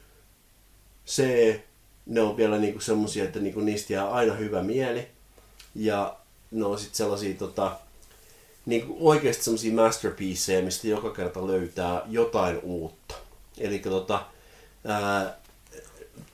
C 1.08 1.24
ne 2.06 2.22
on 2.22 2.38
vielä 2.38 2.58
niinku 2.58 2.80
semmosia, 2.80 3.24
että 3.24 3.40
niinku 3.40 3.60
niistä 3.60 3.94
jää 3.94 4.12
aina 4.12 4.34
hyvä 4.34 4.64
mieli. 4.64 5.08
Ja 5.76 6.16
ne 6.52 6.66
on 6.66 6.80
sitten 6.80 6.96
sellaisia 6.98 7.34
tota, 7.34 7.78
niinku 8.66 8.98
oikeasti 9.00 9.44
semmoisia 9.44 9.74
masterpieceja, 9.74 10.62
mistä 10.62 10.88
joka 10.88 11.10
kerta 11.10 11.48
löytää 11.48 12.02
jotain 12.08 12.60
uutta. 12.64 13.16
Eli 13.58 13.80
tota, 13.80 14.26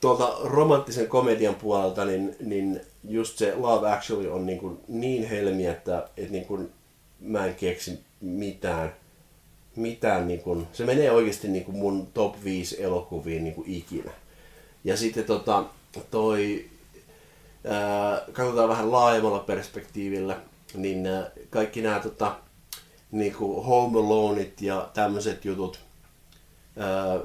tuolta 0.02 0.38
romanttisen 0.44 1.08
komedian 1.08 1.56
puolelta, 1.56 2.06
niin, 2.06 2.36
niin 2.40 2.82
just 3.10 3.38
se 3.38 3.56
Love 3.56 3.92
Actually 3.92 4.32
on 4.32 4.46
niin, 4.46 4.60
kuin 4.60 4.80
niin 4.88 5.30
helmi, 5.30 5.66
että, 5.66 6.08
että 6.18 6.32
niin 6.32 6.46
kuin 6.46 6.70
mä 7.20 7.46
en 7.46 7.56
keksi 7.56 8.00
mitään, 8.22 8.96
mitään 9.76 10.28
niin 10.28 10.42
kuin, 10.42 10.68
se 10.74 10.86
menee 10.86 11.12
oikeasti 11.12 11.48
niin 11.48 11.66
kuin 11.66 11.78
mun 11.78 12.08
top 12.14 12.36
5 12.44 12.84
elokuviin 12.84 13.44
niin 13.44 13.56
kuin 13.56 13.70
ikinä. 13.70 14.12
Ja 14.84 14.98
sitten 14.98 15.24
tota, 15.24 15.64
toi, 16.12 16.66
ää, 17.68 18.22
katsotaan 18.34 18.70
vähän 18.70 18.92
laajemmalla 18.92 19.40
perspektiivillä, 19.40 20.40
niin 20.74 21.06
ää, 21.08 21.32
kaikki 21.50 21.82
nämä 21.82 22.00
tota, 22.00 22.36
niin 23.12 23.34
kuin 23.34 23.66
Home 23.66 24.00
Aloneit 24.00 24.62
ja 24.62 24.90
tämmöiset 24.94 25.46
jutut, 25.46 25.80
ää, 26.78 27.20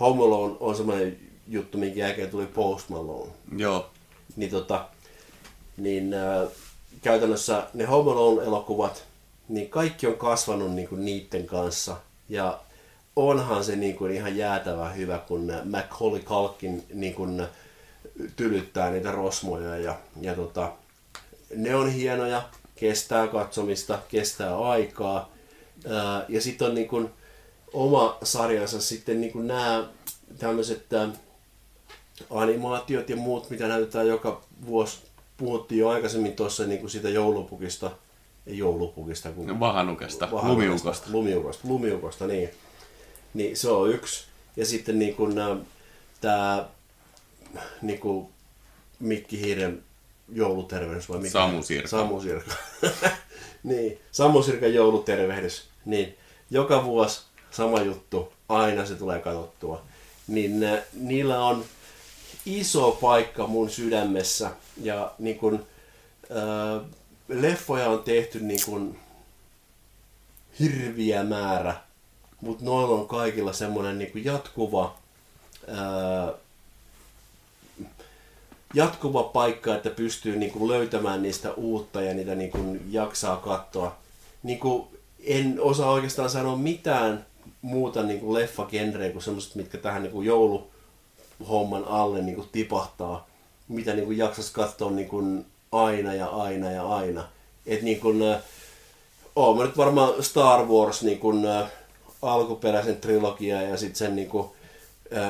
Home 0.00 0.24
Alone 0.24 0.56
on 0.60 0.76
semmoinen 0.76 1.18
juttu, 1.48 1.78
minkä 1.78 2.00
jälkeen 2.00 2.30
tuli 2.30 2.46
Post 2.46 2.88
Malone. 2.88 3.30
Joo. 3.56 3.90
Niin, 4.36 4.50
tota, 4.50 4.88
niin 5.76 6.14
ää, 6.14 6.46
käytännössä 7.02 7.66
ne 7.74 7.84
Home 7.84 8.10
Alone-elokuvat, 8.10 9.04
niin 9.48 9.70
kaikki 9.70 10.06
on 10.06 10.16
kasvanut 10.16 10.74
niin 10.74 10.88
kuin 10.88 11.04
niiden 11.04 11.46
kanssa. 11.46 11.96
Ja 12.28 12.60
onhan 13.16 13.64
se 13.64 13.76
niin 13.76 13.96
kuin 13.96 14.12
ihan 14.12 14.36
jäätävä 14.36 14.90
hyvä, 14.90 15.18
kun 15.18 15.52
Macaulay 15.64 16.20
Culkin 16.20 16.84
niin 16.94 17.14
kuin 17.14 17.46
tylyttää 18.36 18.90
niitä 18.90 19.12
rosmoja. 19.12 19.76
Ja, 19.76 19.96
ja 20.20 20.34
tota, 20.34 20.72
ne 21.56 21.74
on 21.74 21.90
hienoja, 21.92 22.42
kestää 22.80 23.28
katsomista, 23.28 23.98
kestää 24.08 24.58
aikaa. 24.58 25.32
Ää, 25.88 26.24
ja 26.28 26.40
sitten 26.40 26.68
on 26.68 26.74
niin 26.74 26.88
kuin 26.88 27.10
oma 27.72 28.18
sarjansa 28.22 28.80
sitten 28.80 29.20
niin 29.20 29.32
kuin 29.32 29.46
nämä 29.46 29.88
tämmöiset 30.38 30.92
ää, 30.92 31.08
animaatiot 32.30 33.10
ja 33.10 33.16
muut, 33.16 33.50
mitä 33.50 33.68
näytetään 33.68 34.08
joka 34.08 34.42
vuosi. 34.66 34.98
Puhuttiin 35.36 35.78
jo 35.78 35.88
aikaisemmin 35.88 36.32
tuossa 36.32 36.66
niin 36.66 36.80
kuin 36.80 36.90
siitä 36.90 37.08
joulupukista, 37.08 37.90
ei 38.46 38.58
joulupukista, 38.58 39.30
kun 39.30 39.60
Vahanukesta, 39.60 40.28
lumiukosta. 40.42 41.06
Lumiukosta, 41.10 41.68
lumiukosta, 41.68 42.26
niin. 42.26 42.50
Niin 43.34 43.56
se 43.56 43.70
on 43.70 43.90
yksi. 43.90 44.24
Ja 44.56 44.66
sitten 44.66 44.98
niin 44.98 45.14
kuin 45.14 45.34
tämä 46.20 46.68
niin 47.82 48.00
kuin 48.00 48.28
Mikki 48.98 49.40
Hiiren 49.40 49.84
joulutervehdys 50.32 51.08
vai 51.08 51.18
mikä? 51.18 51.32
Samu 51.32 51.62
Sirka. 51.62 51.88
Samu 51.88 52.20
Sirka. 52.20 52.54
niin, 53.62 53.98
Samu 54.12 54.42
Sirkan 54.42 54.74
joulutervehdys. 54.74 55.68
Niin, 55.84 56.16
joka 56.50 56.84
vuosi 56.84 57.20
sama 57.50 57.80
juttu, 57.80 58.32
aina 58.48 58.86
se 58.86 58.94
tulee 58.94 59.18
katsottua. 59.18 59.82
Niin 60.28 60.64
äh, 60.64 60.78
niillä 60.92 61.44
on 61.44 61.64
iso 62.46 62.90
paikka 63.00 63.46
mun 63.46 63.70
sydämessä 63.70 64.50
ja 64.82 65.12
niin 65.18 65.38
kun, 65.38 65.66
äh, 66.30 66.86
leffoja 67.28 67.88
on 67.88 68.02
tehty 68.02 68.40
niin 68.40 68.60
kun, 68.66 68.96
hirviä 70.60 71.24
määrä, 71.24 71.74
mutta 72.40 72.64
noilla 72.64 72.94
on 72.94 73.08
kaikilla 73.08 73.52
semmoinen 73.52 73.98
niin 73.98 74.24
jatkuva 74.24 74.96
ää, 75.68 76.32
jatkuva 78.74 79.22
paikka, 79.22 79.74
että 79.74 79.90
pystyy 79.90 80.36
niin 80.36 80.50
kuin 80.50 80.68
löytämään 80.68 81.22
niistä 81.22 81.52
uutta 81.52 82.02
ja 82.02 82.14
niitä 82.14 82.34
niin 82.34 82.50
kuin 82.50 82.80
jaksaa 82.90 83.36
katsoa. 83.36 83.96
Niin 84.42 84.58
kuin 84.58 84.86
en 85.24 85.58
osaa 85.60 85.90
oikeastaan 85.90 86.30
sanoa 86.30 86.56
mitään 86.56 87.26
muuta 87.62 88.02
niin 88.02 88.20
kuin 88.20 88.34
leffagenreä 88.34 89.10
kuin 89.10 89.22
semmoiset, 89.22 89.54
mitkä 89.54 89.78
tähän 89.78 90.02
niin 90.02 90.12
kuin 90.12 90.26
jouluhomman 90.26 91.84
alle 91.84 92.22
niin 92.22 92.34
kuin 92.34 92.48
tipahtaa, 92.52 93.28
mitä 93.68 93.94
niin 93.94 94.04
kuin 94.04 94.18
jaksas 94.18 94.50
katsoa 94.50 94.90
niin 94.90 95.08
kuin 95.08 95.46
aina 95.72 96.14
ja 96.14 96.26
aina 96.26 96.70
ja 96.70 96.88
aina. 96.88 97.28
Et 97.66 97.82
niin 97.82 98.00
kuin, 98.00 98.36
oon 99.36 99.56
mä 99.56 99.64
nyt 99.64 99.76
varmaan 99.76 100.22
Star 100.22 100.66
Wars 100.66 101.02
niin 101.02 101.18
kuin, 101.18 101.46
alkuperäisen 102.22 102.96
trilogia 102.96 103.62
ja 103.62 103.76
sitten 103.76 103.96
sen 103.96 104.16
niin 104.16 104.28
kuin, 104.28 104.48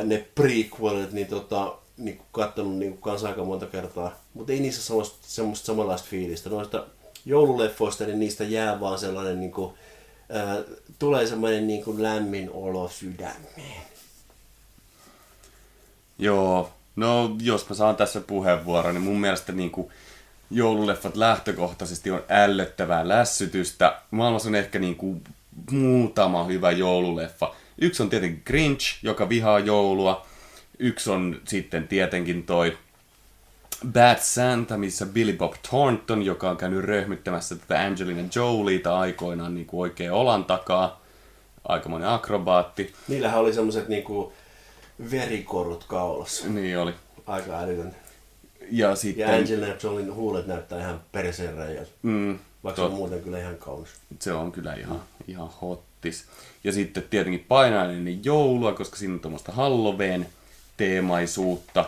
ne 0.05 0.27
prequelit, 0.35 1.12
niin 1.12 1.27
tota, 1.27 1.74
niin 1.99 2.16
kuin 2.16 2.27
kattonut 2.33 2.77
niin 2.77 2.99
kanssa 2.99 3.29
aika 3.29 3.45
monta 3.45 3.66
kertaa. 3.66 4.15
Mutta 4.35 4.53
ei 4.53 4.61
niissä 4.61 4.83
semmoista, 4.83 5.19
semmoista 5.23 5.66
samanlaista 5.66 6.09
fiilistä. 6.11 6.51
Noista 6.51 6.87
joululeffoista, 7.27 8.05
niin 8.05 8.20
niistä 8.20 8.45
jää 8.45 8.81
vaan 8.81 8.99
sellainen, 8.99 9.41
niin 9.41 9.53
kuin, 9.53 9.75
ää, 10.31 10.57
tulee 10.99 11.27
semmoinen 11.27 11.66
niin 11.66 11.85
kuin 11.85 12.03
lämmin 12.03 12.51
olo 12.51 12.89
sydämeen. 12.89 13.83
Joo, 16.19 16.70
no 16.97 17.37
jos 17.43 17.69
mä 17.69 17.75
saan 17.77 17.97
tässä 17.97 18.20
puheenvuoron, 18.20 18.95
niin 18.95 19.03
mun 19.05 19.20
mielestä 19.20 19.53
niin 19.53 19.70
kuin 19.70 19.89
joululeffat 20.51 21.16
lähtökohtaisesti 21.16 22.11
on 22.11 22.23
ällöttävää 22.29 23.09
lässytystä. 23.09 24.01
Maailmassa 24.11 24.49
on 24.49 24.55
ehkä 24.55 24.79
niin 24.79 24.97
kuin 24.97 25.25
muutama 25.70 26.45
hyvä 26.45 26.70
joululeffa. 26.70 27.55
Yksi 27.81 28.03
on 28.03 28.11
tietenkin 28.11 28.43
Grinch, 28.45 28.99
joka 29.03 29.29
vihaa 29.29 29.59
joulua. 29.59 30.27
Yksi 30.78 31.10
on 31.10 31.40
sitten 31.48 31.88
tietenkin 31.88 32.42
toi 32.42 32.78
Bad 33.92 34.18
Santa, 34.20 34.78
missä 34.78 35.06
Billy 35.06 35.32
Bob 35.32 35.52
Thornton, 35.68 36.22
joka 36.22 36.50
on 36.50 36.56
käynyt 36.56 36.84
röhmyttämässä 36.84 37.56
tätä 37.56 37.80
Angelina 37.80 38.28
Jolieta 38.34 38.98
aikoinaan 38.98 39.55
niin 39.55 39.66
kuin 39.66 39.80
oikein 39.80 40.12
olan 40.12 40.44
takaa. 40.44 41.00
Aikamoinen 41.68 42.09
akrobaatti. 42.09 42.94
Niillähän 43.09 43.40
oli 43.40 43.52
semmoiset 43.52 43.88
niinku 43.88 44.32
verikorut 45.10 45.84
kaulassa. 45.84 46.48
Niin 46.48 46.78
oli. 46.78 46.92
Aika 47.26 47.59
älytön. 47.60 47.94
Ja 48.70 48.88
Ja 48.88 48.94
sitten... 48.96 49.34
Angelina 49.34 49.74
Jolin 49.82 50.14
huulet 50.14 50.46
näyttää 50.46 50.80
ihan 50.80 51.00
perseen 51.12 51.56
reiältä. 51.56 51.90
Mm, 52.02 52.38
Vaikka 52.64 52.82
se 52.82 52.86
on 52.86 52.92
tot- 52.92 52.94
muuten 52.96 53.22
kyllä 53.22 53.40
ihan 53.40 53.56
kaunis. 53.56 53.90
se 54.20 54.32
on 54.32 54.52
kyllä 54.52 54.74
ihan, 54.74 55.02
ihan 55.28 55.50
hottis. 55.60 56.24
Ja 56.64 56.72
sitten 56.72 57.02
tietenkin 57.10 57.44
painainen 57.48 58.24
joulua, 58.24 58.72
koska 58.72 58.96
siinä 58.96 59.14
on 59.14 59.20
tuommoista 59.20 59.52
Halloween 59.52 60.26
teemaisuutta. 60.78 61.84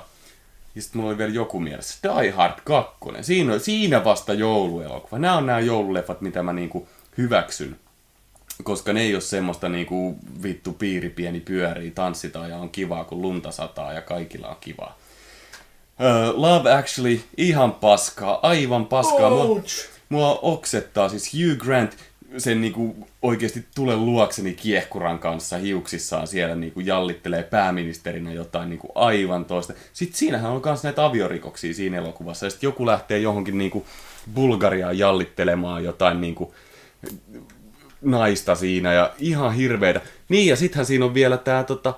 Ja 0.74 0.82
sitten 0.82 1.00
mulla 1.00 1.10
oli 1.10 1.18
vielä 1.18 1.32
joku 1.32 1.60
mielessä. 1.60 1.98
Die 2.02 2.30
Hard 2.30 2.58
2. 2.64 2.90
Siinä, 3.20 3.58
siinä 3.58 4.04
vasta 4.04 4.32
jouluelokuva. 4.32 5.18
Nämä 5.18 5.36
on 5.36 5.46
nämä 5.46 5.60
joululeffat, 5.60 6.20
mitä 6.20 6.42
mä 6.42 6.52
niinku 6.52 6.88
hyväksyn. 7.18 7.76
Koska 8.62 8.92
ne 8.92 9.00
ei 9.00 9.14
ole 9.14 9.20
semmoista 9.20 9.68
niinku 9.68 10.16
vittu 10.42 10.72
piiri 10.72 11.10
pieni 11.10 11.40
pyörii, 11.40 11.90
tanssitaan 11.90 12.50
ja 12.50 12.56
on 12.56 12.70
kivaa, 12.70 13.04
kun 13.04 13.22
lunta 13.22 13.50
sataa 13.50 13.92
ja 13.92 14.02
kaikilla 14.02 14.48
on 14.48 14.56
kivaa. 14.60 14.98
Uh, 16.00 16.40
Love 16.40 16.72
Actually, 16.72 17.20
ihan 17.36 17.72
paskaa, 17.72 18.38
aivan 18.42 18.86
paskaa. 18.86 19.30
Mua, 19.30 19.62
mua 20.08 20.38
oksettaa 20.42 21.08
siis 21.08 21.34
Hugh 21.34 21.58
Grant 21.58 21.96
sen 22.38 22.60
niinku 22.60 23.08
oikeasti 23.22 23.64
tulee 23.74 23.96
luokseni 23.96 24.54
kiehkuran 24.54 25.18
kanssa 25.18 25.56
hiuksissaan 25.56 26.26
siellä 26.26 26.54
niinku 26.54 26.80
jallittelee 26.80 27.42
pääministerinä 27.42 28.32
jotain 28.32 28.68
niinku 28.68 28.92
aivan 28.94 29.44
toista. 29.44 29.72
Sitten 29.92 30.18
siinähän 30.18 30.50
on 30.50 30.62
myös 30.64 30.82
näitä 30.82 31.04
aviorikoksia 31.04 31.74
siinä 31.74 31.98
elokuvassa. 31.98 32.46
Ja 32.46 32.50
sitten 32.50 32.68
joku 32.68 32.86
lähtee 32.86 33.18
johonkin 33.18 33.58
niinku 33.58 33.86
Bulgariaanjallittelemaan 34.34 35.84
jotain 35.84 36.20
niinku 36.20 36.54
naista 38.02 38.54
siinä 38.54 38.92
ja 38.92 39.12
ihan 39.18 39.54
hirveitä. 39.54 40.00
Niin 40.28 40.46
ja 40.46 40.56
sittenhän 40.56 40.86
siinä 40.86 41.04
on 41.04 41.14
vielä 41.14 41.36
tää 41.36 41.64
tota 41.64 41.94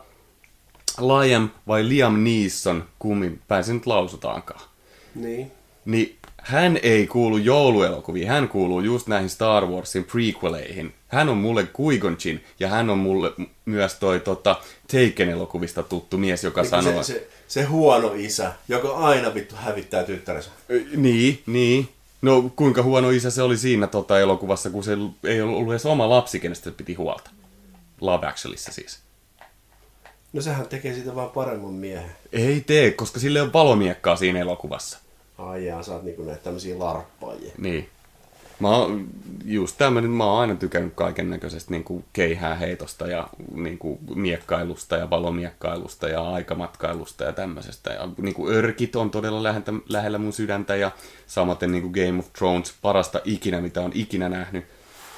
Liam 1.00 1.48
vai 1.66 1.88
Liam 1.88 2.24
Neeson, 2.24 2.84
kummin 2.98 3.40
päin 3.48 3.64
se 3.64 3.72
nyt 3.74 3.86
lausutaankaan 3.86 4.60
Niin. 5.14 5.52
niin 5.84 6.16
hän 6.42 6.78
ei 6.82 7.06
kuulu 7.06 7.36
jouluelokuviin, 7.36 8.28
hän 8.28 8.48
kuuluu 8.48 8.80
just 8.80 9.06
näihin 9.06 9.30
Star 9.30 9.66
Warsin 9.66 10.04
prequeleihin. 10.04 10.94
Hän 11.08 11.28
on 11.28 11.36
mulle 11.36 11.62
Qui-Gon 11.62 12.40
ja 12.60 12.68
hän 12.68 12.90
on 12.90 12.98
mulle 12.98 13.32
myös 13.64 13.94
toi 13.94 14.20
tota, 14.20 14.56
Taken-elokuvista 14.92 15.82
tuttu 15.82 16.18
mies, 16.18 16.44
joka 16.44 16.60
Niin 16.60 16.70
sanoo... 16.70 17.02
se, 17.02 17.12
se, 17.12 17.28
se, 17.48 17.62
huono 17.62 18.12
isä, 18.16 18.52
joka 18.68 18.88
aina 18.88 19.34
vittu 19.34 19.54
hävittää 19.56 20.04
tyttärensä. 20.04 20.50
Niin, 20.96 21.42
niin. 21.46 21.88
No 22.22 22.50
kuinka 22.56 22.82
huono 22.82 23.10
isä 23.10 23.30
se 23.30 23.42
oli 23.42 23.56
siinä 23.56 23.86
tota, 23.86 24.20
elokuvassa, 24.20 24.70
kun 24.70 24.84
se 24.84 24.96
ei 25.24 25.42
ollut 25.42 25.70
edes 25.70 25.86
oma 25.86 26.08
lapsi, 26.08 26.40
kenestä 26.40 26.64
se 26.64 26.70
piti 26.70 26.94
huolta. 26.94 27.30
Love 28.00 28.26
Actualissa 28.26 28.72
siis. 28.72 28.98
No 30.32 30.42
sehän 30.42 30.68
tekee 30.68 30.94
siitä 30.94 31.14
vaan 31.14 31.30
paremman 31.30 31.72
miehen. 31.74 32.10
Ei 32.32 32.60
tee, 32.60 32.90
koska 32.90 33.20
sille 33.20 33.42
on 33.42 33.52
valomiekkaa 33.52 34.16
siinä 34.16 34.40
elokuvassa. 34.40 34.98
Ai 35.42 35.66
jaa, 35.66 35.82
sä 35.82 35.92
oot 35.92 36.02
niinku 36.02 36.22
näitä 36.22 36.42
tämmösiä 36.42 36.78
larppaajia. 36.78 37.52
Niin. 37.58 37.88
Mä 38.60 38.76
oon 38.76 39.06
just 39.44 39.78
tämmönen, 39.78 40.10
mä 40.10 40.24
oon 40.24 40.40
aina 40.40 40.54
tykännyt 40.54 40.92
kaiken 40.94 41.30
näköisestä 41.30 41.70
niin 41.70 42.04
keihää 42.12 42.54
heitosta 42.54 43.06
ja 43.06 43.28
niin 43.54 43.78
kuin, 43.78 43.98
miekkailusta 44.14 44.96
ja 44.96 45.10
valomiekkailusta 45.10 46.08
ja 46.08 46.30
aikamatkailusta 46.30 47.24
ja 47.24 47.32
tämmöisestä. 47.32 47.90
Ja 47.90 48.08
niin 48.18 48.34
kuin, 48.34 48.54
örkit 48.54 48.96
on 48.96 49.10
todella 49.10 49.42
lähellä, 49.42 49.72
lähellä 49.88 50.18
mun 50.18 50.32
sydäntä 50.32 50.76
ja 50.76 50.90
samaten 51.26 51.72
niin 51.72 51.82
kuin 51.82 51.92
Game 52.06 52.18
of 52.18 52.32
Thrones, 52.32 52.74
parasta 52.82 53.20
ikinä, 53.24 53.60
mitä 53.60 53.80
on 53.80 53.92
ikinä 53.94 54.28
nähnyt. 54.28 54.64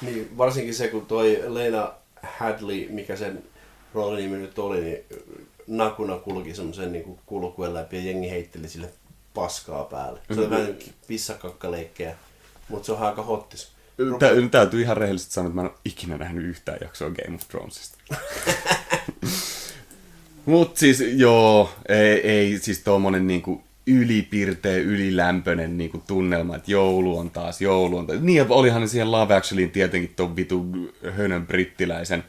Niin, 0.01 0.37
varsinkin 0.37 0.73
se, 0.73 0.87
kun 0.87 1.05
toi 1.05 1.43
Lena 1.47 1.93
Hadley, 2.23 2.87
mikä 2.89 3.15
sen 3.15 3.43
roolinimi 3.93 4.37
nyt 4.37 4.59
oli, 4.59 4.81
niin 4.81 4.97
nakuna 5.67 6.17
kulki 6.17 6.55
semmoisen 6.55 6.91
niin 6.91 7.19
kulkuen 7.25 7.73
läpi 7.73 7.95
ja 7.95 8.03
jengi 8.03 8.29
heitteli 8.29 8.67
sille 8.69 8.89
paskaa 9.35 9.83
päälle. 9.83 10.19
Se 10.33 10.39
oli 10.39 10.49
vähän 10.49 10.75
pissakakkaleikkejä, 11.07 12.15
mutta 12.69 12.85
se 12.85 12.91
on 12.91 12.99
aika 12.99 13.23
hottis. 13.23 13.67
Tä, 14.19 14.27
täytyy 14.51 14.81
ihan 14.81 14.97
rehellisesti 14.97 15.33
sanoa, 15.33 15.47
että 15.47 15.55
mä 15.55 15.61
en 15.61 15.67
ole 15.67 15.77
ikinä 15.85 16.17
nähnyt 16.17 16.45
yhtään 16.45 16.77
jaksoa 16.81 17.09
Game 17.09 17.35
of 17.35 17.47
Thronesista. 17.47 17.97
Mut 20.45 20.77
siis 20.77 21.03
joo, 21.15 21.69
ei, 21.89 22.29
ei 22.29 22.59
siis 22.59 22.79
tommonen 22.79 23.27
niinku 23.27 23.63
ylipirteä, 23.87 24.77
ylilämpöinen 24.77 25.77
niinku 25.77 26.03
tunnelma, 26.07 26.55
että 26.55 26.71
joulu 26.71 27.17
on 27.17 27.31
taas, 27.31 27.61
joulu 27.61 27.97
on 27.97 28.07
taas. 28.07 28.19
Niin, 28.19 28.45
olihan 28.49 28.81
ne 28.81 28.87
siihen 28.87 29.11
Love 29.11 29.35
Actuallyin 29.35 29.71
tietenkin 29.71 30.13
ton 30.15 30.35
vitu 30.35 30.65
hönön 31.11 31.47
brittiläisen. 31.47 32.23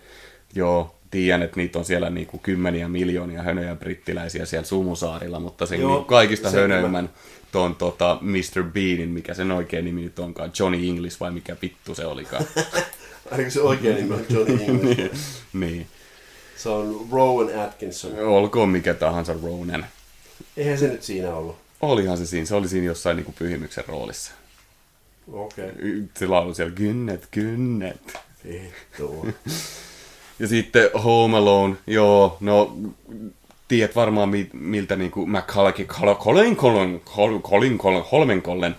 Joo, 0.55 0.96
tiedän, 1.17 1.43
että 1.43 1.57
niitä 1.57 1.79
on 1.79 1.85
siellä 1.85 2.11
niinku 2.11 2.39
kymmeniä 2.39 2.89
miljoonia 2.89 3.43
hönöjä 3.43 3.77
brittiläisiä 3.77 4.47
siellä 4.47 4.67
Sumusaarilla, 4.67 5.41
mutta 5.41 5.67
sen 5.67 5.81
Joo, 5.81 5.91
niinku 5.91 6.05
kaikista 6.05 6.51
sen 6.51 6.61
hönöimmän 6.61 7.11
ton 7.53 7.75
tota 7.75 8.19
Mr. 8.21 8.63
Beanin, 8.63 9.09
mikä 9.09 9.35
sen 9.35 9.53
oikein 9.53 9.85
nimi 9.85 10.03
nyt 10.03 10.19
onkaan, 10.19 10.53
Johnny 10.59 10.89
English 10.89 11.21
vai 11.21 11.31
mikä 11.31 11.57
vittu 11.63 11.95
se 11.95 12.07
olikaan. 12.07 12.45
Ainakin 13.31 13.51
se 13.51 13.61
oikea 13.61 13.95
nimi 13.95 14.15
on 14.15 14.25
Johnny 14.31 14.65
English. 14.69 14.99
niin, 14.99 15.11
niin. 15.53 15.87
Se 16.57 16.69
on 16.69 17.07
Rowan 17.13 17.61
Atkinson. 17.61 18.19
Olkoon 18.19 18.69
mikä 18.69 18.95
tahansa 18.95 19.35
Ronan. 19.43 19.87
Eihän 20.57 20.79
se 20.79 20.89
nyt 20.89 21.03
siinä 21.03 21.35
ollut. 21.35 21.57
Olihan 21.81 22.19
se 22.19 22.27
siinä, 22.27 22.47
se 22.47 22.55
oli 22.55 22.69
siinä 22.69 22.87
jossain 22.87 23.17
niinku 23.17 23.35
pyhimyksen 23.39 23.85
roolissa. 23.89 24.33
Okei. 25.33 25.71
Okay. 25.71 26.03
Se 26.19 26.27
laulu 26.27 26.55
siellä, 26.55 26.75
kynnet, 26.75 27.29
kynnet. 27.31 28.19
Vittu. 28.45 29.27
Ja 30.39 30.47
sitten 30.49 30.91
Home 31.05 31.37
Alone, 31.37 31.77
joo, 31.87 32.37
no 32.41 32.77
tiedät 33.69 33.97
varmaan 33.97 34.29
mi- 34.29 34.51
miltä 34.53 34.97
niinku 34.97 35.27
Macaulay 35.27 35.73
Colin 35.73 36.57
Colin 36.57 37.01
Colin 37.41 37.79
Colin 37.79 38.05
Holmenkollen 38.13 38.77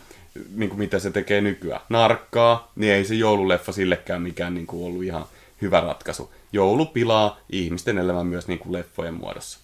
niinku 0.55 0.75
mitä 0.75 0.99
se 0.99 1.11
tekee 1.11 1.41
nykyään. 1.41 1.81
Narkkaa, 1.89 2.71
niin 2.75 2.93
ei 2.93 3.05
se 3.05 3.15
joululeffa 3.15 3.71
sillekään 3.71 4.21
mikään 4.21 4.53
niinku 4.53 4.85
ollut 4.85 5.03
ihan 5.03 5.25
hyvä 5.61 5.79
ratkaisu. 5.79 6.33
Joulu 6.51 6.85
pilaa 6.85 7.39
ihmisten 7.49 7.97
elämän 7.97 8.27
myös 8.27 8.47
niinku 8.47 8.73
leffojen 8.73 9.13
muodossa. 9.13 9.59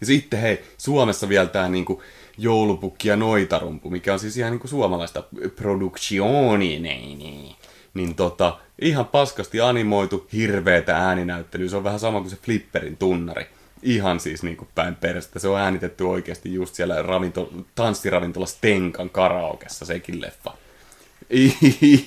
Ja 0.00 0.06
sitten 0.06 0.40
hei, 0.40 0.62
Suomessa 0.78 1.28
vielä 1.28 1.48
tämä 1.48 1.68
niinku 1.68 2.02
joulupukki 2.38 3.08
ja 3.08 3.16
noitarumpu, 3.16 3.90
mikä 3.90 4.12
on 4.12 4.18
siis 4.18 4.36
ihan 4.36 4.52
niinku 4.52 4.68
suomalaista 4.68 5.22
productioni, 5.56 6.78
niin, 6.78 7.18
niin. 7.18 7.56
niin 7.94 8.14
tota, 8.14 8.58
ihan 8.82 9.06
paskasti 9.06 9.60
animoitu, 9.60 10.26
hirveetä 10.32 10.96
ääninäyttelyä. 10.96 11.68
Se 11.68 11.76
on 11.76 11.84
vähän 11.84 12.00
sama 12.00 12.20
kuin 12.20 12.30
se 12.30 12.36
Flipperin 12.36 12.96
tunnari. 12.96 13.46
Ihan 13.82 14.20
siis 14.20 14.42
niinku 14.42 14.68
päin 14.74 14.94
perästä. 14.94 15.38
Se 15.38 15.48
on 15.48 15.58
äänitetty 15.60 16.04
oikeasti 16.04 16.54
just 16.54 16.74
siellä 16.74 17.02
ravinto, 17.02 17.52
tanssiravintola 17.74 18.46
Stenkan 18.46 19.10
karaokessa, 19.10 19.84
sekin 19.84 20.20
leffa. 20.20 20.54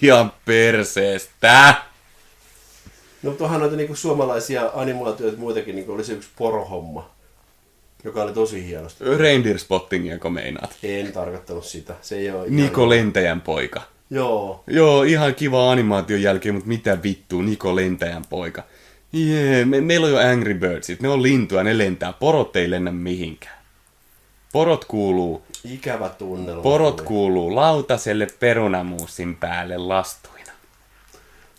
Ihan 0.02 0.34
perseestä! 0.45 1.76
No 3.23 3.30
mutta 3.30 3.43
onhan 3.43 3.60
noita 3.60 3.76
niinku 3.76 3.95
suomalaisia 3.95 4.72
animaatioita 4.73 5.38
muitakin, 5.38 5.76
niinku 5.76 5.91
oli 5.93 6.03
se 6.03 6.14
yksi 6.14 6.30
porohomma, 6.38 7.10
joka 8.03 8.23
oli 8.23 8.34
tosi 8.34 8.65
hienosti. 8.68 9.03
Reindeer 9.18 9.60
Spottingia, 9.60 10.19
kun 10.19 10.34
meinaat. 10.34 10.76
En 10.84 11.11
tarkoittanut 11.11 11.65
sitä. 11.65 11.95
Se 12.02 12.15
ei 12.18 12.31
ole 12.31 12.45
ihan- 12.45 12.56
Niko 12.56 12.89
Lentäjän 12.89 13.41
poika. 13.41 13.81
Joo. 14.12 14.64
Joo, 14.68 15.04
ihan 15.04 15.36
kiva 15.36 15.72
animaation 15.72 16.22
jälkeen, 16.22 16.56
mutta 16.56 16.68
mitä 16.68 17.04
vittua, 17.04 17.44
Niko 17.44 17.76
Lentäjän 17.76 18.24
poika. 18.30 18.64
Jee, 19.14 19.66
me, 19.66 19.82
meillä 19.82 20.06
on 20.08 20.12
jo 20.14 20.20
Angry 20.32 20.54
Birdsit, 20.54 21.02
ne 21.02 21.10
on 21.10 21.24
lintuja, 21.24 21.64
ne 21.64 21.78
lentää, 21.78 22.14
porot 22.14 22.56
ei 22.56 22.70
lennä 22.70 22.92
mihinkään. 22.92 23.62
Porot 24.54 24.86
kuuluu, 24.86 25.44
Ikävä 25.74 26.10
tunnelma. 26.10 26.62
porot 26.62 26.96
tuli. 26.96 27.08
kuuluu 27.08 27.56
lautaselle 27.56 28.28
perunamuusin 28.40 29.36
päälle 29.36 29.78
lastuina. 29.78 30.52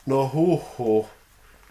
No 0.06 0.30
huh 0.34 0.62
huh. 0.78 1.06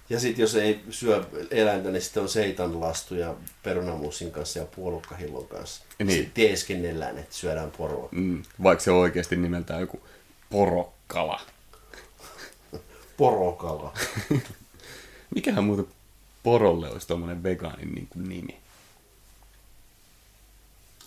Ja 0.09 0.19
sitten 0.19 0.43
jos 0.43 0.55
ei 0.55 0.79
syö 0.89 1.23
eläintä, 1.51 1.91
niin 1.91 2.01
sitten 2.01 2.23
on 2.23 2.29
seitanlastuja 2.29 3.35
perunamussin 3.63 4.31
kanssa 4.31 4.59
ja 4.59 4.65
puolukkahillon 4.75 5.47
kanssa. 5.47 5.83
Niin. 5.99 6.11
Sitten 6.11 6.31
teeskennellään, 6.33 7.17
että 7.17 7.35
syödään 7.35 7.71
poroa. 7.77 8.09
Mm, 8.11 8.43
vaikka 8.63 8.83
se 8.83 8.91
on 8.91 8.97
oikeasti 8.97 9.35
nimeltään 9.35 9.81
joku 9.81 9.99
porokkala. 10.51 11.41
Porokala. 13.17 13.93
Mikähän 15.35 15.63
muuten 15.63 15.87
porolle 16.43 16.91
olisi 16.91 17.07
tommonen 17.07 17.43
vegaanin 17.43 17.91
niin 17.95 18.07
kuin 18.07 18.29
nimi? 18.29 18.57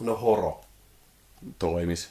No 0.01 0.17
horo. 0.17 0.61
Toimis. 1.59 2.09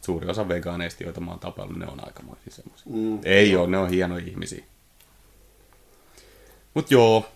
Suuri 0.00 0.28
osa 0.28 0.48
vegaaneista, 0.48 1.04
joita 1.04 1.20
mä 1.20 1.30
oon 1.30 1.40
tapaillut, 1.40 1.78
ne 1.78 1.86
on 1.86 2.06
aikamoisia 2.06 2.50
semmoisia. 2.50 2.92
Mm. 2.92 3.18
Ei 3.24 3.56
oo, 3.56 3.66
ne 3.66 3.78
on 3.78 3.90
hienoja 3.90 4.26
ihmisiä. 4.26 4.64
Mut 6.74 6.90
joo, 6.90 7.26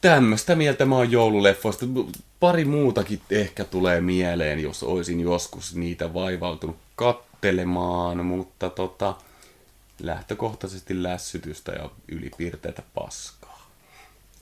tämmöstä 0.00 0.54
mieltä 0.54 0.84
mä 0.84 0.96
oon 0.96 1.10
joululeffoista. 1.10 1.86
Pari 2.40 2.64
muutakin 2.64 3.20
ehkä 3.30 3.64
tulee 3.64 4.00
mieleen, 4.00 4.60
jos 4.60 4.82
olisin 4.82 5.20
joskus 5.20 5.74
niitä 5.74 6.14
vaivautunut 6.14 6.76
kattelemaan, 7.40 8.26
mutta 8.26 8.70
tota, 8.70 9.14
lähtökohtaisesti 10.02 11.02
lässytystä 11.02 11.72
ja 11.72 11.90
ylipiirteitä 12.08 12.82
paskaa. 12.94 13.70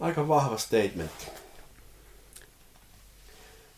Aika 0.00 0.28
vahva 0.28 0.58
statementti. 0.58 1.26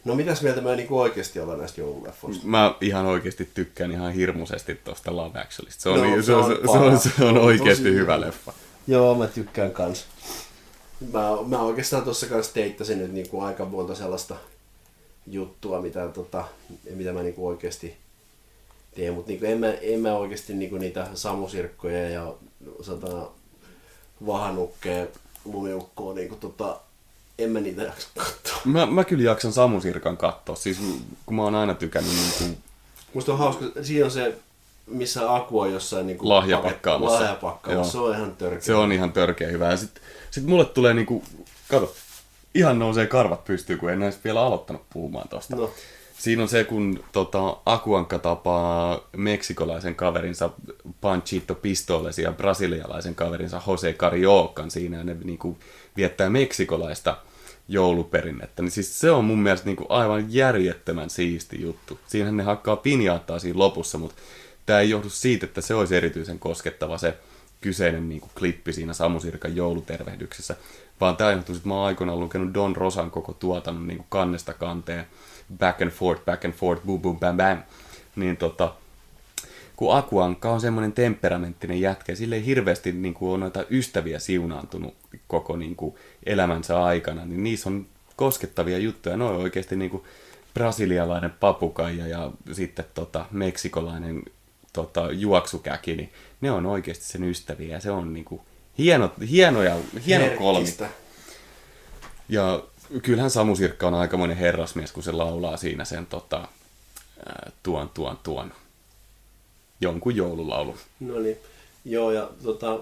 No 0.05 0.14
mitäs 0.14 0.42
mieltä 0.42 0.60
me 0.60 0.76
niinku 0.76 1.01
oikeasti 1.01 1.40
ollaan 1.40 1.59
näistä 1.59 1.80
joululeffoista? 1.80 2.47
Mä 2.47 2.74
ihan 2.80 3.06
oikeasti 3.06 3.51
tykkään 3.55 3.92
ihan 3.92 4.12
hirmuisesti 4.12 4.74
tosta 4.74 5.16
Love 5.16 5.40
Actuallysta. 5.40 5.82
Se 5.82 5.88
on, 5.88 5.98
No, 5.98 6.05
niin, 6.05 6.22
se 6.22 6.26
se, 6.26 6.34
on, 6.34 6.44
on 6.44 6.59
se, 6.72 6.78
on, 6.78 6.98
se 6.98 7.24
on 7.24 7.38
oikeasti 7.38 7.84
Tosi 7.84 7.94
hyvä 7.94 8.20
leffa. 8.20 8.52
Joo, 8.86 9.14
mä 9.14 9.26
tykkään 9.26 9.70
kans. 9.70 10.06
Mä, 11.12 11.28
mä 11.47 11.62
oikeastaan 11.62 12.02
tuossa 12.05 12.26
kanssa 12.26 12.55
teittasin 12.55 12.98
nyt 12.98 13.12
niinku 13.12 13.40
aika 13.40 13.64
monta 13.64 13.94
sellaista 13.94 14.36
juttua, 15.26 15.82
mitä, 15.82 16.09
tota, 16.09 16.44
mitä 16.94 17.12
mä 17.12 17.22
niinku 17.22 17.48
oikeasti 17.48 17.97
teen, 18.94 19.14
mutta 19.14 19.28
niinku 19.30 19.46
en, 19.46 19.58
mä, 19.58 19.72
en 19.72 20.00
mä 20.00 20.14
oikeasti 20.14 20.54
niinku 20.54 20.78
niitä 20.78 21.06
samusirkkoja 21.14 22.08
ja 22.08 22.34
satana 22.82 23.26
vahanukkeja, 24.26 25.06
lumiukkoa, 25.44 26.14
niinku 26.14 26.36
tota, 26.36 26.80
en 27.38 27.50
mä 27.50 27.60
niitä 27.60 27.82
jaksa 27.82 28.08
katsoa. 28.16 28.60
Mä, 28.64 28.86
mä 28.86 29.04
kyllä 29.04 29.24
jaksan 29.24 29.52
Samu 29.52 29.80
Sirkan 29.80 30.16
katsoa, 30.16 30.56
siis 30.56 30.78
kun 31.26 31.36
mä 31.36 31.42
oon 31.42 31.54
aina 31.54 31.74
tykännyt 31.74 32.12
niin 32.12 32.32
kuin, 32.38 32.58
Musta 33.14 33.32
on 33.32 33.38
hauska, 33.38 33.64
siinä 33.82 34.04
on 34.04 34.10
se, 34.10 34.34
missä 34.86 35.34
Aku 35.34 35.60
on 35.60 35.72
jossain 35.72 36.06
niinku 36.06 36.28
Lahjapakkaamassa. 36.28 37.20
lahjapakkaamassa. 37.20 37.92
Se 37.92 37.98
on 37.98 38.14
ihan 38.14 38.36
törkeä. 38.36 38.60
se 38.60 38.74
on 38.74 38.92
ihan 38.92 39.12
törkeä 39.12 39.48
hyvä. 39.48 39.70
Ja 39.70 39.76
sit, 39.76 39.90
sit 40.30 40.44
mulle 40.44 40.64
tulee 40.64 40.94
niinku, 40.94 41.24
kato, 41.68 41.94
ihan 42.54 42.78
nousee 42.78 43.06
karvat 43.06 43.44
pystyy, 43.44 43.76
kun 43.76 43.90
en 43.90 44.02
edes 44.02 44.18
vielä 44.24 44.40
aloittanut 44.42 44.82
puhumaan 44.92 45.28
tosta. 45.28 45.56
No. 45.56 45.70
Siinä 46.20 46.42
on 46.42 46.48
se, 46.48 46.64
kun 46.64 47.05
tota, 47.12 47.56
Akuankka 47.66 48.18
tapaa 48.18 49.01
meksikolaisen 49.16 49.94
kaverinsa 49.94 50.51
Panchito 51.01 51.55
Pistolesi 51.55 52.22
ja 52.22 52.32
brasilialaisen 52.32 53.14
kaverinsa 53.14 53.62
Jose 53.66 53.92
Cariocan 53.92 54.70
siinä, 54.70 54.98
ja 54.98 55.05
ne 55.05 55.16
niinku, 55.24 55.59
viettää 55.97 56.30
meksikolaista 56.30 57.16
jouluperinnettä. 57.68 58.62
Niin 58.62 58.70
siis 58.70 59.01
se 59.01 59.10
on 59.10 59.24
mun 59.24 59.38
mielestä 59.38 59.66
niinku 59.66 59.86
aivan 59.88 60.32
järjettömän 60.34 61.10
siisti 61.10 61.62
juttu. 61.62 61.98
Siinähän 62.06 62.36
ne 62.36 62.42
hakkaa 62.42 62.76
pinjaattaa 62.76 63.38
siinä 63.38 63.59
lopussa, 63.59 63.98
mutta 63.98 64.16
tämä 64.66 64.80
ei 64.80 64.90
johdu 64.90 65.09
siitä, 65.09 65.47
että 65.47 65.60
se 65.60 65.74
olisi 65.74 65.97
erityisen 65.97 66.38
koskettava 66.38 66.98
se 66.98 67.14
kyseinen 67.60 68.09
niin 68.09 68.20
kuin, 68.20 68.30
klippi 68.38 68.72
siinä 68.72 68.92
Samu 68.92 69.20
Sirkan 69.20 69.56
joulutervehdyksessä, 69.56 70.56
vaan 71.01 71.16
tämä 71.16 71.32
johtuu, 71.32 71.55
että 71.55 71.68
mä 71.68 71.74
oon 71.74 71.86
aikoinaan 71.86 72.20
lukenut 72.20 72.55
Don 72.55 72.76
Rosan 72.76 73.10
koko 73.10 73.32
tuotannon 73.32 73.86
niin 73.86 74.05
kannesta 74.09 74.52
kanteen, 74.52 75.06
back 75.59 75.82
and 75.82 75.90
forth, 75.90 76.24
back 76.24 76.44
and 76.44 76.55
forth, 76.55 76.82
boom, 76.86 77.01
boom, 77.01 77.18
bam, 77.18 77.36
bam. 77.36 77.62
Niin 78.16 78.36
tota, 78.36 78.74
kun 79.77 79.97
Akuankka 79.97 80.51
on 80.51 80.60
semmoinen 80.60 80.93
temperamenttinen 80.93 81.81
jätkä, 81.81 82.14
sille 82.14 82.35
ei 82.35 82.44
hirveästi 82.44 82.93
niin 82.93 83.14
kuin, 83.14 83.32
on 83.32 83.40
noita 83.40 83.64
ystäviä 83.70 84.18
siunaantunut 84.18 84.94
koko 85.27 85.56
niin 85.56 85.77
kuin, 85.77 85.94
elämänsä 86.27 86.85
aikana, 86.85 87.24
niin 87.24 87.44
niissä 87.44 87.68
on 87.68 87.86
koskettavia 88.16 88.78
juttuja. 88.78 89.16
Ne 89.16 89.24
on 89.24 89.36
oikeasti 89.36 89.77
niin 89.77 89.90
kuin, 89.90 90.02
brasilialainen 90.55 91.31
papukaija 91.31 92.06
ja 92.06 92.31
sitten 92.52 92.85
tota, 92.94 93.27
meksikolainen 93.31 94.22
tota, 94.72 95.12
juoksukäki, 95.12 95.97
niin 95.97 96.12
ne 96.40 96.51
on 96.51 96.66
oikeasti 96.66 97.05
sen 97.05 97.24
ystäviä 97.24 97.74
ja 97.74 97.81
se 97.81 97.90
on 97.90 98.12
niin 98.12 98.24
kuin, 98.24 98.40
hieno, 98.78 99.12
hieno, 99.31 99.62
ja, 99.62 99.77
hieno 100.06 100.36
kolmi. 100.39 100.68
Ja 102.28 102.62
kyllähän 103.02 103.30
Samu 103.30 103.56
Sirkka 103.56 103.86
on 103.86 103.94
aikamoinen 103.94 104.36
herrasmies, 104.36 104.92
kun 104.92 105.02
se 105.02 105.12
laulaa 105.12 105.56
siinä 105.56 105.84
sen 105.84 106.06
tota, 106.06 106.48
tuon, 107.62 107.88
tuon, 107.88 108.18
tuon 108.22 108.52
jonkun 109.80 110.16
joululaulu. 110.16 110.76
No 111.00 111.18
niin. 111.18 111.36
Joo, 111.84 112.12
ja 112.12 112.30
tota, 112.42 112.80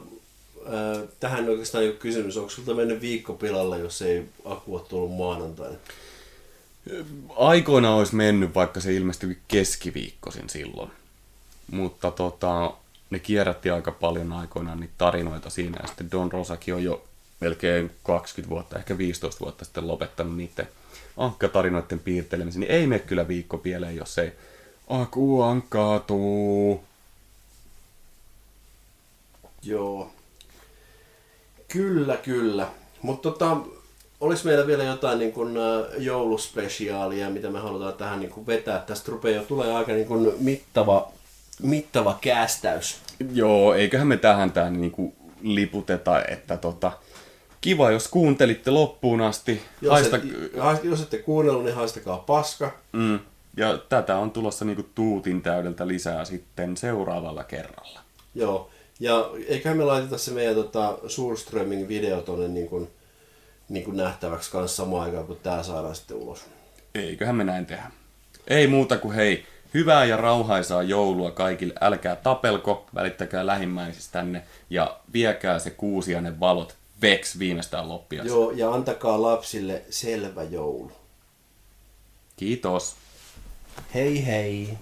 tähän 1.20 1.48
oikeastaan 1.48 1.85
ei 1.85 1.90
ole 1.90 1.97
kysymys. 1.97 2.36
Onko 2.36 2.51
sulta 2.51 2.74
mennyt 2.74 3.01
viikko 3.01 3.35
pilalle, 3.35 3.78
jos 3.78 4.02
ei 4.02 4.28
Aku 4.44 4.74
ole 4.74 4.85
tullut 4.89 5.16
maanantaina? 5.16 5.76
Aikoina 7.36 7.94
olisi 7.94 8.14
mennyt, 8.14 8.55
vaikka 8.55 8.80
se 8.80 8.94
ilmestyi 8.94 9.39
keskiviikkoisin 9.48 10.51
silloin. 10.51 10.90
Mutta 11.70 12.10
tota, 12.10 12.74
ne 13.10 13.18
kierrätti 13.18 13.70
aika 13.70 13.93
paljon 13.93 14.32
aikoinaan 14.32 14.80
niitä 14.80 14.94
tarinoita 14.98 15.51
siinä. 15.51 15.78
Ja 15.82 15.86
sitten 15.86 16.10
Don 16.10 16.32
Rosakin 16.32 16.74
on 16.74 16.85
jo 16.85 17.07
melkein 17.40 17.90
20 18.02 18.51
vuotta, 18.51 18.78
ehkä 18.78 18.98
15 18.98 19.40
vuotta 19.40 19.65
sitten 19.65 19.89
lopettanut 19.89 20.36
niiden 20.36 20.69
ankkatarinoiden 21.16 21.98
piirtelemisen. 21.98 22.60
Niin 22.60 22.73
ei 22.73 22.86
mene 22.86 22.98
kyllä 22.98 23.28
viikko 23.28 23.59
pieleen, 23.59 23.97
jos 23.97 24.19
ei 24.19 24.32
Aku 24.89 25.43
ankkaatu. 25.43 26.85
Joo. 29.62 30.10
Kyllä, 31.69 32.16
kyllä. 32.16 32.69
Mutta 33.02 33.31
tota, 33.31 33.56
olisi 34.20 34.47
meillä 34.47 34.66
vielä 34.66 34.85
jotain 34.85 35.19
niin 35.19 35.32
kuin, 35.32 35.56
ä, 35.56 35.60
jouluspesiaalia, 35.98 37.31
mitä 37.31 37.51
me 37.51 37.59
halutaan 37.59 37.94
tähän 37.94 38.20
niin 38.20 38.31
kuin 38.31 38.47
vetää. 38.47 38.78
Tästä 38.78 39.12
rupeaa 39.12 39.43
jo 39.43 39.47
tulee 39.47 39.73
aika 39.73 39.93
niin 39.93 40.06
kuin, 40.06 40.32
mittava, 40.39 41.12
mittava 41.62 42.19
kästäys. 42.20 42.98
Joo, 43.32 43.74
eiköhän 43.74 44.06
me 44.06 44.16
tähän 44.16 44.52
tämän 44.52 44.81
niinku 44.81 45.15
liputeta, 45.43 46.24
että 46.24 46.56
tota, 46.56 46.93
kiva 47.60 47.90
jos 47.90 48.09
kuuntelitte 48.09 48.70
loppuun 48.70 49.20
asti. 49.20 49.62
Jos, 49.82 49.93
Haista, 49.93 50.16
et, 50.16 50.85
jos 50.85 51.01
ette 51.01 51.18
kuunnellut, 51.18 51.64
niin 51.64 51.74
haistakaa 51.74 52.16
paska. 52.18 52.72
mm, 52.93 53.18
ja 53.56 53.78
tätä 53.89 54.16
on 54.16 54.30
tulossa 54.30 54.64
niinku 54.64 54.86
tuutin 54.94 55.43
täydeltä 55.43 55.89
lisää 55.89 56.24
sitten 56.24 56.76
seuraavalla 56.76 57.44
kerralla. 57.44 58.01
Joo. 58.35 58.70
Ja 59.01 59.30
eiköhän 59.48 59.78
me 59.78 59.85
laiteta 59.85 60.18
se 60.18 60.30
meidän 60.30 60.55
tota, 60.55 60.98
Surströming 61.06 61.89
video 61.89 62.20
tonne 62.22 62.48
niin 62.48 62.68
kuin, 62.68 62.90
niin 63.68 63.85
kuin 63.85 63.97
nähtäväksi 63.97 64.51
kanssa 64.51 64.76
samaan 64.82 65.05
aikaan, 65.05 65.26
kun 65.26 65.39
tää 65.43 65.62
saadaan 65.62 65.94
sitten 65.94 66.16
ulos. 66.16 66.44
Eiköhän 66.94 67.36
me 67.36 67.44
näin 67.44 67.66
tehdä. 67.66 67.90
Ei 68.47 68.66
muuta 68.66 68.98
kuin 68.98 69.14
hei, 69.14 69.44
hyvää 69.74 70.05
ja 70.05 70.16
rauhaisaa 70.16 70.82
joulua 70.82 71.30
kaikille. 71.30 71.74
Älkää 71.80 72.16
tapelko, 72.16 72.86
välittäkää 72.94 73.47
lähimmäisistänne 73.47 74.43
ja 74.70 75.01
viekää 75.12 75.59
se 75.59 75.70
kuusiainen 75.70 76.40
valot 76.40 76.76
veks 77.03 77.39
viimeistään 77.39 77.89
loppiaksi. 77.89 78.29
Joo, 78.29 78.51
ja 78.51 78.73
antakaa 78.73 79.23
lapsille 79.23 79.83
selvä 79.91 80.43
joulu. 80.43 80.93
Kiitos. 82.37 82.97
Hei 83.95 84.27
hei! 84.27 84.79